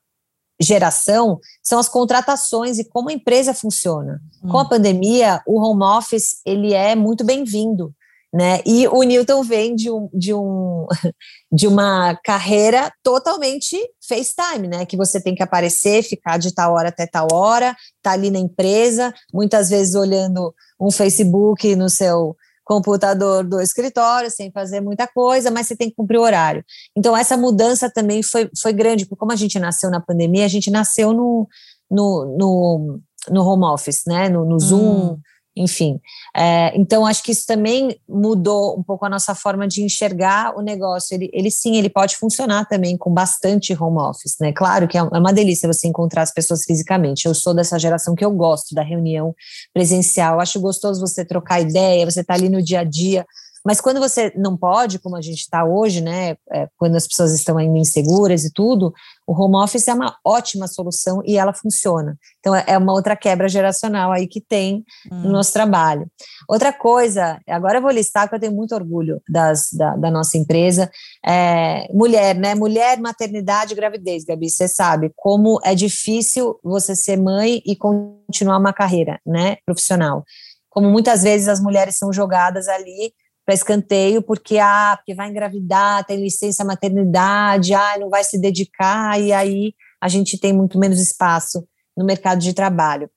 geração 0.61 1.39
são 1.63 1.79
as 1.79 1.89
contratações 1.89 2.79
e 2.79 2.85
como 2.85 3.11
a 3.11 3.13
empresa 3.13 3.53
funciona. 3.53 4.21
Hum. 4.43 4.49
Com 4.49 4.59
a 4.59 4.69
pandemia, 4.69 5.43
o 5.47 5.61
home 5.61 5.83
office 5.83 6.41
ele 6.47 6.73
é 6.73 6.95
muito 6.95 7.25
bem-vindo. 7.25 7.95
Né? 8.33 8.61
E 8.67 8.87
o 8.89 9.03
Newton 9.03 9.43
vem 9.43 9.75
de, 9.75 9.91
um, 9.91 10.11
de, 10.13 10.35
um, 10.35 10.87
de 11.57 11.67
uma 11.67 12.15
carreira 12.23 12.93
totalmente 13.03 13.79
FaceTime, 14.07 14.69
né? 14.69 14.85
Que 14.85 14.95
você 14.95 15.19
tem 15.19 15.35
que 15.35 15.43
aparecer, 15.43 16.03
ficar 16.03 16.39
de 16.39 16.55
tal 16.55 16.75
hora 16.75 16.91
até 16.91 17.07
tal 17.07 17.29
hora, 17.33 17.75
tá 18.03 18.13
ali 18.13 18.31
na 18.31 18.39
empresa, 18.39 19.11
muitas 19.33 19.71
vezes 19.71 19.95
olhando 19.95 20.55
um 20.79 20.91
Facebook 20.91 21.75
no 21.75 21.89
seu 21.89 22.37
computador 22.63 23.43
do 23.43 23.59
escritório, 23.59 24.31
sem 24.31 24.53
fazer 24.53 24.83
muita 24.83 25.07
coisa, 25.07 25.51
mas 25.51 25.67
você 25.67 25.75
tem 25.75 25.89
que 25.89 25.97
cumprir 25.97 26.19
o 26.19 26.25
horário. 26.25 26.63
Então, 26.95 27.17
essa 27.17 27.39
mudança 27.39 27.91
também 27.91 28.23
foi, 28.23 28.51
foi 28.61 28.75
grande, 28.75 29.07
porque 29.07 29.19
como 29.19 29.33
a 29.33 29.37
gente 29.37 29.59
nasceu 29.59 29.89
na 29.89 30.01
pandemia, 30.01 30.45
a 30.45 30.49
gente 30.49 30.71
nasceu 30.71 31.15
no, 31.15 31.49
no, 31.91 32.37
no, 32.39 33.01
no 33.31 33.49
home 33.49 33.65
office, 33.65 34.03
né? 34.07 34.29
No, 34.29 34.45
no 34.45 34.61
Zoom. 34.61 35.13
Hum 35.13 35.19
enfim. 35.57 35.99
É, 36.37 36.77
então, 36.77 37.07
acho 37.07 37.23
que 37.23 37.33
isso 37.33 37.47
também 37.47 37.99
mudou 38.07 38.79
um 38.79 38.83
pouco 38.83 39.07
a 39.07 39.09
nossa 39.09 39.35
forma 39.35 39.67
de 39.67 39.83
enxergar 39.83 40.55
o 40.57 40.61
negócio. 40.61 41.15
Ele, 41.15 41.31
ele 41.33 41.51
sim, 41.51 41.77
ele 41.77 41.89
pode 41.89 42.17
funcionar 42.17 42.67
também 42.67 42.97
com 42.97 43.13
bastante 43.13 43.73
home 43.73 43.99
office, 43.99 44.37
né? 44.39 44.53
Claro 44.53 44.87
que 44.87 44.99
é, 44.99 45.01
é 45.01 45.19
uma 45.19 45.33
delícia 45.33 45.73
você 45.73 45.89
encontrar 45.89 46.23
as 46.23 46.33
pessoas 46.33 46.63
fisicamente. 46.65 47.27
Eu 47.27 47.35
sou 47.35 47.55
dessa 47.55 47.79
geração 47.79 48.15
que 48.15 48.25
eu 48.25 48.31
gosto 48.31 48.75
da 48.75 48.83
reunião 48.83 49.35
presencial. 49.73 50.41
Acho 50.41 50.61
gostoso 50.61 51.01
você 51.01 51.25
trocar 51.25 51.61
ideia, 51.61 52.05
você 52.05 52.23
tá 52.23 52.35
ali 52.35 52.51
no 52.51 52.63
dia 52.63 52.81
a 52.81 52.85
dia. 52.85 53.25
Mas 53.67 53.81
quando 53.81 53.99
você 53.99 54.33
não 54.37 54.57
pode, 54.57 55.01
como 55.01 55.17
a 55.17 55.21
gente 55.21 55.41
está 55.41 55.65
hoje, 55.65 56.01
né, 56.01 56.37
é, 56.53 56.69
quando 56.77 56.95
as 56.95 57.05
pessoas 57.05 57.35
estão 57.35 57.59
ainda 57.59 57.77
inseguras 57.77 58.45
e 58.45 58.53
tudo, 58.53 58.95
o 59.27 59.33
home 59.33 59.57
office 59.57 59.89
é 59.89 59.93
uma 59.93 60.17
ótima 60.25 60.69
solução 60.69 61.21
e 61.25 61.37
ela 61.37 61.53
funciona. 61.53 62.17
Então, 62.39 62.55
é, 62.55 62.63
é 62.69 62.79
uma 62.79 62.93
outra 62.93 63.17
quebra 63.17 63.49
geracional 63.49 64.13
aí 64.13 64.29
que 64.29 64.41
tem 64.41 64.85
hum. 65.11 65.23
no 65.23 65.33
nosso 65.33 65.53
trabalho. 65.53 66.07
Outra 66.49 66.73
coisa, 66.73 67.41
agora 67.49 67.79
eu 67.79 67.83
vou 67.83 67.91
listar, 67.91 68.29
que 68.29 68.37
eu 68.37 68.39
tenho 68.39 68.55
muito 68.55 68.73
orgulho 68.73 69.21
das, 69.29 69.73
da, 69.73 69.97
da 69.97 70.13
nossa 70.13 70.39
empresa, 70.39 70.89
é, 71.27 71.93
mulher, 71.93 72.37
né? 72.37 72.55
Mulher, 72.55 73.01
maternidade 73.01 73.73
e 73.73 73.77
gravidez, 73.77 74.25
Gabi, 74.25 74.49
você 74.49 74.69
sabe 74.69 75.11
como 75.17 75.59
é 75.65 75.75
difícil 75.75 76.57
você 76.63 76.95
ser 76.95 77.17
mãe 77.17 77.61
e 77.67 77.75
continuar 77.75 78.59
uma 78.59 78.73
carreira, 78.73 79.19
né, 79.27 79.57
profissional. 79.67 80.25
Como 80.71 80.89
muitas 80.89 81.25
vezes 81.25 81.49
as 81.49 81.59
mulheres 81.59 81.97
são 81.97 82.13
jogadas 82.13 82.69
ali 82.69 83.13
para 83.47 83.55
escanteio, 83.55 84.21
porque, 84.23 84.59
ah, 84.59 84.97
porque 84.97 85.15
vai 85.15 85.31
engravidar, 85.31 86.05
tem 86.05 86.21
licença 86.21 86.65
maternidade, 86.65 87.73
ah, 87.73 87.97
não 87.99 88.11
vai 88.11 88.25
se 88.25 88.41
dedicar, 88.41 89.21
e 89.21 89.33
aí 89.33 89.73
a 90.01 90.09
gente 90.09 90.37
tem 90.37 90.53
muito 90.53 90.79
menos 90.81 91.01
espaço 91.01 91.65
no 91.97 92.05
mercado 92.05 92.41
de 92.41 92.53
trabalho. 92.53 93.09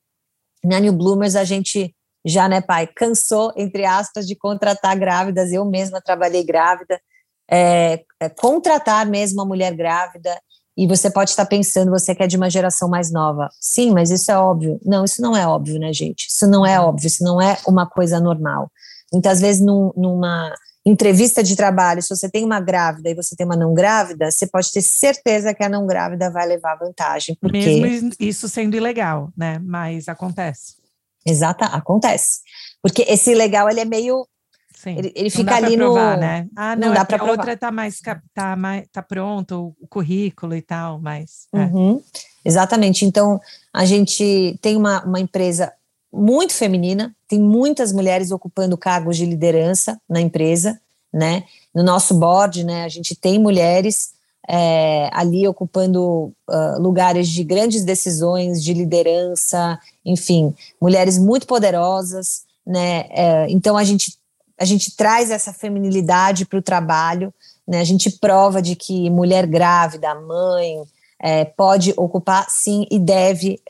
Na 0.63 0.79
New 0.79 0.93
Bloomers, 0.93 1.35
a 1.35 1.43
gente 1.43 1.95
já, 2.23 2.47
né, 2.47 2.61
pai, 2.61 2.85
cansou, 2.85 3.51
entre 3.57 3.85
aspas, 3.85 4.27
de 4.27 4.35
contratar 4.35 4.97
grávidas, 4.99 5.51
eu 5.51 5.65
mesma 5.65 5.99
trabalhei 5.99 6.43
grávida, 6.43 7.01
é, 7.49 8.03
é, 8.19 8.29
contratar 8.29 9.07
mesmo 9.07 9.41
uma 9.41 9.47
mulher 9.47 9.73
grávida, 9.73 10.39
e 10.77 10.87
você 10.87 11.09
pode 11.09 11.31
estar 11.31 11.45
pensando, 11.45 11.89
você 11.89 12.13
que 12.13 12.21
é 12.21 12.27
de 12.27 12.37
uma 12.37 12.49
geração 12.49 12.87
mais 12.87 13.11
nova. 13.11 13.49
Sim, 13.59 13.91
mas 13.91 14.11
isso 14.11 14.31
é 14.31 14.37
óbvio. 14.37 14.79
Não, 14.85 15.03
isso 15.03 15.21
não 15.21 15.35
é 15.35 15.45
óbvio, 15.45 15.77
né, 15.77 15.91
gente? 15.91 16.27
Isso 16.29 16.47
não 16.47 16.65
é 16.65 16.79
óbvio, 16.79 17.07
isso 17.07 17.23
não 17.23 17.41
é 17.41 17.57
uma 17.67 17.85
coisa 17.85 18.19
normal. 18.19 18.71
Muitas 19.11 19.39
vezes, 19.39 19.61
num, 19.61 19.91
numa 19.95 20.53
entrevista 20.85 21.43
de 21.43 21.55
trabalho, 21.55 22.01
se 22.01 22.09
você 22.09 22.29
tem 22.29 22.43
uma 22.43 22.59
grávida 22.59 23.09
e 23.09 23.15
você 23.15 23.35
tem 23.35 23.45
uma 23.45 23.55
não 23.55 23.73
grávida, 23.73 24.31
você 24.31 24.47
pode 24.47 24.71
ter 24.71 24.81
certeza 24.81 25.53
que 25.53 25.63
a 25.63 25.69
não 25.69 25.85
grávida 25.85 26.31
vai 26.31 26.47
levar 26.47 26.75
vantagem. 26.75 27.37
Porque... 27.39 27.57
Mesmo 27.57 28.11
isso 28.19 28.47
sendo 28.47 28.75
ilegal, 28.75 29.31
né? 29.37 29.59
Mas 29.63 30.07
acontece. 30.07 30.75
Exata, 31.25 31.65
acontece. 31.65 32.39
Porque 32.81 33.03
esse 33.07 33.31
ilegal, 33.31 33.69
ele 33.69 33.81
é 33.81 33.85
meio 33.85 34.25
Sim. 34.79 34.97
Ele, 34.97 35.11
ele 35.13 35.29
fica 35.29 35.55
ali 35.57 35.75
provar, 35.75 36.15
no. 36.15 36.21
Né? 36.21 36.47
Ah, 36.55 36.73
não, 36.73 36.87
não 36.87 36.93
dá 36.93 37.01
é 37.01 37.03
para 37.03 37.17
provar. 37.17 37.33
A 37.33 37.35
outra 37.35 37.51
está 37.51 37.69
mais, 37.69 37.99
tá 38.33 38.55
mais 38.55 38.87
tá 38.89 39.03
pronto, 39.03 39.75
o 39.77 39.87
currículo 39.89 40.55
e 40.55 40.61
tal, 40.61 41.01
mas. 41.01 41.47
É. 41.53 41.65
Uhum, 41.65 42.01
exatamente. 42.45 43.03
Então, 43.03 43.41
a 43.73 43.83
gente 43.83 44.57
tem 44.61 44.77
uma, 44.77 45.03
uma 45.03 45.19
empresa 45.19 45.73
muito 46.11 46.53
feminina, 46.53 47.15
tem 47.27 47.39
muitas 47.39 47.91
mulheres 47.93 48.31
ocupando 48.31 48.77
cargos 48.77 49.17
de 49.17 49.25
liderança 49.25 49.99
na 50.09 50.19
empresa, 50.19 50.79
né? 51.13 51.43
No 51.73 51.83
nosso 51.83 52.15
board, 52.15 52.63
né, 52.63 52.83
a 52.83 52.89
gente 52.89 53.15
tem 53.15 53.39
mulheres 53.39 54.11
é, 54.47 55.09
ali 55.13 55.47
ocupando 55.47 56.33
uh, 56.49 56.79
lugares 56.79 57.27
de 57.27 57.43
grandes 57.43 57.83
decisões, 57.83 58.63
de 58.63 58.73
liderança, 58.73 59.79
enfim, 60.03 60.55
mulheres 60.81 61.19
muito 61.19 61.45
poderosas, 61.45 62.43
né? 62.65 63.05
É, 63.11 63.45
então 63.49 63.77
a 63.77 63.83
gente 63.83 64.17
a 64.59 64.65
gente 64.65 64.93
traz 64.93 65.31
essa 65.31 65.53
feminilidade 65.53 66.45
para 66.45 66.59
o 66.59 66.61
trabalho, 66.61 67.33
né? 67.67 67.79
A 67.79 67.83
gente 67.83 68.09
prova 68.09 68.61
de 68.61 68.75
que 68.75 69.09
mulher 69.09 69.45
grávida, 69.45 70.13
mãe, 70.15 70.83
é, 71.21 71.45
pode 71.45 71.93
ocupar 71.95 72.47
sim 72.49 72.87
e 72.89 72.97
deve 72.97 73.61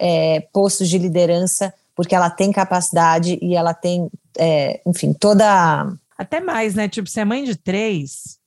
postos 0.54 0.88
de 0.88 0.98
liderança 0.98 1.74
porque 2.00 2.16
ela 2.16 2.30
tem 2.30 2.50
capacidade 2.50 3.38
e 3.42 3.58
ela 3.58 3.74
tem, 3.74 4.10
é, 4.38 4.80
enfim, 4.88 5.12
toda. 5.12 5.92
Até 6.18 6.40
mais, 6.40 6.74
né? 6.74 6.88
Tipo, 6.88 7.10
você 7.10 7.20
é 7.20 7.26
mãe 7.26 7.44
de 7.44 7.58
três. 7.58 8.40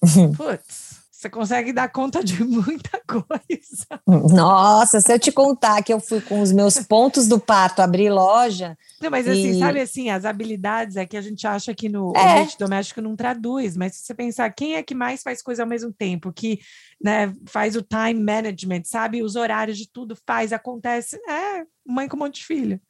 Putz. 0.36 0.81
Você 1.22 1.30
consegue 1.30 1.72
dar 1.72 1.88
conta 1.88 2.20
de 2.20 2.42
muita 2.42 3.00
coisa. 3.06 3.86
Nossa, 4.34 5.00
se 5.00 5.12
eu 5.12 5.20
te 5.20 5.30
contar 5.30 5.80
que 5.80 5.92
eu 5.94 6.00
fui 6.00 6.20
com 6.20 6.40
os 6.40 6.50
meus 6.50 6.80
pontos 6.80 7.28
do 7.28 7.38
parto 7.38 7.80
abrir 7.80 8.10
loja. 8.10 8.76
Não, 9.00 9.08
mas 9.08 9.28
assim, 9.28 9.50
e... 9.50 9.58
sabe 9.60 9.80
assim, 9.80 10.10
as 10.10 10.24
habilidades 10.24 10.96
é 10.96 11.06
que 11.06 11.16
a 11.16 11.20
gente 11.20 11.46
acha 11.46 11.72
que 11.72 11.88
no 11.88 12.12
é. 12.16 12.32
ambiente 12.32 12.58
doméstico 12.58 13.00
não 13.00 13.14
traduz, 13.14 13.76
mas 13.76 13.94
se 13.94 14.04
você 14.04 14.14
pensar 14.14 14.50
quem 14.50 14.74
é 14.74 14.82
que 14.82 14.96
mais 14.96 15.22
faz 15.22 15.40
coisa 15.40 15.62
ao 15.62 15.68
mesmo 15.68 15.92
tempo, 15.92 16.32
que 16.32 16.58
né, 17.00 17.32
faz 17.46 17.76
o 17.76 17.82
time 17.82 18.20
management, 18.20 18.82
sabe? 18.86 19.22
Os 19.22 19.36
horários 19.36 19.78
de 19.78 19.88
tudo 19.88 20.16
faz, 20.26 20.52
acontece. 20.52 21.20
É, 21.28 21.64
mãe 21.86 22.08
com 22.08 22.16
um 22.16 22.20
monte 22.20 22.40
de 22.40 22.46
filho. 22.46 22.80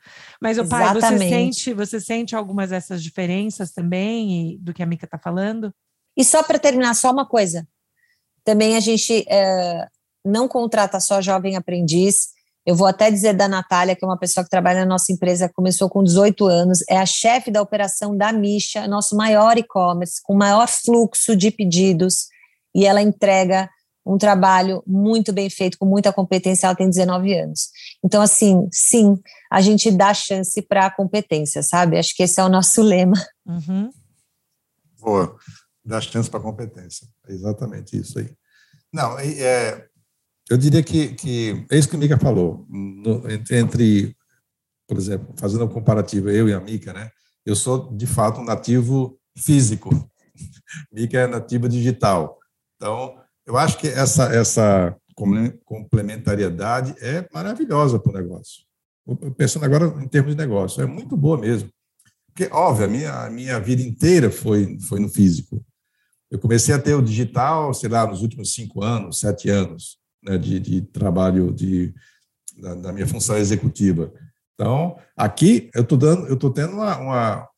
Mas 0.41 0.57
o 0.57 0.67
pai, 0.67 0.91
você 0.95 1.19
sente, 1.19 1.75
você 1.75 2.01
sente 2.01 2.35
algumas 2.35 2.71
dessas 2.71 3.03
diferenças 3.03 3.73
também 3.73 4.57
do 4.59 4.73
que 4.73 4.83
a 4.83 4.87
Mica 4.87 5.05
está 5.05 5.19
falando? 5.19 5.71
E 6.17 6.25
só 6.25 6.43
para 6.43 6.59
terminar, 6.59 6.95
só 6.95 7.13
uma 7.13 7.27
coisa. 7.27 7.69
Também 8.45 8.77
a 8.77 8.81
gente 8.81 9.25
é, 9.29 9.87
não 10.25 10.49
contrata 10.49 11.01
só 11.01 11.21
jovem 11.21 11.57
aprendiz. 11.57 12.29
Eu 12.65 12.77
vou 12.77 12.87
até 12.87 13.11
dizer 13.11 13.35
da 13.35 13.49
Natália, 13.49 13.97
que 13.97 14.05
é 14.05 14.09
uma 14.09 14.19
pessoa 14.19 14.45
que 14.45 14.51
trabalha 14.51 14.81
na 14.81 14.87
nossa 14.87 15.13
empresa, 15.13 15.49
começou 15.49 15.89
com 15.91 16.03
18 16.03 16.47
anos, 16.47 16.85
é 16.89 16.97
a 16.97 17.07
chefe 17.07 17.51
da 17.51 17.61
operação 17.61 18.17
da 18.17 18.33
Misha, 18.33 18.87
nosso 18.87 19.17
maior 19.17 19.59
e-commerce, 19.59 20.21
com 20.23 20.35
maior 20.35 20.69
fluxo 20.69 21.35
de 21.35 21.51
pedidos, 21.51 22.29
e 22.75 22.87
ela 22.87 23.03
entrega 23.03 23.69
um 24.07 24.17
trabalho 24.17 24.83
muito 24.87 25.33
bem 25.33 25.49
feito, 25.51 25.79
com 25.79 25.87
muita 25.87 26.13
competência, 26.13 26.67
ela 26.67 26.75
tem 26.75 26.89
19 26.89 27.35
anos. 27.35 27.69
Então, 28.05 28.23
assim, 28.23 28.69
sim, 28.73 29.17
a 29.51 29.61
gente 29.61 29.91
dá 29.91 30.13
chance 30.13 30.61
para 30.63 30.87
a 30.87 30.91
competência, 30.91 31.63
sabe? 31.63 31.99
Acho 31.99 32.15
que 32.15 32.23
esse 32.23 32.41
é 32.41 32.45
o 32.45 32.49
nosso 32.49 32.83
lema. 32.83 33.21
Uhum. 33.47 33.91
Boa 35.01 35.37
dar 35.85 36.01
chance 36.01 36.31
para 36.31 36.41
competência. 36.41 37.07
É 37.27 37.33
exatamente 37.33 37.99
isso 37.99 38.19
aí. 38.19 38.31
Não, 38.93 39.19
é, 39.19 39.89
eu 40.51 40.57
diria 40.57 40.83
que, 40.83 41.15
que 41.15 41.67
é 41.71 41.79
isso 41.79 41.89
que 41.89 41.97
a 41.97 41.99
Mica 41.99 42.19
falou. 42.19 42.67
No, 42.69 43.31
entre, 43.31 43.57
entre, 43.57 44.17
por 44.87 44.99
exemplo, 44.99 45.35
fazendo 45.37 45.65
um 45.65 45.69
comparativo, 45.69 46.29
eu 46.31 46.49
e 46.49 46.53
a 46.53 46.61
Mica, 46.61 46.93
né? 46.93 47.11
Eu 47.45 47.57
sou, 47.57 47.93
de 47.93 48.07
fato, 48.07 48.41
um 48.41 48.45
nativo 48.45 49.19
físico. 49.37 49.91
Mica 50.93 51.19
é 51.19 51.27
nativa 51.27 51.69
digital. 51.69 52.39
Então, 52.77 53.19
eu 53.47 53.57
acho 53.57 53.79
que 53.79 53.89
essa, 53.89 54.25
essa 54.35 54.97
complementariedade 55.65 56.95
é 57.01 57.27
maravilhosa 57.33 57.99
para 57.99 58.11
o 58.11 58.15
negócio. 58.15 58.63
Pensando 59.37 59.65
agora 59.65 59.87
em 60.03 60.09
termos 60.09 60.33
de 60.35 60.39
negócio, 60.39 60.83
é 60.83 60.87
muito 60.87 61.17
boa 61.17 61.39
mesmo. 61.39 61.71
Porque, 62.27 62.53
óbvio, 62.53 62.87
a 62.87 62.89
minha, 62.89 63.13
a 63.25 63.31
minha 63.31 63.61
vida 63.61 63.83
inteira 63.83 64.31
foi, 64.31 64.79
foi 64.81 65.01
no 65.01 65.09
físico. 65.09 65.65
Eu 66.33 66.39
comecei 66.39 66.75
a 66.75 66.79
ter 66.79 66.95
o 66.95 67.03
digital, 67.03 67.75
sei 67.75 67.91
lá, 67.91 68.07
nos 68.07 68.23
últimos 68.23 68.55
cinco 68.55 68.83
anos, 68.83 69.21
sete 69.21 69.51
anos 69.51 69.99
né, 70.23 70.39
de, 70.39 70.59
de, 70.59 70.81
trabalho 70.81 71.53
de, 71.53 71.93
da, 72.59 72.75
da, 72.75 72.91
minha 72.91 73.07
função 73.07 73.37
executiva. 73.37 74.11
Então, 74.55 74.99
aqui 75.15 75.69
eu 75.75 75.83
estou 75.83 75.99
dando, 75.99 76.27
eu 76.27 76.39
tendo 76.51 76.73
uma, 76.73 76.97
uma, 76.97 77.49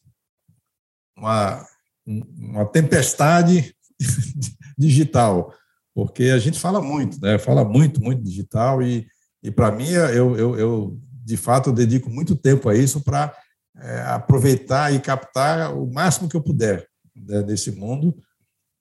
uma, 1.16 1.66
uma 2.04 2.66
tempestade 2.66 3.72
digital, 4.76 5.54
porque 5.94 6.24
a 6.24 6.38
gente 6.40 6.58
fala 6.58 6.82
muito, 6.82 7.20
né? 7.20 7.38
Fala 7.38 7.64
muito, 7.64 8.02
muito 8.02 8.24
digital 8.24 8.82
e, 8.82 9.06
e 9.40 9.52
para 9.52 9.70
mim 9.70 9.88
eu, 9.88 10.36
eu, 10.36 10.58
eu 10.58 11.00
de 11.24 11.36
fato 11.36 11.70
eu 11.70 11.72
dedico 11.72 12.10
muito 12.10 12.34
tempo 12.34 12.68
a 12.68 12.74
isso 12.74 13.00
para 13.04 13.32
é, 13.76 14.00
aproveitar 14.00 14.92
e 14.92 14.98
captar 14.98 15.72
o 15.72 15.88
máximo 15.92 16.28
que 16.28 16.36
eu 16.36 16.42
puder 16.42 16.88
né, 17.14 17.40
desse 17.40 17.70
mundo 17.70 18.12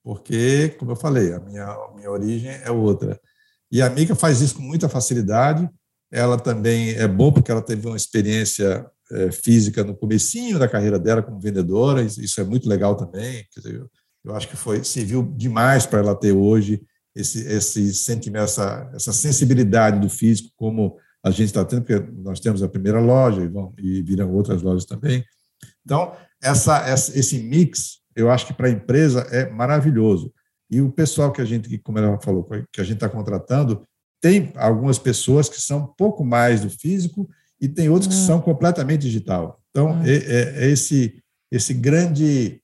porque, 0.04 0.68
como 0.78 0.92
eu 0.92 0.96
falei, 0.96 1.32
a 1.32 1.40
minha, 1.40 1.64
a 1.64 1.92
minha 1.96 2.10
origem 2.10 2.50
é 2.50 2.70
outra. 2.70 3.18
E 3.72 3.80
a 3.80 3.88
Mica 3.88 4.14
faz 4.14 4.42
isso 4.42 4.56
com 4.56 4.62
muita 4.62 4.86
facilidade. 4.86 5.68
Ela 6.12 6.38
também 6.38 6.90
é 6.90 7.08
boa 7.08 7.32
porque 7.32 7.50
ela 7.50 7.62
teve 7.62 7.86
uma 7.86 7.96
experiência 7.96 8.86
é, 9.10 9.32
física 9.32 9.82
no 9.82 9.96
comecinho 9.96 10.58
da 10.58 10.68
carreira 10.68 10.98
dela 10.98 11.22
como 11.22 11.40
vendedora. 11.40 12.02
Isso 12.02 12.38
é 12.38 12.44
muito 12.44 12.68
legal 12.68 12.94
também. 12.94 13.46
Dizer, 13.56 13.76
eu, 13.76 13.90
eu 14.26 14.36
acho 14.36 14.46
que 14.46 14.56
foi 14.56 14.84
serviu 14.84 15.22
demais 15.22 15.86
para 15.86 16.00
ela 16.00 16.14
ter 16.14 16.32
hoje 16.32 16.82
esse, 17.16 17.40
esse 17.46 17.94
sentimento, 17.94 18.44
essa, 18.44 18.90
essa 18.94 19.12
sensibilidade 19.12 20.00
do 20.00 20.10
físico, 20.10 20.50
como 20.54 20.98
a 21.24 21.30
gente 21.30 21.46
está 21.46 21.64
tendo, 21.64 21.82
porque 21.82 22.12
nós 22.18 22.40
temos 22.40 22.62
a 22.62 22.68
primeira 22.68 23.00
loja 23.00 23.42
e, 23.42 23.48
vão, 23.48 23.72
e 23.78 24.02
viram 24.02 24.30
outras 24.34 24.60
lojas 24.60 24.84
também. 24.84 25.24
Então, 25.82 26.14
essa, 26.42 26.86
essa, 26.86 27.18
esse 27.18 27.38
mix 27.38 28.03
eu 28.16 28.30
acho 28.30 28.46
que 28.46 28.54
para 28.54 28.68
a 28.68 28.70
empresa 28.70 29.20
é 29.30 29.48
maravilhoso. 29.50 30.32
E 30.70 30.80
o 30.80 30.90
pessoal 30.90 31.32
que 31.32 31.40
a 31.40 31.44
gente, 31.44 31.78
como 31.78 31.98
ela 31.98 32.18
falou, 32.20 32.44
que 32.72 32.80
a 32.80 32.84
gente 32.84 32.96
está 32.96 33.08
contratando, 33.08 33.86
tem 34.20 34.52
algumas 34.56 34.98
pessoas 34.98 35.48
que 35.48 35.60
são 35.60 35.80
um 35.80 35.86
pouco 35.86 36.24
mais 36.24 36.62
do 36.62 36.70
físico 36.70 37.28
e 37.60 37.68
tem 37.68 37.88
outros 37.88 38.08
que 38.08 38.20
hum. 38.20 38.26
são 38.26 38.40
completamente 38.40 39.02
digital. 39.02 39.60
Então, 39.70 39.92
hum. 39.92 40.02
é, 40.04 40.14
é, 40.14 40.64
é, 40.64 40.70
esse, 40.70 41.22
esse 41.50 41.74
grande 41.74 42.60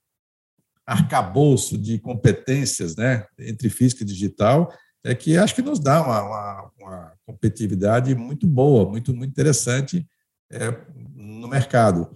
arcabouço 0.86 1.78
de 1.78 1.98
competências 1.98 2.96
né, 2.96 3.26
entre 3.38 3.68
físico 3.70 4.03
e 4.03 4.07
digital 4.07 4.72
é 5.05 5.14
que 5.14 5.36
acho 5.36 5.55
que 5.55 5.62
nos 5.62 5.78
dá 5.78 6.03
uma, 6.03 6.22
uma, 6.22 6.70
uma 6.78 7.12
competitividade 7.24 8.14
muito 8.14 8.46
boa, 8.46 8.88
muito, 8.88 9.14
muito 9.14 9.30
interessante 9.30 10.07
é, 10.51 10.76
no 11.14 11.48
mercado. 11.48 12.11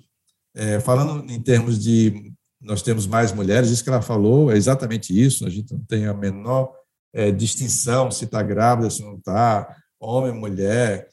É, 0.55 0.81
falando 0.81 1.31
em 1.31 1.41
termos 1.41 1.83
de 1.83 2.33
nós 2.65 2.83
temos 2.83 3.07
mais 3.07 3.33
mulheres, 3.33 3.71
isso 3.71 3.85
que 3.85 3.91
ela 3.91 4.03
falou 4.03 4.51
é 4.51 4.57
exatamente 4.57 5.19
isso, 5.19 5.47
a 5.47 5.51
gente 5.51 5.73
não 5.73 5.81
tem 5.81 6.07
a 6.07 6.15
menor 6.15 6.73
é, 7.13 7.31
distinção 7.31 8.11
se 8.11 8.25
está 8.25 8.43
grávida, 8.43 8.91
se 8.91 9.03
não 9.03 9.17
está, 9.17 9.77
homem, 10.01 10.33
mulher, 10.33 11.09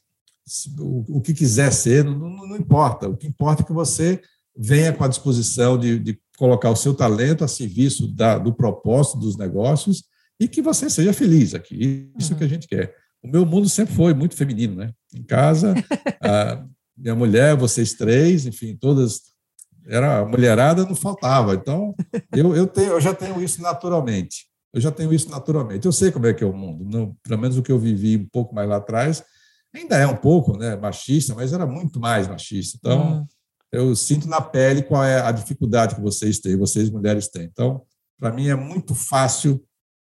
o, 0.78 1.18
o, 1.18 1.20
que 1.20 1.34
quiser 1.34 1.72
ser, 1.72 2.04
não, 2.04 2.18
não, 2.18 2.48
não, 2.48 2.56
importa, 2.56 3.08
o 3.08 3.16
que 3.16 3.26
importa 3.26 3.62
é 3.62 3.66
que 3.66 3.72
você 3.72 4.20
venha 4.56 4.92
com 4.92 5.04
a 5.04 5.08
disposição 5.08 5.78
de, 5.78 5.98
de 5.98 6.18
colocar 6.36 6.70
o 6.70 6.76
seu 6.76 6.94
talento 6.94 7.44
a 7.44 7.48
serviço 7.48 8.08
da, 8.08 8.38
do 8.38 8.52
propósito 8.52 9.18
dos 9.18 9.36
negócios 9.36 10.04
e 10.40 10.48
que 10.48 10.60
você 10.60 10.90
seja 10.90 11.12
feliz 11.12 11.54
aqui, 11.54 12.10
isso 12.18 12.32
uhum. 12.32 12.38
que 12.38 12.44
a 12.44 12.48
gente 12.48 12.66
quer. 12.66 12.94
O 13.22 13.28
meu 13.28 13.46
mundo 13.46 13.68
sempre 13.68 13.94
foi 13.94 14.12
muito 14.12 14.34
feminino, 14.34 14.74
né? 14.74 14.92
Em 15.14 15.22
casa, 15.22 15.74
minha 16.96 17.14
mulher, 17.14 17.56
vocês 17.56 17.92
três, 17.92 18.46
enfim, 18.46 18.76
todas 18.76 19.31
era 19.86 20.24
mulherada 20.24 20.84
não 20.84 20.94
faltava. 20.94 21.54
Então, 21.54 21.94
eu, 22.34 22.54
eu, 22.54 22.66
tenho, 22.66 22.92
eu 22.92 23.00
já 23.00 23.14
tenho 23.14 23.42
isso 23.42 23.60
naturalmente. 23.60 24.46
Eu 24.72 24.80
já 24.80 24.90
tenho 24.90 25.12
isso 25.12 25.28
naturalmente. 25.30 25.86
Eu 25.86 25.92
sei 25.92 26.10
como 26.10 26.26
é 26.26 26.32
que 26.32 26.42
é 26.42 26.46
o 26.46 26.52
mundo. 26.52 26.84
Não, 26.84 27.14
pelo 27.22 27.40
menos 27.40 27.56
o 27.58 27.62
que 27.62 27.70
eu 27.70 27.78
vivi 27.78 28.16
um 28.16 28.28
pouco 28.28 28.54
mais 28.54 28.68
lá 28.68 28.76
atrás, 28.76 29.22
ainda 29.74 29.96
é 29.96 30.06
um 30.06 30.16
pouco 30.16 30.56
né, 30.56 30.76
machista, 30.76 31.34
mas 31.34 31.52
era 31.52 31.66
muito 31.66 32.00
mais 32.00 32.26
machista. 32.26 32.78
Então, 32.78 33.20
hum. 33.20 33.26
eu 33.70 33.94
sinto 33.94 34.26
na 34.28 34.40
pele 34.40 34.82
qual 34.82 35.04
é 35.04 35.20
a 35.20 35.30
dificuldade 35.30 35.94
que 35.94 36.00
vocês 36.00 36.38
têm, 36.38 36.56
vocês 36.56 36.90
mulheres 36.90 37.28
têm. 37.28 37.44
Então, 37.44 37.82
para 38.18 38.32
mim 38.32 38.48
é 38.48 38.54
muito 38.54 38.94
fácil 38.94 39.62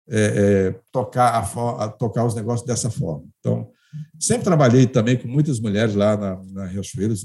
é, 0.08 0.72
é, 0.74 0.80
tocar, 0.90 1.34
a, 1.34 1.84
a, 1.84 1.88
tocar 1.88 2.24
os 2.24 2.34
negócios 2.34 2.66
dessa 2.66 2.90
forma. 2.90 3.24
Então, 3.38 3.70
sempre 4.18 4.44
trabalhei 4.44 4.86
também 4.86 5.16
com 5.16 5.28
muitas 5.28 5.60
mulheres 5.60 5.94
lá 5.94 6.16
na, 6.16 6.42
na 6.44 6.64
Riachuelos, 6.66 7.24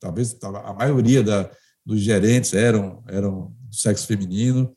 talvez 0.00 0.36
a 0.42 0.72
maioria 0.74 1.22
da, 1.22 1.50
dos 1.84 2.00
gerentes 2.00 2.54
eram, 2.54 3.02
eram 3.08 3.52
do 3.68 3.74
sexo 3.74 4.06
feminino, 4.06 4.74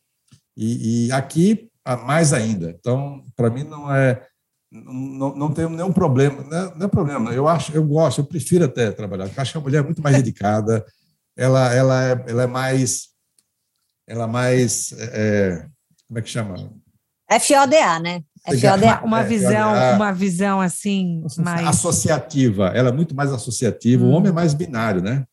e, 0.55 1.07
e 1.07 1.11
aqui 1.11 1.69
mais 1.95 2.33
ainda. 2.33 2.69
Então, 2.71 3.23
para 3.35 3.49
mim, 3.49 3.63
não 3.63 3.93
é. 3.93 4.21
Não, 4.69 5.33
não 5.33 5.53
tenho 5.53 5.69
nenhum 5.69 5.93
problema, 5.93 6.43
não 6.43 6.57
é, 6.57 6.75
não 6.75 6.85
é, 6.87 6.89
problema. 6.89 7.31
Eu 7.31 7.47
acho, 7.47 7.71
eu 7.71 7.85
gosto, 7.85 8.19
eu 8.19 8.25
prefiro 8.25 8.65
até 8.65 8.91
trabalhar. 8.91 9.25
Eu 9.25 9.31
acho 9.37 9.53
que 9.53 9.57
a 9.57 9.61
mulher 9.61 9.77
é 9.77 9.83
muito 9.83 10.01
mais 10.01 10.17
dedicada, 10.17 10.85
ela, 11.37 11.73
ela, 11.73 12.03
é, 12.03 12.25
ela 12.27 12.43
é 12.43 12.47
mais, 12.47 13.09
ela 14.05 14.25
é 14.25 14.27
mais, 14.27 14.91
é, 14.91 15.65
como 16.05 16.19
é 16.19 16.21
que 16.21 16.29
chama? 16.29 16.55
FODA, 17.39 17.99
né? 17.99 18.23
FODA. 18.45 19.01
Uma, 19.05 19.23
visão, 19.23 19.95
uma 19.95 20.11
visão 20.11 20.59
assim 20.59 21.23
mais 21.37 21.67
associativa. 21.67 22.67
Ela 22.73 22.89
é 22.89 22.91
muito 22.91 23.15
mais 23.15 23.31
associativa. 23.31 24.03
Hum. 24.03 24.09
O 24.09 24.11
homem 24.11 24.31
é 24.31 24.33
mais 24.33 24.53
binário, 24.53 25.01
né? 25.01 25.25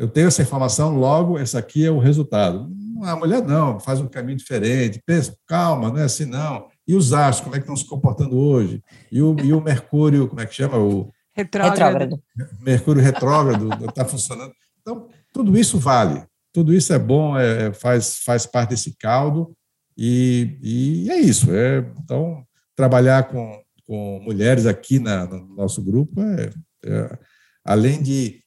Eu 0.00 0.08
tenho 0.08 0.28
essa 0.28 0.40
informação, 0.40 0.96
logo, 0.96 1.38
esse 1.38 1.58
aqui 1.58 1.84
é 1.84 1.90
o 1.90 1.98
resultado. 1.98 2.72
A 3.02 3.14
mulher 3.14 3.42
não, 3.42 3.78
faz 3.78 4.00
um 4.00 4.08
caminho 4.08 4.38
diferente, 4.38 5.02
pensa, 5.04 5.36
calma, 5.46 5.90
não 5.90 5.98
é 5.98 6.04
assim 6.04 6.24
não. 6.24 6.68
E 6.88 6.94
os 6.94 7.12
astros, 7.12 7.44
como 7.44 7.54
é 7.54 7.58
que 7.58 7.64
estão 7.64 7.76
se 7.76 7.86
comportando 7.86 8.34
hoje? 8.38 8.82
E 9.12 9.20
o, 9.20 9.38
e 9.40 9.52
o 9.52 9.60
Mercúrio, 9.60 10.26
como 10.26 10.40
é 10.40 10.46
que 10.46 10.54
chama? 10.54 10.78
O 10.78 11.12
retrógrado. 11.34 12.18
Mercúrio 12.60 13.02
retrógrado 13.02 13.68
está 13.86 14.02
funcionando. 14.08 14.54
Então, 14.80 15.06
tudo 15.34 15.54
isso 15.58 15.78
vale. 15.78 16.24
Tudo 16.50 16.72
isso 16.72 16.94
é 16.94 16.98
bom, 16.98 17.38
é, 17.38 17.66
é, 17.66 17.72
faz, 17.74 18.20
faz 18.24 18.46
parte 18.46 18.70
desse 18.70 18.96
caldo 18.96 19.54
e, 19.94 20.58
e 20.62 21.10
é 21.10 21.20
isso. 21.20 21.54
É, 21.54 21.84
então, 22.02 22.42
trabalhar 22.74 23.24
com, 23.24 23.62
com 23.86 24.18
mulheres 24.24 24.64
aqui 24.64 24.98
na, 24.98 25.26
no 25.26 25.46
nosso 25.54 25.84
grupo 25.84 26.22
é, 26.22 26.50
é 26.86 27.18
além 27.62 28.02
de 28.02 28.40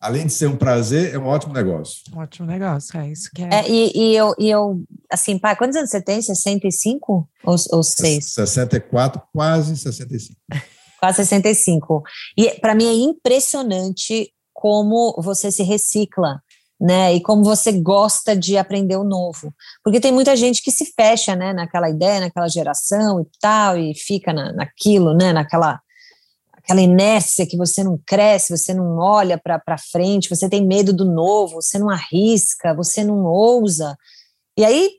além 0.00 0.26
de 0.26 0.32
ser 0.32 0.46
um 0.46 0.56
prazer, 0.56 1.14
é 1.14 1.18
um 1.18 1.26
ótimo 1.26 1.52
negócio. 1.52 2.02
Um 2.14 2.18
ótimo 2.18 2.46
negócio, 2.46 2.98
é 2.98 3.10
isso 3.10 3.30
que 3.34 3.42
é. 3.42 3.48
é 3.52 3.68
e, 3.68 3.92
e, 3.94 4.16
eu, 4.16 4.34
e 4.38 4.48
eu, 4.48 4.82
assim, 5.12 5.38
pai, 5.38 5.54
quantos 5.54 5.76
anos 5.76 5.90
você 5.90 6.00
tem? 6.00 6.22
65 6.22 7.28
ou, 7.44 7.56
ou 7.72 7.82
6? 7.82 8.32
64, 8.32 9.22
quase 9.32 9.76
65. 9.76 10.36
Quase 10.98 11.16
65. 11.24 12.02
E 12.36 12.60
para 12.60 12.74
mim 12.74 12.84
é 12.84 12.92
impressionante 12.92 14.34
como 14.52 15.18
você 15.22 15.50
se 15.50 15.62
recicla. 15.62 16.42
Né, 16.78 17.14
e 17.14 17.20
como 17.20 17.44
você 17.44 17.72
gosta 17.72 18.34
de 18.34 18.56
aprender 18.56 18.96
o 18.96 19.04
novo. 19.04 19.54
Porque 19.84 20.00
tem 20.00 20.10
muita 20.10 20.34
gente 20.34 20.62
que 20.62 20.70
se 20.70 20.94
fecha, 20.96 21.36
né, 21.36 21.52
naquela 21.52 21.90
ideia, 21.90 22.20
naquela 22.20 22.48
geração 22.48 23.20
e 23.20 23.26
tal, 23.38 23.76
e 23.76 23.94
fica 23.94 24.32
na, 24.32 24.50
naquilo, 24.54 25.14
né, 25.14 25.30
naquela 25.30 25.78
aquela 26.70 26.80
inércia 26.80 27.46
que 27.46 27.56
você 27.56 27.82
não 27.82 28.00
cresce, 28.06 28.56
você 28.56 28.72
não 28.72 28.96
olha 28.98 29.36
para 29.36 29.76
frente, 29.76 30.30
você 30.30 30.48
tem 30.48 30.64
medo 30.64 30.92
do 30.92 31.04
novo, 31.04 31.60
você 31.60 31.80
não 31.80 31.90
arrisca, 31.90 32.72
você 32.74 33.02
não 33.02 33.24
ousa. 33.24 33.96
E 34.56 34.64
aí, 34.64 34.90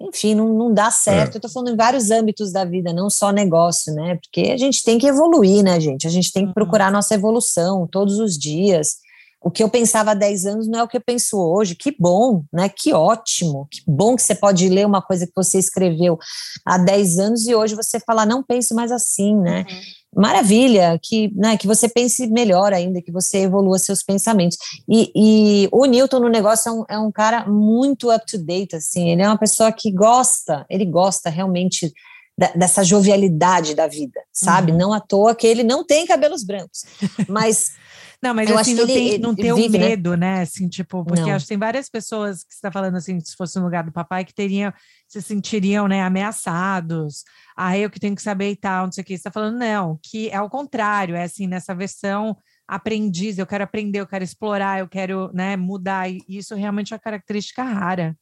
enfim, 0.00 0.34
não, 0.34 0.52
não 0.52 0.74
dá 0.74 0.90
certo. 0.90 1.34
É. 1.34 1.36
Eu 1.36 1.38
estou 1.38 1.50
falando 1.50 1.72
em 1.72 1.76
vários 1.76 2.10
âmbitos 2.10 2.52
da 2.52 2.64
vida, 2.64 2.92
não 2.92 3.08
só 3.08 3.30
negócio, 3.30 3.94
né? 3.94 4.16
Porque 4.16 4.50
a 4.50 4.56
gente 4.56 4.82
tem 4.82 4.98
que 4.98 5.06
evoluir, 5.06 5.62
né, 5.62 5.78
gente? 5.78 6.04
A 6.04 6.10
gente 6.10 6.32
tem 6.32 6.42
que 6.42 6.48
uhum. 6.48 6.54
procurar 6.54 6.88
a 6.88 6.90
nossa 6.90 7.14
evolução 7.14 7.86
todos 7.86 8.18
os 8.18 8.36
dias. 8.36 8.96
O 9.40 9.50
que 9.50 9.62
eu 9.62 9.68
pensava 9.68 10.12
há 10.12 10.14
10 10.14 10.46
anos 10.46 10.66
não 10.66 10.80
é 10.80 10.82
o 10.82 10.88
que 10.88 10.96
eu 10.96 11.02
penso 11.04 11.38
hoje. 11.38 11.76
Que 11.76 11.94
bom, 11.96 12.42
né? 12.52 12.68
Que 12.68 12.92
ótimo. 12.92 13.68
Que 13.70 13.82
bom 13.86 14.16
que 14.16 14.22
você 14.22 14.34
pode 14.34 14.68
ler 14.68 14.86
uma 14.86 15.02
coisa 15.02 15.26
que 15.26 15.32
você 15.36 15.58
escreveu 15.58 16.18
há 16.64 16.78
10 16.78 17.18
anos 17.18 17.46
e 17.46 17.54
hoje 17.54 17.76
você 17.76 18.00
fala, 18.00 18.24
não 18.24 18.42
penso 18.42 18.74
mais 18.74 18.90
assim, 18.90 19.36
né? 19.36 19.64
Uhum 19.70 20.03
maravilha, 20.16 20.98
que, 21.02 21.32
né, 21.34 21.56
que 21.56 21.66
você 21.66 21.88
pense 21.88 22.26
melhor 22.26 22.72
ainda, 22.72 23.02
que 23.02 23.12
você 23.12 23.38
evolua 23.38 23.78
seus 23.78 24.02
pensamentos. 24.02 24.56
E, 24.88 25.10
e 25.14 25.68
o 25.72 25.84
Newton 25.84 26.20
no 26.20 26.28
negócio 26.28 26.68
é 26.68 26.72
um, 26.72 26.84
é 26.90 26.98
um, 26.98 27.12
cara 27.12 27.46
muito 27.46 28.12
up 28.12 28.24
to 28.26 28.38
date, 28.38 28.76
assim, 28.76 29.10
ele 29.10 29.22
é 29.22 29.28
uma 29.28 29.38
pessoa 29.38 29.72
que 29.72 29.90
gosta, 29.90 30.64
ele 30.68 30.84
gosta 30.84 31.30
realmente 31.30 31.92
da, 32.36 32.48
dessa 32.48 32.82
jovialidade 32.82 33.74
da 33.74 33.86
vida, 33.86 34.20
sabe? 34.32 34.72
Uhum. 34.72 34.78
Não 34.78 34.92
à 34.92 35.00
toa 35.00 35.34
que 35.34 35.46
ele 35.46 35.62
não 35.62 35.84
tem 35.84 36.06
cabelos 36.06 36.42
brancos, 36.42 36.84
mas 37.28 37.72
não, 38.24 38.32
mas 38.32 38.48
eu 38.48 38.56
assim, 38.56 38.72
não, 38.72 38.84
ele, 38.84 38.92
tem, 38.94 39.18
não 39.18 39.34
ter 39.34 39.52
o 39.52 39.56
um 39.56 39.68
né? 39.68 39.78
medo, 39.78 40.16
né? 40.16 40.40
Assim, 40.40 40.66
tipo, 40.66 41.04
porque 41.04 41.28
acho 41.28 41.44
que 41.44 41.50
tem 41.50 41.58
várias 41.58 41.90
pessoas 41.90 42.42
que 42.42 42.54
você 42.54 42.56
está 42.56 42.72
falando 42.72 42.96
assim, 42.96 43.20
se 43.20 43.36
fosse 43.36 43.58
no 43.58 43.66
lugar 43.66 43.84
do 43.84 43.92
papai, 43.92 44.24
que 44.24 44.32
teriam, 44.34 44.72
se 45.06 45.20
sentiriam, 45.20 45.86
né, 45.86 46.02
ameaçados. 46.02 47.22
Ah, 47.54 47.76
eu 47.76 47.90
que 47.90 48.00
tenho 48.00 48.16
que 48.16 48.22
saber 48.22 48.50
e 48.50 48.56
tal, 48.56 48.86
não 48.86 48.92
sei 48.92 49.02
o 49.02 49.04
que. 49.04 49.12
Você 49.12 49.20
está 49.20 49.30
falando, 49.30 49.58
não, 49.58 49.98
que 50.02 50.30
é 50.30 50.40
o 50.40 50.48
contrário, 50.48 51.14
é 51.14 51.24
assim, 51.24 51.46
nessa 51.46 51.74
versão 51.74 52.34
aprendiz, 52.66 53.36
eu 53.36 53.46
quero 53.46 53.62
aprender, 53.62 54.00
eu 54.00 54.06
quero 54.06 54.24
explorar, 54.24 54.80
eu 54.80 54.88
quero, 54.88 55.30
né, 55.34 55.54
mudar. 55.54 56.10
E 56.10 56.22
isso 56.26 56.54
realmente 56.54 56.94
é 56.94 56.96
uma 56.96 57.02
característica 57.02 57.62
rara. 57.62 58.16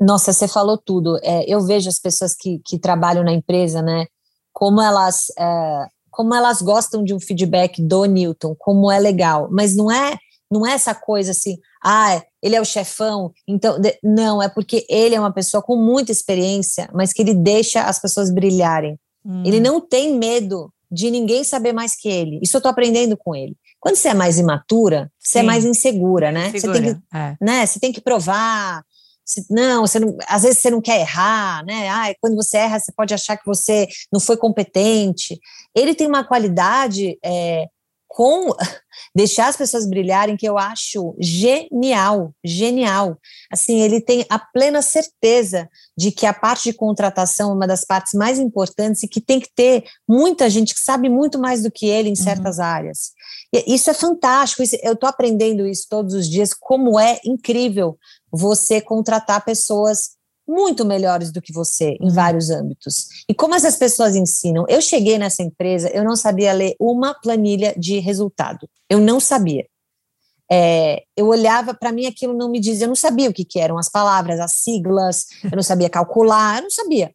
Nossa, 0.00 0.32
você 0.32 0.46
falou 0.46 0.78
tudo. 0.78 1.18
É, 1.24 1.44
eu 1.52 1.66
vejo 1.66 1.88
as 1.88 1.98
pessoas 1.98 2.32
que, 2.32 2.60
que 2.64 2.78
trabalham 2.78 3.24
na 3.24 3.32
empresa, 3.32 3.82
né, 3.82 4.06
como 4.52 4.80
elas. 4.80 5.26
É 5.36 5.97
como 6.18 6.34
elas 6.34 6.60
gostam 6.60 7.04
de 7.04 7.14
um 7.14 7.20
feedback 7.20 7.80
do 7.80 8.04
Newton, 8.04 8.52
como 8.58 8.90
é 8.90 8.98
legal, 8.98 9.48
mas 9.52 9.76
não 9.76 9.88
é 9.88 10.16
não 10.50 10.66
é 10.66 10.72
essa 10.72 10.92
coisa 10.92 11.30
assim, 11.30 11.58
ah, 11.84 12.20
ele 12.42 12.56
é 12.56 12.60
o 12.60 12.64
chefão, 12.64 13.30
então 13.46 13.78
de, 13.78 13.96
não, 14.02 14.42
é 14.42 14.48
porque 14.48 14.84
ele 14.88 15.14
é 15.14 15.20
uma 15.20 15.32
pessoa 15.32 15.62
com 15.62 15.76
muita 15.76 16.10
experiência, 16.10 16.90
mas 16.92 17.12
que 17.12 17.22
ele 17.22 17.34
deixa 17.34 17.84
as 17.84 18.00
pessoas 18.00 18.32
brilharem. 18.32 18.98
Hum. 19.24 19.44
Ele 19.46 19.60
não 19.60 19.80
tem 19.80 20.18
medo 20.18 20.72
de 20.90 21.08
ninguém 21.08 21.44
saber 21.44 21.72
mais 21.72 21.94
que 21.94 22.08
ele. 22.08 22.40
Isso 22.42 22.56
eu 22.56 22.60
tô 22.60 22.68
aprendendo 22.68 23.16
com 23.16 23.36
ele. 23.36 23.54
Quando 23.78 23.94
você 23.94 24.08
é 24.08 24.14
mais 24.14 24.40
imatura, 24.40 25.12
você 25.20 25.38
é 25.38 25.40
Sim. 25.42 25.46
é 25.46 25.46
mais 25.46 25.64
insegura, 25.64 26.32
né? 26.32 26.50
Você 26.50 26.72
tem 26.72 26.82
que, 26.82 27.00
é. 27.14 27.36
né? 27.40 27.64
Você 27.64 27.78
tem 27.78 27.92
que 27.92 28.00
provar, 28.00 28.82
não, 29.50 29.86
você 29.86 30.00
não, 30.00 30.16
às 30.26 30.42
vezes 30.42 30.60
você 30.60 30.70
não 30.70 30.80
quer 30.80 31.00
errar, 31.00 31.64
né? 31.64 31.88
Ah, 31.88 32.14
quando 32.20 32.36
você 32.36 32.58
erra, 32.58 32.78
você 32.78 32.92
pode 32.92 33.12
achar 33.12 33.36
que 33.36 33.46
você 33.46 33.86
não 34.12 34.20
foi 34.20 34.36
competente. 34.36 35.38
Ele 35.74 35.94
tem 35.94 36.06
uma 36.06 36.24
qualidade 36.24 37.18
é, 37.24 37.66
com 38.08 38.48
deixar 39.14 39.48
as 39.48 39.56
pessoas 39.56 39.88
brilharem 39.88 40.36
que 40.36 40.48
eu 40.48 40.58
acho 40.58 41.14
genial, 41.20 42.32
genial. 42.44 43.18
Assim, 43.52 43.80
ele 43.80 44.00
tem 44.00 44.24
a 44.28 44.38
plena 44.38 44.82
certeza 44.82 45.68
de 45.96 46.10
que 46.10 46.26
a 46.26 46.32
parte 46.32 46.64
de 46.64 46.76
contratação 46.76 47.50
é 47.50 47.54
uma 47.54 47.66
das 47.66 47.84
partes 47.84 48.14
mais 48.14 48.38
importantes 48.38 49.02
e 49.02 49.08
que 49.08 49.20
tem 49.20 49.38
que 49.38 49.50
ter 49.54 49.84
muita 50.08 50.48
gente 50.48 50.74
que 50.74 50.80
sabe 50.80 51.08
muito 51.08 51.38
mais 51.38 51.62
do 51.62 51.70
que 51.70 51.86
ele 51.86 52.08
em 52.08 52.12
uhum. 52.12 52.16
certas 52.16 52.58
uhum. 52.58 52.64
áreas. 52.64 53.12
E 53.52 53.74
isso 53.74 53.88
é 53.88 53.94
fantástico, 53.94 54.62
isso, 54.62 54.76
eu 54.82 54.92
estou 54.92 55.08
aprendendo 55.08 55.66
isso 55.66 55.86
todos 55.88 56.12
os 56.12 56.28
dias, 56.28 56.52
como 56.52 56.98
é 56.98 57.18
incrível 57.24 57.98
você 58.32 58.80
contratar 58.80 59.44
pessoas 59.44 60.18
muito 60.48 60.84
melhores 60.84 61.30
do 61.30 61.42
que 61.42 61.52
você 61.52 61.96
em 62.00 62.08
uhum. 62.08 62.14
vários 62.14 62.48
âmbitos. 62.48 63.08
E 63.28 63.34
como 63.34 63.54
essas 63.54 63.76
pessoas 63.76 64.16
ensinam? 64.16 64.64
Eu 64.68 64.80
cheguei 64.80 65.18
nessa 65.18 65.42
empresa, 65.42 65.90
eu 65.90 66.02
não 66.02 66.16
sabia 66.16 66.52
ler 66.54 66.74
uma 66.80 67.12
planilha 67.14 67.74
de 67.76 67.98
resultado. 67.98 68.68
Eu 68.88 68.98
não 68.98 69.20
sabia. 69.20 69.66
É, 70.50 71.02
eu 71.14 71.26
olhava, 71.26 71.74
para 71.74 71.92
mim 71.92 72.06
aquilo 72.06 72.32
não 72.32 72.50
me 72.50 72.58
dizia, 72.58 72.86
eu 72.86 72.88
não 72.88 72.96
sabia 72.96 73.28
o 73.28 73.34
que, 73.34 73.44
que, 73.44 73.60
eram 73.60 73.76
as 73.76 73.90
palavras, 73.90 74.40
as 74.40 74.54
siglas, 74.54 75.26
eu 75.44 75.54
não 75.54 75.62
sabia 75.62 75.90
calcular, 75.90 76.56
eu 76.56 76.62
não 76.62 76.70
sabia. 76.70 77.12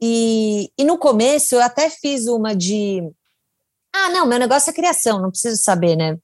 E, 0.00 0.70
e 0.78 0.82
no 0.82 0.96
começo 0.96 1.54
eu 1.54 1.60
até 1.60 1.90
fiz 1.90 2.26
uma 2.26 2.56
de, 2.56 3.02
ah, 3.94 4.08
não, 4.08 4.24
meu 4.26 4.38
negócio 4.38 4.70
é 4.70 4.72
criação, 4.72 5.20
não 5.20 5.30
preciso 5.30 5.62
saber, 5.62 5.96
né? 5.96 6.16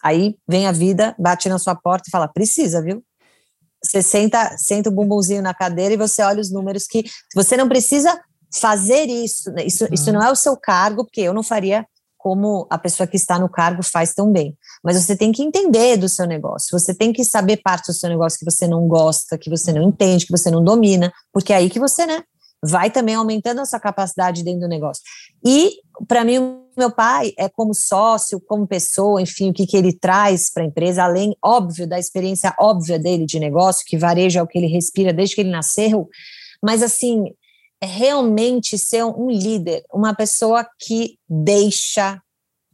Aí 0.00 0.36
vem 0.46 0.68
a 0.68 0.72
vida, 0.72 1.16
bate 1.18 1.48
na 1.48 1.58
sua 1.58 1.74
porta 1.74 2.08
e 2.08 2.12
fala, 2.12 2.28
precisa, 2.28 2.80
viu? 2.80 3.02
Você 3.86 4.02
senta, 4.02 4.56
senta 4.58 4.88
o 4.88 4.92
bumbumzinho 4.92 5.42
na 5.42 5.54
cadeira 5.54 5.94
e 5.94 5.96
você 5.96 6.22
olha 6.22 6.40
os 6.40 6.50
números 6.50 6.86
que 6.86 7.04
você 7.34 7.56
não 7.56 7.68
precisa 7.68 8.18
fazer 8.54 9.06
isso, 9.06 9.50
né? 9.52 9.64
isso, 9.64 9.84
uhum. 9.84 9.90
isso 9.92 10.12
não 10.12 10.22
é 10.22 10.30
o 10.30 10.36
seu 10.36 10.56
cargo, 10.56 11.04
porque 11.04 11.20
eu 11.20 11.34
não 11.34 11.42
faria 11.42 11.86
como 12.16 12.66
a 12.68 12.76
pessoa 12.76 13.06
que 13.06 13.16
está 13.16 13.38
no 13.38 13.48
cargo 13.48 13.82
faz 13.84 14.12
tão 14.12 14.32
bem. 14.32 14.56
Mas 14.82 15.00
você 15.00 15.16
tem 15.16 15.30
que 15.30 15.42
entender 15.42 15.96
do 15.96 16.08
seu 16.08 16.26
negócio, 16.26 16.76
você 16.76 16.92
tem 16.92 17.12
que 17.12 17.24
saber 17.24 17.58
parte 17.58 17.86
do 17.86 17.94
seu 17.94 18.08
negócio 18.08 18.38
que 18.38 18.44
você 18.44 18.66
não 18.66 18.88
gosta, 18.88 19.38
que 19.38 19.48
você 19.48 19.72
não 19.72 19.82
uhum. 19.82 19.88
entende, 19.88 20.26
que 20.26 20.36
você 20.36 20.50
não 20.50 20.62
domina, 20.62 21.12
porque 21.32 21.52
é 21.52 21.56
aí 21.56 21.70
que 21.70 21.78
você, 21.78 22.04
né, 22.06 22.22
vai 22.66 22.90
também 22.90 23.14
aumentando 23.14 23.60
a 23.60 23.64
sua 23.64 23.80
capacidade 23.80 24.42
dentro 24.42 24.60
do 24.60 24.68
negócio. 24.68 25.02
E, 25.44 25.72
para 26.08 26.24
mim, 26.24 26.60
meu 26.76 26.90
pai 26.90 27.32
é 27.38 27.48
como 27.48 27.74
sócio, 27.74 28.40
como 28.40 28.66
pessoa, 28.66 29.22
enfim, 29.22 29.50
o 29.50 29.52
que, 29.52 29.66
que 29.66 29.76
ele 29.76 29.96
traz 29.96 30.52
para 30.52 30.62
a 30.62 30.66
empresa, 30.66 31.04
além, 31.04 31.36
óbvio, 31.42 31.86
da 31.86 31.98
experiência 31.98 32.54
óbvia 32.58 32.98
dele 32.98 33.24
de 33.24 33.38
negócio, 33.38 33.84
que 33.86 33.96
varejo 33.96 34.38
é 34.38 34.42
o 34.42 34.46
que 34.46 34.58
ele 34.58 34.66
respira 34.66 35.12
desde 35.12 35.34
que 35.34 35.40
ele 35.40 35.50
nasceu, 35.50 36.08
mas, 36.62 36.82
assim, 36.82 37.24
é 37.80 37.86
realmente 37.86 38.78
ser 38.78 39.04
um 39.04 39.30
líder, 39.30 39.84
uma 39.92 40.14
pessoa 40.14 40.66
que 40.78 41.18
deixa 41.28 42.20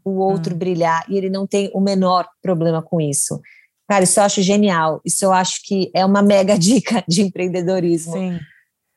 o 0.05 0.19
outro 0.19 0.55
hum. 0.55 0.59
brilhar 0.59 1.05
e 1.09 1.17
ele 1.17 1.31
não 1.31 1.47
tem 1.47 1.71
o 1.75 1.81
menor 1.81 2.27
problema 2.41 2.83
com 2.83 3.01
isso. 3.01 3.41
Cara, 3.89 4.05
isso 4.05 4.19
eu 4.19 4.25
acho 4.25 4.43
genial. 4.43 5.01
Isso 5.05 5.25
eu 5.25 5.33
acho 5.33 5.61
que 5.65 5.91
é 5.95 6.05
uma 6.05 6.23
mega 6.23 6.57
dica 6.59 7.05
de 7.07 7.23
empreendedorismo. 7.23 8.13
Sim 8.15 8.39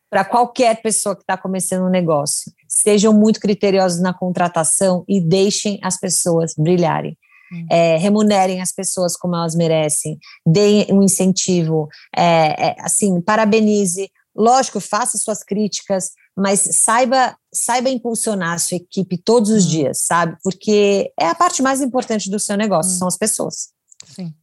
para 0.10 0.24
qualquer 0.24 0.82
pessoa 0.82 1.16
que 1.16 1.22
está 1.22 1.38
começando 1.38 1.86
um 1.86 1.90
negócio. 1.90 2.52
Sejam 2.68 3.14
muito 3.14 3.40
criteriosos 3.40 4.02
na 4.02 4.14
contratação 4.14 5.04
e 5.08 5.20
deixem 5.20 5.80
as 5.84 6.00
pessoas 6.00 6.54
brilharem. 6.58 7.18
Hum. 7.52 7.68
É, 7.70 7.98
remunerem 7.98 8.62
as 8.62 8.72
pessoas 8.72 9.16
como 9.16 9.36
elas 9.36 9.56
merecem, 9.56 10.18
deem 10.46 10.88
um 10.92 11.04
incentivo, 11.04 11.88
é, 12.16 12.70
é, 12.70 12.76
assim, 12.80 13.22
parabenize. 13.22 14.10
Lógico, 14.36 14.80
faça 14.80 15.18
suas 15.18 15.44
críticas, 15.44 16.12
mas 16.36 16.60
saiba 16.60 17.38
saiba 17.54 17.90
impulsionar 17.90 18.54
a 18.54 18.58
sua 18.58 18.78
equipe 18.78 19.18
todos 19.18 19.50
os 19.50 19.66
hum. 19.66 19.70
dias, 19.70 20.02
sabe? 20.06 20.36
Porque 20.44 21.12
é 21.20 21.28
a 21.28 21.36
parte 21.36 21.62
mais 21.62 21.82
importante 21.82 22.30
do 22.30 22.40
seu 22.40 22.58
negócio, 22.58 22.94
hum. 22.94 22.98
são 23.00 23.08
as 23.08 23.18
pessoas. 23.18 23.70
Sim. 24.06 24.34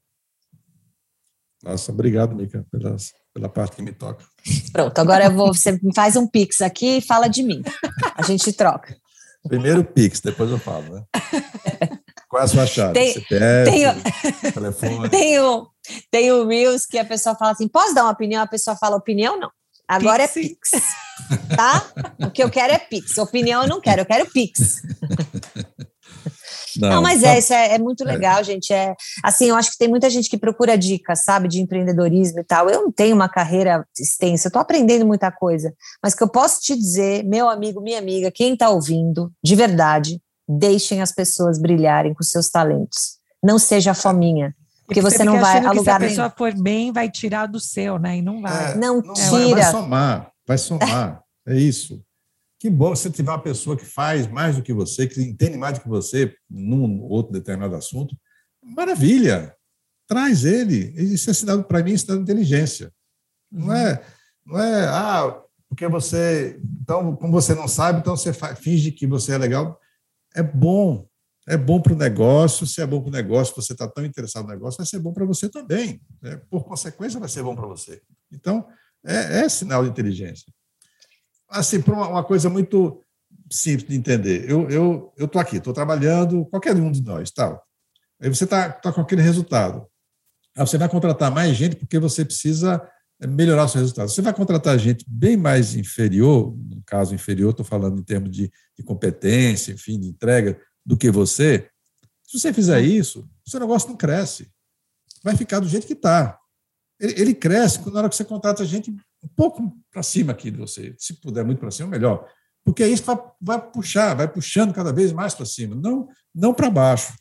Nossa, 1.63 1.93
obrigado, 1.93 2.35
Mica, 2.35 2.67
pelas 2.71 3.13
pela 3.33 3.49
parte 3.49 3.77
que 3.77 3.83
me 3.83 3.93
toca. 3.93 4.25
Pronto, 4.73 4.99
agora 4.99 5.25
eu 5.25 5.33
vou, 5.33 5.55
você 5.55 5.79
faz 5.95 6.17
um 6.17 6.27
pix 6.27 6.61
aqui 6.61 6.99
e 6.99 7.01
fala 7.01 7.29
de 7.29 7.43
mim. 7.43 7.63
A 8.17 8.23
gente 8.23 8.53
troca. 8.53 8.97
Primeiro 9.47 9.85
pix, 9.85 10.21
depois 10.21 10.51
eu 10.51 10.59
falo, 10.59 10.95
né? 10.95 11.03
Qual 12.29 12.41
é 12.41 12.45
a 12.45 12.49
sua 12.49 12.67
chave? 12.67 12.95
Tem, 12.95 13.13
CPF, 13.13 13.71
tenho, 13.71 14.53
telefone? 14.53 15.09
Tenho, 15.11 15.69
Tem 16.11 16.33
o 16.33 16.47
Reels 16.47 16.87
que 16.87 16.99
a 16.99 17.05
pessoa 17.05 17.35
fala 17.35 17.51
assim: 17.51 17.69
posso 17.69 17.95
dar 17.95 18.05
uma 18.05 18.13
opinião? 18.13 18.43
A 18.43 18.47
pessoa 18.47 18.75
fala 18.77 18.97
opinião? 18.97 19.39
Não. 19.39 19.51
Agora 19.87 20.27
Pix. 20.27 20.73
é 20.73 20.79
Pix. 20.81 20.95
Tá? 21.55 21.85
O 22.21 22.31
que 22.31 22.43
eu 22.43 22.49
quero 22.49 22.73
é 22.73 22.79
Pix. 22.79 23.19
Opinião 23.19 23.63
eu 23.63 23.69
não 23.69 23.81
quero, 23.81 24.01
eu 24.01 24.07
quero 24.07 24.31
Pix. 24.31 24.81
Não, 26.78 26.89
não, 26.89 27.03
mas 27.03 27.23
é, 27.23 27.39
isso 27.39 27.53
é, 27.53 27.74
é 27.74 27.78
muito 27.78 28.03
é. 28.03 28.07
legal, 28.07 28.40
é. 28.40 28.44
gente. 28.44 28.73
É 28.73 28.94
assim, 29.23 29.47
eu 29.47 29.57
acho 29.57 29.70
que 29.70 29.78
tem 29.78 29.89
muita 29.89 30.09
gente 30.09 30.28
que 30.28 30.39
procura 30.39 30.77
dicas, 30.77 31.24
sabe, 31.24 31.49
de 31.49 31.61
empreendedorismo 31.61 32.40
e 32.40 32.44
tal. 32.44 32.69
Eu 32.69 32.82
não 32.82 32.93
tenho 32.93 33.15
uma 33.15 33.28
carreira 33.28 33.86
extensa, 33.99 34.49
eu 34.49 34.53
tô 34.53 34.59
aprendendo 34.59 35.07
muita 35.07 35.31
coisa. 35.31 35.73
Mas 36.03 36.15
que 36.15 36.23
eu 36.23 36.28
posso 36.28 36.61
te 36.61 36.77
dizer, 36.77 37.24
meu 37.24 37.49
amigo, 37.49 37.81
minha 37.81 37.99
amiga, 37.99 38.31
quem 38.31 38.55
está 38.55 38.70
ouvindo, 38.70 39.32
de 39.43 39.55
verdade, 39.55 40.20
deixem 40.49 41.01
as 41.01 41.12
pessoas 41.12 41.61
brilharem 41.61 42.15
com 42.15 42.23
seus 42.23 42.49
talentos. 42.49 43.19
Não 43.43 43.59
seja 43.59 43.94
fominha. 43.94 44.55
Porque 44.86 45.01
você, 45.01 45.19
você 45.19 45.24
não 45.24 45.40
vai 45.40 45.65
a 45.65 45.73
lugar 45.73 45.99
nenhum. 46.01 46.15
Se 46.15 46.20
a 46.20 46.28
pessoa 46.28 46.35
for 46.36 46.62
bem, 46.62 46.93
vai 46.93 47.11
tirar 47.11 47.47
do 47.47 47.59
seu, 47.59 47.99
né? 47.99 48.19
E 48.19 48.23
não 48.23 48.43
vai. 48.43 48.73
É, 48.73 48.77
não, 48.77 49.01
não 49.01 49.15
tira. 49.15 49.31
Vai, 49.31 49.55
vai 49.55 49.70
somar, 49.70 50.32
vai 50.47 50.59
somar. 50.59 51.23
é 51.49 51.55
isso. 51.55 52.03
Que 52.63 52.71
bom 52.71 52.95
se 52.95 53.11
tiver 53.11 53.33
uma 53.33 53.43
pessoa 53.43 53.77
que 53.77 53.85
faz 53.85 54.29
mais 54.29 54.55
do 54.55 54.63
que 54.63 54.73
você, 54.73 55.09
que 55.09 55.21
entende 55.21 55.59
mais 55.59 55.77
do 55.77 55.83
que 55.83 55.89
você 55.89 56.33
num 56.49 57.03
outro 57.03 57.33
determinado 57.33 57.75
assunto. 57.75 58.17
Maravilha! 58.63 59.53
Traz 60.07 60.45
ele. 60.45 60.95
Isso 60.97 61.29
é 61.29 61.35
sinal, 61.35 61.65
para 61.65 61.83
mim, 61.83 61.95
é 61.95 61.97
sinal 61.97 62.19
de 62.19 62.23
inteligência. 62.23 62.93
Não 63.51 63.75
é, 63.75 64.01
não 64.47 64.61
é, 64.61 64.87
ah, 64.87 65.43
porque 65.69 65.89
você. 65.89 66.57
Então, 66.81 67.17
como 67.17 67.33
você 67.33 67.53
não 67.53 67.67
sabe, 67.67 67.99
então 67.99 68.17
você 68.17 68.33
finge 68.55 68.93
que 68.93 69.09
você 69.09 69.33
é 69.33 69.39
legal. 69.39 69.77
É 70.33 70.41
bom. 70.41 71.09
É 71.49 71.57
bom 71.57 71.83
para 71.83 71.95
o 71.95 71.99
negócio. 71.99 72.65
Se 72.65 72.81
é 72.81 72.87
bom 72.87 73.01
para 73.01 73.09
o 73.09 73.13
negócio, 73.13 73.57
você 73.57 73.73
está 73.73 73.89
tão 73.89 74.05
interessado 74.05 74.45
no 74.45 74.51
negócio, 74.51 74.79
vai 74.79 74.87
ser 74.87 75.01
bom 75.01 75.13
para 75.13 75.27
você 75.27 75.49
também. 75.49 76.01
Né? 76.23 76.41
Por 76.49 76.63
consequência, 76.63 77.19
vai 77.19 77.29
ser 77.29 77.43
bom 77.43 77.57
para 77.57 77.67
você. 77.67 78.01
Então, 78.31 78.65
é, 79.05 79.41
é 79.41 79.49
sinal 79.49 79.83
de 79.83 79.91
inteligência 79.91 80.47
assim, 81.53 81.81
para 81.81 81.95
uma, 81.95 82.09
uma, 82.09 82.24
coisa 82.24 82.49
muito 82.49 83.01
simples 83.51 83.89
de 83.89 83.97
entender. 83.97 84.51
Eu 84.51 84.69
eu 84.69 85.12
eu 85.16 85.29
tô 85.29 85.39
aqui, 85.39 85.57
estou 85.57 85.73
trabalhando, 85.73 86.45
qualquer 86.47 86.74
um 86.74 86.91
de 86.91 87.03
nós, 87.03 87.31
tal. 87.31 87.62
Aí 88.20 88.29
você 88.29 88.45
está 88.45 88.70
tá 88.70 88.93
com 88.93 89.01
aquele 89.01 89.23
resultado. 89.23 89.87
Aí 90.57 90.66
você 90.66 90.79
vai 90.79 90.89
contratar 90.89 91.31
mais 91.31 91.57
gente 91.57 91.77
porque 91.77 91.99
você 91.99 92.24
precisa 92.24 92.81
melhorar 93.27 93.65
o 93.65 93.69
seu 93.69 93.81
resultado. 93.81 94.09
Você 94.09 94.23
vai 94.23 94.33
contratar 94.33 94.79
gente 94.79 95.05
bem 95.09 95.37
mais 95.37 95.74
inferior, 95.74 96.57
no 96.57 96.83
caso 96.85 97.15
inferior, 97.15 97.51
estou 97.51 97.65
falando 97.65 98.01
em 98.01 98.03
termos 98.03 98.31
de, 98.31 98.51
de 98.77 98.83
competência, 98.83 99.73
enfim, 99.73 99.99
de 99.99 100.09
entrega, 100.09 100.61
do 100.85 100.97
que 100.97 101.11
você. 101.11 101.69
Se 102.24 102.39
você 102.39 102.53
fizer 102.53 102.81
isso, 102.81 103.29
o 103.47 103.51
seu 103.51 103.61
negócio 103.61 103.89
não 103.89 103.97
cresce. 103.97 104.51
Vai 105.23 105.37
ficar 105.37 105.61
do 105.61 105.69
jeito 105.69 105.87
que 105.87 105.93
está. 105.93 106.39
Ele, 106.99 107.20
ele, 107.20 107.35
cresce 107.35 107.79
na 107.91 108.01
hora 108.01 108.09
que 108.09 108.16
você 108.16 108.24
contrata 108.24 108.65
gente 108.65 108.95
um 109.23 109.28
pouco 109.28 109.77
para 109.90 110.03
cima 110.03 110.32
aqui 110.32 110.51
de 110.51 110.59
você. 110.59 110.94
Se 110.99 111.20
puder 111.20 111.44
muito 111.44 111.61
para 111.61 111.70
cima, 111.70 111.89
melhor. 111.89 112.27
Porque 112.65 112.86
isso 112.86 113.05
vai, 113.05 113.16
vai 113.40 113.70
puxar, 113.70 114.15
vai 114.15 114.28
puxando 114.28 114.73
cada 114.73 114.93
vez 114.93 115.12
mais 115.12 115.35
para 115.35 115.47
cima, 115.47 115.74
não, 115.74 116.09
não 116.35 116.55
para 116.55 116.70
baixo. 116.70 117.15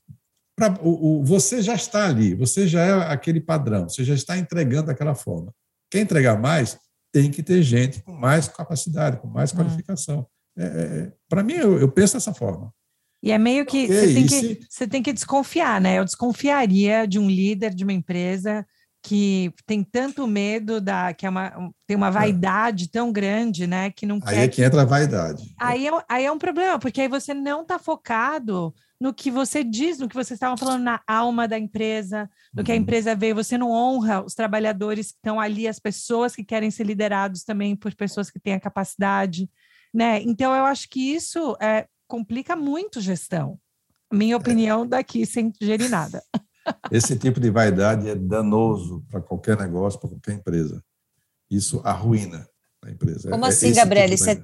Pra, 0.55 0.73
o, 0.81 1.21
o, 1.21 1.25
você 1.25 1.61
já 1.61 1.73
está 1.73 2.07
ali, 2.07 2.35
você 2.35 2.67
já 2.67 2.81
é 2.81 2.91
aquele 3.11 3.39
padrão, 3.39 3.89
você 3.89 4.03
já 4.03 4.13
está 4.13 4.37
entregando 4.37 4.87
daquela 4.87 5.15
forma. 5.15 5.53
Quer 5.89 6.01
entregar 6.01 6.39
mais, 6.39 6.77
tem 7.11 7.31
que 7.31 7.41
ter 7.41 7.61
gente 7.63 8.01
com 8.03 8.11
mais 8.11 8.47
capacidade, 8.47 9.17
com 9.17 9.27
mais 9.27 9.51
hum. 9.51 9.57
qualificação. 9.57 10.27
É, 10.57 10.63
é, 10.63 10.67
é 10.67 11.13
para 11.27 11.43
mim, 11.43 11.53
eu, 11.53 11.79
eu, 11.79 11.91
penso 11.91 12.13
dessa 12.13 12.33
forma. 12.33 12.71
E 13.23 13.31
é 13.31 13.37
meio 13.37 13.65
que, 13.65 13.85
okay, 13.85 13.87
você, 13.87 14.13
tem 14.13 14.27
que 14.27 14.59
você 14.69 14.87
tem 14.87 15.03
que 15.03 15.13
desconfiar, 15.13 15.79
né? 15.79 15.99
Eu 15.99 16.05
desconfiaria 16.05 17.07
de 17.07 17.19
um 17.19 17.29
líder 17.29 17.73
de 17.73 17.83
uma 17.83 17.93
empresa 17.93 18.65
que 19.03 19.51
tem 19.65 19.83
tanto 19.83 20.27
medo 20.27 20.79
da 20.79 21.13
que 21.13 21.25
é 21.25 21.29
uma, 21.29 21.71
tem 21.87 21.97
uma 21.97 22.09
é. 22.09 22.11
vaidade 22.11 22.89
tão 22.89 23.11
grande, 23.11 23.65
né, 23.65 23.89
que 23.89 24.05
não 24.05 24.19
aí 24.23 24.35
quer 24.35 24.43
é 24.43 24.47
que 24.47 24.63
entra 24.63 24.83
a 24.83 24.85
vaidade. 24.85 25.55
Aí 25.59 25.87
é, 25.87 25.91
aí 26.07 26.25
é 26.25 26.31
um 26.31 26.37
problema, 26.37 26.77
porque 26.77 27.01
aí 27.01 27.07
você 27.07 27.33
não 27.33 27.63
está 27.63 27.79
focado 27.79 28.73
no 28.99 29.11
que 29.11 29.31
você 29.31 29.63
diz, 29.63 29.97
no 29.97 30.07
que 30.07 30.13
vocês 30.13 30.37
estavam 30.37 30.55
falando 30.55 30.83
na 30.83 31.01
alma 31.07 31.47
da 31.47 31.57
empresa, 31.57 32.29
no 32.53 32.63
que 32.63 32.71
a 32.71 32.75
uhum. 32.75 32.81
empresa 32.81 33.15
veio, 33.15 33.33
você 33.33 33.57
não 33.57 33.71
honra 33.71 34.23
os 34.23 34.35
trabalhadores 34.35 35.11
que 35.11 35.17
estão 35.17 35.39
ali, 35.39 35.67
as 35.67 35.79
pessoas 35.79 36.35
que 36.35 36.43
querem 36.43 36.69
ser 36.69 36.83
liderados 36.83 37.43
também 37.43 37.75
por 37.75 37.95
pessoas 37.95 38.29
que 38.29 38.39
têm 38.39 38.53
a 38.53 38.59
capacidade, 38.59 39.49
né? 39.91 40.21
Então 40.21 40.55
eu 40.55 40.65
acho 40.65 40.87
que 40.87 41.15
isso 41.15 41.57
é, 41.59 41.87
complica 42.07 42.55
muito 42.55 43.01
gestão. 43.01 43.59
Minha 44.13 44.35
é. 44.35 44.37
opinião 44.37 44.85
daqui 44.85 45.25
sem 45.25 45.51
gerir 45.59 45.89
nada. 45.89 46.21
Esse 46.91 47.17
tipo 47.17 47.39
de 47.39 47.49
vaidade 47.49 48.09
é 48.09 48.15
danoso 48.15 49.03
para 49.09 49.21
qualquer 49.21 49.57
negócio, 49.57 49.99
para 49.99 50.09
qualquer 50.09 50.33
empresa. 50.33 50.83
Isso 51.49 51.81
arruína 51.83 52.47
a 52.83 52.89
empresa. 52.89 53.29
Como 53.29 53.45
é, 53.45 53.49
assim, 53.49 53.73
Gabriele? 53.73 54.15
Tipo 54.15 54.25
você... 54.25 54.43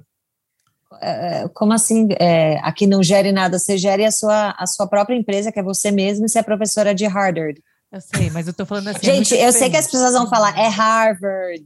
É, 1.02 1.48
como 1.50 1.74
assim? 1.74 2.08
É, 2.20 2.60
aqui 2.60 2.88
não 2.88 3.04
gere 3.04 3.32
nada, 3.32 3.60
você 3.60 3.78
gere 3.78 4.06
a 4.06 4.12
sua, 4.12 4.52
a 4.58 4.66
sua 4.66 4.88
própria 4.88 5.16
empresa, 5.16 5.52
que 5.52 5.60
é 5.60 5.64
você 5.64 5.92
mesmo, 5.92 6.26
e 6.26 6.30
você 6.30 6.40
é 6.40 6.44
professora 6.44 6.96
de 6.96 7.06
Harvard. 7.06 7.62
Eu 7.92 8.02
sei, 8.02 8.30
mas 8.30 8.48
eu 8.48 8.52
estou 8.52 8.66
falando 8.66 8.90
assim. 8.90 9.00
É 9.00 9.14
Gente, 9.16 9.36
eu 9.36 9.52
sei 9.52 9.70
que 9.70 9.78
as 9.78 9.86
pessoas 9.86 10.14
vão 10.14 10.30
falar, 10.30 10.58
é 10.58 10.68
Harvard. 10.68 11.66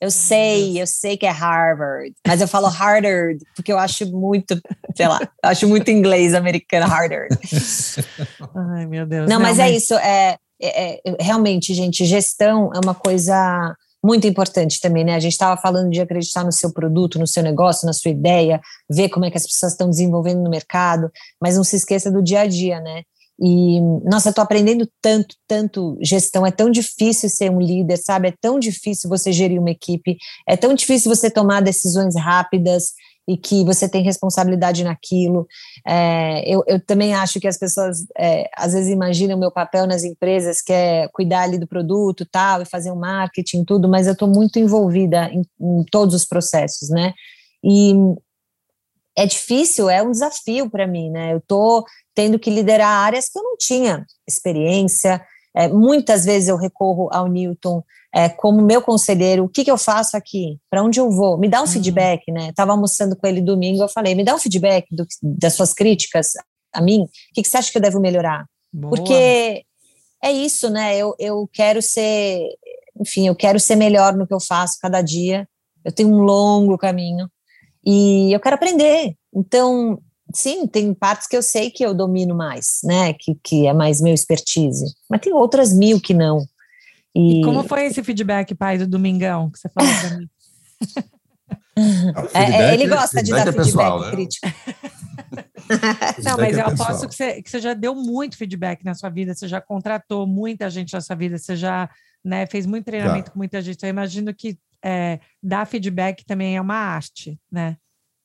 Eu 0.00 0.10
sei, 0.10 0.80
eu 0.80 0.86
sei 0.86 1.16
que 1.16 1.24
é 1.24 1.30
Harvard, 1.30 2.12
mas 2.26 2.40
eu 2.40 2.48
falo 2.48 2.66
Harvard 2.66 3.38
porque 3.54 3.72
eu 3.72 3.78
acho 3.78 4.06
muito, 4.10 4.60
sei 4.94 5.08
lá, 5.08 5.20
acho 5.42 5.66
muito 5.66 5.90
inglês 5.90 6.34
americano, 6.34 6.86
Harvard. 6.86 7.28
Ai, 8.76 8.86
meu 8.86 9.06
Deus. 9.06 9.28
Não, 9.28 9.36
Não 9.38 9.42
mas, 9.42 9.58
é 9.58 9.62
mas, 9.62 9.72
é 9.72 9.76
isso, 9.76 9.94
é, 9.94 10.36
é, 10.60 10.94
é, 10.96 11.16
realmente, 11.20 11.72
gente, 11.72 12.04
gestão 12.04 12.70
é 12.74 12.80
uma 12.84 12.94
coisa 12.94 13.74
muito 14.04 14.26
importante 14.26 14.80
também, 14.80 15.02
né? 15.02 15.14
A 15.14 15.20
gente 15.20 15.32
estava 15.32 15.58
falando 15.58 15.90
de 15.90 15.98
acreditar 15.98 16.44
no 16.44 16.52
seu 16.52 16.70
produto, 16.70 17.18
no 17.18 17.26
seu 17.26 17.42
negócio, 17.42 17.86
na 17.86 17.94
sua 17.94 18.10
ideia, 18.10 18.60
ver 18.90 19.08
como 19.08 19.24
é 19.24 19.30
que 19.30 19.38
as 19.38 19.46
pessoas 19.46 19.72
estão 19.72 19.88
desenvolvendo 19.88 20.42
no 20.42 20.50
mercado, 20.50 21.10
mas 21.40 21.56
não 21.56 21.64
se 21.64 21.76
esqueça 21.76 22.10
do 22.10 22.22
dia 22.22 22.40
a 22.40 22.46
dia, 22.46 22.80
né? 22.80 23.02
E, 23.40 23.80
nossa, 24.04 24.32
tô 24.32 24.40
aprendendo 24.40 24.88
tanto, 25.02 25.34
tanto 25.46 25.98
gestão. 26.00 26.46
É 26.46 26.50
tão 26.50 26.70
difícil 26.70 27.28
ser 27.28 27.50
um 27.50 27.60
líder, 27.60 27.96
sabe? 27.96 28.28
É 28.28 28.34
tão 28.40 28.58
difícil 28.58 29.10
você 29.10 29.32
gerir 29.32 29.60
uma 29.60 29.70
equipe, 29.70 30.16
é 30.48 30.56
tão 30.56 30.74
difícil 30.74 31.14
você 31.14 31.30
tomar 31.30 31.60
decisões 31.60 32.14
rápidas 32.16 32.92
e 33.26 33.36
que 33.36 33.64
você 33.64 33.88
tem 33.88 34.02
responsabilidade 34.02 34.84
naquilo. 34.84 35.46
É, 35.86 36.42
eu, 36.46 36.62
eu, 36.66 36.78
também 36.78 37.14
acho 37.14 37.40
que 37.40 37.48
as 37.48 37.58
pessoas 37.58 38.04
é, 38.18 38.48
às 38.56 38.72
vezes 38.72 38.90
imaginam 38.90 39.36
o 39.36 39.40
meu 39.40 39.50
papel 39.50 39.86
nas 39.86 40.04
empresas, 40.04 40.60
que 40.60 40.72
é 40.72 41.08
cuidar 41.08 41.42
ali 41.42 41.58
do 41.58 41.66
produto 41.66 42.26
tal, 42.30 42.62
e 42.62 42.66
fazer 42.66 42.90
o 42.90 42.94
um 42.94 43.00
marketing, 43.00 43.64
tudo, 43.64 43.88
mas 43.88 44.06
eu 44.06 44.12
estou 44.12 44.28
muito 44.28 44.58
envolvida 44.58 45.30
em, 45.32 45.42
em 45.60 45.84
todos 45.90 46.14
os 46.14 46.24
processos, 46.24 46.90
né? 46.90 47.14
E 47.64 47.94
é 49.16 49.26
difícil, 49.26 49.88
é 49.88 50.02
um 50.02 50.10
desafio 50.10 50.68
para 50.68 50.86
mim, 50.86 51.10
né? 51.10 51.32
Eu 51.32 51.38
estou 51.38 51.84
tendo 52.14 52.38
que 52.38 52.50
liderar 52.50 52.88
áreas 52.88 53.28
que 53.28 53.38
eu 53.38 53.42
não 53.42 53.56
tinha 53.56 54.06
experiência. 54.26 55.24
É, 55.56 55.68
muitas 55.68 56.24
vezes 56.24 56.48
eu 56.48 56.56
recorro 56.56 57.08
ao 57.12 57.28
Newton 57.28 57.82
é, 58.14 58.28
como 58.28 58.62
meu 58.62 58.80
conselheiro. 58.80 59.44
O 59.44 59.48
que, 59.48 59.64
que 59.64 59.70
eu 59.70 59.78
faço 59.78 60.16
aqui? 60.16 60.58
Para 60.70 60.82
onde 60.82 61.00
eu 61.00 61.10
vou? 61.10 61.36
Me 61.38 61.48
dá 61.48 61.60
um 61.60 61.62
uhum. 61.62 61.68
feedback, 61.68 62.30
né? 62.30 62.50
Estava 62.50 62.72
almoçando 62.72 63.16
com 63.16 63.26
ele 63.26 63.40
domingo, 63.40 63.82
eu 63.82 63.88
falei: 63.88 64.14
me 64.14 64.24
dá 64.24 64.34
um 64.34 64.38
feedback 64.38 64.86
do, 64.90 65.06
das 65.22 65.54
suas 65.54 65.72
críticas 65.72 66.32
a 66.72 66.80
mim. 66.80 67.02
O 67.02 67.08
que, 67.34 67.42
que 67.42 67.48
você 67.48 67.56
acha 67.56 67.70
que 67.70 67.78
eu 67.78 67.82
devo 67.82 68.00
melhorar? 68.00 68.46
Boa. 68.72 68.90
Porque 68.90 69.64
é 70.22 70.32
isso, 70.32 70.70
né? 70.70 70.96
Eu, 70.96 71.14
eu 71.18 71.48
quero 71.52 71.82
ser, 71.82 72.48
enfim, 73.00 73.26
eu 73.26 73.34
quero 73.34 73.60
ser 73.60 73.76
melhor 73.76 74.16
no 74.16 74.26
que 74.26 74.34
eu 74.34 74.40
faço 74.40 74.78
cada 74.80 75.02
dia. 75.02 75.48
Eu 75.84 75.92
tenho 75.92 76.08
um 76.08 76.22
longo 76.22 76.78
caminho 76.78 77.28
e 77.84 78.32
eu 78.32 78.40
quero 78.40 78.54
aprender. 78.54 79.14
Então, 79.34 80.00
sim, 80.34 80.66
tem 80.66 80.92
partes 80.92 81.26
que 81.26 81.36
eu 81.36 81.42
sei 81.42 81.70
que 81.70 81.84
eu 81.84 81.94
domino 81.94 82.34
mais, 82.34 82.80
né? 82.84 83.14
Que, 83.14 83.34
que 83.42 83.66
é 83.66 83.72
mais 83.72 84.00
meu 84.00 84.12
expertise. 84.12 84.84
Mas 85.08 85.20
tem 85.20 85.32
outras 85.32 85.72
mil 85.72 86.00
que 86.00 86.12
não. 86.12 86.44
E, 87.14 87.40
e 87.40 87.44
como 87.44 87.62
foi 87.62 87.86
esse 87.86 88.02
feedback, 88.02 88.54
pai, 88.54 88.76
do 88.76 88.86
Domingão, 88.86 89.50
que 89.50 89.58
você 89.58 89.68
falou 89.68 89.92
para 90.00 90.18
mim? 90.18 90.28
É, 92.32 92.72
ele 92.72 92.86
gosta 92.86 93.20
de 93.20 93.32
dar 93.32 93.48
é 93.48 93.52
feedback 93.52 93.66
pessoal, 93.66 94.00
né? 94.00 94.10
crítico. 94.12 94.46
Não, 96.22 96.36
mas 96.36 96.56
é 96.56 96.60
eu 96.60 96.66
aposto 96.66 97.08
que 97.08 97.14
você, 97.14 97.42
que 97.42 97.50
você 97.50 97.58
já 97.58 97.74
deu 97.74 97.94
muito 97.94 98.36
feedback 98.36 98.84
na 98.84 98.94
sua 98.94 99.10
vida, 99.10 99.34
você 99.34 99.48
já 99.48 99.60
contratou 99.60 100.24
muita 100.24 100.70
gente 100.70 100.92
na 100.92 101.00
sua 101.00 101.16
vida, 101.16 101.36
você 101.36 101.56
já 101.56 101.90
né, 102.24 102.46
fez 102.46 102.64
muito 102.64 102.84
treinamento 102.84 103.32
com 103.32 103.38
muita 103.38 103.60
gente. 103.60 103.82
Eu 103.82 103.88
imagino 103.88 104.32
que 104.32 104.56
é, 104.84 105.18
dar 105.42 105.66
feedback 105.66 106.24
também 106.24 106.56
é 106.56 106.60
uma 106.60 106.76
arte, 106.76 107.40
né? 107.50 107.76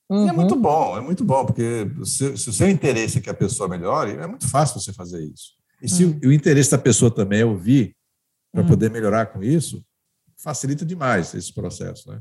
Uhum. 0.09 0.27
é 0.27 0.31
muito 0.31 0.55
bom, 0.55 0.97
é 0.97 1.01
muito 1.01 1.23
bom, 1.23 1.45
porque 1.45 1.87
se, 2.03 2.35
se, 2.35 2.49
o 2.49 2.53
seu 2.53 2.67
interesse 2.67 3.19
é 3.19 3.21
que 3.21 3.29
a 3.29 3.33
pessoa 3.33 3.69
melhore, 3.69 4.13
é 4.13 4.25
muito 4.25 4.49
fácil 4.49 4.79
você 4.79 4.91
fazer 4.91 5.23
isso. 5.23 5.53
E 5.81 5.87
se 5.87 6.03
uhum. 6.03 6.19
o, 6.23 6.27
o, 6.29 6.33
interesse 6.33 6.71
da 6.71 6.79
pessoa 6.79 7.11
também 7.13 7.41
é 7.41 7.45
ouvir, 7.45 7.95
para 8.51 8.63
uhum. 8.63 8.67
poder 8.67 8.89
melhorar 8.89 9.27
com 9.27 9.43
isso, 9.43 9.85
facilita 10.35 10.83
demais 10.83 11.33
esse 11.35 11.53
processo. 11.53 12.09
Né? 12.09 12.19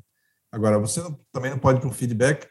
Agora, 0.53 0.79
você 0.79 1.01
não, 1.01 1.19
também 1.33 1.51
não 1.51 1.59
pode, 1.59 1.81
com 1.81 1.91
feedback, 1.91 2.47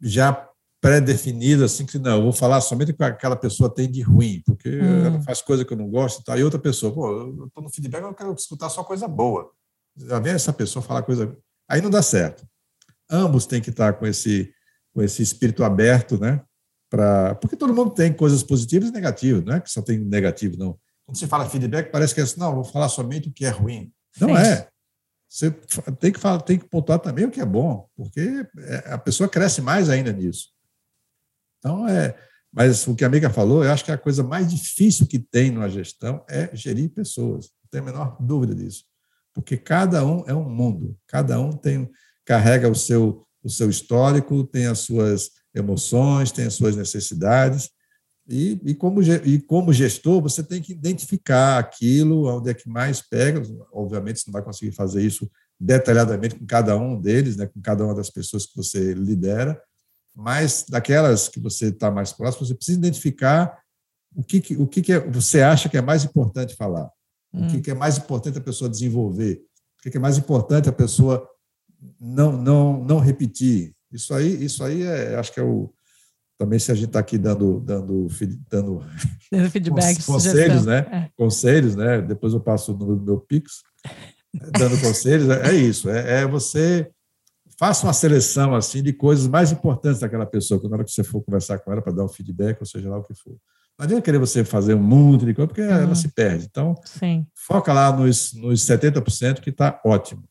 já 0.00 0.48
pré-definido, 0.80 1.64
assim, 1.64 1.84
que 1.84 1.98
não, 1.98 2.18
eu 2.18 2.22
vou 2.22 2.32
falar 2.32 2.60
somente 2.60 2.92
o 2.92 2.96
que 2.96 3.02
aquela 3.02 3.34
pessoa 3.34 3.68
tem 3.68 3.90
de 3.90 4.02
ruim, 4.02 4.42
porque 4.46 4.68
hum. 4.68 5.06
ela 5.06 5.22
faz 5.22 5.42
coisa 5.42 5.64
que 5.64 5.72
eu 5.72 5.76
não 5.76 5.90
gosto 5.90 6.20
e 6.20 6.24
tal. 6.24 6.38
E 6.38 6.44
outra 6.44 6.60
pessoa, 6.60 6.94
pô, 6.94 7.10
eu 7.10 7.46
estou 7.46 7.64
no 7.64 7.70
feedback, 7.70 8.02
eu 8.02 8.14
quero 8.14 8.32
escutar 8.34 8.68
só 8.68 8.84
coisa 8.84 9.08
boa. 9.08 9.50
Já 9.96 10.20
vem 10.20 10.34
essa 10.34 10.52
pessoa 10.52 10.82
falar 10.82 11.02
coisa. 11.02 11.36
Aí 11.68 11.80
não 11.80 11.90
dá 11.90 12.02
certo. 12.02 12.46
Ambos 13.10 13.46
têm 13.46 13.60
que 13.60 13.70
estar 13.70 13.94
com 13.94 14.06
esse, 14.06 14.52
com 14.92 15.02
esse 15.02 15.22
espírito 15.22 15.64
aberto, 15.64 16.18
né? 16.18 16.42
Pra... 16.90 17.34
Porque 17.36 17.56
todo 17.56 17.74
mundo 17.74 17.90
tem 17.90 18.12
coisas 18.12 18.42
positivas 18.42 18.88
e 18.88 18.92
negativas, 18.92 19.44
não 19.44 19.54
é 19.54 19.60
que 19.60 19.70
só 19.70 19.82
tem 19.82 19.98
negativo, 19.98 20.56
não. 20.56 20.78
Quando 21.04 21.18
você 21.18 21.26
fala 21.26 21.48
feedback, 21.48 21.90
parece 21.90 22.14
que 22.14 22.20
é 22.20 22.24
assim, 22.24 22.40
não, 22.40 22.54
vou 22.54 22.64
falar 22.64 22.88
somente 22.88 23.28
o 23.28 23.32
que 23.32 23.44
é 23.44 23.50
ruim. 23.50 23.92
Não 24.20 24.28
Sim. 24.28 24.36
é. 24.36 24.68
Você 25.28 25.50
tem 25.98 26.12
que, 26.12 26.20
falar, 26.20 26.40
tem 26.40 26.58
que 26.58 26.68
pontuar 26.68 26.98
também 26.98 27.24
o 27.24 27.30
que 27.30 27.40
é 27.40 27.44
bom, 27.44 27.88
porque 27.96 28.46
é, 28.58 28.92
a 28.92 28.98
pessoa 28.98 29.28
cresce 29.28 29.60
mais 29.60 29.90
ainda 29.90 30.12
nisso. 30.12 30.48
Então, 31.58 31.86
é. 31.88 32.16
Mas 32.52 32.86
o 32.86 32.94
que 32.94 33.04
a 33.04 33.06
amiga 33.06 33.28
falou, 33.28 33.62
eu 33.64 33.70
acho 33.70 33.84
que 33.84 33.92
a 33.92 33.98
coisa 33.98 34.22
mais 34.22 34.48
difícil 34.50 35.06
que 35.06 35.18
tem 35.18 35.50
numa 35.50 35.68
gestão 35.68 36.24
é 36.28 36.48
gerir 36.54 36.88
pessoas. 36.88 37.50
Não 37.62 37.68
tenho 37.70 37.82
a 37.82 37.86
menor 37.86 38.16
dúvida 38.18 38.54
disso. 38.54 38.84
Porque 39.34 39.56
cada 39.56 40.04
um 40.06 40.24
é 40.26 40.32
um 40.32 40.48
mundo, 40.48 40.96
cada 41.06 41.38
um 41.38 41.52
tem 41.52 41.90
carrega 42.26 42.68
o 42.68 42.74
seu, 42.74 43.24
o 43.42 43.48
seu 43.48 43.70
histórico, 43.70 44.44
tem 44.44 44.66
as 44.66 44.80
suas 44.80 45.30
emoções, 45.54 46.32
tem 46.32 46.44
as 46.44 46.54
suas 46.54 46.76
necessidades. 46.76 47.70
E, 48.28 48.60
e, 48.64 48.74
como, 48.74 49.00
e 49.02 49.40
como 49.40 49.72
gestor, 49.72 50.20
você 50.20 50.42
tem 50.42 50.60
que 50.60 50.72
identificar 50.72 51.58
aquilo, 51.58 52.26
onde 52.26 52.50
é 52.50 52.54
que 52.54 52.68
mais 52.68 53.00
pega. 53.00 53.40
Obviamente, 53.72 54.18
você 54.18 54.24
não 54.26 54.32
vai 54.32 54.42
conseguir 54.42 54.72
fazer 54.72 55.02
isso 55.02 55.30
detalhadamente 55.58 56.34
com 56.34 56.44
cada 56.44 56.76
um 56.76 57.00
deles, 57.00 57.36
né, 57.36 57.46
com 57.46 57.60
cada 57.60 57.84
uma 57.84 57.94
das 57.94 58.10
pessoas 58.10 58.44
que 58.44 58.56
você 58.56 58.92
lidera, 58.92 59.60
mas 60.14 60.64
daquelas 60.68 61.28
que 61.28 61.40
você 61.40 61.68
está 61.68 61.90
mais 61.90 62.12
próximo, 62.12 62.46
você 62.46 62.54
precisa 62.54 62.78
identificar 62.78 63.58
o 64.14 64.22
que, 64.22 64.38
o 64.58 64.66
que, 64.66 64.82
que 64.82 64.92
é, 64.92 65.00
você 65.00 65.42
acha 65.42 65.68
que 65.68 65.76
é 65.76 65.82
mais 65.82 66.04
importante 66.04 66.54
falar, 66.54 66.90
hum. 67.32 67.46
o 67.46 67.50
que, 67.50 67.56
hum. 67.56 67.62
que 67.62 67.70
é 67.70 67.74
mais 67.74 67.98
importante 67.98 68.38
a 68.38 68.40
pessoa 68.40 68.68
desenvolver, 68.68 69.42
o 69.78 69.82
que, 69.82 69.90
que 69.90 69.96
é 69.96 70.00
mais 70.00 70.18
importante 70.18 70.68
a 70.68 70.72
pessoa 70.72 71.26
não, 72.00 72.32
não, 72.32 72.84
não 72.84 72.98
repetir. 72.98 73.74
Isso 73.92 74.12
aí, 74.14 74.44
isso 74.44 74.62
aí 74.64 74.82
é, 74.82 75.16
acho 75.16 75.32
que 75.32 75.40
é 75.40 75.42
o, 75.42 75.72
também 76.38 76.58
se 76.58 76.70
a 76.70 76.74
gente 76.74 76.88
está 76.88 76.98
aqui 76.98 77.16
dando, 77.16 77.60
dando, 77.60 78.08
dando, 78.50 78.82
feedback, 79.50 80.04
conselhos, 80.04 80.66
né? 80.66 80.86
É. 80.90 81.10
Conselhos, 81.16 81.74
né? 81.74 82.00
Depois 82.02 82.32
eu 82.32 82.40
passo 82.40 82.72
o 82.72 82.76
número 82.76 82.98
do 82.98 83.04
meu 83.04 83.20
Pix, 83.20 83.62
dando 84.58 84.78
conselhos, 84.80 85.28
é, 85.30 85.50
é 85.50 85.54
isso, 85.54 85.88
é, 85.88 86.20
é, 86.20 86.26
você 86.26 86.90
faça 87.58 87.86
uma 87.86 87.92
seleção 87.92 88.54
assim 88.54 88.82
de 88.82 88.92
coisas 88.92 89.26
mais 89.26 89.50
importantes 89.50 90.00
daquela 90.00 90.26
pessoa, 90.26 90.60
que 90.60 90.68
na 90.68 90.76
hora 90.76 90.84
que 90.84 90.92
você 90.92 91.02
for 91.02 91.22
conversar 91.22 91.58
com 91.58 91.72
ela 91.72 91.80
para 91.80 91.92
dar 91.92 92.04
um 92.04 92.08
feedback, 92.08 92.60
ou 92.60 92.66
seja 92.66 92.90
lá 92.90 92.98
o 92.98 93.02
que 93.02 93.14
for. 93.14 93.36
Não 93.78 93.84
adianta 93.84 94.02
querer 94.02 94.18
você 94.18 94.44
fazer 94.44 94.74
um 94.74 94.82
monte 94.82 95.26
de 95.26 95.34
coisa, 95.34 95.48
porque 95.48 95.62
uhum. 95.62 95.68
ela 95.68 95.94
se 95.94 96.08
perde. 96.08 96.46
Então, 96.46 96.74
Sim. 96.84 97.26
foca 97.34 97.72
lá 97.72 97.94
nos, 97.94 98.32
nos 98.34 98.64
70% 98.64 99.40
que 99.40 99.50
está 99.50 99.80
ótimo. 99.84 100.24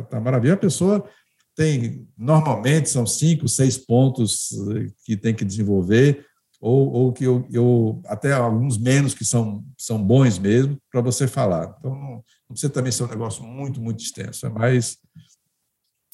Está 0.00 0.02
tá 0.02 0.20
maravilha. 0.20 0.54
A 0.54 0.58
pessoa 0.58 1.08
tem, 1.54 2.06
normalmente, 2.16 2.90
são 2.90 3.06
cinco, 3.06 3.48
seis 3.48 3.78
pontos 3.78 4.52
eh, 4.52 4.92
que 5.04 5.16
tem 5.16 5.34
que 5.34 5.44
desenvolver, 5.44 6.26
ou, 6.60 6.92
ou 6.92 7.12
que 7.12 7.24
eu, 7.24 7.46
eu, 7.50 8.02
até 8.06 8.32
alguns 8.32 8.78
menos 8.78 9.14
que 9.14 9.24
são, 9.24 9.64
são 9.78 10.02
bons 10.02 10.38
mesmo, 10.38 10.78
para 10.90 11.00
você 11.00 11.26
falar. 11.26 11.74
Então, 11.78 11.94
não, 11.94 12.10
não, 12.10 12.24
precisa 12.50 12.72
também 12.72 12.92
ser 12.92 13.04
um 13.04 13.08
negócio 13.08 13.42
muito, 13.42 13.80
muito 13.80 14.02
extenso, 14.02 14.46
é 14.46 14.50
mais 14.50 14.98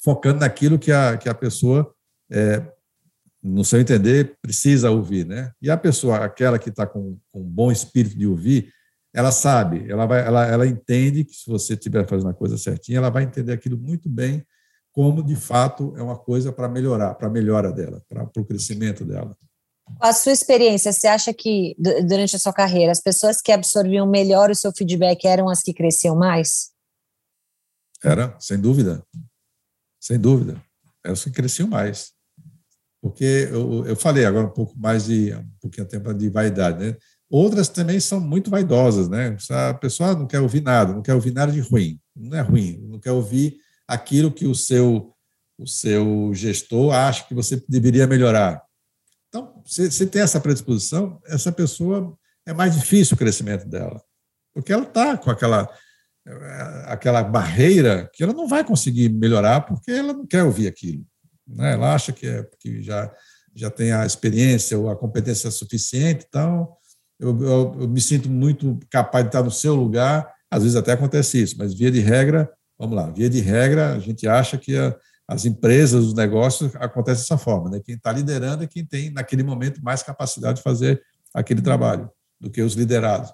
focando 0.04 0.40
naquilo 0.40 0.78
que 0.78 0.90
a, 0.92 1.16
que 1.16 1.28
a 1.28 1.34
pessoa, 1.34 1.92
é, 2.30 2.62
no 3.42 3.64
seu 3.64 3.80
entender, 3.80 4.36
precisa 4.40 4.90
ouvir. 4.90 5.26
Né? 5.26 5.52
E 5.60 5.70
a 5.70 5.76
pessoa, 5.76 6.18
aquela 6.18 6.58
que 6.58 6.70
está 6.70 6.86
com, 6.86 7.18
com 7.30 7.40
um 7.40 7.48
bom 7.48 7.70
espírito 7.70 8.16
de 8.16 8.26
ouvir, 8.26 8.72
ela 9.14 9.30
sabe, 9.30 9.90
ela, 9.90 10.06
vai, 10.06 10.26
ela, 10.26 10.46
ela 10.46 10.66
entende 10.66 11.24
que 11.24 11.34
se 11.34 11.50
você 11.50 11.74
estiver 11.74 12.06
fazendo 12.08 12.30
a 12.30 12.34
coisa 12.34 12.56
certinha, 12.56 12.98
ela 12.98 13.10
vai 13.10 13.24
entender 13.24 13.52
aquilo 13.52 13.76
muito 13.76 14.08
bem 14.08 14.44
como 14.92 15.22
de 15.22 15.34
fato 15.34 15.94
é 15.96 16.02
uma 16.02 16.18
coisa 16.18 16.52
para 16.52 16.68
melhorar, 16.68 17.14
para 17.14 17.26
a 17.26 17.30
melhora 17.30 17.72
dela, 17.72 18.02
para 18.08 18.24
o 18.36 18.44
crescimento 18.44 19.04
dela. 19.04 19.36
A 20.00 20.12
sua 20.12 20.32
experiência, 20.32 20.92
você 20.92 21.06
acha 21.06 21.34
que 21.34 21.74
durante 22.06 22.36
a 22.36 22.38
sua 22.38 22.52
carreira 22.52 22.92
as 22.92 23.00
pessoas 23.00 23.40
que 23.40 23.50
absorviam 23.50 24.06
melhor 24.06 24.50
o 24.50 24.54
seu 24.54 24.72
feedback 24.72 25.26
eram 25.26 25.48
as 25.48 25.62
que 25.62 25.74
cresciam 25.74 26.14
mais? 26.14 26.70
Era, 28.02 28.36
sem 28.38 28.58
dúvida. 28.58 29.04
Sem 30.00 30.18
dúvida. 30.18 30.62
Eram 31.04 31.14
as 31.14 31.24
que 31.24 31.30
cresciam 31.30 31.68
mais. 31.68 32.12
Porque 33.00 33.48
eu, 33.50 33.84
eu 33.86 33.96
falei 33.96 34.24
agora 34.24 34.46
um 34.46 34.52
pouco 34.52 34.78
mais 34.78 35.06
de 35.06 35.34
um 35.34 35.50
pouquinho 35.60 35.86
tempo 35.86 36.12
de 36.14 36.28
vaidade, 36.28 36.78
né? 36.78 36.96
Outras 37.32 37.70
também 37.70 37.98
são 37.98 38.20
muito 38.20 38.50
vaidosas, 38.50 39.08
né? 39.08 39.34
A 39.48 39.72
pessoa 39.72 40.14
não 40.14 40.26
quer 40.26 40.40
ouvir 40.40 40.60
nada, 40.60 40.92
não 40.92 41.00
quer 41.00 41.14
ouvir 41.14 41.32
nada 41.32 41.50
de 41.50 41.60
ruim. 41.60 41.98
Não 42.14 42.36
é 42.36 42.42
ruim, 42.42 42.78
não 42.90 43.00
quer 43.00 43.12
ouvir 43.12 43.56
aquilo 43.88 44.30
que 44.30 44.44
o 44.44 44.54
seu, 44.54 45.14
o 45.56 45.66
seu 45.66 46.30
gestor 46.34 46.92
acha 46.92 47.24
que 47.24 47.34
você 47.34 47.64
deveria 47.66 48.06
melhorar. 48.06 48.62
Então, 49.28 49.62
se, 49.64 49.90
se 49.90 50.06
tem 50.08 50.20
essa 50.20 50.38
predisposição, 50.38 51.18
essa 51.24 51.50
pessoa 51.50 52.14
é 52.44 52.52
mais 52.52 52.74
difícil 52.74 53.14
o 53.14 53.18
crescimento 53.18 53.66
dela, 53.66 54.02
porque 54.52 54.70
ela 54.70 54.82
está 54.82 55.16
com 55.16 55.30
aquela 55.30 55.66
aquela 56.84 57.24
barreira 57.24 58.08
que 58.12 58.22
ela 58.22 58.32
não 58.32 58.46
vai 58.46 58.62
conseguir 58.62 59.08
melhorar 59.08 59.62
porque 59.62 59.90
ela 59.90 60.12
não 60.12 60.26
quer 60.26 60.44
ouvir 60.44 60.68
aquilo. 60.68 61.04
Né? 61.48 61.72
Ela 61.72 61.94
acha 61.94 62.12
que, 62.12 62.28
é, 62.28 62.46
que 62.60 62.80
já, 62.80 63.12
já 63.54 63.70
tem 63.70 63.90
a 63.90 64.06
experiência 64.06 64.78
ou 64.78 64.88
a 64.88 64.94
competência 64.94 65.50
suficiente, 65.50 66.26
então 66.28 66.76
eu, 67.22 67.42
eu, 67.42 67.76
eu 67.80 67.88
me 67.88 68.00
sinto 68.00 68.28
muito 68.28 68.78
capaz 68.90 69.24
de 69.24 69.28
estar 69.28 69.42
no 69.42 69.50
seu 69.50 69.74
lugar. 69.74 70.30
Às 70.50 70.62
vezes 70.62 70.76
até 70.76 70.92
acontece 70.92 71.40
isso, 71.40 71.56
mas 71.58 71.72
via 71.72 71.90
de 71.90 72.00
regra 72.00 72.50
Vamos 72.82 72.96
lá, 72.96 73.08
via 73.10 73.30
de 73.30 73.40
regra, 73.40 73.94
a 73.94 73.98
gente 74.00 74.26
acha 74.26 74.58
que 74.58 74.76
a, 74.76 74.92
as 75.28 75.44
empresas, 75.44 76.04
os 76.04 76.14
negócios 76.14 76.74
acontecem 76.74 77.22
dessa 77.22 77.38
forma, 77.38 77.70
né? 77.70 77.80
Quem 77.80 77.94
está 77.94 78.10
liderando 78.10 78.64
é 78.64 78.66
quem 78.66 78.84
tem, 78.84 79.08
naquele 79.08 79.44
momento, 79.44 79.80
mais 79.84 80.02
capacidade 80.02 80.56
de 80.56 80.64
fazer 80.64 81.00
aquele 81.32 81.62
trabalho 81.62 82.10
do 82.40 82.50
que 82.50 82.60
os 82.60 82.74
liderados. 82.74 83.32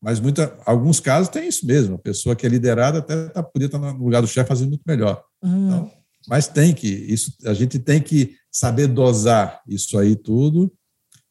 Mas 0.00 0.18
muita, 0.18 0.56
alguns 0.64 0.98
casos 0.98 1.28
tem 1.28 1.46
isso 1.46 1.66
mesmo, 1.66 1.96
a 1.96 1.98
pessoa 1.98 2.34
que 2.34 2.46
é 2.46 2.48
liderada 2.48 3.00
até 3.00 3.28
tá, 3.28 3.42
podia 3.42 3.66
estar 3.66 3.78
tá 3.78 3.92
no 3.92 4.02
lugar 4.02 4.22
do 4.22 4.26
chefe 4.26 4.48
fazendo 4.48 4.70
muito 4.70 4.84
melhor. 4.86 5.22
Uhum. 5.42 5.66
Então, 5.66 5.90
mas 6.26 6.48
tem 6.48 6.72
que, 6.72 6.88
isso, 6.88 7.34
a 7.44 7.52
gente 7.52 7.78
tem 7.78 8.00
que 8.00 8.34
saber 8.50 8.86
dosar 8.86 9.60
isso 9.68 9.98
aí 9.98 10.16
tudo 10.16 10.72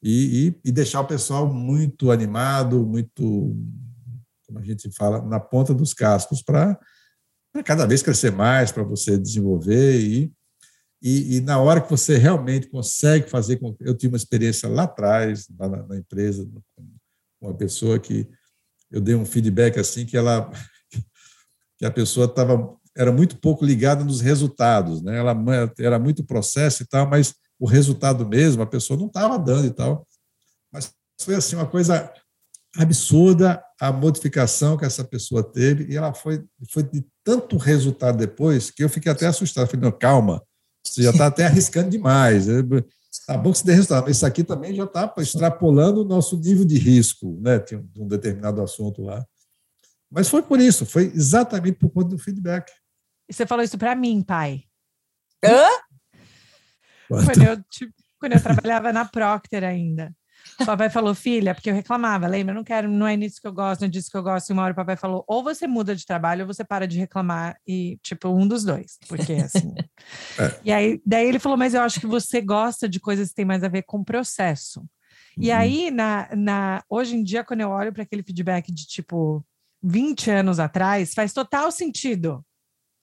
e, 0.08 0.48
e, 0.50 0.70
e 0.70 0.72
deixar 0.72 1.02
o 1.02 1.08
pessoal 1.08 1.52
muito 1.52 2.12
animado, 2.12 2.86
muito, 2.86 3.58
como 4.46 4.60
a 4.60 4.64
gente 4.64 4.92
fala, 4.92 5.20
na 5.26 5.40
ponta 5.40 5.74
dos 5.74 5.96
cascos 5.96 6.44
para 6.44 6.80
cada 7.66 7.88
vez 7.88 8.04
crescer 8.04 8.32
mais, 8.32 8.72
para 8.72 8.84
você 8.84 9.18
desenvolver 9.18 10.00
e, 10.00 10.32
e, 11.02 11.38
e, 11.38 11.42
na 11.42 11.58
hora 11.60 11.82
que 11.82 11.90
você 11.90 12.18
realmente 12.18 12.70
consegue 12.70 13.28
fazer 13.28 13.58
com 13.58 13.76
eu 13.80 13.96
tive 13.96 14.14
uma 14.14 14.18
experiência 14.18 14.70
lá 14.70 14.84
atrás 14.84 15.48
na, 15.58 15.68
na 15.70 15.98
empresa 15.98 16.48
com 16.76 16.88
uma 17.42 17.56
pessoa 17.56 17.98
que 17.98 18.30
eu 18.92 19.02
dei 19.02 19.16
um 19.16 19.26
feedback 19.26 19.80
assim 19.80 20.06
que 20.06 20.16
ela 20.16 20.52
que 21.80 21.86
a 21.86 21.92
pessoa 21.92 22.28
estava 22.28 22.78
era 22.96 23.12
muito 23.12 23.38
pouco 23.38 23.66
ligada 23.66 24.04
nos 24.04 24.22
resultados, 24.22 25.02
né? 25.02 25.18
Ela 25.18 25.36
era 25.80 26.00
muito 26.00 26.24
processo 26.24 26.84
e 26.84 26.86
tal, 26.86 27.10
mas 27.10 27.36
o 27.60 27.68
resultado 27.68 28.28
mesmo 28.28 28.62
a 28.62 28.68
pessoa 28.68 29.00
não 29.00 29.08
estava 29.08 29.38
dando 29.38 29.68
e 29.68 29.72
tal. 29.72 30.08
Mas 30.72 30.92
foi 31.22 31.36
assim 31.36 31.56
uma 31.56 31.68
coisa 31.68 32.12
absurda 32.78 33.64
a 33.80 33.92
modificação 33.92 34.78
que 34.78 34.86
essa 34.86 35.04
pessoa 35.04 35.44
teve 35.44 35.92
e 35.92 35.96
ela 35.96 36.14
foi, 36.14 36.44
foi 36.70 36.84
de 36.84 37.06
tanto 37.24 37.58
resultado 37.58 38.18
depois 38.18 38.70
que 38.70 38.84
eu 38.84 38.90
fiquei 38.90 39.12
até 39.12 39.28
assustado. 39.28 39.68
Falei, 39.68 39.82
não, 39.82 39.98
calma, 39.98 40.44
você 40.86 41.04
já 41.04 41.12
está 41.12 41.28
até 41.28 41.46
arriscando 41.46 41.90
demais. 41.90 42.48
Tá 43.26 43.38
bom 43.38 43.52
que 43.52 43.60
você 43.60 43.66
dê 43.66 43.74
resultado, 43.74 44.04
mas 44.04 44.18
isso 44.18 44.26
aqui 44.26 44.44
também 44.44 44.76
já 44.76 44.84
está 44.84 45.14
extrapolando 45.18 46.02
o 46.02 46.06
nosso 46.06 46.38
nível 46.38 46.66
de 46.66 46.78
risco, 46.78 47.40
né? 47.42 47.60
Tinha 47.60 47.84
um 47.98 48.08
determinado 48.08 48.62
assunto 48.62 49.02
lá. 49.02 49.26
Mas 50.12 50.30
foi 50.30 50.44
por 50.44 50.60
isso, 50.60 50.86
foi 50.86 51.12
exatamente 51.16 51.80
por 51.80 51.90
conta 51.90 52.10
do 52.10 52.18
feedback. 52.18 52.72
E 53.28 53.34
você 53.34 53.46
falou 53.46 53.64
isso 53.64 53.78
para 53.78 53.96
mim, 53.96 54.22
pai. 54.22 54.64
Hã? 55.44 55.68
Quando 57.08 57.44
eu, 57.44 57.64
tipo, 57.70 57.94
quando 58.20 58.34
eu 58.34 58.42
trabalhava 58.42 58.92
na 58.92 59.06
Procter 59.06 59.64
ainda. 59.64 60.14
O 60.60 60.66
papai 60.66 60.92
falou, 60.92 61.16
filha, 61.16 61.56
porque 61.56 61.70
eu 61.70 61.74
reclamava, 61.74 62.28
lembra? 62.28 62.54
Eu 62.54 62.58
não 62.58 62.64
quero, 62.64 62.88
não 62.88 63.08
é 63.08 63.18
nisso 63.18 63.42
que 63.42 63.48
eu 63.48 63.54
gosto, 63.54 63.82
não 63.82 63.88
é 63.88 63.90
disso 63.90 64.12
que 64.12 64.18
eu 64.18 64.22
gosto. 64.22 64.50
E 64.50 64.54
uma 64.54 64.64
hora 64.64 64.74
o 64.74 64.76
papai 64.76 64.96
falou, 64.96 65.24
ou 65.28 65.44
você 65.44 65.68
muda 65.68 65.96
de 65.96 66.06
trabalho, 66.06 66.42
ou 66.42 66.48
você 66.48 66.64
para 66.64 66.88
de 66.88 67.00
reclamar, 67.00 67.58
e 67.68 67.98
tipo, 68.04 68.30
um 68.30 68.48
dos 68.48 68.64
dois, 68.64 68.98
porque 69.08 69.34
assim. 69.34 69.74
é. 70.40 70.60
E 70.64 70.72
aí, 70.72 71.02
daí 71.06 71.28
ele 71.28 71.40
falou, 71.40 71.58
mas 71.58 71.74
eu 71.74 71.82
acho 71.82 72.00
que 72.00 72.08
você 72.08 72.42
gosta 72.42 72.88
de 72.88 73.00
coisas 73.00 73.30
que 73.30 73.36
têm 73.36 73.46
mais 73.46 73.64
a 73.64 73.68
ver 73.68 73.84
com 73.84 74.04
processo. 74.04 74.82
Uhum. 74.82 75.44
E 75.44 75.52
aí, 75.52 75.90
na, 75.90 76.30
na, 76.36 76.84
hoje 76.88 77.16
em 77.16 77.24
dia, 77.24 77.44
quando 77.44 77.62
eu 77.62 77.70
olho 77.70 77.92
para 77.92 78.04
aquele 78.04 78.24
feedback 78.24 78.72
de 78.72 78.86
tipo 78.86 79.44
20 79.82 80.30
anos 80.30 80.60
atrás, 80.60 81.14
faz 81.14 81.34
total 81.34 81.72
sentido 81.72 82.46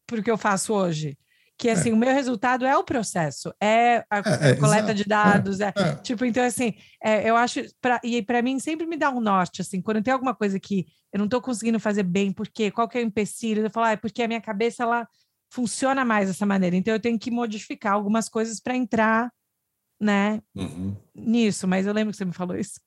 porque 0.06 0.30
eu 0.30 0.36
faço 0.36 0.74
hoje 0.74 1.16
que 1.62 1.70
assim, 1.70 1.90
é. 1.90 1.92
o 1.92 1.96
meu 1.96 2.12
resultado 2.12 2.66
é 2.66 2.76
o 2.76 2.82
processo, 2.82 3.54
é 3.62 4.04
a, 4.10 4.18
é, 4.18 4.50
é 4.50 4.56
coleta 4.56 4.92
de 4.92 5.04
dados, 5.04 5.60
é, 5.60 5.72
é, 5.76 5.94
tipo, 6.02 6.24
então 6.24 6.42
assim, 6.42 6.74
é, 7.00 7.30
eu 7.30 7.36
acho, 7.36 7.60
pra, 7.80 8.00
e 8.02 8.20
para 8.20 8.42
mim 8.42 8.58
sempre 8.58 8.84
me 8.84 8.96
dá 8.96 9.10
um 9.10 9.20
norte, 9.20 9.62
assim, 9.62 9.80
quando 9.80 10.02
tem 10.02 10.12
alguma 10.12 10.34
coisa 10.34 10.58
que 10.58 10.86
eu 11.12 11.18
não 11.18 11.26
estou 11.26 11.40
conseguindo 11.40 11.78
fazer 11.78 12.02
bem, 12.02 12.32
porque 12.32 12.72
qual 12.72 12.88
que 12.88 12.98
é 12.98 13.00
o 13.00 13.04
empecilho? 13.04 13.64
Eu 13.64 13.70
falo, 13.70 13.86
ah, 13.86 13.92
é 13.92 13.96
porque 13.96 14.24
a 14.24 14.26
minha 14.26 14.40
cabeça, 14.40 14.82
ela 14.82 15.06
funciona 15.52 16.04
mais 16.04 16.26
dessa 16.26 16.44
maneira, 16.44 16.74
então 16.74 16.92
eu 16.92 16.98
tenho 16.98 17.16
que 17.16 17.30
modificar 17.30 17.92
algumas 17.92 18.28
coisas 18.28 18.58
para 18.58 18.74
entrar, 18.74 19.30
né, 20.00 20.42
uhum. 20.56 20.96
nisso, 21.14 21.68
mas 21.68 21.86
eu 21.86 21.92
lembro 21.92 22.10
que 22.10 22.16
você 22.16 22.24
me 22.24 22.32
falou 22.32 22.56
isso. 22.56 22.80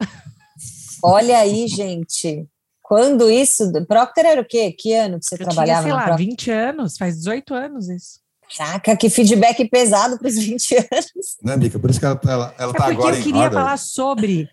Olha 1.02 1.38
aí, 1.38 1.66
gente, 1.70 2.46
quando 2.82 3.32
isso, 3.32 3.72
Procter 3.88 4.26
era 4.26 4.42
o 4.42 4.46
quê? 4.46 4.74
Que 4.78 4.92
ano 4.92 5.18
que 5.18 5.26
você 5.28 5.36
eu 5.36 5.40
trabalhava? 5.40 5.84
Tinha, 5.84 5.94
sei 5.94 5.94
lá, 5.94 6.04
Procter? 6.08 6.28
20 6.28 6.52
anos, 6.52 6.98
faz 6.98 7.16
18 7.16 7.54
anos 7.54 7.88
isso. 7.88 8.25
Caraca, 8.58 8.96
que 8.96 9.10
feedback 9.10 9.68
pesado 9.70 10.18
para 10.18 10.28
os 10.28 10.36
20 10.36 10.76
anos. 10.76 11.38
Né, 11.44 11.58
Mica? 11.58 11.80
Por 11.80 11.90
isso 11.90 12.00
que 12.00 12.06
ela, 12.06 12.20
ela, 12.26 12.56
ela 12.58 12.72
é 12.72 12.78
tá 12.78 12.86
agora 12.86 13.18
eu 13.18 13.24
queria 13.24 13.50
falar 13.52 13.78
sobre 13.78 14.50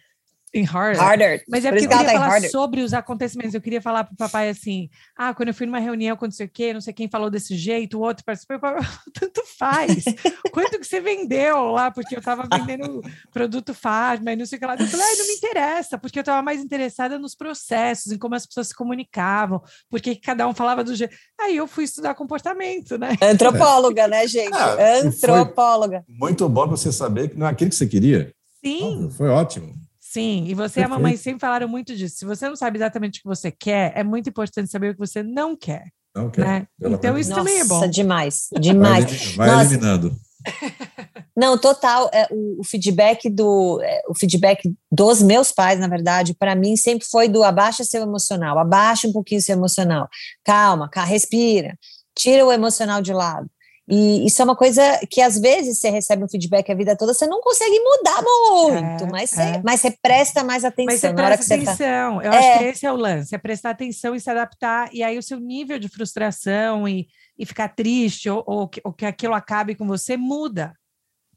em 0.54 0.66
Harder. 0.66 1.02
Harder. 1.02 1.44
Mas 1.48 1.64
é 1.64 1.70
porque 1.70 1.86
eu 1.86 1.88
queria 1.88 2.04
tá 2.04 2.12
falar 2.12 2.40
sobre 2.42 2.82
os 2.82 2.92
acontecimentos. 2.92 3.54
Eu 3.54 3.60
queria 3.60 3.80
falar 3.80 4.04
para 4.04 4.12
o 4.12 4.16
papai 4.16 4.50
assim: 4.50 4.90
ah, 5.16 5.32
quando 5.32 5.48
eu 5.48 5.54
fui 5.54 5.66
numa 5.66 5.78
reunião 5.78 6.16
com 6.16 6.26
não 6.26 6.32
sei 6.32 6.46
o 6.46 6.50
quê, 6.50 6.74
não 6.74 6.80
sei 6.80 6.92
quem 6.92 7.08
falou 7.08 7.30
desse 7.30 7.56
jeito, 7.56 7.98
o 7.98 8.02
outro 8.02 8.24
participou. 8.24 8.58
Tanto 9.18 9.42
faz. 9.58 10.04
Quanto 10.52 10.78
que 10.78 10.86
você 10.86 11.00
vendeu 11.00 11.72
lá? 11.72 11.90
Porque 11.90 12.14
eu 12.14 12.18
estava 12.18 12.46
vendendo 12.50 13.02
produto 13.32 13.72
farma 13.72 14.32
e 14.32 14.36
não 14.36 14.44
sei 14.44 14.56
o 14.56 14.60
que 14.60 14.66
lá. 14.66 14.76
Eu 14.78 14.86
falei, 14.86 15.06
ah, 15.06 15.16
não 15.18 15.26
me 15.26 15.32
interessa, 15.32 15.98
porque 15.98 16.18
eu 16.18 16.22
estava 16.22 16.42
mais 16.42 16.60
interessada 16.60 17.18
nos 17.18 17.34
processos, 17.34 18.12
em 18.12 18.18
como 18.18 18.34
as 18.34 18.46
pessoas 18.46 18.68
se 18.68 18.74
comunicavam, 18.74 19.62
porque 19.88 20.16
cada 20.16 20.46
um 20.46 20.54
falava 20.54 20.84
do 20.84 20.94
jeito. 20.94 21.14
Aí 21.40 21.56
eu 21.56 21.66
fui 21.66 21.84
estudar 21.84 22.14
comportamento, 22.14 22.98
né? 22.98 23.16
Antropóloga, 23.22 24.06
né, 24.06 24.26
gente? 24.26 24.54
Ah, 24.54 24.76
Antropóloga. 25.02 26.04
Muito 26.06 26.46
bom 26.48 26.68
você 26.68 26.92
saber 26.92 27.30
que 27.30 27.38
não 27.38 27.46
é 27.46 27.50
aquilo 27.50 27.70
que 27.70 27.76
você 27.76 27.86
queria. 27.86 28.32
Sim. 28.64 29.10
Foi 29.16 29.28
ótimo. 29.28 29.81
Sim, 30.12 30.44
e 30.46 30.52
você 30.52 30.80
e 30.80 30.82
a 30.82 30.88
mamãe 30.88 31.16
sempre 31.16 31.40
falaram 31.40 31.66
muito 31.66 31.96
disso. 31.96 32.16
Se 32.18 32.26
você 32.26 32.46
não 32.46 32.54
sabe 32.54 32.76
exatamente 32.76 33.18
o 33.18 33.22
que 33.22 33.28
você 33.28 33.50
quer, 33.50 33.94
é 33.96 34.04
muito 34.04 34.28
importante 34.28 34.70
saber 34.70 34.90
o 34.90 34.92
que 34.92 34.98
você 34.98 35.22
não 35.22 35.56
quer. 35.56 35.86
Não 36.14 36.28
quer. 36.28 36.44
Né? 36.44 36.66
Então, 36.78 37.16
isso 37.16 37.30
Nossa, 37.30 37.40
também 37.40 37.60
é 37.60 37.64
bom. 37.64 37.88
demais, 37.88 38.48
demais. 38.60 39.34
Vai, 39.34 39.48
vai 39.48 39.64
eliminando. 39.64 40.14
Não, 41.34 41.56
total. 41.56 42.10
É, 42.12 42.28
o, 42.30 42.60
o, 42.60 42.64
feedback 42.64 43.30
do 43.30 43.80
é, 43.82 44.02
o 44.06 44.14
feedback 44.14 44.70
dos 44.90 45.22
meus 45.22 45.50
pais, 45.50 45.80
na 45.80 45.88
verdade, 45.88 46.34
para 46.34 46.54
mim 46.54 46.76
sempre 46.76 47.06
foi 47.10 47.26
do 47.26 47.42
abaixa 47.42 47.82
seu 47.82 48.02
emocional, 48.02 48.58
abaixa 48.58 49.08
um 49.08 49.12
pouquinho 49.12 49.40
seu 49.40 49.56
emocional, 49.56 50.10
calma, 50.44 50.90
calma 50.90 51.08
respira, 51.08 51.78
tira 52.14 52.44
o 52.44 52.52
emocional 52.52 53.00
de 53.00 53.14
lado. 53.14 53.48
E 53.94 54.24
isso 54.24 54.40
é 54.40 54.44
uma 54.46 54.56
coisa 54.56 54.82
que 55.10 55.20
às 55.20 55.38
vezes 55.38 55.78
você 55.78 55.90
recebe 55.90 56.24
um 56.24 56.28
feedback 56.28 56.72
a 56.72 56.74
vida 56.74 56.96
toda, 56.96 57.12
você 57.12 57.26
não 57.26 57.42
consegue 57.42 57.78
mudar 57.78 58.22
muito, 58.22 59.04
é, 59.04 59.10
mas, 59.10 59.28
você, 59.28 59.42
é. 59.42 59.62
mas 59.62 59.82
você 59.82 59.94
presta 60.00 60.42
mais 60.42 60.64
atenção. 60.64 60.86
Mas 60.86 61.00
você 61.00 61.12
na 61.12 61.24
hora 61.26 61.36
que 61.36 61.44
você 61.44 61.58
tá 61.58 61.72
atenção. 61.72 62.18
Tá... 62.18 62.24
Eu 62.24 62.32
é. 62.32 62.38
acho 62.38 62.58
que 62.58 62.64
esse 62.64 62.86
é 62.86 62.92
o 62.92 62.96
lance, 62.96 63.34
é 63.34 63.38
prestar 63.38 63.68
atenção 63.68 64.14
e 64.14 64.20
se 64.20 64.30
adaptar, 64.30 64.88
e 64.94 65.02
aí 65.02 65.18
o 65.18 65.22
seu 65.22 65.38
nível 65.38 65.78
de 65.78 65.90
frustração 65.90 66.88
e, 66.88 67.06
e 67.38 67.44
ficar 67.44 67.68
triste, 67.68 68.30
ou, 68.30 68.42
ou, 68.46 68.66
que, 68.66 68.80
ou 68.82 68.94
que 68.94 69.04
aquilo 69.04 69.34
acabe 69.34 69.74
com 69.74 69.86
você, 69.86 70.16
muda. 70.16 70.72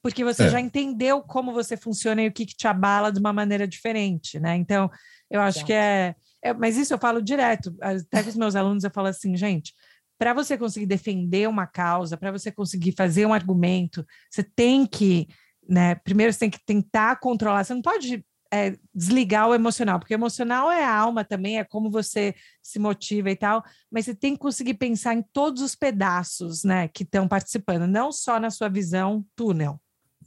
Porque 0.01 0.23
você 0.23 0.43
é. 0.43 0.49
já 0.49 0.61
entendeu 0.61 1.21
como 1.21 1.51
você 1.51 1.75
funciona 1.75 2.21
e 2.21 2.29
o 2.29 2.31
que, 2.31 2.45
que 2.45 2.55
te 2.55 2.69
abala 2.69 3.11
de 3.11 3.19
uma 3.19 3.33
maneira 3.33 3.67
diferente, 3.67 4.39
né? 4.39 4.55
Então, 4.55 4.89
eu 5.29 5.41
acho 5.41 5.65
que 5.65 5.73
é, 5.73 6.15
é. 6.41 6.53
Mas 6.53 6.77
isso 6.77 6.93
eu 6.93 6.99
falo 6.99 7.21
direto, 7.21 7.75
até 7.81 8.23
com 8.23 8.29
os 8.29 8.37
meus 8.37 8.55
alunos, 8.55 8.85
eu 8.85 8.91
falo 8.91 9.07
assim, 9.07 9.35
gente 9.35 9.73
para 10.17 10.33
você 10.33 10.57
conseguir 10.57 10.85
defender 10.85 11.47
uma 11.47 11.67
causa, 11.67 12.17
para 12.17 12.31
você 12.31 12.51
conseguir 12.51 12.93
fazer 12.93 13.25
um 13.25 13.33
argumento, 13.33 14.05
você 14.29 14.43
tem 14.43 14.85
que, 14.85 15.27
né? 15.67 15.95
Primeiro 15.95 16.31
você 16.31 16.39
tem 16.39 16.49
que 16.49 16.63
tentar 16.65 17.19
controlar, 17.19 17.63
você 17.63 17.73
não 17.73 17.81
pode 17.81 18.25
é, 18.51 18.77
desligar 18.93 19.49
o 19.49 19.55
emocional, 19.55 19.99
porque 19.99 20.13
o 20.13 20.17
emocional 20.17 20.71
é 20.71 20.83
a 20.83 20.95
alma 20.95 21.25
também, 21.25 21.59
é 21.59 21.63
como 21.63 21.91
você 21.91 22.33
se 22.63 22.79
motiva 22.79 23.29
e 23.29 23.35
tal, 23.35 23.63
mas 23.91 24.05
você 24.05 24.15
tem 24.15 24.33
que 24.33 24.39
conseguir 24.39 24.75
pensar 24.75 25.13
em 25.13 25.23
todos 25.33 25.61
os 25.61 25.75
pedaços, 25.75 26.63
né, 26.63 26.87
que 26.87 27.03
estão 27.03 27.27
participando, 27.27 27.87
não 27.87 28.11
só 28.11 28.39
na 28.39 28.49
sua 28.49 28.69
visão 28.69 29.25
túnel. 29.35 29.79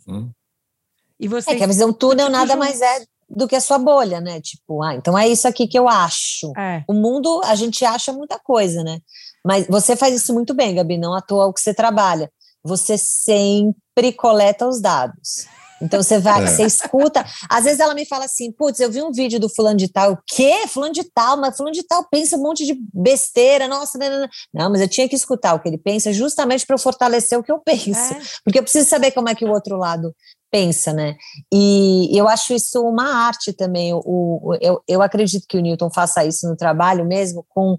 Uhum. 0.06 0.30
E 1.18 1.26
você. 1.26 1.52
É 1.52 1.56
que 1.56 1.64
a 1.64 1.68
visão 1.68 1.92
túnel 1.92 2.28
nada 2.28 2.52
juntos. 2.52 2.58
mais 2.58 2.80
é 2.80 3.04
do 3.28 3.46
que 3.46 3.56
a 3.56 3.60
sua 3.60 3.78
bolha, 3.78 4.20
né? 4.20 4.40
Tipo, 4.40 4.82
ah, 4.82 4.94
então 4.94 5.18
é 5.18 5.28
isso 5.28 5.46
aqui 5.46 5.66
que 5.66 5.78
eu 5.78 5.88
acho. 5.88 6.52
É. 6.56 6.82
O 6.88 6.94
mundo, 6.94 7.42
a 7.44 7.54
gente 7.54 7.84
acha 7.84 8.12
muita 8.12 8.38
coisa, 8.38 8.82
né? 8.82 9.00
Mas 9.44 9.66
você 9.66 9.96
faz 9.96 10.14
isso 10.14 10.32
muito 10.34 10.54
bem, 10.54 10.74
Gabi, 10.74 10.98
não 10.98 11.14
à 11.14 11.20
toa 11.20 11.46
o 11.46 11.52
que 11.52 11.60
você 11.60 11.74
trabalha. 11.74 12.30
Você 12.64 12.98
sempre 12.98 14.12
coleta 14.16 14.66
os 14.66 14.80
dados. 14.80 15.46
Então 15.80 16.02
você 16.02 16.18
vai, 16.18 16.42
é. 16.44 16.46
você 16.46 16.64
escuta. 16.64 17.24
Às 17.48 17.64
vezes 17.64 17.80
ela 17.80 17.94
me 17.94 18.04
fala 18.04 18.24
assim: 18.24 18.52
putz, 18.52 18.80
eu 18.80 18.90
vi 18.90 19.02
um 19.02 19.12
vídeo 19.12 19.38
do 19.40 19.48
fulano 19.48 19.76
de 19.76 19.88
tal. 19.88 20.12
O 20.12 20.18
quê? 20.26 20.66
Fulano 20.68 20.92
de 20.92 21.04
tal, 21.04 21.36
mas 21.36 21.56
fulano 21.56 21.74
de 21.74 21.86
tal 21.86 22.04
pensa 22.10 22.36
um 22.36 22.42
monte 22.42 22.66
de 22.66 22.78
besteira. 22.92 23.68
Nossa, 23.68 23.98
não, 23.98 24.10
não, 24.10 24.20
não. 24.20 24.28
não 24.54 24.70
mas 24.70 24.80
eu 24.80 24.88
tinha 24.88 25.08
que 25.08 25.16
escutar 25.16 25.54
o 25.54 25.60
que 25.60 25.68
ele 25.68 25.78
pensa 25.78 26.12
justamente 26.12 26.66
para 26.66 26.74
eu 26.74 26.80
fortalecer 26.80 27.38
o 27.38 27.42
que 27.42 27.52
eu 27.52 27.60
penso. 27.60 28.14
É. 28.14 28.20
Porque 28.44 28.58
eu 28.58 28.62
preciso 28.62 28.88
saber 28.88 29.12
como 29.12 29.28
é 29.28 29.34
que 29.34 29.44
o 29.44 29.50
outro 29.50 29.76
lado 29.76 30.14
pensa, 30.50 30.92
né? 30.92 31.14
E 31.52 32.08
eu 32.18 32.26
acho 32.28 32.54
isso 32.54 32.82
uma 32.82 33.26
arte 33.26 33.52
também. 33.52 33.92
O, 33.92 34.02
o 34.04 34.58
eu, 34.60 34.82
eu 34.88 35.02
acredito 35.02 35.46
que 35.48 35.58
o 35.58 35.60
Newton 35.60 35.90
faça 35.90 36.24
isso 36.24 36.48
no 36.48 36.56
trabalho 36.56 37.04
mesmo 37.06 37.44
com. 37.48 37.74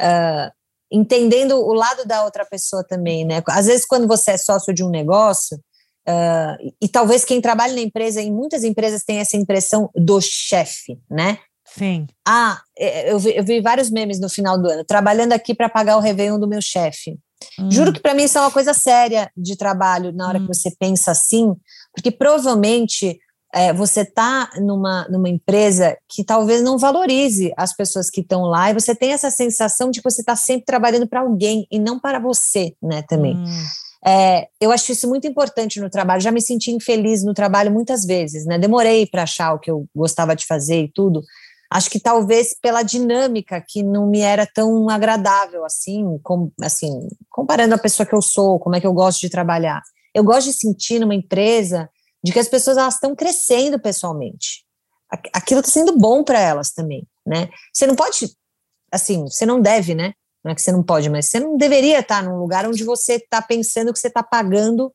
Uh, 0.00 0.61
entendendo 0.92 1.56
o 1.56 1.72
lado 1.72 2.04
da 2.06 2.24
outra 2.24 2.44
pessoa 2.44 2.84
também, 2.84 3.24
né? 3.24 3.42
Às 3.48 3.66
vezes, 3.66 3.86
quando 3.86 4.06
você 4.06 4.32
é 4.32 4.36
sócio 4.36 4.74
de 4.74 4.84
um 4.84 4.90
negócio, 4.90 5.56
uh, 6.08 6.72
e 6.80 6.88
talvez 6.88 7.24
quem 7.24 7.40
trabalha 7.40 7.74
na 7.74 7.80
empresa, 7.80 8.20
em 8.20 8.32
muitas 8.32 8.62
empresas 8.62 9.02
tem 9.04 9.18
essa 9.18 9.36
impressão 9.36 9.90
do 9.94 10.20
chefe, 10.20 10.98
né? 11.10 11.38
Sim. 11.64 12.06
Ah, 12.26 12.60
é, 12.78 13.12
eu 13.12 13.18
vi, 13.18 13.34
eu 13.34 13.44
vi 13.44 13.60
vários 13.60 13.90
memes 13.90 14.20
no 14.20 14.28
final 14.28 14.60
do 14.60 14.68
ano, 14.68 14.84
trabalhando 14.84 15.32
aqui 15.32 15.54
para 15.54 15.68
pagar 15.68 15.96
o 15.96 16.00
Réveillon 16.00 16.38
do 16.38 16.48
meu 16.48 16.60
chefe. 16.60 17.18
Hum. 17.58 17.70
Juro 17.70 17.92
que 17.92 18.00
para 18.00 18.14
mim 18.14 18.24
isso 18.24 18.38
é 18.38 18.40
uma 18.40 18.50
coisa 18.50 18.74
séria 18.74 19.30
de 19.36 19.56
trabalho 19.56 20.12
na 20.12 20.28
hora 20.28 20.38
hum. 20.38 20.42
que 20.42 20.54
você 20.54 20.70
pensa 20.78 21.10
assim, 21.10 21.54
porque 21.94 22.10
provavelmente 22.10 23.18
é, 23.54 23.72
você 23.72 24.00
está 24.00 24.50
numa, 24.56 25.06
numa 25.08 25.28
empresa 25.28 25.96
que 26.08 26.24
talvez 26.24 26.62
não 26.62 26.78
valorize 26.78 27.52
as 27.56 27.74
pessoas 27.74 28.08
que 28.08 28.22
estão 28.22 28.42
lá 28.42 28.70
e 28.70 28.74
você 28.74 28.94
tem 28.94 29.12
essa 29.12 29.30
sensação 29.30 29.90
de 29.90 30.00
que 30.00 30.10
você 30.10 30.22
está 30.22 30.34
sempre 30.34 30.64
trabalhando 30.64 31.06
para 31.06 31.20
alguém 31.20 31.66
e 31.70 31.78
não 31.78 32.00
para 32.00 32.18
você, 32.18 32.74
né, 32.82 33.02
também. 33.02 33.36
Hum. 33.36 33.64
É, 34.04 34.48
eu 34.60 34.72
acho 34.72 34.90
isso 34.90 35.08
muito 35.08 35.26
importante 35.28 35.80
no 35.80 35.88
trabalho. 35.88 36.20
Já 36.20 36.32
me 36.32 36.40
senti 36.40 36.72
infeliz 36.72 37.22
no 37.22 37.34
trabalho 37.34 37.70
muitas 37.70 38.04
vezes, 38.04 38.44
né? 38.44 38.58
Demorei 38.58 39.06
para 39.06 39.22
achar 39.22 39.54
o 39.54 39.60
que 39.60 39.70
eu 39.70 39.86
gostava 39.94 40.34
de 40.34 40.44
fazer 40.44 40.82
e 40.82 40.92
tudo. 40.92 41.22
Acho 41.70 41.88
que 41.88 42.00
talvez 42.00 42.54
pela 42.60 42.82
dinâmica 42.82 43.62
que 43.66 43.82
não 43.82 44.08
me 44.10 44.18
era 44.18 44.44
tão 44.44 44.90
agradável 44.90 45.64
assim, 45.64 46.18
com, 46.22 46.50
assim, 46.60 46.90
comparando 47.30 47.74
a 47.74 47.78
pessoa 47.78 48.04
que 48.04 48.14
eu 48.14 48.20
sou, 48.20 48.58
como 48.58 48.74
é 48.74 48.80
que 48.80 48.86
eu 48.86 48.92
gosto 48.92 49.20
de 49.20 49.30
trabalhar. 49.30 49.80
Eu 50.12 50.24
gosto 50.24 50.48
de 50.48 50.54
sentir 50.54 50.98
numa 50.98 51.14
empresa 51.14 51.88
de 52.22 52.32
que 52.32 52.38
as 52.38 52.48
pessoas 52.48 52.76
elas 52.76 52.94
estão 52.94 53.14
crescendo 53.14 53.78
pessoalmente. 53.80 54.64
Aquilo 55.32 55.60
está 55.60 55.72
sendo 55.72 55.96
bom 55.98 56.24
para 56.24 56.40
elas 56.40 56.72
também, 56.72 57.06
né? 57.26 57.50
Você 57.72 57.86
não 57.86 57.94
pode, 57.94 58.34
assim, 58.90 59.24
você 59.24 59.44
não 59.44 59.60
deve, 59.60 59.94
né? 59.94 60.14
Não 60.44 60.52
é 60.52 60.54
que 60.54 60.62
você 60.62 60.72
não 60.72 60.82
pode, 60.82 61.08
mas 61.10 61.26
você 61.26 61.38
não 61.38 61.56
deveria 61.56 62.00
estar 62.00 62.22
num 62.22 62.38
lugar 62.38 62.66
onde 62.66 62.82
você 62.82 63.14
está 63.14 63.40
pensando 63.42 63.92
que 63.92 63.98
você 63.98 64.08
está 64.08 64.22
pagando, 64.22 64.92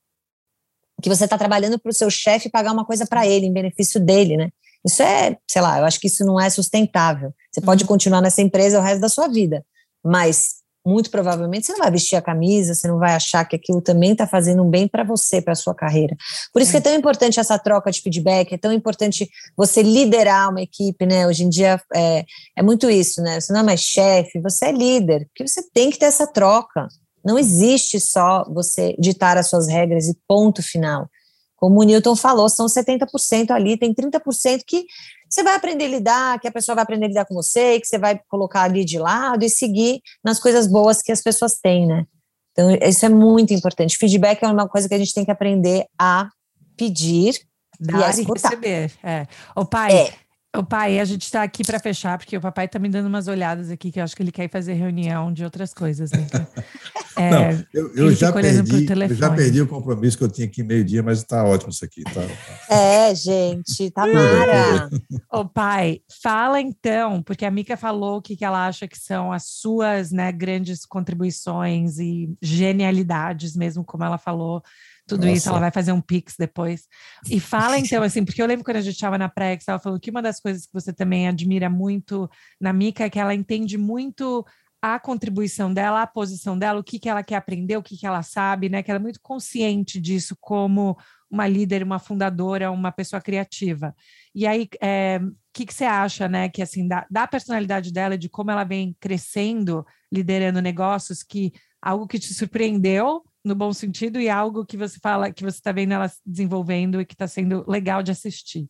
que 1.02 1.10
você 1.10 1.26
está 1.26 1.38
trabalhando 1.38 1.80
para 1.80 1.90
o 1.90 1.94
seu 1.94 2.10
chefe 2.10 2.49
pagar 2.49 2.74
uma 2.74 2.86
coisa 2.86 3.06
para 3.06 3.28
ele, 3.28 3.45
em 3.45 3.54
benefício 3.54 3.99
dele, 3.99 4.36
né? 4.36 4.49
Isso 4.86 5.04
é, 5.04 5.38
sei 5.49 5.62
lá, 5.62 5.80
eu 5.80 5.86
acho 5.86 5.99
que 5.99 6.08
isso 6.08 6.26
não 6.26 6.40
é 6.40 6.49
sustentável. 6.49 7.34
Você 7.52 7.62
pode 7.62 7.84
uhum. 7.84 7.88
continuar 7.88 8.22
nessa 8.22 8.41
empresa 8.41 8.80
o 8.80 8.82
resto 8.82 9.02
da 9.02 9.10
sua 9.10 9.28
vida, 9.28 9.66
mas 10.04 10.57
muito 10.88 11.11
provavelmente 11.11 11.65
você 11.65 11.73
não 11.73 11.80
vai 11.80 11.91
vestir 11.91 12.15
a 12.15 12.22
camisa, 12.22 12.73
você 12.73 12.88
não 12.88 12.97
vai 12.97 13.14
achar 13.14 13.43
que 13.43 13.57
aquilo 13.57 13.81
também 13.81 14.14
está 14.14 14.26
fazendo 14.26 14.64
um 14.64 14.69
bem 14.69 14.88
para 14.88 15.03
você, 15.03 15.41
para 15.41 15.51
a 15.51 15.55
sua 15.55 15.76
carreira. 15.76 16.15
Por 16.53 16.61
isso 16.61 16.72
é. 16.72 16.73
que 16.73 16.77
é 16.77 16.81
tão 16.81 16.95
importante 16.97 17.39
essa 17.39 17.59
troca 17.59 17.91
de 17.91 18.01
feedback, 18.01 18.53
é 18.53 18.57
tão 18.57 18.72
importante 18.72 19.30
você 19.55 19.84
liderar 19.84 20.49
uma 20.49 20.61
equipe, 20.61 21.05
né? 21.05 21.27
Hoje 21.27 21.43
em 21.43 21.49
dia 21.49 21.80
é, 21.93 22.26
é 22.55 22.64
muito 22.64 22.89
isso, 22.89 23.22
né? 23.22 23.39
Você 23.39 23.51
não 23.51 23.59
é 23.59 23.64
mais 23.64 23.81
chefe, 23.81 24.39
você 24.39 24.68
é 24.68 24.72
líder, 24.72 25.27
porque 25.27 25.45
você 25.45 25.61
tem 25.73 25.89
que 25.89 25.99
ter 25.99 26.05
essa 26.05 26.26
troca. 26.26 26.88
Não 27.23 27.38
existe 27.38 27.99
só 27.99 28.45
você 28.49 28.95
ditar 28.97 29.38
as 29.38 29.49
suas 29.49 29.68
regras 29.68 30.07
e 30.07 30.18
ponto 30.26 30.64
final. 30.64 31.09
Como 31.58 31.82
o 31.82 31.84
Newton 31.84 32.16
falou, 32.16 32.48
são 32.48 32.68
70% 32.68 33.52
ali, 33.52 33.76
tem 33.78 33.94
30% 33.94 34.62
que 34.66 34.86
você 35.30 35.44
vai 35.44 35.56
aprender 35.56 35.86
a 35.86 35.90
lidar, 35.90 36.40
que 36.40 36.48
a 36.48 36.52
pessoa 36.52 36.76
vai 36.76 36.84
aprender 36.84 37.06
a 37.06 37.10
lidar 37.10 37.26
com 37.26 37.34
você, 37.34 37.80
que 37.80 37.88
você 37.88 37.98
vai 37.98 38.22
colocar 38.30 38.62
ali 38.62 38.86
de 38.86 38.98
lado 38.98 39.44
e 39.44 39.50
seguir 39.50 40.00
nas 40.24 40.40
coisas 40.40 40.68
boas 40.68 41.02
que 41.02 41.12
as 41.12 41.22
pessoas 41.22 41.58
têm, 41.62 41.86
né? 41.86 42.06
Então, 42.52 42.72
isso 42.72 43.06
é 43.06 43.10
muito 43.10 43.54
importante. 43.54 43.98
Feedback 43.98 44.42
é 44.44 44.48
uma 44.48 44.68
coisa 44.68 44.88
que 44.88 44.96
a 44.96 44.98
gente 44.98 45.14
tem 45.14 45.26
que 45.26 45.32
aprender 45.32 45.86
a 46.00 46.30
pedir 46.78 47.40
Dar 47.80 48.18
e, 48.18 48.22
e 48.22 48.26
receber. 48.26 48.92
É. 49.04 49.28
O 49.56 49.66
pai, 49.66 49.96
é. 49.96 50.14
O 50.60 50.66
pai, 50.66 51.00
a 51.00 51.06
gente 51.06 51.24
está 51.24 51.44
aqui 51.44 51.64
para 51.64 51.80
fechar, 51.80 52.18
porque 52.18 52.38
o 52.38 52.42
papai 52.42 52.66
está 52.66 52.80
me 52.80 52.90
dando 52.90 53.08
umas 53.08 53.28
olhadas 53.28 53.70
aqui 53.70 53.92
que 53.92 54.00
eu 54.00 54.04
acho 54.04 54.16
que 54.16 54.24
ele 54.24 54.32
quer 54.32 54.50
fazer 54.50 54.74
reunião 54.74 55.32
de 55.32 55.44
outras 55.44 55.74
coisas. 55.74 56.12
Né? 56.12 56.28
É, 57.20 57.32
não, 57.32 57.66
eu, 57.74 57.96
eu 57.96 58.12
já 58.12 58.32
perdi, 58.32 58.86
eu 58.88 59.16
já 59.16 59.32
perdi 59.32 59.60
o 59.60 59.68
compromisso 59.68 60.16
que 60.16 60.24
eu 60.24 60.30
tinha 60.30 60.46
aqui 60.46 60.62
meio-dia, 60.62 61.02
mas 61.02 61.18
está 61.18 61.44
ótimo 61.44 61.72
isso 61.72 61.84
aqui. 61.84 62.04
Tá, 62.04 62.12
tá. 62.22 62.76
É, 62.76 63.16
gente, 63.16 63.90
tá 63.90 64.06
mara. 64.06 64.88
Ô, 65.34 65.44
pai, 65.44 66.02
fala 66.22 66.62
então, 66.62 67.24
porque 67.24 67.44
a 67.44 67.50
Mica 67.50 67.76
falou 67.76 68.18
o 68.18 68.22
que, 68.22 68.38
que 68.38 68.46
ela 68.46 68.68
acha 68.68 68.88
que 68.88 69.00
são 69.00 69.32
as 69.32 69.46
suas 69.48 70.12
né, 70.12 70.32
grandes 70.32 70.86
contribuições 70.86 71.98
e 71.98 72.30
genialidades, 72.40 73.56
mesmo 73.56 73.84
como 73.84 74.04
ela 74.04 74.20
falou 74.20 74.62
tudo 75.08 75.26
Nossa. 75.26 75.38
isso, 75.38 75.50
ela 75.50 75.60
vai 75.60 75.72
fazer 75.72 75.94
um 75.94 76.02
pix 76.02 76.36
depois. 76.38 76.88
E 77.30 77.40
fala 77.40 77.80
então, 77.80 78.04
assim, 78.04 78.26
porque 78.26 78.42
eu 78.42 78.46
lembro 78.46 78.66
quando 78.66 78.78
a 78.78 78.82
gente 78.82 78.96
estava 78.96 79.18
na 79.18 79.30
que 79.30 79.64
você 79.64 79.80
falando 79.80 80.00
que 80.00 80.12
uma 80.12 80.22
das 80.22 80.40
coisas 80.40 80.66
que 80.66 80.74
você 80.74 80.92
também 80.92 81.28
admira 81.28 81.70
muito 81.70 82.30
na 82.60 82.74
Mica 82.74 83.06
é 83.06 83.10
que 83.10 83.20
ela 83.20 83.34
entende 83.34 83.78
muito 83.78 84.46
a 84.82 85.00
contribuição 85.00 85.74
dela, 85.74 86.02
a 86.02 86.08
posição 86.08 86.58
dela, 86.58 86.80
o 86.80 86.84
que, 86.84 87.00
que 87.00 87.10
ela 87.10 87.24
quer 87.24 87.36
aprender, 87.36 87.78
o 87.78 87.84
que, 87.84 87.98
que 87.98 88.06
ela 88.06 88.22
sabe, 88.22 88.70
né? 88.70 88.84
Que 88.84 88.92
ela 88.92 89.00
é 89.00 89.02
muito 89.02 89.20
consciente 89.22 90.00
disso 90.00 90.38
como 90.40 90.98
uma 91.32 91.48
líder, 91.48 91.84
uma 91.84 92.00
fundadora, 92.00 92.72
uma 92.72 92.92
pessoa 92.92 93.22
criativa. 93.22 93.96
E 94.36 94.46
aí, 94.46 94.68
é, 94.82 95.20
o 95.22 95.34
que, 95.54 95.66
que 95.66 95.74
você 95.74 95.86
acha, 95.86 96.28
né? 96.28 96.50
Que 96.50 96.62
assim, 96.62 96.88
da, 96.88 97.06
da 97.10 97.26
personalidade 97.26 97.92
dela, 97.92 98.18
de 98.18 98.30
como 98.30 98.52
ela 98.52 98.64
vem 98.64 98.96
crescendo, 99.00 99.86
liderando 100.12 100.62
negócios, 100.62 101.24
que 101.24 101.52
algo 101.82 102.08
que 102.08 102.20
te 102.20 102.34
surpreendeu 102.34 103.24
no 103.43 103.55
bom 103.55 103.72
sentido 103.72 104.19
e 104.19 104.30
algo 104.30 104.65
que 104.65 104.77
você 104.77 104.99
fala 104.99 105.31
que 105.31 105.43
você 105.43 105.57
está 105.57 105.72
vendo 105.72 105.93
ela 105.93 106.11
desenvolvendo 106.26 106.99
e 106.99 107.05
que 107.05 107.14
está 107.14 107.27
sendo 107.27 107.64
legal 107.69 108.03
de 108.03 108.11
assistir. 108.11 108.68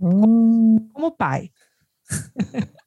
Hum. 0.00 0.88
Como 0.92 1.10
pai. 1.12 1.50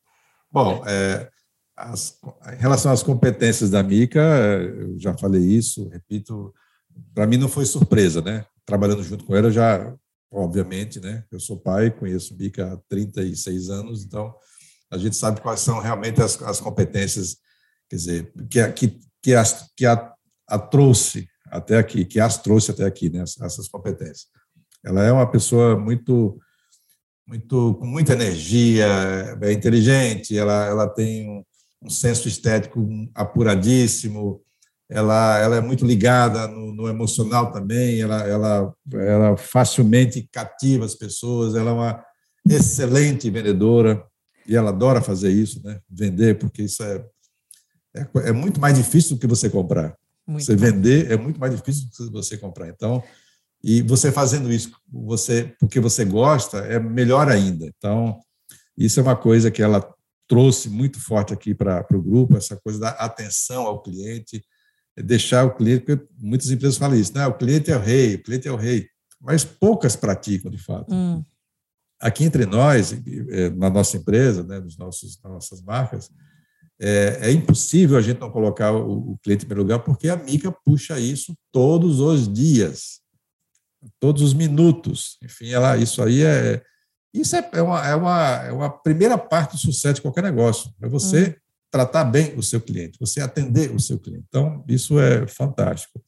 bom, 0.52 0.84
é, 0.88 1.30
as, 1.76 2.20
em 2.54 2.58
relação 2.58 2.92
às 2.92 3.04
competências 3.04 3.70
da 3.70 3.84
Mica, 3.84 4.20
eu 4.20 5.00
já 5.00 5.16
falei 5.18 5.42
isso, 5.42 5.88
repito, 5.90 6.54
para 7.14 7.28
mim 7.28 7.38
não 7.38 7.48
foi 7.48 7.66
surpresa, 7.66 8.22
né? 8.22 8.46
Trabalhando 8.66 9.04
junto 9.04 9.24
com 9.26 9.36
ela, 9.36 9.52
já, 9.52 9.96
obviamente, 10.32 11.00
né? 11.00 11.24
Eu 11.32 11.40
sou 11.40 11.60
pai, 11.60 11.92
conheço 11.92 12.36
Mica 12.36 12.74
há 12.74 12.78
36 12.90 13.70
anos, 13.70 14.04
então 14.04 14.34
a 14.90 14.98
gente 14.98 15.16
sabe 15.16 15.42
quais 15.42 15.60
são 15.60 15.80
realmente 15.80 16.22
as, 16.22 16.42
as 16.42 16.60
competências, 16.60 17.38
quer 17.90 17.96
dizer, 17.96 18.34
que, 18.50 18.72
que, 18.72 19.00
que, 19.22 19.36
as, 19.36 19.70
que 19.76 19.86
a, 19.86 20.14
a 20.48 20.58
trouxe 20.58 21.28
até 21.50 21.78
aqui, 21.78 22.06
que 22.06 22.20
as 22.20 22.42
trouxe 22.42 22.72
até 22.72 22.86
aqui, 22.86 23.10
né? 23.10 23.22
Essas 23.22 23.68
competências. 23.68 24.28
Ela 24.84 25.04
é 25.04 25.12
uma 25.12 25.30
pessoa 25.30 25.78
muito 25.78 26.40
muito 27.28 27.74
com 27.76 27.86
muita 27.86 28.14
energia, 28.14 28.88
é 29.42 29.52
inteligente, 29.52 30.38
ela, 30.38 30.66
ela 30.66 30.88
tem 30.88 31.30
um, 31.30 31.44
um 31.84 31.90
senso 31.90 32.26
estético 32.26 32.88
apuradíssimo, 33.14 34.42
ela, 34.90 35.38
ela 35.40 35.58
é 35.58 35.62
muito 35.62 35.86
ligada 35.86 36.48
no, 36.48 36.74
no, 36.74 36.88
emocional 36.88 37.52
também, 37.52 38.00
ela, 38.00 38.22
ela, 38.26 38.74
ela 38.94 39.36
facilmente 39.36 40.28
cativa 40.32 40.86
as 40.86 40.96
pessoas, 40.96 41.54
ela 41.54 41.72
é 41.72 41.74
uma 41.74 42.06
excelente 42.50 43.30
vendedora 43.30 44.02
e 44.48 44.56
ela 44.56 44.70
adora 44.70 45.02
fazer 45.02 45.30
isso, 45.30 45.62
né? 45.66 45.82
vender, 45.90 46.40
porque 46.40 46.64
isso 46.64 46.82
é, 46.82 47.06
é, 47.94 48.08
é 48.30 48.32
muito 48.32 48.62
mais 48.62 48.78
difícil 48.78 49.18
do 49.18 49.20
que 49.20 49.28
você 49.28 49.50
comprar. 49.50 49.94
Muito 50.28 50.46
você 50.46 50.56
vender 50.56 51.12
é 51.12 51.18
muito 51.18 51.40
mais 51.40 51.56
difícil 51.56 51.86
do 51.86 51.92
que 51.92 52.12
você 52.12 52.38
comprar. 52.38 52.68
Então, 52.68 53.04
e 53.64 53.82
você 53.82 54.12
fazendo 54.12 54.52
isso 54.52 54.72
você 54.92 55.56
porque 55.60 55.80
você 55.80 56.06
gosta 56.06 56.60
é 56.60 56.80
melhor 56.80 57.30
ainda. 57.30 57.66
Então, 57.66 58.20
isso 58.78 59.00
é 59.00 59.04
uma 59.04 59.16
coisa 59.16 59.50
que 59.50 59.62
ela 59.62 59.88
trouxe 60.28 60.70
muito 60.70 61.00
forte 61.00 61.34
aqui 61.34 61.56
para 61.56 61.86
o 61.94 62.02
grupo, 62.02 62.36
essa 62.36 62.58
coisa 62.58 62.80
da 62.80 62.90
atenção 62.90 63.66
ao 63.66 63.82
cliente, 63.82 64.44
é 64.96 65.02
deixar 65.02 65.46
o 65.46 65.56
cliente, 65.56 65.86
porque 65.86 66.06
muitas 66.18 66.52
empresas 66.52 66.78
falam 66.78 66.98
isso, 66.98 67.14
né? 67.14 67.26
o 67.26 67.34
cliente 67.34 67.72
é 67.72 67.78
o 67.78 67.80
rei, 67.80 68.16
o 68.16 68.24
cliente 68.24 68.48
é 68.48 68.52
o 68.52 68.58
rei, 68.58 68.88
mas 69.22 69.46
poucas 69.46 69.96
praticam 69.96 70.52
de 70.52 70.58
fato. 70.58 70.94
Hum. 70.94 71.24
Aqui 72.00 72.26
entre 72.26 72.46
nós, 72.46 72.94
é, 73.30 73.50
na 73.52 73.70
nossa 73.70 73.98
empresa, 73.98 74.44
né, 74.44 74.60
nos 74.60 74.78
nossos, 74.78 75.20
nas 75.24 75.34
nossas 75.34 75.62
marcas, 75.64 76.12
é, 76.80 77.20
é, 77.22 77.32
impossível 77.32 77.98
a 77.98 78.02
gente 78.02 78.20
não 78.20 78.30
colocar 78.30 78.72
o, 78.72 79.14
o 79.14 79.18
cliente 79.24 79.46
em 79.46 79.48
primeiro 79.48 79.64
lugar, 79.64 79.80
porque 79.84 80.10
a 80.10 80.16
Mica 80.16 80.52
puxa 80.52 81.00
isso 81.00 81.36
todos 81.52 82.00
os 82.00 82.32
dias, 82.32 83.00
todos 84.00 84.22
os 84.22 84.34
minutos. 84.34 85.18
Enfim, 85.24 85.50
ela, 85.50 85.78
isso 85.78 86.02
aí 86.04 86.24
é, 86.24 86.62
isso 87.14 87.36
é, 87.36 87.50
é, 87.54 87.62
uma, 87.62 87.88
é, 87.88 87.96
uma, 87.96 88.22
é 88.46 88.52
uma 88.52 88.70
primeira 88.70 89.18
parte 89.18 89.54
do 89.54 89.58
sucesso 89.58 89.96
de 89.96 90.02
qualquer 90.02 90.24
negócio. 90.24 90.72
É 90.82 90.88
você 90.88 91.28
uhum. 91.28 91.34
tratar 91.72 92.04
bem 92.04 92.36
o 92.36 92.44
seu 92.44 92.62
cliente, 92.62 93.00
você 93.00 93.22
atender 93.22 93.72
o 93.72 93.80
seu 93.80 93.98
cliente. 93.98 94.26
Então, 94.28 94.64
isso 94.68 95.00
é 95.00 95.26
fantástico. 95.28 96.02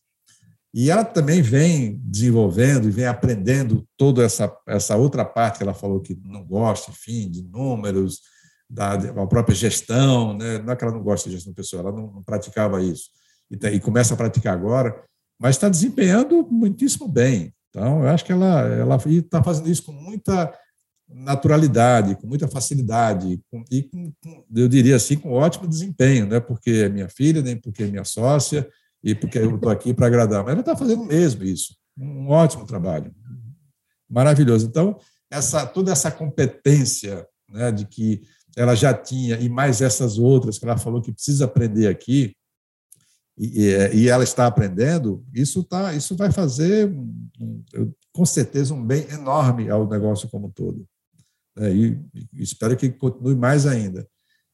E 0.71 0.91
ela 0.91 1.03
também 1.03 1.41
vem 1.41 1.99
desenvolvendo 2.03 2.87
e 2.87 2.91
vem 2.91 3.05
aprendendo 3.05 3.87
toda 3.97 4.23
essa, 4.23 4.55
essa 4.67 4.95
outra 4.95 5.25
parte 5.25 5.57
que 5.57 5.63
ela 5.63 5.73
falou 5.73 5.99
que 5.99 6.15
não 6.23 6.45
gosta, 6.45 6.91
enfim, 6.91 7.27
de 7.27 7.41
números, 7.41 8.21
da, 8.69 8.95
da 8.95 9.27
própria 9.27 9.55
gestão. 9.55 10.37
Né? 10.37 10.59
Não 10.59 10.73
é 10.73 10.75
que 10.75 10.83
ela 10.83 10.93
não 10.93 11.03
gosta 11.03 11.29
de 11.29 11.35
gestão 11.35 11.53
pessoal, 11.53 11.87
ela 11.87 11.95
não, 11.95 12.11
não 12.13 12.23
praticava 12.23 12.81
isso. 12.81 13.09
E, 13.49 13.55
e 13.67 13.79
começa 13.79 14.13
a 14.13 14.17
praticar 14.17 14.53
agora, 14.53 15.03
mas 15.39 15.55
está 15.55 15.69
desempenhando 15.69 16.47
muitíssimo 16.49 17.07
bem. 17.07 17.53
Então, 17.69 18.03
eu 18.03 18.09
acho 18.09 18.25
que 18.25 18.31
ela 18.31 18.65
está 19.07 19.43
fazendo 19.43 19.69
isso 19.69 19.83
com 19.83 19.91
muita 19.91 20.51
naturalidade, 21.07 22.15
com 22.15 22.27
muita 22.27 22.47
facilidade, 22.47 23.41
com, 23.49 23.63
e 23.71 23.83
com, 23.83 24.13
eu 24.55 24.67
diria 24.67 24.95
assim, 24.95 25.17
com 25.17 25.31
ótimo 25.31 25.67
desempenho, 25.67 26.27
não 26.27 26.37
é 26.37 26.39
porque 26.39 26.69
é 26.71 26.89
minha 26.89 27.09
filha, 27.09 27.41
nem 27.41 27.55
porque 27.55 27.83
é 27.83 27.87
minha 27.87 28.03
sócia, 28.03 28.69
e 29.03 29.15
porque 29.15 29.39
eu 29.39 29.55
estou 29.55 29.71
aqui 29.71 29.93
para 29.93 30.07
agradar, 30.07 30.43
mas 30.43 30.51
ela 30.51 30.59
está 30.59 30.75
fazendo 30.75 31.03
mesmo 31.03 31.43
isso, 31.43 31.75
um 31.97 32.29
ótimo 32.29 32.65
trabalho, 32.65 33.13
maravilhoso. 34.09 34.67
Então, 34.67 34.99
essa, 35.31 35.65
toda 35.65 35.91
essa 35.91 36.11
competência 36.11 37.25
né, 37.49 37.71
de 37.71 37.85
que 37.85 38.21
ela 38.55 38.75
já 38.75 38.93
tinha, 38.93 39.37
e 39.39 39.47
mais 39.49 39.81
essas 39.81 40.17
outras 40.17 40.57
que 40.57 40.65
ela 40.65 40.77
falou 40.77 41.01
que 41.01 41.11
precisa 41.11 41.45
aprender 41.45 41.87
aqui, 41.87 42.35
e, 43.37 43.69
e 43.93 44.09
ela 44.09 44.23
está 44.23 44.47
aprendendo, 44.47 45.25
isso, 45.33 45.63
tá, 45.63 45.93
isso 45.93 46.15
vai 46.15 46.31
fazer, 46.31 46.91
com 48.11 48.25
certeza, 48.25 48.73
um 48.73 48.85
bem 48.85 49.09
enorme 49.11 49.69
ao 49.69 49.87
negócio 49.87 50.27
como 50.29 50.47
um 50.47 50.51
todo 50.51 50.85
né, 51.59 51.71
e, 51.73 51.99
e 52.33 52.41
espero 52.41 52.77
que 52.77 52.89
continue 52.89 53.35
mais 53.35 53.65
ainda. 53.65 54.07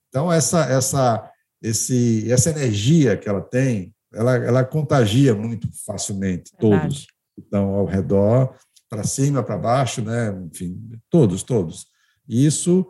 Então, 0.09 0.31
essa, 0.31 0.65
essa, 0.65 1.31
esse, 1.61 2.31
essa 2.31 2.49
energia 2.49 3.15
que 3.15 3.29
ela 3.29 3.41
tem, 3.41 3.93
ela, 4.13 4.35
ela 4.35 4.63
contagia 4.63 5.35
muito 5.35 5.69
facilmente 5.85 6.51
todos. 6.57 7.05
Então, 7.37 7.75
ao 7.75 7.85
redor, 7.85 8.55
para 8.89 9.03
cima, 9.03 9.43
para 9.43 9.57
baixo, 9.57 10.01
né? 10.01 10.29
enfim, 10.51 10.79
todos, 11.09 11.43
todos. 11.43 11.87
E 12.27 12.45
isso 12.45 12.87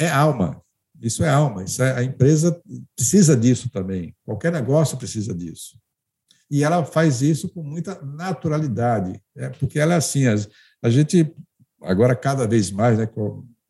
é 0.00 0.08
alma, 0.08 0.60
isso 1.00 1.22
é 1.22 1.28
alma, 1.28 1.62
isso 1.62 1.82
é, 1.82 1.96
a 1.96 2.02
empresa 2.02 2.60
precisa 2.96 3.36
disso 3.36 3.70
também, 3.70 4.14
qualquer 4.24 4.50
negócio 4.50 4.96
precisa 4.96 5.34
disso. 5.34 5.78
E 6.50 6.64
ela 6.64 6.84
faz 6.84 7.22
isso 7.22 7.48
com 7.48 7.62
muita 7.62 8.00
naturalidade, 8.02 9.20
é, 9.36 9.50
porque 9.50 9.78
ela 9.78 9.94
é 9.94 9.96
assim, 9.98 10.26
a, 10.26 10.34
a 10.82 10.90
gente 10.90 11.32
agora 11.82 12.16
cada 12.16 12.46
vez 12.46 12.70
mais, 12.70 12.98
né, 12.98 13.08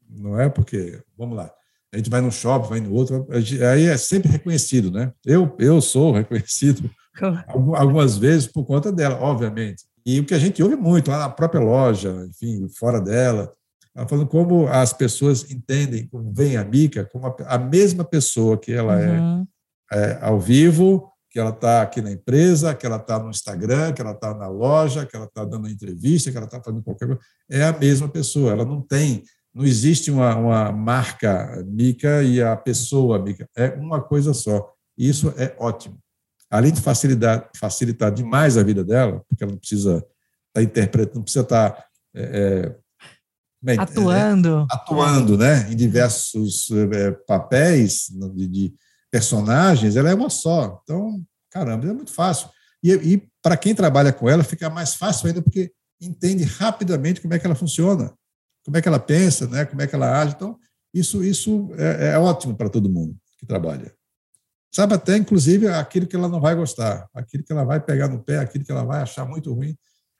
não 0.08 0.40
é 0.40 0.48
porque, 0.48 1.02
vamos 1.18 1.36
lá, 1.36 1.52
a 1.92 1.96
gente 1.96 2.08
vai 2.08 2.20
num 2.20 2.30
shopping, 2.30 2.68
vai 2.68 2.80
no 2.80 2.94
outro, 2.94 3.26
aí 3.32 3.86
é 3.86 3.96
sempre 3.96 4.30
reconhecido, 4.30 4.92
né? 4.92 5.12
Eu, 5.26 5.56
eu 5.58 5.80
sou 5.80 6.12
reconhecido 6.12 6.88
algumas 7.74 8.16
vezes 8.16 8.46
por 8.46 8.64
conta 8.64 8.92
dela, 8.92 9.20
obviamente. 9.20 9.84
E 10.06 10.20
o 10.20 10.24
que 10.24 10.34
a 10.34 10.38
gente 10.38 10.62
ouve 10.62 10.76
muito 10.76 11.10
lá 11.10 11.18
na 11.18 11.28
própria 11.28 11.60
loja, 11.60 12.26
enfim, 12.28 12.68
fora 12.78 13.00
dela, 13.00 13.52
ela 14.00 14.08
falando 14.08 14.28
como 14.28 14.66
as 14.66 14.94
pessoas 14.94 15.50
entendem, 15.50 16.06
como 16.06 16.32
vem 16.32 16.56
a 16.56 16.64
Mica, 16.64 17.04
como 17.04 17.26
a, 17.26 17.36
a 17.46 17.58
mesma 17.58 18.02
pessoa 18.02 18.56
que 18.56 18.72
ela 18.72 18.98
é, 18.98 19.20
uhum. 19.20 19.46
é, 19.92 19.98
é 19.98 20.18
ao 20.22 20.40
vivo, 20.40 21.12
que 21.28 21.38
ela 21.38 21.50
está 21.50 21.82
aqui 21.82 22.00
na 22.00 22.10
empresa, 22.10 22.74
que 22.74 22.86
ela 22.86 22.96
está 22.96 23.18
no 23.18 23.28
Instagram, 23.28 23.92
que 23.92 24.00
ela 24.00 24.12
está 24.12 24.34
na 24.34 24.48
loja, 24.48 25.04
que 25.04 25.14
ela 25.14 25.26
está 25.26 25.44
dando 25.44 25.68
entrevista, 25.68 26.30
que 26.30 26.36
ela 26.36 26.46
está 26.46 26.62
fazendo 26.62 26.82
qualquer 26.82 27.08
coisa, 27.08 27.20
é 27.50 27.62
a 27.62 27.78
mesma 27.78 28.08
pessoa. 28.08 28.52
Ela 28.52 28.64
não 28.64 28.80
tem, 28.80 29.22
não 29.54 29.66
existe 29.66 30.10
uma, 30.10 30.34
uma 30.34 30.72
marca 30.72 31.62
Mica 31.68 32.22
e 32.22 32.42
a 32.42 32.56
pessoa 32.56 33.22
Mica, 33.22 33.46
é 33.54 33.68
uma 33.74 34.00
coisa 34.00 34.32
só. 34.32 34.72
Isso 34.96 35.32
é 35.36 35.54
ótimo. 35.58 35.98
Além 36.50 36.72
de 36.72 36.80
facilitar, 36.80 37.50
facilitar 37.54 38.10
demais 38.10 38.56
a 38.56 38.62
vida 38.62 38.82
dela, 38.82 39.22
porque 39.28 39.44
ela 39.44 39.52
não 39.52 39.58
precisa 39.58 39.98
estar 39.98 40.06
tá 40.54 40.62
interpretando, 40.62 41.16
não 41.16 41.22
precisa 41.22 41.44
estar 41.44 41.70
tá, 41.70 41.84
é, 42.16 42.74
é, 43.66 43.74
atuando, 43.78 44.60
é, 44.60 44.74
atuando, 44.74 45.36
né, 45.36 45.70
em 45.70 45.76
diversos 45.76 46.70
é, 46.70 47.10
papéis 47.26 48.06
de, 48.34 48.48
de 48.48 48.74
personagens, 49.10 49.96
ela 49.96 50.10
é 50.10 50.14
uma 50.14 50.30
só. 50.30 50.80
Então, 50.82 51.22
caramba, 51.50 51.88
é 51.88 51.92
muito 51.92 52.12
fácil. 52.12 52.48
E, 52.82 52.92
e 52.92 53.28
para 53.42 53.56
quem 53.56 53.74
trabalha 53.74 54.12
com 54.12 54.28
ela, 54.28 54.42
fica 54.42 54.70
mais 54.70 54.94
fácil 54.94 55.28
ainda, 55.28 55.42
porque 55.42 55.72
entende 56.00 56.44
rapidamente 56.44 57.20
como 57.20 57.34
é 57.34 57.38
que 57.38 57.46
ela 57.46 57.54
funciona, 57.54 58.12
como 58.64 58.76
é 58.76 58.82
que 58.82 58.88
ela 58.88 58.98
pensa, 58.98 59.46
né? 59.46 59.64
como 59.64 59.82
é 59.82 59.86
que 59.86 59.94
ela 59.94 60.20
age. 60.20 60.34
Então, 60.34 60.58
isso, 60.94 61.22
isso 61.22 61.70
é, 61.76 62.12
é 62.12 62.18
ótimo 62.18 62.56
para 62.56 62.70
todo 62.70 62.90
mundo 62.90 63.16
que 63.38 63.46
trabalha. 63.46 63.92
Sabe 64.72 64.94
até, 64.94 65.16
inclusive, 65.16 65.68
aquilo 65.68 66.06
que 66.06 66.14
ela 66.14 66.28
não 66.28 66.40
vai 66.40 66.54
gostar, 66.54 67.08
aquilo 67.12 67.42
que 67.42 67.52
ela 67.52 67.64
vai 67.64 67.80
pegar 67.80 68.08
no 68.08 68.22
pé, 68.22 68.38
aquilo 68.38 68.64
que 68.64 68.70
ela 68.70 68.84
vai 68.84 69.02
achar 69.02 69.24
muito 69.26 69.52
ruim. 69.52 69.76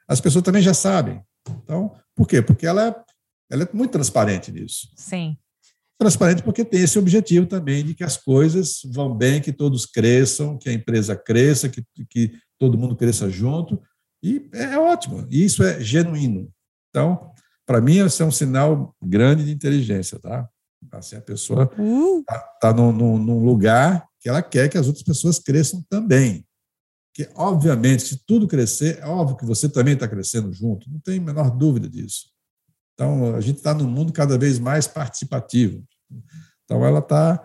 As 0.08 0.20
pessoas 0.20 0.42
também 0.42 0.60
já 0.60 0.74
sabem. 0.74 1.22
Então, 1.48 1.94
por 2.16 2.26
quê? 2.26 2.42
Porque 2.42 2.66
ela, 2.66 2.88
é, 2.88 2.94
ela 3.50 3.64
é 3.64 3.68
muito 3.72 3.90
transparente 3.90 4.52
nisso. 4.52 4.88
Sim. 4.96 5.36
Transparente 5.98 6.42
porque 6.42 6.64
tem 6.64 6.80
esse 6.82 6.98
objetivo 6.98 7.46
também 7.46 7.84
de 7.84 7.94
que 7.94 8.04
as 8.04 8.16
coisas 8.16 8.80
vão 8.86 9.14
bem, 9.14 9.40
que 9.40 9.52
todos 9.52 9.84
cresçam, 9.84 10.56
que 10.56 10.68
a 10.68 10.72
empresa 10.72 11.14
cresça, 11.14 11.68
que, 11.68 11.84
que 12.08 12.32
todo 12.58 12.78
mundo 12.78 12.96
cresça 12.96 13.28
junto. 13.28 13.80
E 14.22 14.48
é 14.52 14.78
ótimo. 14.78 15.26
E 15.30 15.44
isso 15.44 15.62
é 15.62 15.80
genuíno. 15.80 16.50
Então, 16.88 17.32
para 17.66 17.80
mim, 17.80 18.04
isso 18.04 18.22
é 18.22 18.26
um 18.26 18.30
sinal 18.30 18.94
grande 19.02 19.44
de 19.44 19.52
inteligência, 19.52 20.18
tá? 20.18 20.48
Assim, 20.92 21.16
a 21.16 21.20
pessoa 21.20 21.64
está 21.64 21.82
uh. 21.82 22.24
tá, 22.24 22.38
tá 22.60 22.72
num, 22.72 22.92
num, 23.18 23.44
lugar 23.44 24.06
que 24.18 24.28
ela 24.28 24.42
quer 24.42 24.68
que 24.68 24.78
as 24.78 24.86
outras 24.86 25.04
pessoas 25.04 25.38
cresçam 25.38 25.84
também. 25.88 26.46
Porque, 27.12 27.30
obviamente, 27.34 28.02
se 28.02 28.24
tudo 28.24 28.48
crescer, 28.48 28.98
é 28.98 29.06
óbvio 29.06 29.36
que 29.36 29.44
você 29.44 29.68
também 29.68 29.94
está 29.94 30.08
crescendo 30.08 30.52
junto, 30.52 30.90
não 30.90 30.98
tem 31.00 31.18
a 31.18 31.22
menor 31.22 31.50
dúvida 31.50 31.88
disso. 31.88 32.30
Então, 33.00 33.34
a 33.34 33.40
gente 33.40 33.56
está 33.56 33.72
num 33.72 33.88
mundo 33.88 34.12
cada 34.12 34.36
vez 34.36 34.58
mais 34.58 34.86
participativo. 34.86 35.82
Então, 36.64 36.84
ela 36.84 36.98
está, 36.98 37.42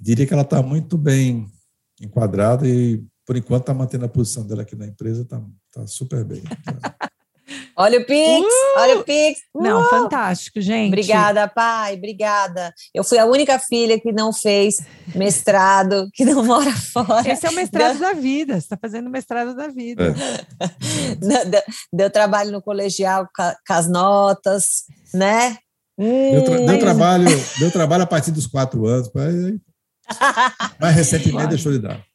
diria 0.00 0.26
que 0.26 0.32
ela 0.32 0.42
está 0.42 0.60
muito 0.60 0.98
bem 0.98 1.46
enquadrada 2.00 2.66
e, 2.66 3.00
por 3.24 3.36
enquanto, 3.36 3.60
está 3.60 3.72
mantendo 3.72 4.06
a 4.06 4.08
posição 4.08 4.44
dela 4.44 4.62
aqui 4.62 4.74
na 4.74 4.88
empresa, 4.88 5.22
está 5.22 5.40
tá 5.72 5.86
super 5.86 6.24
bem. 6.24 6.42
Olha 7.80 7.98
o 7.98 8.04
Pix, 8.04 8.46
uh! 8.46 8.78
olha 8.78 8.98
o 8.98 9.04
Pix. 9.04 9.40
Uh! 9.54 9.62
Não, 9.62 9.88
fantástico, 9.88 10.60
gente. 10.60 10.88
Obrigada, 10.88 11.48
pai, 11.48 11.94
obrigada. 11.94 12.74
Eu 12.94 13.02
fui 13.02 13.16
a 13.16 13.24
única 13.24 13.58
filha 13.58 13.98
que 13.98 14.12
não 14.12 14.34
fez 14.34 14.76
mestrado, 15.14 16.10
que 16.12 16.26
não 16.26 16.44
mora 16.44 16.72
fora. 16.76 17.26
Esse 17.26 17.46
é 17.46 17.48
o 17.48 17.54
mestrado 17.54 17.98
deu... 17.98 18.00
da 18.00 18.12
vida, 18.12 18.52
você 18.52 18.58
está 18.58 18.76
fazendo 18.76 19.06
o 19.06 19.10
mestrado 19.10 19.56
da 19.56 19.68
vida. 19.68 20.14
É. 20.60 21.14
deu, 21.14 21.62
deu, 21.92 22.10
trabalho 22.10 22.52
no 22.52 22.60
colegial 22.60 23.26
com 23.34 23.72
as 23.72 23.88
notas, 23.88 24.84
né? 25.14 25.56
Deu, 25.96 26.44
tra 26.44 26.56
deu, 26.58 26.78
trabalho, 26.78 27.26
deu 27.58 27.70
trabalho 27.70 28.02
a 28.02 28.06
partir 28.06 28.30
dos 28.30 28.46
quatro 28.46 28.86
anos, 28.86 29.10
mas, 29.14 29.34
mais 30.78 30.96
recentemente 30.96 31.48
deixou 31.48 31.72
de 31.72 31.78
dar. 31.78 32.09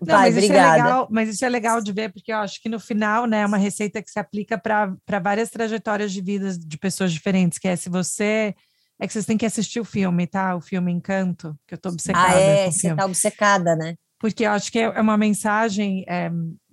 Não, 0.00 0.14
Vai, 0.14 0.30
mas 0.30 0.36
obrigada. 0.36 0.68
Isso 0.68 0.80
é 0.80 0.82
legal, 0.82 1.08
mas 1.10 1.28
isso 1.28 1.44
é 1.44 1.48
legal 1.48 1.80
de 1.80 1.92
ver, 1.92 2.12
porque 2.12 2.32
eu 2.32 2.38
acho 2.38 2.60
que 2.60 2.68
no 2.68 2.78
final, 2.78 3.26
né, 3.26 3.40
é 3.40 3.46
uma 3.46 3.56
receita 3.56 4.02
que 4.02 4.10
se 4.10 4.18
aplica 4.18 4.58
para 4.58 5.20
várias 5.20 5.50
trajetórias 5.50 6.12
de 6.12 6.20
vida 6.20 6.56
de 6.56 6.78
pessoas 6.78 7.12
diferentes, 7.12 7.58
que 7.58 7.68
é 7.68 7.76
se 7.76 7.88
você. 7.88 8.54
É 8.98 9.06
que 9.06 9.12
vocês 9.12 9.26
têm 9.26 9.36
que 9.36 9.44
assistir 9.44 9.78
o 9.78 9.84
filme, 9.84 10.26
tá? 10.26 10.56
O 10.56 10.60
filme 10.60 10.90
Encanto, 10.90 11.54
que 11.66 11.74
eu 11.74 11.78
tô 11.78 11.90
obcecada. 11.90 12.34
Ah, 12.34 12.40
é, 12.40 12.70
você 12.70 12.94
tá 12.94 13.04
obcecada, 13.04 13.76
né? 13.76 13.94
Porque 14.18 14.44
eu 14.44 14.52
acho 14.52 14.72
que 14.72 14.78
é 14.78 15.00
uma 15.00 15.18
mensagem 15.18 16.02
é, 16.08 16.30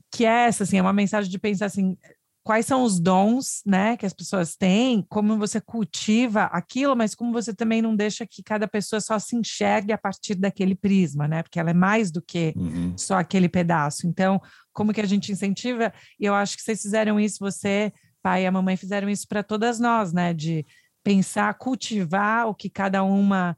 que 0.09 0.25
é 0.25 0.47
essa, 0.47 0.63
assim, 0.63 0.77
é 0.77 0.81
uma 0.81 0.93
mensagem 0.93 1.29
de 1.29 1.37
pensar 1.37 1.65
assim, 1.65 1.97
quais 2.43 2.65
são 2.65 2.83
os 2.83 2.99
dons, 2.99 3.61
né, 3.65 3.95
que 3.95 4.05
as 4.05 4.13
pessoas 4.13 4.55
têm, 4.55 5.01
como 5.09 5.37
você 5.37 5.61
cultiva 5.61 6.43
aquilo, 6.45 6.95
mas 6.95 7.15
como 7.15 7.31
você 7.31 7.53
também 7.53 7.81
não 7.81 7.95
deixa 7.95 8.27
que 8.27 8.43
cada 8.43 8.67
pessoa 8.67 8.99
só 8.99 9.17
se 9.17 9.35
enxergue 9.35 9.93
a 9.93 9.97
partir 9.97 10.35
daquele 10.35 10.75
prisma, 10.75 11.27
né, 11.27 11.41
porque 11.41 11.59
ela 11.59 11.69
é 11.69 11.73
mais 11.73 12.11
do 12.11 12.21
que 12.21 12.53
uhum. 12.57 12.93
só 12.97 13.15
aquele 13.15 13.47
pedaço. 13.47 14.05
Então, 14.05 14.41
como 14.73 14.93
que 14.93 14.99
a 14.99 15.05
gente 15.05 15.31
incentiva? 15.31 15.93
E 16.19 16.25
eu 16.25 16.35
acho 16.35 16.57
que 16.57 16.63
vocês 16.63 16.81
fizeram 16.81 17.17
isso, 17.17 17.37
você, 17.39 17.93
pai 18.21 18.43
e 18.43 18.45
a 18.45 18.51
mamãe 18.51 18.75
fizeram 18.75 19.09
isso 19.09 19.25
para 19.27 19.41
todas 19.41 19.79
nós, 19.79 20.11
né, 20.11 20.33
de 20.33 20.65
pensar, 21.01 21.53
cultivar 21.53 22.47
o 22.47 22.55
que 22.55 22.69
cada 22.69 23.03
uma 23.03 23.55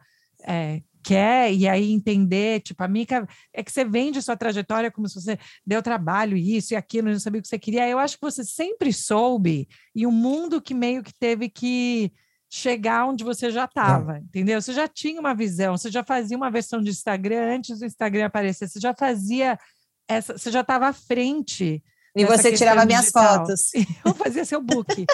é, 0.48 0.82
quer 1.06 1.54
e 1.54 1.68
aí 1.68 1.92
entender, 1.92 2.62
tipo, 2.62 2.84
a 2.84 2.88
Mica, 2.88 3.28
é 3.54 3.64
que 3.64 3.72
você 3.72 3.86
vende 3.86 4.22
sua 4.24 4.36
trajetória 4.36 4.90
como 4.90 5.08
se 5.08 5.22
você 5.22 5.38
deu 5.66 5.82
trabalho, 5.84 6.36
isso 6.36 6.74
e 6.74 6.76
aquilo, 6.76 7.12
não 7.12 7.20
sabia 7.20 7.40
o 7.40 7.42
que 7.44 7.48
você 7.48 7.60
queria. 7.60 7.88
Eu 7.88 8.00
acho 8.00 8.16
que 8.16 8.24
você 8.24 8.44
sempre 8.44 8.92
soube 8.92 9.68
e 9.94 10.08
o 10.08 10.12
mundo 10.12 10.60
que 10.60 10.74
meio 10.74 11.04
que 11.04 11.14
teve 11.14 11.48
que 11.48 12.12
chegar 12.50 13.06
onde 13.06 13.24
você 13.24 13.52
já 13.52 13.66
estava, 13.66 14.18
é. 14.18 14.20
entendeu? 14.20 14.60
Você 14.60 14.74
já 14.74 14.88
tinha 14.88 15.20
uma 15.20 15.36
visão, 15.36 15.78
você 15.78 15.92
já 15.92 16.04
fazia 16.04 16.36
uma 16.36 16.50
versão 16.50 16.82
de 16.82 16.90
Instagram 16.90 17.56
antes 17.56 17.80
do 17.80 17.86
Instagram 17.86 18.26
aparecer, 18.26 18.68
você 18.68 18.80
já 18.80 18.94
fazia 18.94 19.60
essa, 20.08 20.38
você 20.38 20.52
já 20.52 20.62
estava 20.62 20.88
à 20.88 20.94
frente. 20.94 21.84
E 22.16 22.26
você 22.26 22.54
tirava 22.54 22.86
minhas 22.86 23.10
fotos. 23.10 23.72
Eu 24.06 24.16
fazia 24.16 24.46
seu 24.46 24.62
book. 24.62 25.06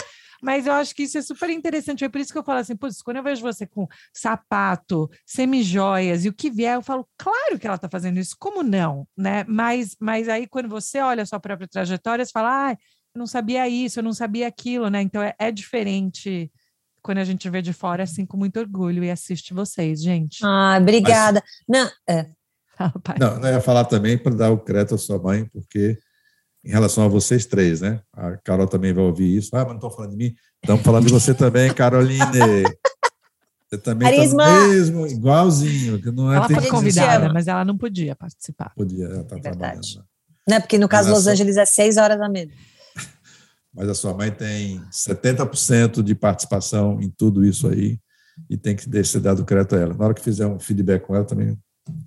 Mas 0.42 0.66
eu 0.66 0.74
acho 0.74 0.96
que 0.96 1.04
isso 1.04 1.18
é 1.18 1.22
super 1.22 1.50
interessante. 1.50 2.04
É 2.04 2.10
por 2.10 2.20
isso 2.20 2.34
que 2.34 2.40
eu 2.40 2.44
falo 2.44 2.60
assim, 2.60 2.76
putz, 2.76 3.02
quando 3.02 3.18
eu 3.18 3.24
vejo 3.24 3.42
você 3.42 3.68
com 3.68 3.88
sapato, 4.14 5.10
semijoias 5.26 6.26
e 6.26 6.30
o 6.30 6.34
que 6.34 6.50
vier, 6.50 6.76
eu 6.76 6.82
falo, 6.82 7.08
claro 7.18 7.60
que 7.60 7.68
ela 7.68 7.76
está 7.76 7.88
fazendo 7.90 8.20
isso, 8.20 8.36
como 8.40 8.64
não? 8.64 9.08
Né? 9.16 9.46
Mas, 9.48 9.96
mas 10.00 10.28
aí, 10.28 10.48
quando 10.48 10.68
você 10.68 11.00
olha 11.00 11.24
a 11.24 11.26
sua 11.26 11.40
própria 11.40 11.68
trajetória, 11.68 12.26
você 12.26 12.32
fala, 12.32 12.72
ah, 12.72 12.72
eu 12.72 13.20
não 13.20 13.28
sabia 13.28 13.68
isso, 13.70 14.00
eu 14.00 14.04
não 14.04 14.14
sabia 14.14 14.48
aquilo, 14.48 14.90
né? 14.90 15.02
Então 15.02 15.22
é, 15.22 15.36
é 15.38 15.52
diferente 15.52 16.52
quando 17.02 17.18
a 17.18 17.24
gente 17.24 17.50
vê 17.50 17.62
de 17.62 17.74
fora, 17.74 18.04
assim, 18.04 18.26
com 18.26 18.38
muito 18.38 18.60
orgulho 18.60 19.04
e 19.04 19.12
assiste 19.12 19.54
vocês, 19.54 20.02
gente. 20.02 20.40
Ah, 20.44 20.78
obrigada. 20.80 21.44
Mas... 21.68 21.82
Não, 21.82 21.92
é. 22.08 22.30
Não, 23.20 23.40
não, 23.40 23.48
eu 23.48 23.56
ia 23.56 23.62
falar 23.62 23.86
também 23.86 24.18
para 24.18 24.34
dar 24.34 24.50
o 24.50 24.58
crédito 24.58 24.96
à 24.96 24.98
sua 24.98 25.22
mãe, 25.22 25.46
porque 25.46 26.00
em 26.64 26.70
relação 26.70 27.06
a 27.06 27.08
vocês 27.08 27.46
três, 27.46 27.82
né? 27.82 28.02
A 28.14 28.38
Carol 28.38 28.68
também 28.68 28.94
vai 28.94 29.04
ouvir 29.04 29.36
isso. 29.36 29.56
Ah, 29.56 29.60
mas 29.60 29.70
não 29.70 29.76
estou 29.76 29.92
falando 29.92 30.12
de 30.12 30.18
mim. 30.18 30.36
Estamos 30.62 30.84
falando 30.84 31.08
de 31.08 31.14
você 31.14 31.34
também, 31.34 31.74
Caroline. 31.74 32.20
Você 33.72 33.78
também 33.78 34.26
está 34.26 34.68
mesmo, 34.68 35.08
igualzinho. 35.08 36.02
Que 36.02 36.12
não 36.12 36.30
é 36.30 36.36
ela 36.36 36.46
foi 36.50 36.68
convidada, 36.68 37.32
mas 37.32 37.48
ela 37.48 37.64
não 37.64 37.78
podia 37.78 38.14
participar. 38.14 38.74
Podia, 38.76 39.06
ela 39.06 39.22
está 39.22 39.38
é 39.38 39.40
trabalhando. 39.40 40.06
Não, 40.46 40.58
é 40.58 40.60
porque 40.60 40.78
no 40.78 40.90
caso 40.90 41.08
de 41.08 41.14
Los 41.14 41.26
Angeles 41.26 41.56
é 41.56 41.66
seis 41.66 41.96
horas 41.96 42.20
a 42.20 42.28
menos. 42.28 42.54
Mas 43.74 43.88
a 43.88 43.96
sua 43.96 44.14
mãe 44.14 44.30
tem 44.30 44.82
70% 44.92 46.04
de 46.04 46.14
participação 46.14 47.00
em 47.00 47.10
tudo 47.10 47.46
isso 47.46 47.70
aí 47.70 47.98
e 48.50 48.58
tem 48.58 48.76
que 48.76 49.04
ser 49.06 49.22
dado 49.22 49.46
crédito 49.46 49.78
a 49.78 49.80
ela. 49.80 49.94
Na 49.94 50.04
hora 50.04 50.14
que 50.14 50.22
fizer 50.22 50.46
um 50.46 50.60
feedback 50.60 51.06
com 51.06 51.16
ela, 51.16 51.24
também 51.24 51.58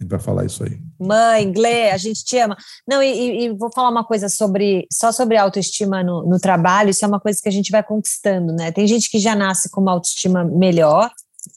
gente 0.00 0.10
vai 0.10 0.18
falar 0.18 0.44
isso 0.44 0.64
aí. 0.64 0.78
Mãe, 0.98 1.50
Glê, 1.52 1.90
a 1.90 1.96
gente 1.96 2.24
te 2.24 2.38
ama. 2.38 2.56
Não, 2.86 3.02
e, 3.02 3.44
e, 3.44 3.48
vou 3.50 3.70
falar 3.72 3.90
uma 3.90 4.04
coisa 4.04 4.28
sobre 4.28 4.86
só 4.92 5.12
sobre 5.12 5.36
autoestima 5.36 6.02
no, 6.02 6.24
no, 6.26 6.38
trabalho, 6.38 6.90
isso 6.90 7.04
é 7.04 7.08
uma 7.08 7.20
coisa 7.20 7.40
que 7.42 7.48
a 7.48 7.52
gente 7.52 7.70
vai 7.70 7.82
conquistando, 7.82 8.52
né? 8.52 8.72
Tem 8.72 8.86
gente 8.86 9.10
que 9.10 9.18
já 9.18 9.34
nasce 9.34 9.70
com 9.70 9.80
uma 9.80 9.92
autoestima 9.92 10.44
melhor 10.44 11.10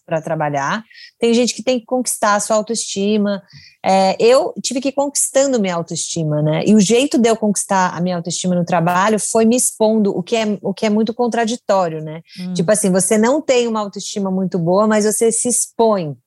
para 0.06 0.22
trabalhar, 0.22 0.84
tem 1.18 1.34
gente 1.34 1.54
que 1.54 1.64
tem 1.64 1.80
que 1.80 1.86
conquistar 1.86 2.36
a 2.36 2.40
sua 2.40 2.58
autoestima. 2.58 3.42
É, 3.84 4.18
eu 4.22 4.54
tive 4.62 4.82
que 4.82 4.90
ir 4.90 4.92
conquistando 4.92 5.62
minha 5.62 5.76
autoestima, 5.76 6.42
né? 6.42 6.64
E 6.66 6.76
o 6.76 6.80
jeito 6.80 7.18
de 7.18 7.30
eu 7.30 7.38
conquistar 7.38 7.96
a 7.96 8.02
minha 8.02 8.18
autoestima 8.18 8.54
no 8.54 8.66
trabalho 8.66 9.18
foi 9.18 9.46
me 9.46 9.56
expondo, 9.56 10.12
o 10.12 10.22
que 10.22 10.36
é, 10.36 10.58
o 10.62 10.74
que 10.74 10.86
é 10.86 10.90
muito 10.90 11.14
contraditório, 11.14 12.04
né? 12.04 12.22
Hum. 12.40 12.54
Tipo 12.54 12.72
assim, 12.72 12.92
você 12.92 13.18
não 13.18 13.42
tem 13.42 13.68
uma 13.68 13.80
autoestima 13.80 14.30
muito 14.30 14.60
boa, 14.60 14.88
mas 14.88 15.06
você 15.06 15.32
se 15.32 15.48
expõe 15.48 16.18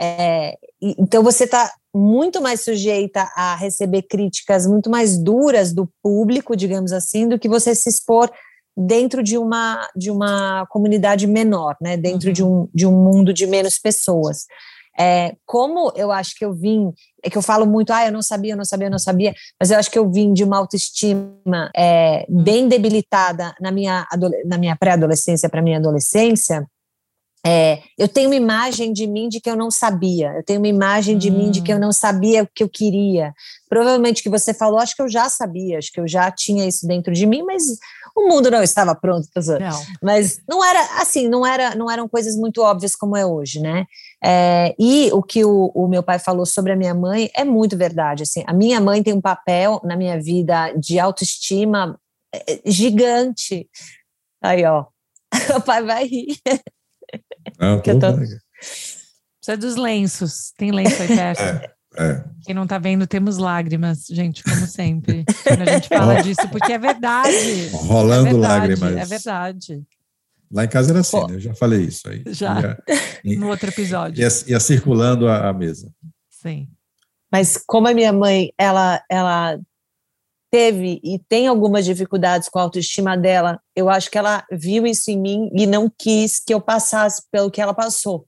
é, 0.00 0.56
então 0.80 1.22
você 1.22 1.44
está 1.44 1.70
muito 1.94 2.40
mais 2.40 2.62
sujeita 2.62 3.30
a 3.36 3.54
receber 3.54 4.02
críticas 4.02 4.66
muito 4.66 4.88
mais 4.88 5.18
duras 5.18 5.72
do 5.72 5.88
público, 6.02 6.56
digamos 6.56 6.92
assim, 6.92 7.28
do 7.28 7.38
que 7.38 7.48
você 7.48 7.74
se 7.74 7.88
expor 7.88 8.30
dentro 8.76 9.22
de 9.22 9.36
uma, 9.36 9.86
de 9.94 10.10
uma 10.10 10.66
comunidade 10.70 11.26
menor, 11.26 11.76
né? 11.80 11.96
dentro 11.96 12.28
uhum. 12.28 12.32
de, 12.32 12.44
um, 12.44 12.68
de 12.72 12.86
um 12.86 12.92
mundo 12.92 13.32
de 13.32 13.46
menos 13.46 13.78
pessoas. 13.78 14.46
É, 14.98 15.34
como 15.46 15.92
eu 15.94 16.10
acho 16.10 16.34
que 16.34 16.44
eu 16.44 16.52
vim, 16.52 16.92
é 17.22 17.30
que 17.30 17.36
eu 17.36 17.42
falo 17.42 17.66
muito, 17.66 17.92
ah, 17.92 18.06
eu 18.06 18.12
não 18.12 18.22
sabia, 18.22 18.52
eu 18.52 18.56
não 18.56 18.64
sabia, 18.64 18.86
eu 18.86 18.90
não 18.90 18.98
sabia, 18.98 19.34
mas 19.58 19.70
eu 19.70 19.78
acho 19.78 19.90
que 19.90 19.98
eu 19.98 20.10
vim 20.10 20.32
de 20.32 20.44
uma 20.44 20.58
autoestima 20.58 21.70
é, 21.76 22.24
uhum. 22.28 22.42
bem 22.42 22.68
debilitada 22.68 23.54
na 23.60 23.70
minha, 23.70 24.06
na 24.46 24.56
minha 24.56 24.76
pré-adolescência 24.76 25.48
para 25.48 25.62
minha 25.62 25.78
adolescência, 25.78 26.66
é, 27.46 27.82
eu 27.96 28.06
tenho 28.06 28.28
uma 28.28 28.36
imagem 28.36 28.92
de 28.92 29.06
mim 29.06 29.28
de 29.28 29.40
que 29.40 29.48
eu 29.48 29.56
não 29.56 29.70
sabia, 29.70 30.32
eu 30.36 30.44
tenho 30.44 30.60
uma 30.60 30.68
imagem 30.68 31.16
de 31.16 31.30
hum. 31.30 31.38
mim 31.38 31.50
de 31.50 31.62
que 31.62 31.72
eu 31.72 31.76
hum. 31.76 31.80
não 31.80 31.92
sabia 31.92 32.42
o 32.42 32.48
que 32.54 32.62
eu 32.62 32.68
queria. 32.68 33.32
Provavelmente 33.68 34.22
que 34.22 34.28
você 34.28 34.52
falou, 34.52 34.78
acho 34.78 34.94
que 34.94 35.00
eu 35.00 35.08
já 35.08 35.28
sabia, 35.28 35.78
acho 35.78 35.92
que 35.92 36.00
eu 36.00 36.06
já 36.06 36.30
tinha 36.30 36.66
isso 36.66 36.86
dentro 36.86 37.14
de 37.14 37.24
mim, 37.24 37.42
mas 37.42 37.62
o 38.14 38.28
mundo 38.28 38.50
não 38.50 38.62
estava 38.62 38.94
pronto. 38.94 39.28
Não. 39.34 39.82
Mas 40.02 40.40
não 40.48 40.62
era 40.64 41.00
assim, 41.00 41.28
não 41.28 41.46
era, 41.46 41.74
não 41.74 41.90
eram 41.90 42.08
coisas 42.08 42.36
muito 42.36 42.62
óbvias 42.62 42.94
como 42.94 43.16
é 43.16 43.24
hoje, 43.24 43.60
né? 43.60 43.86
É, 44.22 44.74
e 44.78 45.10
o 45.12 45.22
que 45.22 45.44
o, 45.44 45.72
o, 45.74 45.88
meu 45.88 46.02
pai 46.02 46.18
falou 46.18 46.44
sobre 46.44 46.72
a 46.72 46.76
minha 46.76 46.94
mãe 46.94 47.30
é 47.34 47.44
muito 47.44 47.76
verdade. 47.76 48.24
Assim, 48.24 48.44
a 48.46 48.52
minha 48.52 48.80
mãe 48.80 49.02
tem 49.02 49.14
um 49.14 49.20
papel 49.20 49.80
na 49.82 49.96
minha 49.96 50.20
vida 50.20 50.72
de 50.74 50.98
autoestima 50.98 51.98
é, 52.34 52.60
gigante. 52.66 53.66
Aí, 54.42 54.64
ó, 54.64 54.86
o 55.56 55.60
pai 55.62 55.82
vai 55.82 56.06
rir. 56.06 56.36
Não, 57.58 57.80
tô... 57.82 57.98
tô... 57.98 58.16
Precisa 58.16 59.56
dos 59.58 59.76
lenços. 59.76 60.52
Tem 60.56 60.70
lenço 60.70 61.00
aí 61.02 61.08
perto? 61.08 61.40
É, 61.40 61.74
é. 61.96 62.24
Quem 62.44 62.54
não 62.54 62.66
tá 62.66 62.78
vendo, 62.78 63.06
temos 63.06 63.38
lágrimas, 63.38 64.06
gente, 64.10 64.44
como 64.44 64.66
sempre. 64.66 65.24
quando 65.42 65.62
a 65.62 65.72
gente 65.72 65.88
fala 65.88 66.22
disso, 66.22 66.48
porque 66.50 66.72
é 66.72 66.78
verdade. 66.78 67.68
Rolando 67.72 68.28
é 68.28 68.32
verdade, 68.32 68.74
lágrimas. 68.74 68.96
É 68.96 69.04
verdade. 69.04 69.82
Lá 70.52 70.64
em 70.64 70.68
casa 70.68 70.90
era 70.90 71.00
assim, 71.00 71.26
né? 71.26 71.34
Eu 71.34 71.40
já 71.40 71.54
falei 71.54 71.82
isso 71.82 72.08
aí. 72.08 72.24
Já, 72.26 72.76
ia, 73.24 73.38
no 73.38 73.48
outro 73.48 73.70
episódio. 73.70 74.20
Ia, 74.20 74.28
ia 74.46 74.60
circulando 74.60 75.28
a, 75.28 75.48
a, 75.48 75.52
mesa. 75.52 75.92
Sim. 76.28 76.68
Mas 77.30 77.56
como 77.66 77.86
a 77.86 77.94
minha 77.94 78.12
mãe, 78.12 78.52
ela, 78.58 79.00
ela 79.08 79.60
teve 80.50 81.00
e 81.04 81.18
tem 81.28 81.46
algumas 81.46 81.84
dificuldades 81.84 82.48
com 82.48 82.58
a 82.58 82.62
autoestima 82.62 83.16
dela, 83.16 83.60
eu 83.74 83.88
acho 83.88 84.10
que 84.10 84.18
ela 84.18 84.44
viu 84.50 84.86
isso 84.86 85.10
em 85.10 85.18
mim 85.18 85.50
e 85.54 85.66
não 85.66 85.90
quis 85.96 86.38
que 86.38 86.52
eu 86.52 86.60
passasse 86.60 87.22
pelo 87.30 87.50
que 87.50 87.60
ela 87.60 87.74
passou. 87.74 88.26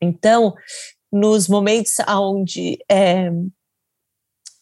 Então, 0.00 0.54
nos 1.12 1.48
momentos 1.48 1.94
onde 2.08 2.78
é, 2.90 3.30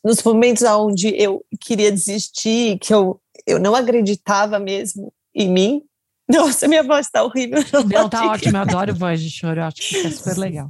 nos 0.05 0.23
momentos 0.23 0.63
onde 0.63 1.09
eu 1.17 1.45
queria 1.59 1.91
desistir, 1.91 2.79
que 2.79 2.93
eu, 2.93 3.19
eu 3.47 3.59
não 3.59 3.75
acreditava 3.75 4.59
mesmo 4.59 5.13
em 5.35 5.49
mim. 5.49 5.83
Nossa, 6.31 6.69
minha 6.69 6.83
voz 6.83 7.07
está 7.07 7.25
horrível. 7.25 7.59
Não, 7.91 8.09
tá 8.09 8.31
ótimo, 8.31 8.57
eu 8.57 8.61
adoro 8.61 8.95
voz 8.95 9.21
de 9.21 9.31
choro, 9.31 9.61
eu 9.61 9.65
acho 9.65 9.77
que 9.77 9.97
é 9.97 10.11
super 10.11 10.37
legal. 10.37 10.69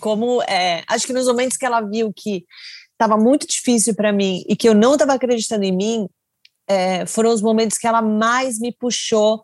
Como, 0.00 0.42
é, 0.42 0.82
acho 0.88 1.06
que 1.06 1.12
nos 1.12 1.26
momentos 1.26 1.56
que 1.56 1.66
ela 1.66 1.80
viu 1.80 2.12
que 2.14 2.44
estava 2.98 3.16
muito 3.22 3.46
difícil 3.46 3.94
para 3.94 4.12
mim 4.12 4.42
e 4.48 4.56
que 4.56 4.68
eu 4.68 4.74
não 4.74 4.94
estava 4.94 5.14
acreditando 5.14 5.64
em 5.64 5.76
mim, 5.76 6.08
é, 6.68 7.06
foram 7.06 7.32
os 7.32 7.42
momentos 7.42 7.78
que 7.78 7.86
ela 7.86 8.02
mais 8.02 8.58
me 8.58 8.72
puxou 8.72 9.42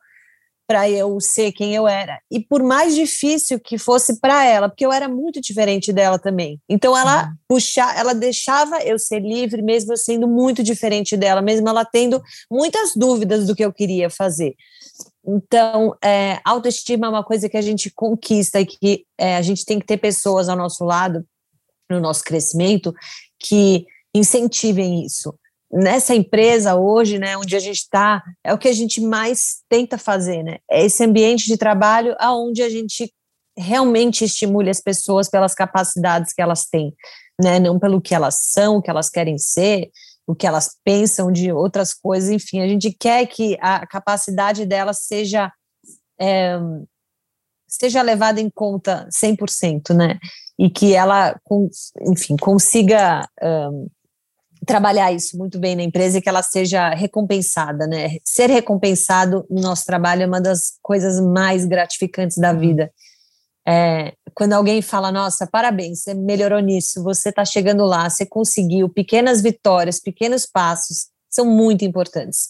para 0.67 0.89
eu 0.89 1.21
ser 1.21 1.53
quem 1.53 1.75
eu 1.75 1.87
era. 1.87 2.19
E 2.31 2.41
por 2.41 2.63
mais 2.63 2.95
difícil 2.95 3.61
que 3.61 3.77
fosse 3.77 4.19
para 4.21 4.45
ela, 4.45 4.69
porque 4.69 4.87
eu 4.87 4.93
era 4.93 5.07
muito 5.07 5.41
diferente 5.41 5.93
dela 5.93 6.19
também. 6.19 6.59
Então 6.67 6.97
ela 6.97 7.27
uhum. 7.27 7.35
puxar, 7.47 7.99
ela 7.99 8.15
deixava 8.15 8.83
eu 8.83 8.99
ser 8.99 9.21
livre 9.21 9.61
mesmo 9.61 9.93
eu 9.93 9.97
sendo 9.99 10.27
muito 10.27 10.63
diferente 10.63 11.17
dela, 11.17 11.43
mesmo 11.43 11.69
ela 11.69 11.85
tendo 11.85 12.23
muitas 12.51 12.93
dúvidas 12.97 13.47
do 13.47 13.55
que 13.55 13.65
eu 13.65 13.73
queria 13.73 14.09
fazer. 14.09 14.55
Então, 15.25 15.95
é, 16.03 16.41
autoestima 16.45 17.07
é 17.07 17.11
uma 17.11 17.23
coisa 17.23 17.49
que 17.49 17.57
a 17.57 17.63
gente 17.63 17.91
conquista 17.91 18.61
e 18.61 18.67
que 18.67 19.05
é, 19.19 19.37
a 19.37 19.43
gente 19.43 19.65
tem 19.65 19.79
que 19.79 19.87
ter 19.87 19.99
pessoas 19.99 20.49
ao 20.49 20.57
nosso 20.57 20.85
lado, 20.85 21.25
no 21.91 22.01
nosso 22.01 22.25
crescimento, 22.25 22.95
que 23.43 23.87
incentivem 24.15 25.05
isso 25.05 25.35
nessa 25.73 26.15
empresa 26.15 26.77
hoje, 26.77 27.19
né, 27.19 27.37
onde 27.37 27.57
a 27.57 27.59
gente 27.59 27.79
está, 27.79 28.23
é 28.45 28.53
o 28.53 28.59
que 28.59 28.69
a 28.69 28.73
gente 28.73 29.01
mais 29.01 29.63
tenta 29.71 29.97
fazer, 29.97 30.43
né? 30.43 30.59
É 30.71 30.85
esse 30.85 31.03
ambiente 31.03 31.47
de 31.47 31.57
trabalho 31.57 32.15
aonde 32.19 32.63
a 32.63 32.69
gente 32.69 33.11
realmente 33.57 34.25
estimule 34.25 34.69
as 34.69 34.81
pessoas 34.81 35.31
pelas 35.31 35.55
capacidades 35.55 36.35
que 36.35 36.43
elas 36.43 36.67
têm, 36.67 36.95
né? 37.41 37.59
Não 37.59 37.79
pelo 37.79 38.03
que 38.03 38.15
elas 38.15 38.51
são, 38.51 38.77
o 38.77 38.83
que 38.83 38.91
elas 38.91 39.09
querem 39.09 39.39
ser, 39.39 39.91
o 40.27 40.35
que 40.35 40.47
elas 40.47 40.77
pensam 40.85 41.33
de 41.33 41.51
outras 41.51 41.95
coisas, 41.95 42.29
enfim, 42.29 42.61
a 42.61 42.69
gente 42.69 42.93
quer 42.93 43.27
que 43.27 43.57
a 43.61 43.87
capacidade 43.87 44.67
delas 44.67 45.01
seja 45.01 45.51
é, 46.21 46.59
seja 47.73 48.03
levada 48.03 48.41
em 48.41 48.51
conta 48.51 49.09
100%, 49.11 49.95
né? 49.95 50.19
E 50.59 50.69
que 50.71 50.95
ela, 50.95 51.39
enfim, 52.07 52.37
consiga 52.37 53.27
um, 53.43 53.89
trabalhar 54.67 55.13
isso 55.13 55.37
muito 55.37 55.59
bem 55.59 55.75
na 55.75 55.83
empresa 55.83 56.19
e 56.19 56.23
que 56.23 56.29
ela 56.29 56.43
seja 56.43 56.91
recompensada, 56.91 57.87
né? 57.87 58.19
Ser 58.25 58.51
recompensado 58.51 59.47
no 59.51 59.61
nosso 59.61 59.85
trabalho 59.85 60.23
é 60.23 60.27
uma 60.27 60.41
das 60.41 60.75
coisas 60.83 61.21
mais 61.21 61.65
gratificantes 61.65 62.37
da 62.37 62.53
vida. 62.53 62.93
É, 63.67 64.13
quando 64.35 64.53
alguém 64.53 64.83
fala, 64.83 65.13
nossa, 65.13 65.47
parabéns, 65.47 66.03
você 66.03 66.15
melhorou 66.15 66.61
nisso, 66.61 67.03
você 67.03 67.29
está 67.29 67.45
chegando 67.45 67.85
lá, 67.85 68.09
você 68.11 68.27
conseguiu, 68.27 68.89
pequenas 68.89 69.41
vitórias, 69.41 70.01
pequenos 70.01 70.47
passos 70.47 71.07
são 71.31 71.47
muito 71.47 71.85
importantes. 71.85 72.49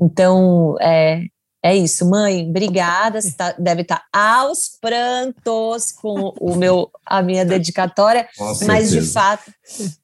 Então, 0.00 0.76
é, 0.80 1.22
é 1.62 1.76
isso, 1.76 2.08
mãe, 2.08 2.48
obrigada, 2.48 3.20
você 3.20 3.32
tá, 3.32 3.54
deve 3.58 3.82
estar 3.82 4.04
tá 4.12 4.40
aos 4.40 4.78
prantos 4.80 5.92
com 5.92 6.32
o 6.40 6.54
meu, 6.54 6.90
a 7.04 7.20
minha 7.20 7.44
dedicatória, 7.44 8.28
mas 8.64 8.90
de 8.90 9.02
fato 9.02 9.50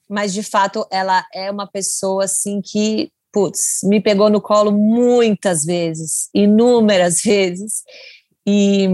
mas 0.09 0.33
de 0.33 0.43
fato 0.43 0.87
ela 0.91 1.25
é 1.35 1.51
uma 1.51 1.67
pessoa 1.67 2.25
assim 2.25 2.61
que, 2.63 3.11
putz, 3.33 3.81
me 3.83 4.01
pegou 4.01 4.31
no 4.31 4.41
colo 4.41 4.71
muitas 4.71 5.65
vezes, 5.65 6.29
inúmeras 6.35 7.23
vezes, 7.23 7.83
e 8.47 8.89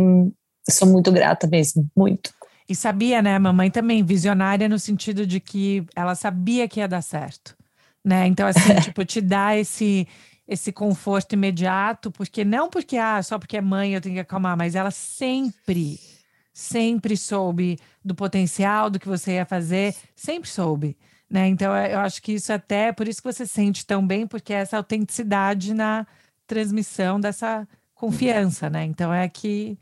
sou 0.70 0.88
muito 0.88 1.10
grata 1.12 1.46
mesmo, 1.46 1.86
muito. 1.96 2.32
E 2.68 2.74
sabia, 2.74 3.20
né, 3.20 3.38
mamãe 3.38 3.70
também, 3.70 4.04
visionária 4.04 4.68
no 4.68 4.78
sentido 4.78 5.26
de 5.26 5.40
que 5.40 5.84
ela 5.94 6.14
sabia 6.14 6.68
que 6.68 6.80
ia 6.80 6.86
dar 6.86 7.02
certo, 7.02 7.56
né? 8.04 8.26
Então, 8.26 8.46
assim, 8.46 8.74
tipo, 8.80 9.04
te 9.04 9.20
dá 9.20 9.56
esse 9.56 10.06
esse 10.50 10.72
conforto 10.72 11.34
imediato, 11.34 12.10
porque 12.10 12.44
não 12.44 12.68
porque, 12.68 12.96
ah, 12.96 13.22
só 13.22 13.38
porque 13.38 13.56
é 13.56 13.60
mãe 13.60 13.94
eu 13.94 14.00
tenho 14.00 14.16
que 14.16 14.20
acalmar, 14.20 14.56
mas 14.56 14.74
ela 14.74 14.90
sempre, 14.90 16.00
sempre 16.52 17.16
soube 17.16 17.78
do 18.04 18.16
potencial, 18.16 18.90
do 18.90 18.98
que 18.98 19.06
você 19.06 19.34
ia 19.34 19.46
fazer, 19.46 19.94
sempre 20.16 20.50
soube. 20.50 20.98
Né? 21.30 21.46
Então, 21.46 21.72
eu 21.76 22.00
acho 22.00 22.20
que 22.20 22.32
isso 22.32 22.52
até, 22.52 22.90
por 22.90 23.06
isso 23.06 23.22
que 23.22 23.32
você 23.32 23.46
sente 23.46 23.86
tão 23.86 24.04
bem, 24.04 24.26
porque 24.26 24.52
é 24.52 24.56
essa 24.56 24.76
autenticidade 24.76 25.72
na 25.72 26.04
transmissão 26.48 27.20
dessa 27.20 27.68
confiança, 27.94 28.68
né? 28.68 28.84
Então, 28.84 29.14
é 29.14 29.28
que 29.28 29.78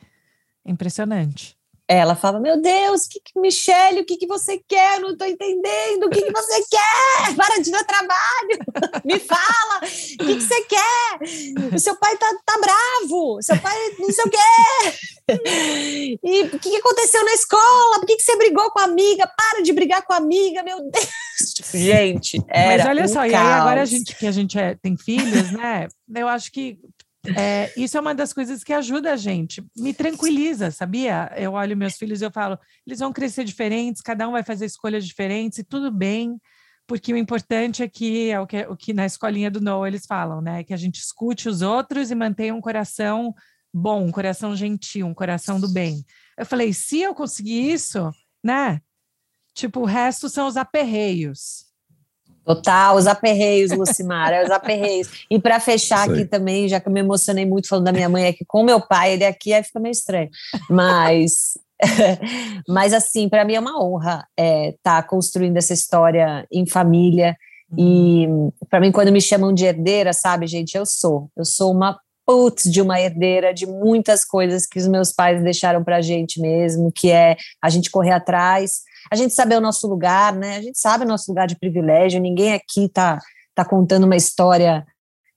é 0.66 0.70
impressionante. 0.70 1.57
Ela 1.90 2.14
fala: 2.14 2.38
Meu 2.38 2.60
Deus, 2.60 3.06
que, 3.06 3.18
que 3.18 3.40
Michele, 3.40 4.02
o 4.02 4.04
que, 4.04 4.18
que 4.18 4.26
você 4.26 4.62
quer? 4.68 5.00
Não 5.00 5.12
estou 5.12 5.26
entendendo. 5.26 6.04
O 6.04 6.10
que, 6.10 6.20
que 6.20 6.32
você 6.32 6.62
quer? 6.70 7.34
Para 7.34 7.62
de 7.62 7.70
dar 7.70 7.82
trabalho. 7.84 8.58
Me 9.06 9.18
fala. 9.18 9.78
O 9.78 10.24
que, 10.26 10.36
que 10.36 10.42
você 10.42 10.60
quer? 10.62 11.74
O 11.74 11.78
seu 11.78 11.96
pai 11.96 12.14
tá, 12.18 12.30
tá 12.44 12.58
bravo. 12.60 13.38
Seu 13.40 13.58
pai 13.58 13.74
não 13.98 14.12
sei 14.12 14.24
o 14.24 14.30
quê. 14.30 16.18
E 16.22 16.42
o 16.42 16.58
que, 16.58 16.70
que 16.70 16.76
aconteceu 16.76 17.24
na 17.24 17.32
escola? 17.32 17.98
Por 17.98 18.06
que, 18.06 18.16
que 18.16 18.22
você 18.22 18.36
brigou 18.36 18.70
com 18.70 18.80
a 18.80 18.84
amiga? 18.84 19.26
Para 19.26 19.62
de 19.62 19.72
brigar 19.72 20.02
com 20.04 20.12
a 20.12 20.16
amiga, 20.16 20.62
meu 20.62 20.78
Deus. 20.90 21.08
Gente, 21.72 22.42
era 22.48 22.84
Mas 22.84 22.86
olha 22.86 23.04
um 23.04 23.08
só, 23.08 23.20
caos. 23.20 23.32
e 23.32 23.34
aí 23.34 23.52
agora 23.52 23.82
a 23.82 23.84
gente 23.84 24.14
que 24.14 24.26
a 24.26 24.32
gente 24.32 24.58
é, 24.58 24.74
tem 24.74 24.96
filhos, 24.96 25.50
né? 25.52 25.88
Eu 26.14 26.28
acho 26.28 26.50
que 26.50 26.78
é, 27.36 27.72
isso 27.76 27.96
é 27.96 28.00
uma 28.00 28.14
das 28.14 28.32
coisas 28.32 28.62
que 28.62 28.72
ajuda 28.72 29.12
a 29.12 29.16
gente, 29.16 29.64
me 29.76 29.92
tranquiliza, 29.92 30.70
sabia? 30.70 31.32
Eu 31.36 31.52
olho 31.52 31.76
meus 31.76 31.96
filhos 31.96 32.20
e 32.20 32.24
eu 32.24 32.30
falo, 32.30 32.58
eles 32.86 32.98
vão 32.98 33.12
crescer 33.12 33.44
diferentes, 33.44 34.02
cada 34.02 34.28
um 34.28 34.32
vai 34.32 34.42
fazer 34.42 34.66
escolhas 34.66 35.06
diferentes 35.06 35.58
e 35.58 35.64
tudo 35.64 35.90
bem, 35.90 36.40
porque 36.86 37.12
o 37.12 37.16
importante 37.16 37.82
é 37.82 37.88
que 37.88 38.30
é 38.30 38.40
o 38.40 38.46
que, 38.46 38.62
o 38.66 38.76
que 38.76 38.92
na 38.92 39.04
escolinha 39.04 39.50
do 39.50 39.60
Noah 39.60 39.88
eles 39.88 40.06
falam, 40.06 40.40
né? 40.40 40.64
Que 40.64 40.72
a 40.72 40.76
gente 40.76 40.96
escute 40.96 41.48
os 41.48 41.60
outros 41.60 42.10
e 42.10 42.14
mantenha 42.14 42.54
um 42.54 42.60
coração 42.60 43.34
bom, 43.72 44.06
um 44.06 44.10
coração 44.10 44.56
gentil, 44.56 45.06
um 45.06 45.14
coração 45.14 45.60
do 45.60 45.68
bem. 45.68 46.04
Eu 46.36 46.46
falei, 46.46 46.72
se 46.72 47.00
eu 47.00 47.14
conseguir 47.14 47.72
isso, 47.72 48.10
né? 48.42 48.80
Tipo, 49.54 49.80
o 49.80 49.84
resto 49.84 50.28
são 50.28 50.46
os 50.46 50.56
aperreios. 50.56 51.67
Total, 52.48 52.96
os 52.96 53.06
aperreios, 53.06 53.72
Lucimar, 53.72 54.32
é 54.32 54.42
os 54.42 54.50
aperreios. 54.50 55.26
E 55.30 55.38
para 55.38 55.60
fechar 55.60 56.08
aqui 56.08 56.24
também, 56.24 56.66
já 56.66 56.80
que 56.80 56.88
eu 56.88 56.92
me 56.92 57.00
emocionei 57.00 57.44
muito 57.44 57.68
falando 57.68 57.84
da 57.84 57.92
minha 57.92 58.08
mãe, 58.08 58.24
é 58.24 58.32
que 58.32 58.42
com 58.46 58.62
meu 58.62 58.80
pai, 58.80 59.12
ele 59.12 59.26
aqui 59.26 59.52
aí 59.52 59.62
fica 59.62 59.78
meio 59.78 59.92
estranho. 59.92 60.30
Mas, 60.70 61.58
mas 62.66 62.94
assim, 62.94 63.28
para 63.28 63.44
mim 63.44 63.52
é 63.52 63.60
uma 63.60 63.78
honra 63.78 64.26
estar 64.34 64.42
é, 64.42 64.74
tá 64.82 65.02
construindo 65.02 65.58
essa 65.58 65.74
história 65.74 66.46
em 66.50 66.66
família. 66.66 67.36
E 67.76 68.26
para 68.70 68.80
mim, 68.80 68.90
quando 68.90 69.12
me 69.12 69.20
chamam 69.20 69.52
de 69.52 69.66
herdeira, 69.66 70.14
sabe, 70.14 70.46
gente, 70.46 70.74
eu 70.74 70.86
sou. 70.86 71.28
Eu 71.36 71.44
sou 71.44 71.70
uma 71.70 72.00
putz 72.24 72.64
de 72.64 72.80
uma 72.80 72.98
herdeira 72.98 73.52
de 73.52 73.66
muitas 73.66 74.24
coisas 74.24 74.66
que 74.66 74.78
os 74.78 74.88
meus 74.88 75.12
pais 75.12 75.42
deixaram 75.42 75.84
para 75.84 75.96
a 75.96 76.00
gente 76.00 76.40
mesmo, 76.40 76.90
que 76.90 77.10
é 77.10 77.36
a 77.60 77.68
gente 77.68 77.90
correr 77.90 78.12
atrás 78.12 78.87
a 79.10 79.16
gente 79.16 79.34
saber 79.34 79.56
o 79.56 79.60
nosso 79.60 79.86
lugar, 79.86 80.34
né? 80.34 80.56
A 80.56 80.62
gente 80.62 80.78
sabe 80.78 81.04
o 81.04 81.08
nosso 81.08 81.30
lugar 81.30 81.46
de 81.46 81.58
privilégio, 81.58 82.20
ninguém 82.20 82.52
aqui 82.52 82.84
está 82.84 83.18
tá 83.54 83.64
contando 83.64 84.04
uma 84.04 84.16
história 84.16 84.86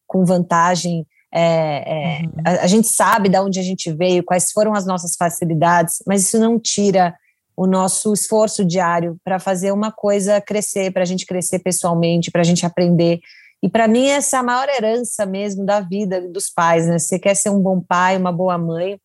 com 0.08 0.26
vantagem. 0.26 1.06
É, 1.34 1.42
é, 1.42 2.22
uhum. 2.24 2.32
a, 2.46 2.52
a, 2.64 2.68
gente 2.68 2.88
sabe 2.88 3.30
de 3.30 3.40
onde 3.40 3.60
a 3.60 3.64
gente 3.64 3.92
veio, 3.92 4.24
quais 4.24 4.52
foram 4.52 4.74
as 4.74 4.86
nossas 4.86 5.16
facilidades, 5.16 6.04
mas 6.06 6.24
isso 6.24 6.38
não 6.38 6.60
tira 6.60 7.16
o 7.56 7.66
nosso 7.66 8.12
esforço 8.12 8.66
diário 8.66 9.18
para 9.24 9.40
fazer 9.40 9.72
uma 9.72 9.92
coisa 9.92 10.42
crescer, 10.42 10.92
para 10.92 11.04
a 11.04 11.06
gente 11.06 11.26
crescer 11.26 11.60
pessoalmente, 11.60 12.32
para 12.32 12.42
a 12.42 12.44
gente 12.44 12.66
aprender. 12.66 13.20
E 13.64 13.70
para 13.70 13.88
mim, 13.88 14.08
essa 14.08 14.38
é 14.38 14.40
a 14.40 14.44
maior 14.44 14.68
herança 14.68 15.26
mesmo 15.26 15.66
da 15.66 15.80
vida 15.80 16.28
dos 16.28 16.50
pais, 16.50 16.88
né? 16.88 16.98
Você 16.98 17.20
quer 17.20 17.36
ser 17.36 17.50
um 17.50 17.60
bom 17.60 17.80
pai, 17.80 18.18
uma 18.18 18.32
boa 18.32 18.58
mãe, 18.58 18.98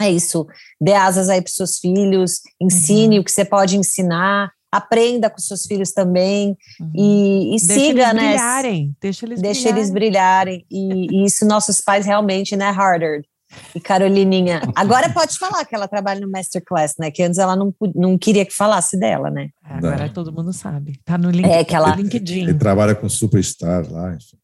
é 0.00 0.10
isso, 0.10 0.46
dê 0.80 0.92
asas 0.92 1.28
aí 1.28 1.40
para 1.40 1.48
os 1.48 1.54
seus 1.54 1.78
filhos, 1.78 2.40
ensine 2.60 3.16
uhum. 3.16 3.22
o 3.22 3.24
que 3.24 3.32
você 3.32 3.44
pode 3.44 3.76
ensinar, 3.76 4.50
aprenda 4.70 5.30
com 5.30 5.38
os 5.38 5.46
seus 5.46 5.64
filhos 5.64 5.92
também 5.92 6.56
uhum. 6.80 6.92
e, 6.94 7.56
e 7.56 7.66
deixa 7.66 7.74
siga, 7.74 8.02
eles 8.02 8.14
né? 8.14 8.28
Brilharem. 8.28 8.96
Deixa 9.00 9.26
eles 9.26 9.40
deixa 9.40 9.60
brilharem. 9.60 9.80
eles 9.80 9.90
brilharem. 9.92 10.66
E, 10.70 11.06
e, 11.16 11.24
isso 11.24 11.46
nossos 11.46 11.80
pais 11.80 12.04
realmente, 12.04 12.56
né, 12.56 12.66
Harder? 12.66 13.22
E 13.74 13.80
Carolininha, 13.80 14.60
agora 14.74 15.08
pode 15.08 15.38
falar 15.38 15.64
que 15.64 15.74
ela 15.74 15.86
trabalha 15.86 16.20
no 16.20 16.30
Masterclass, 16.30 16.94
né? 16.98 17.10
Que 17.10 17.22
antes 17.22 17.38
ela 17.38 17.56
não, 17.56 17.72
não 17.94 18.18
queria 18.18 18.44
que 18.44 18.52
falasse 18.52 18.98
dela, 18.98 19.30
né? 19.30 19.48
Agora 19.62 20.08
todo 20.08 20.32
mundo 20.32 20.52
sabe. 20.52 21.00
Tá 21.04 21.16
no, 21.16 21.30
link, 21.30 21.46
é 21.46 21.64
que 21.64 21.74
ela, 21.74 21.94
LinkedIn. 21.94 22.40
Ele 22.40 22.54
trabalha 22.54 22.94
com 22.94 23.08
Superstar 23.08 23.90
lá. 23.90 24.14
Enfim. 24.14 24.36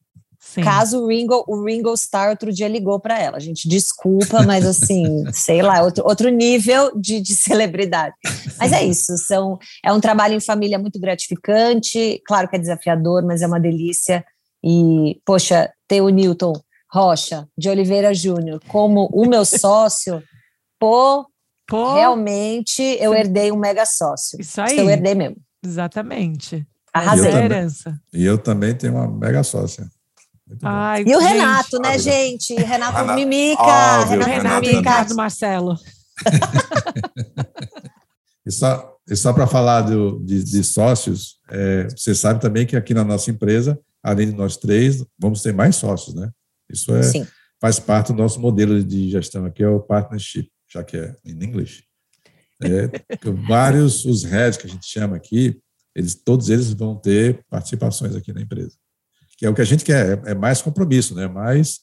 Sim. 0.53 0.61
Caso 0.61 1.01
o 1.01 1.07
Ringo, 1.07 1.43
o 1.47 1.65
Ringo 1.65 1.91
Starr 1.95 2.29
outro 2.29 2.53
dia 2.53 2.67
ligou 2.67 2.99
para 2.99 3.19
ela. 3.19 3.39
Gente, 3.39 3.67
desculpa, 3.67 4.43
mas 4.43 4.63
assim, 4.67 5.23
sei 5.33 5.63
lá, 5.63 5.81
outro, 5.81 6.03
outro 6.05 6.29
nível 6.29 6.91
de, 6.95 7.19
de 7.19 7.33
celebridade. 7.33 8.13
Mas 8.59 8.71
é 8.71 8.83
isso, 8.83 9.17
são, 9.17 9.57
é 9.83 9.91
um 9.91 9.99
trabalho 9.99 10.35
em 10.35 10.39
família 10.39 10.77
muito 10.77 10.99
gratificante, 10.99 12.21
claro 12.27 12.47
que 12.47 12.55
é 12.55 12.59
desafiador, 12.59 13.25
mas 13.25 13.41
é 13.41 13.47
uma 13.47 13.59
delícia. 13.59 14.23
E, 14.63 15.19
poxa, 15.25 15.71
ter 15.87 16.01
o 16.01 16.09
Newton 16.09 16.53
Rocha 16.91 17.47
de 17.57 17.67
Oliveira 17.69 18.13
Júnior 18.13 18.61
como 18.67 19.09
o 19.11 19.27
meu 19.27 19.43
sócio, 19.45 20.21
pô, 20.79 21.25
pô, 21.67 21.95
realmente 21.95 22.83
eu 23.01 23.15
herdei 23.15 23.51
um 23.51 23.57
mega 23.57 23.87
sócio. 23.87 24.39
Isso 24.39 24.61
aí. 24.61 24.77
Eu 24.77 24.87
herdei 24.87 25.15
mesmo. 25.15 25.37
Exatamente. 25.65 26.63
Arrasei. 26.93 27.31
E 27.31 27.33
eu, 27.33 27.41
também, 27.41 27.67
e 28.13 28.25
eu 28.25 28.37
também 28.37 28.75
tenho 28.75 28.93
uma 28.93 29.07
mega 29.07 29.41
sócia. 29.41 29.89
Ai, 30.61 31.03
e 31.05 31.15
o 31.15 31.19
gente, 31.19 31.33
Renato, 31.33 31.79
né, 31.79 31.97
gente? 31.97 32.53
Renato 32.55 32.97
Ana, 32.97 33.15
Mimica. 33.15 33.61
Óbvio, 33.61 34.19
Renato, 34.19 34.29
Renato 34.29 34.61
Mimica. 34.61 34.79
Ricardo 34.79 35.15
Marcelo. 35.15 35.75
e 38.45 38.51
só, 38.51 38.97
e 39.09 39.15
só 39.15 39.33
para 39.33 39.47
falar 39.47 39.81
do, 39.81 40.19
de, 40.19 40.43
de 40.43 40.63
sócios, 40.63 41.39
é, 41.49 41.87
você 41.89 42.13
sabe 42.13 42.39
também 42.39 42.65
que 42.65 42.75
aqui 42.75 42.93
na 42.93 43.03
nossa 43.03 43.31
empresa, 43.31 43.79
além 44.03 44.29
de 44.29 44.35
nós 44.35 44.57
três, 44.57 45.03
vamos 45.17 45.41
ter 45.41 45.53
mais 45.53 45.75
sócios, 45.75 46.15
né? 46.15 46.29
Isso 46.69 46.93
é, 46.95 47.01
faz 47.59 47.79
parte 47.79 48.13
do 48.13 48.21
nosso 48.21 48.39
modelo 48.39 48.83
de 48.83 49.09
gestão 49.09 49.45
aqui, 49.45 49.63
é 49.63 49.67
o 49.67 49.79
partnership, 49.79 50.49
já 50.71 50.83
que 50.83 50.97
é 50.97 51.15
em 51.25 51.43
inglês. 51.43 51.83
É, 52.61 52.89
vários, 53.47 54.05
os 54.05 54.23
heads 54.23 54.57
que 54.57 54.67
a 54.67 54.69
gente 54.69 54.85
chama 54.85 55.15
aqui, 55.15 55.59
eles, 55.95 56.15
todos 56.15 56.49
eles 56.49 56.71
vão 56.73 56.95
ter 56.95 57.43
participações 57.49 58.15
aqui 58.15 58.31
na 58.31 58.41
empresa 58.41 58.73
que 59.37 59.45
é 59.45 59.49
o 59.49 59.53
que 59.53 59.61
a 59.61 59.65
gente 59.65 59.83
quer, 59.83 60.19
é, 60.25 60.31
é 60.31 60.35
mais 60.35 60.61
compromisso, 60.61 61.15
né? 61.15 61.27
Mas 61.27 61.79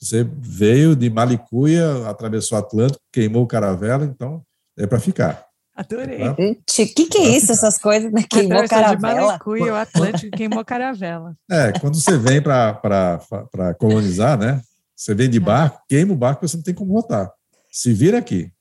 você 0.00 0.26
veio 0.38 0.94
de 0.94 1.08
Malicuia, 1.08 2.08
atravessou 2.08 2.58
o 2.58 2.60
Atlântico, 2.60 3.00
queimou 3.12 3.42
o 3.42 3.46
Caravela, 3.46 4.04
então 4.04 4.42
é 4.76 4.86
para 4.86 5.00
ficar. 5.00 5.46
Adorei. 5.76 6.28
O 6.28 6.36
que, 6.66 7.06
que 7.06 7.18
é 7.18 7.36
isso, 7.36 7.50
essas 7.50 7.78
coisas, 7.78 8.12
né? 8.12 8.22
Queimou 8.30 8.68
caravela. 8.68 8.96
De 8.96 9.02
Malicuia, 9.02 9.72
o 9.72 9.76
Atlântico 9.76 10.36
queimou 10.36 10.64
caravela. 10.64 11.36
É, 11.50 11.72
quando 11.80 11.96
você 11.96 12.16
vem 12.16 12.40
para 12.40 13.74
colonizar, 13.78 14.38
né? 14.38 14.62
Você 14.94 15.14
vem 15.14 15.28
de 15.28 15.38
é. 15.38 15.40
barco, 15.40 15.82
queima 15.88 16.12
o 16.12 16.16
barco, 16.16 16.46
você 16.46 16.56
não 16.56 16.62
tem 16.62 16.74
como 16.74 16.92
voltar. 16.92 17.28
Se 17.72 17.92
vira 17.92 18.18
aqui. 18.18 18.52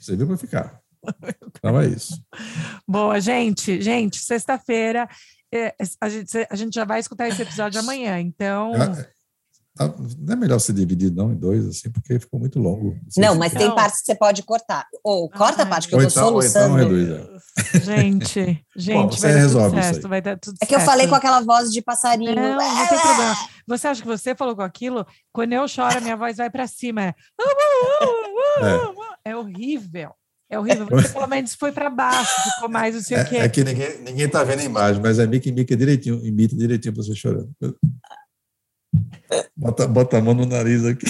Você 0.00 0.16
veio 0.16 0.28
para 0.28 0.38
ficar. 0.38 0.80
Então 1.54 1.80
é 1.80 1.86
isso. 1.86 2.20
Boa, 2.88 3.20
gente. 3.20 3.80
Gente, 3.80 4.18
sexta-feira 4.18 5.08
é, 5.52 5.74
a, 6.00 6.08
gente, 6.08 6.46
a 6.48 6.56
gente 6.56 6.74
já 6.74 6.84
vai 6.84 6.98
escutar 6.98 7.28
esse 7.28 7.42
episódio 7.42 7.78
amanhã, 7.78 8.18
então. 8.18 8.74
É, 8.74 9.08
tá, 9.76 9.94
não 10.18 10.32
é 10.32 10.36
melhor 10.36 10.58
se 10.58 10.72
dividir 10.72 11.12
não 11.12 11.30
em 11.30 11.36
dois, 11.36 11.66
assim, 11.66 11.90
porque 11.90 12.18
ficou 12.18 12.40
muito 12.40 12.58
longo. 12.58 12.98
Não, 13.18 13.34
mas 13.34 13.52
tem 13.52 13.74
partes 13.74 14.00
que 14.00 14.06
você 14.06 14.14
pode 14.14 14.42
cortar. 14.44 14.86
Ou 15.04 15.28
corta 15.28 15.62
a 15.62 15.66
parte 15.66 15.88
que 15.88 15.94
eu 15.94 16.00
estou 16.00 16.22
então, 16.22 16.30
soluçando. 16.30 16.80
Então 16.80 16.88
reduz, 16.88 17.28
é. 17.74 17.80
Gente, 17.80 18.64
gente, 18.74 18.94
Bom, 18.94 19.10
você 19.10 19.30
resolve 19.30 19.78
isso 19.78 19.94
aí. 19.96 20.00
vai 20.08 20.22
dar 20.22 20.38
tudo 20.38 20.56
É 20.62 20.64
que 20.64 20.74
eu 20.74 20.80
falei 20.80 21.06
com 21.06 21.14
aquela 21.14 21.40
voz 21.42 21.70
de 21.70 21.82
passarinho. 21.82 22.34
Não, 22.34 22.56
não 22.56 22.88
tem 22.88 22.98
problema. 22.98 23.36
Você 23.68 23.88
acha 23.88 24.00
que 24.00 24.08
você 24.08 24.34
falou 24.34 24.56
com 24.56 24.62
aquilo? 24.62 25.06
Quando 25.32 25.52
eu 25.52 25.68
choro, 25.68 26.00
minha 26.00 26.16
voz 26.16 26.38
vai 26.38 26.48
para 26.48 26.66
cima. 26.66 27.14
É, 29.24 29.30
é 29.30 29.36
horrível. 29.36 30.14
É 30.52 30.58
horrível. 30.58 30.86
Você 30.90 31.08
pelo 31.08 31.26
menos 31.26 31.54
foi 31.54 31.72
para 31.72 31.88
baixo, 31.88 32.30
ficou 32.54 32.68
mais 32.68 32.94
não 32.94 33.00
sei 33.00 33.16
é, 33.16 33.22
o 33.22 33.26
quê. 33.26 33.36
É 33.36 33.48
que 33.48 33.64
ninguém, 33.64 34.02
ninguém 34.02 34.28
tá 34.28 34.44
vendo 34.44 34.60
a 34.60 34.64
imagem, 34.64 35.00
mas 35.00 35.18
a 35.18 35.26
Mickey 35.26 35.50
Mickey 35.50 35.74
direitinho, 35.74 36.20
imita 36.26 36.54
direitinho 36.54 36.94
você 36.94 37.14
chorando. 37.14 37.50
Bota, 39.56 39.88
bota 39.88 40.18
a 40.18 40.20
mão 40.20 40.34
no 40.34 40.44
nariz 40.44 40.84
aqui. 40.84 41.06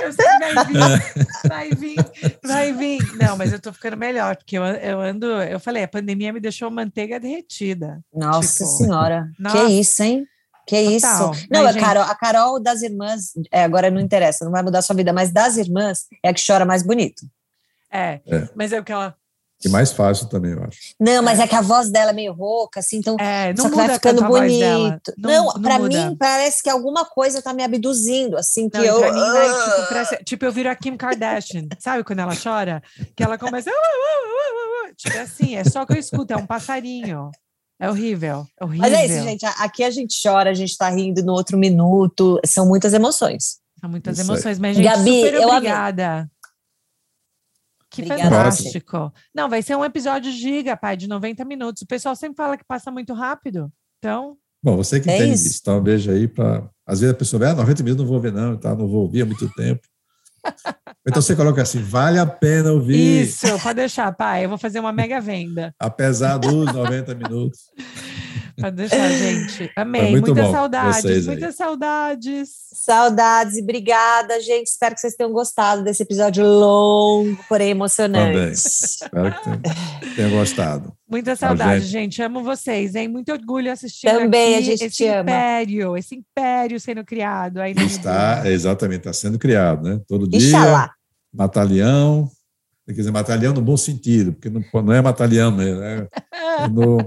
Eu 0.00 0.12
sei, 0.12 0.24
vai 0.38 0.64
vir, 0.64 1.48
vai 1.48 1.70
vir, 1.70 1.96
vai 2.44 2.72
vir. 2.72 3.16
Não, 3.16 3.36
mas 3.36 3.52
eu 3.52 3.60
tô 3.60 3.72
ficando 3.72 3.96
melhor, 3.96 4.36
porque 4.36 4.56
eu, 4.56 4.62
eu 4.62 5.00
ando. 5.00 5.26
Eu 5.26 5.58
falei, 5.58 5.82
a 5.82 5.88
pandemia 5.88 6.32
me 6.32 6.38
deixou 6.38 6.70
manteiga 6.70 7.18
derretida. 7.18 8.00
Nossa 8.14 8.64
tipo, 8.64 8.76
Senhora, 8.76 9.28
nossa. 9.38 9.66
que 9.66 9.72
isso, 9.72 10.02
hein? 10.04 10.24
Que 10.68 10.76
Total. 11.00 11.32
isso? 11.32 11.46
Não, 11.50 11.64
mas, 11.64 11.76
a. 11.76 11.80
Carol, 11.80 12.02
a 12.04 12.14
Carol 12.14 12.62
das 12.62 12.82
irmãs, 12.82 13.32
é, 13.50 13.64
agora 13.64 13.90
não 13.90 14.00
interessa, 14.00 14.44
não 14.44 14.52
vai 14.52 14.62
mudar 14.62 14.78
a 14.78 14.82
sua 14.82 14.94
vida, 14.94 15.12
mas 15.12 15.32
das 15.32 15.56
irmãs 15.56 16.06
é 16.24 16.28
a 16.28 16.34
que 16.34 16.40
chora 16.46 16.64
mais 16.64 16.84
bonito. 16.84 17.26
É, 17.92 18.20
é, 18.26 18.48
mas 18.54 18.72
é 18.72 18.80
o 18.80 18.84
que 18.84 18.92
ela. 18.92 19.16
E 19.62 19.68
mais 19.68 19.92
fácil 19.92 20.26
também, 20.26 20.52
eu 20.52 20.64
acho. 20.64 20.78
Não, 20.98 21.22
mas 21.22 21.38
é, 21.38 21.42
é 21.42 21.46
que 21.46 21.54
a 21.54 21.60
voz 21.60 21.90
dela 21.90 22.12
é 22.12 22.14
meio 22.14 22.32
rouca, 22.32 22.80
assim, 22.80 22.96
então 22.96 23.16
é, 23.20 23.52
não 23.52 23.64
só 23.64 23.70
que 23.70 23.76
vai 23.76 23.88
ficando 23.90 24.24
bonito. 24.24 25.12
Não, 25.18 25.30
não, 25.30 25.44
não 25.52 25.62
pra 25.62 25.78
muda. 25.78 26.08
mim 26.08 26.16
parece 26.16 26.62
que 26.62 26.70
alguma 26.70 27.04
coisa 27.04 27.42
tá 27.42 27.52
me 27.52 27.62
abduzindo, 27.62 28.38
assim, 28.38 28.70
que 28.70 28.78
não, 28.78 28.84
eu. 28.84 28.98
Pra 29.00 29.12
mim, 29.12 29.20
vai, 29.20 29.48
tipo, 29.48 29.88
parece, 29.88 30.24
tipo, 30.24 30.44
eu 30.46 30.52
viro 30.52 30.70
a 30.70 30.74
Kim 30.74 30.96
Kardashian, 30.96 31.68
sabe 31.78 32.02
quando 32.04 32.20
ela 32.20 32.32
chora? 32.34 32.82
Que 33.14 33.22
ela 33.22 33.36
começa. 33.36 33.70
tipo 34.96 35.18
assim, 35.18 35.56
é 35.56 35.64
só 35.64 35.84
que 35.84 35.92
eu 35.92 35.98
escuto, 35.98 36.32
é 36.32 36.36
um 36.36 36.46
passarinho. 36.46 37.30
É 37.78 37.88
horrível, 37.88 38.46
é 38.58 38.64
horrível. 38.64 38.90
Mas 38.90 38.98
é 38.98 39.06
isso, 39.06 39.22
gente. 39.22 39.44
Aqui 39.44 39.84
a 39.84 39.90
gente 39.90 40.14
chora, 40.22 40.50
a 40.50 40.54
gente 40.54 40.76
tá 40.76 40.88
rindo 40.88 41.22
no 41.22 41.32
outro 41.32 41.58
minuto. 41.58 42.40
São 42.46 42.66
muitas 42.66 42.94
emoções. 42.94 43.58
São 43.80 43.88
muitas 43.88 44.18
isso 44.18 44.30
emoções, 44.30 44.58
mas, 44.58 44.76
gente, 44.76 44.84
Gabi, 44.84 45.22
super 45.24 45.46
obrigada. 45.46 46.30
Que 47.90 48.02
Obrigada. 48.02 48.22
fantástico. 48.22 49.12
Não, 49.34 49.48
vai 49.48 49.62
ser 49.62 49.76
um 49.76 49.84
episódio 49.84 50.30
giga, 50.30 50.76
pai, 50.76 50.96
de 50.96 51.08
90 51.08 51.44
minutos. 51.44 51.82
O 51.82 51.86
pessoal 51.86 52.14
sempre 52.14 52.36
fala 52.36 52.56
que 52.56 52.64
passa 52.64 52.90
muito 52.90 53.12
rápido. 53.12 53.70
Então. 53.98 54.36
Bom, 54.62 54.76
você 54.76 55.00
que 55.00 55.10
é 55.10 55.16
entende 55.16 55.34
isso. 55.34 55.46
isso, 55.48 55.58
então 55.60 55.82
veja 55.82 56.12
aí 56.12 56.28
para. 56.28 56.68
Às 56.86 57.00
vezes 57.00 57.14
a 57.14 57.18
pessoa 57.18 57.40
vai, 57.40 57.50
ah, 57.50 57.54
90 57.54 57.82
minutos 57.82 58.04
não 58.04 58.10
vou 58.10 58.20
ver, 58.20 58.32
não, 58.32 58.56
tá? 58.56 58.74
não 58.74 58.86
vou 58.86 59.02
ouvir 59.02 59.22
há 59.22 59.26
muito 59.26 59.48
tempo. 59.54 59.80
Então 61.08 61.22
você 61.22 61.34
coloca 61.34 61.62
assim, 61.62 61.82
vale 61.82 62.18
a 62.18 62.26
pena 62.26 62.72
ouvir. 62.72 63.22
Isso, 63.22 63.46
pode 63.60 63.76
deixar, 63.76 64.12
pai. 64.12 64.44
Eu 64.44 64.50
vou 64.50 64.58
fazer 64.58 64.80
uma 64.80 64.92
mega 64.92 65.18
venda. 65.18 65.74
Apesar 65.80 66.36
dos 66.36 66.66
90 66.72 67.14
minutos. 67.14 67.58
Pode 68.60 68.76
deixar, 68.76 69.08
gente. 69.10 69.70
Amei. 69.74 70.10
Muitas 70.10 70.34
bom. 70.34 70.52
saudades, 70.52 71.26
muitas 71.26 71.54
saudades. 71.56 72.48
Saudades 72.72 73.56
e 73.56 73.62
obrigada, 73.62 74.40
gente. 74.40 74.66
Espero 74.68 74.94
que 74.94 75.00
vocês 75.00 75.14
tenham 75.14 75.32
gostado 75.32 75.82
desse 75.82 76.02
episódio 76.02 76.44
longo, 76.44 77.36
porém 77.48 77.70
emocionante. 77.70 78.32
Também. 78.32 78.52
Espero 78.52 79.34
que 80.00 80.14
tenham 80.14 80.30
gostado. 80.30 80.92
Muita 81.08 81.34
saudade, 81.34 81.80
gente. 81.80 81.90
gente. 81.90 82.22
Amo 82.22 82.42
vocês, 82.42 82.94
hein? 82.94 83.08
Muito 83.08 83.32
orgulho 83.32 83.72
assistir 83.72 84.06
Também 84.06 84.54
aqui 84.54 84.62
a 84.62 84.66
gente 84.70 84.84
esse 84.84 85.04
império, 85.04 85.88
ama. 85.88 85.98
esse 85.98 86.14
império 86.14 86.78
sendo 86.78 87.04
criado 87.04 87.60
aí 87.60 87.74
Está, 87.76 88.42
exatamente, 88.46 89.00
está 89.00 89.12
sendo 89.12 89.38
criado, 89.38 89.82
né? 89.82 90.00
Todo 90.06 90.28
dia. 90.28 90.38
Ixalá. 90.38 90.92
Matalião, 91.32 92.28
quer 92.86 92.92
dizer, 92.92 93.10
matalião 93.10 93.52
no 93.52 93.62
bom 93.62 93.76
sentido, 93.76 94.32
porque 94.32 94.50
não, 94.50 94.62
não 94.82 94.92
é 94.92 95.00
matalião 95.00 95.50
mesmo, 95.50 95.80
né? 95.80 96.06
No 96.70 96.98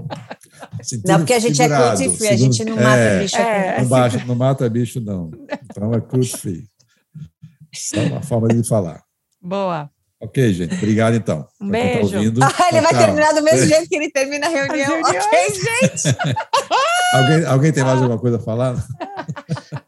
não, 1.04 1.18
porque 1.18 1.32
a 1.32 1.38
gente 1.38 1.60
é 1.60 1.64
figurado, 1.64 2.02
é 2.02 2.04
cruci 2.04 2.18
free, 2.18 2.28
a 2.28 2.36
gente 2.36 2.64
não 2.64 2.76
mata 2.76 2.96
é, 2.96 3.20
bicho. 3.20 3.36
É, 3.36 3.80
não, 3.80 3.88
baixa, 3.88 4.24
não 4.24 4.34
mata 4.34 4.68
bicho, 4.68 5.00
não. 5.00 5.30
Então 5.70 5.94
é 5.94 6.00
cruci 6.00 6.36
free. 6.36 6.64
Só 7.74 8.00
uma 8.00 8.22
forma 8.22 8.48
de 8.48 8.66
falar. 8.66 9.02
Boa. 9.42 9.90
Ok, 10.24 10.54
gente. 10.54 10.74
Obrigado, 10.74 11.14
então. 11.16 11.46
Um 11.60 11.68
beijo. 11.68 12.10
Tá 12.10 12.16
ouvindo. 12.16 12.40
Ah, 12.44 12.68
ele 12.70 12.80
vai 12.80 12.94
terminar 12.94 13.32
do 13.34 13.42
mesmo 13.42 13.66
jeito 13.66 13.88
que 13.88 13.96
ele 13.96 14.10
termina 14.10 14.46
a 14.46 14.50
reunião. 14.50 15.00
Ok, 15.00 15.48
gente. 15.52 16.16
alguém, 17.12 17.44
alguém 17.44 17.72
tem 17.72 17.84
mais 17.84 18.00
alguma 18.00 18.18
coisa 18.18 18.38
a 18.38 18.40
falar? 18.40 18.74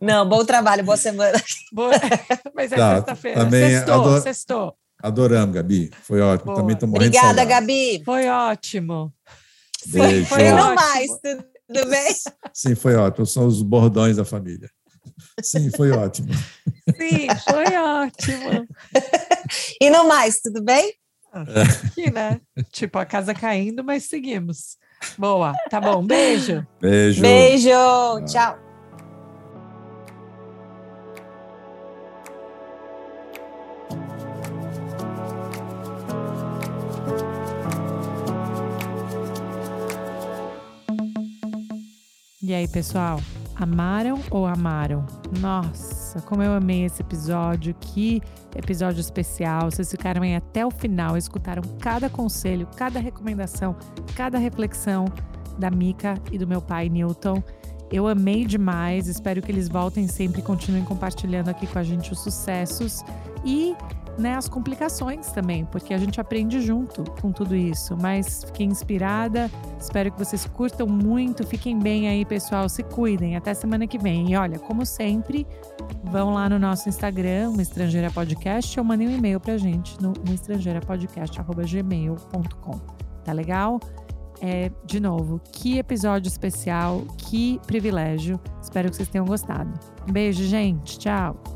Não, 0.01 0.29
bom 0.29 0.45
trabalho, 0.45 0.85
boa 0.85 0.97
semana. 0.97 1.41
Boa. 1.73 1.93
Mas 2.55 2.71
é 2.71 2.77
tá, 2.77 2.97
sexta-feira. 2.97 3.51
Sextou, 3.51 3.95
ador... 3.95 4.21
sextou. 4.21 4.75
Adoramos, 5.03 5.55
Gabi. 5.55 5.91
Foi 6.03 6.21
ótimo. 6.21 6.47
Boa. 6.47 6.57
Também 6.59 6.75
estou 6.75 6.89
morrendo 6.89 7.17
Obrigada, 7.17 7.45
Gabi. 7.45 8.03
Foi 8.05 8.29
ótimo. 8.29 9.13
Beijo. 9.87 10.27
Foi, 10.27 10.51
não 10.51 10.75
mais, 10.75 11.09
tudo 11.21 11.91
bem? 11.91 12.15
Sim, 12.53 12.75
foi 12.75 12.95
ótimo. 12.95 13.27
São 13.27 13.47
os 13.47 13.63
bordões 13.63 14.17
da 14.17 14.25
família. 14.25 14.71
Sim, 15.43 15.71
foi 15.71 15.91
ótimo. 15.91 16.33
Sim, 16.97 17.29
foi 17.45 17.77
ótimo. 17.77 18.67
e 19.81 19.91
não 19.91 20.09
mais, 20.09 20.41
tudo 20.41 20.63
bem? 20.63 20.95
Aqui, 21.33 22.11
né? 22.11 22.41
Tipo, 22.71 22.99
a 22.99 23.05
casa 23.05 23.35
caindo, 23.35 23.85
mas 23.85 24.05
seguimos. 24.05 24.79
Boa, 25.19 25.55
tá 25.71 25.81
bom. 25.81 26.05
Beijo. 26.05 26.67
Beijo. 26.81 27.21
Beijo. 27.21 27.71
Tchau. 28.27 28.66
E 42.47 42.55
aí, 42.55 42.69
pessoal? 42.69 43.21
Amaram 43.57 44.21
ou 44.31 44.47
amaram? 44.47 45.05
Nossa, 45.41 46.21
como 46.21 46.45
eu 46.45 46.53
amei 46.53 46.85
esse 46.85 47.03
episódio, 47.03 47.75
que 47.75 48.23
episódio 48.55 49.01
especial. 49.01 49.69
Vocês 49.69 49.91
ficaram 49.91 50.23
aí 50.23 50.37
até 50.37 50.65
o 50.65 50.71
final, 50.71 51.17
escutaram 51.17 51.61
cada 51.81 52.09
conselho, 52.09 52.69
cada 52.77 53.01
recomendação, 53.01 53.75
cada 54.15 54.39
reflexão 54.39 55.07
da 55.59 55.73
Mica 55.73 56.15
e 56.31 56.39
do 56.39 56.47
meu 56.47 56.63
pai 56.63 56.89
Newton. 56.89 57.43
Eu 57.91 58.07
amei 58.07 58.45
demais, 58.45 59.09
espero 59.09 59.43
que 59.43 59.51
eles 59.51 59.69
voltem 59.69 60.07
sempre 60.07 60.39
e 60.39 60.45
continuem 60.45 60.85
compartilhando 60.85 61.49
aqui 61.49 61.67
com 61.67 61.81
a 61.81 61.83
gente 61.83 62.13
os 62.13 62.21
sucessos 62.21 63.03
e 63.45 63.75
né, 64.19 64.35
as 64.35 64.49
complicações 64.49 65.31
também, 65.33 65.65
porque 65.65 65.93
a 65.93 65.99
gente 65.99 66.21
aprende 66.21 66.61
junto 66.61 67.05
com 67.21 67.33
tudo 67.33 67.55
isso. 67.55 67.95
Mas 67.97 68.45
fiquei 68.45 68.67
inspirada, 68.67 69.51
espero 69.79 70.11
que 70.11 70.19
vocês 70.19 70.47
curtam 70.47 70.87
muito, 70.87 71.47
fiquem 71.47 71.79
bem 71.79 72.09
aí, 72.09 72.25
pessoal, 72.25 72.67
se 72.69 72.83
cuidem. 72.83 73.37
Até 73.37 73.55
semana 73.55 73.87
que 73.87 73.99
vem. 73.99 74.33
E 74.33 74.37
olha, 74.37 74.59
como 74.59 74.85
sempre, 74.87 75.47
vão 76.05 76.35
lá 76.35 76.49
no 76.49 76.59
nosso 76.59 76.89
Instagram, 76.89 77.51
o 77.51 77.61
Estrangeira 77.61 78.11
Podcast, 78.11 78.79
ou 78.79 78.85
mandem 78.85 79.09
um 79.09 79.13
e-mail 79.13 79.39
pra 79.39 79.59
gente 79.59 80.03
no, 80.03 80.15
estrangeirapodcast.gmail.com. 80.33 82.81
Tá 83.25 83.33
legal? 83.33 83.79
É, 84.41 84.71
de 84.85 85.01
novo, 85.01 85.41
que 85.51 85.79
episódio 85.79 86.29
especial, 86.29 87.03
que 87.17 87.59
privilégio. 87.67 88.39
Espero 88.63 88.91
que 88.91 88.97
vocês 88.97 89.09
tenham 89.09 89.27
gostado. 89.27 89.73
Um 90.09 90.13
beijo, 90.13 90.45
gente. 90.45 90.99
Tchau. 90.99 91.56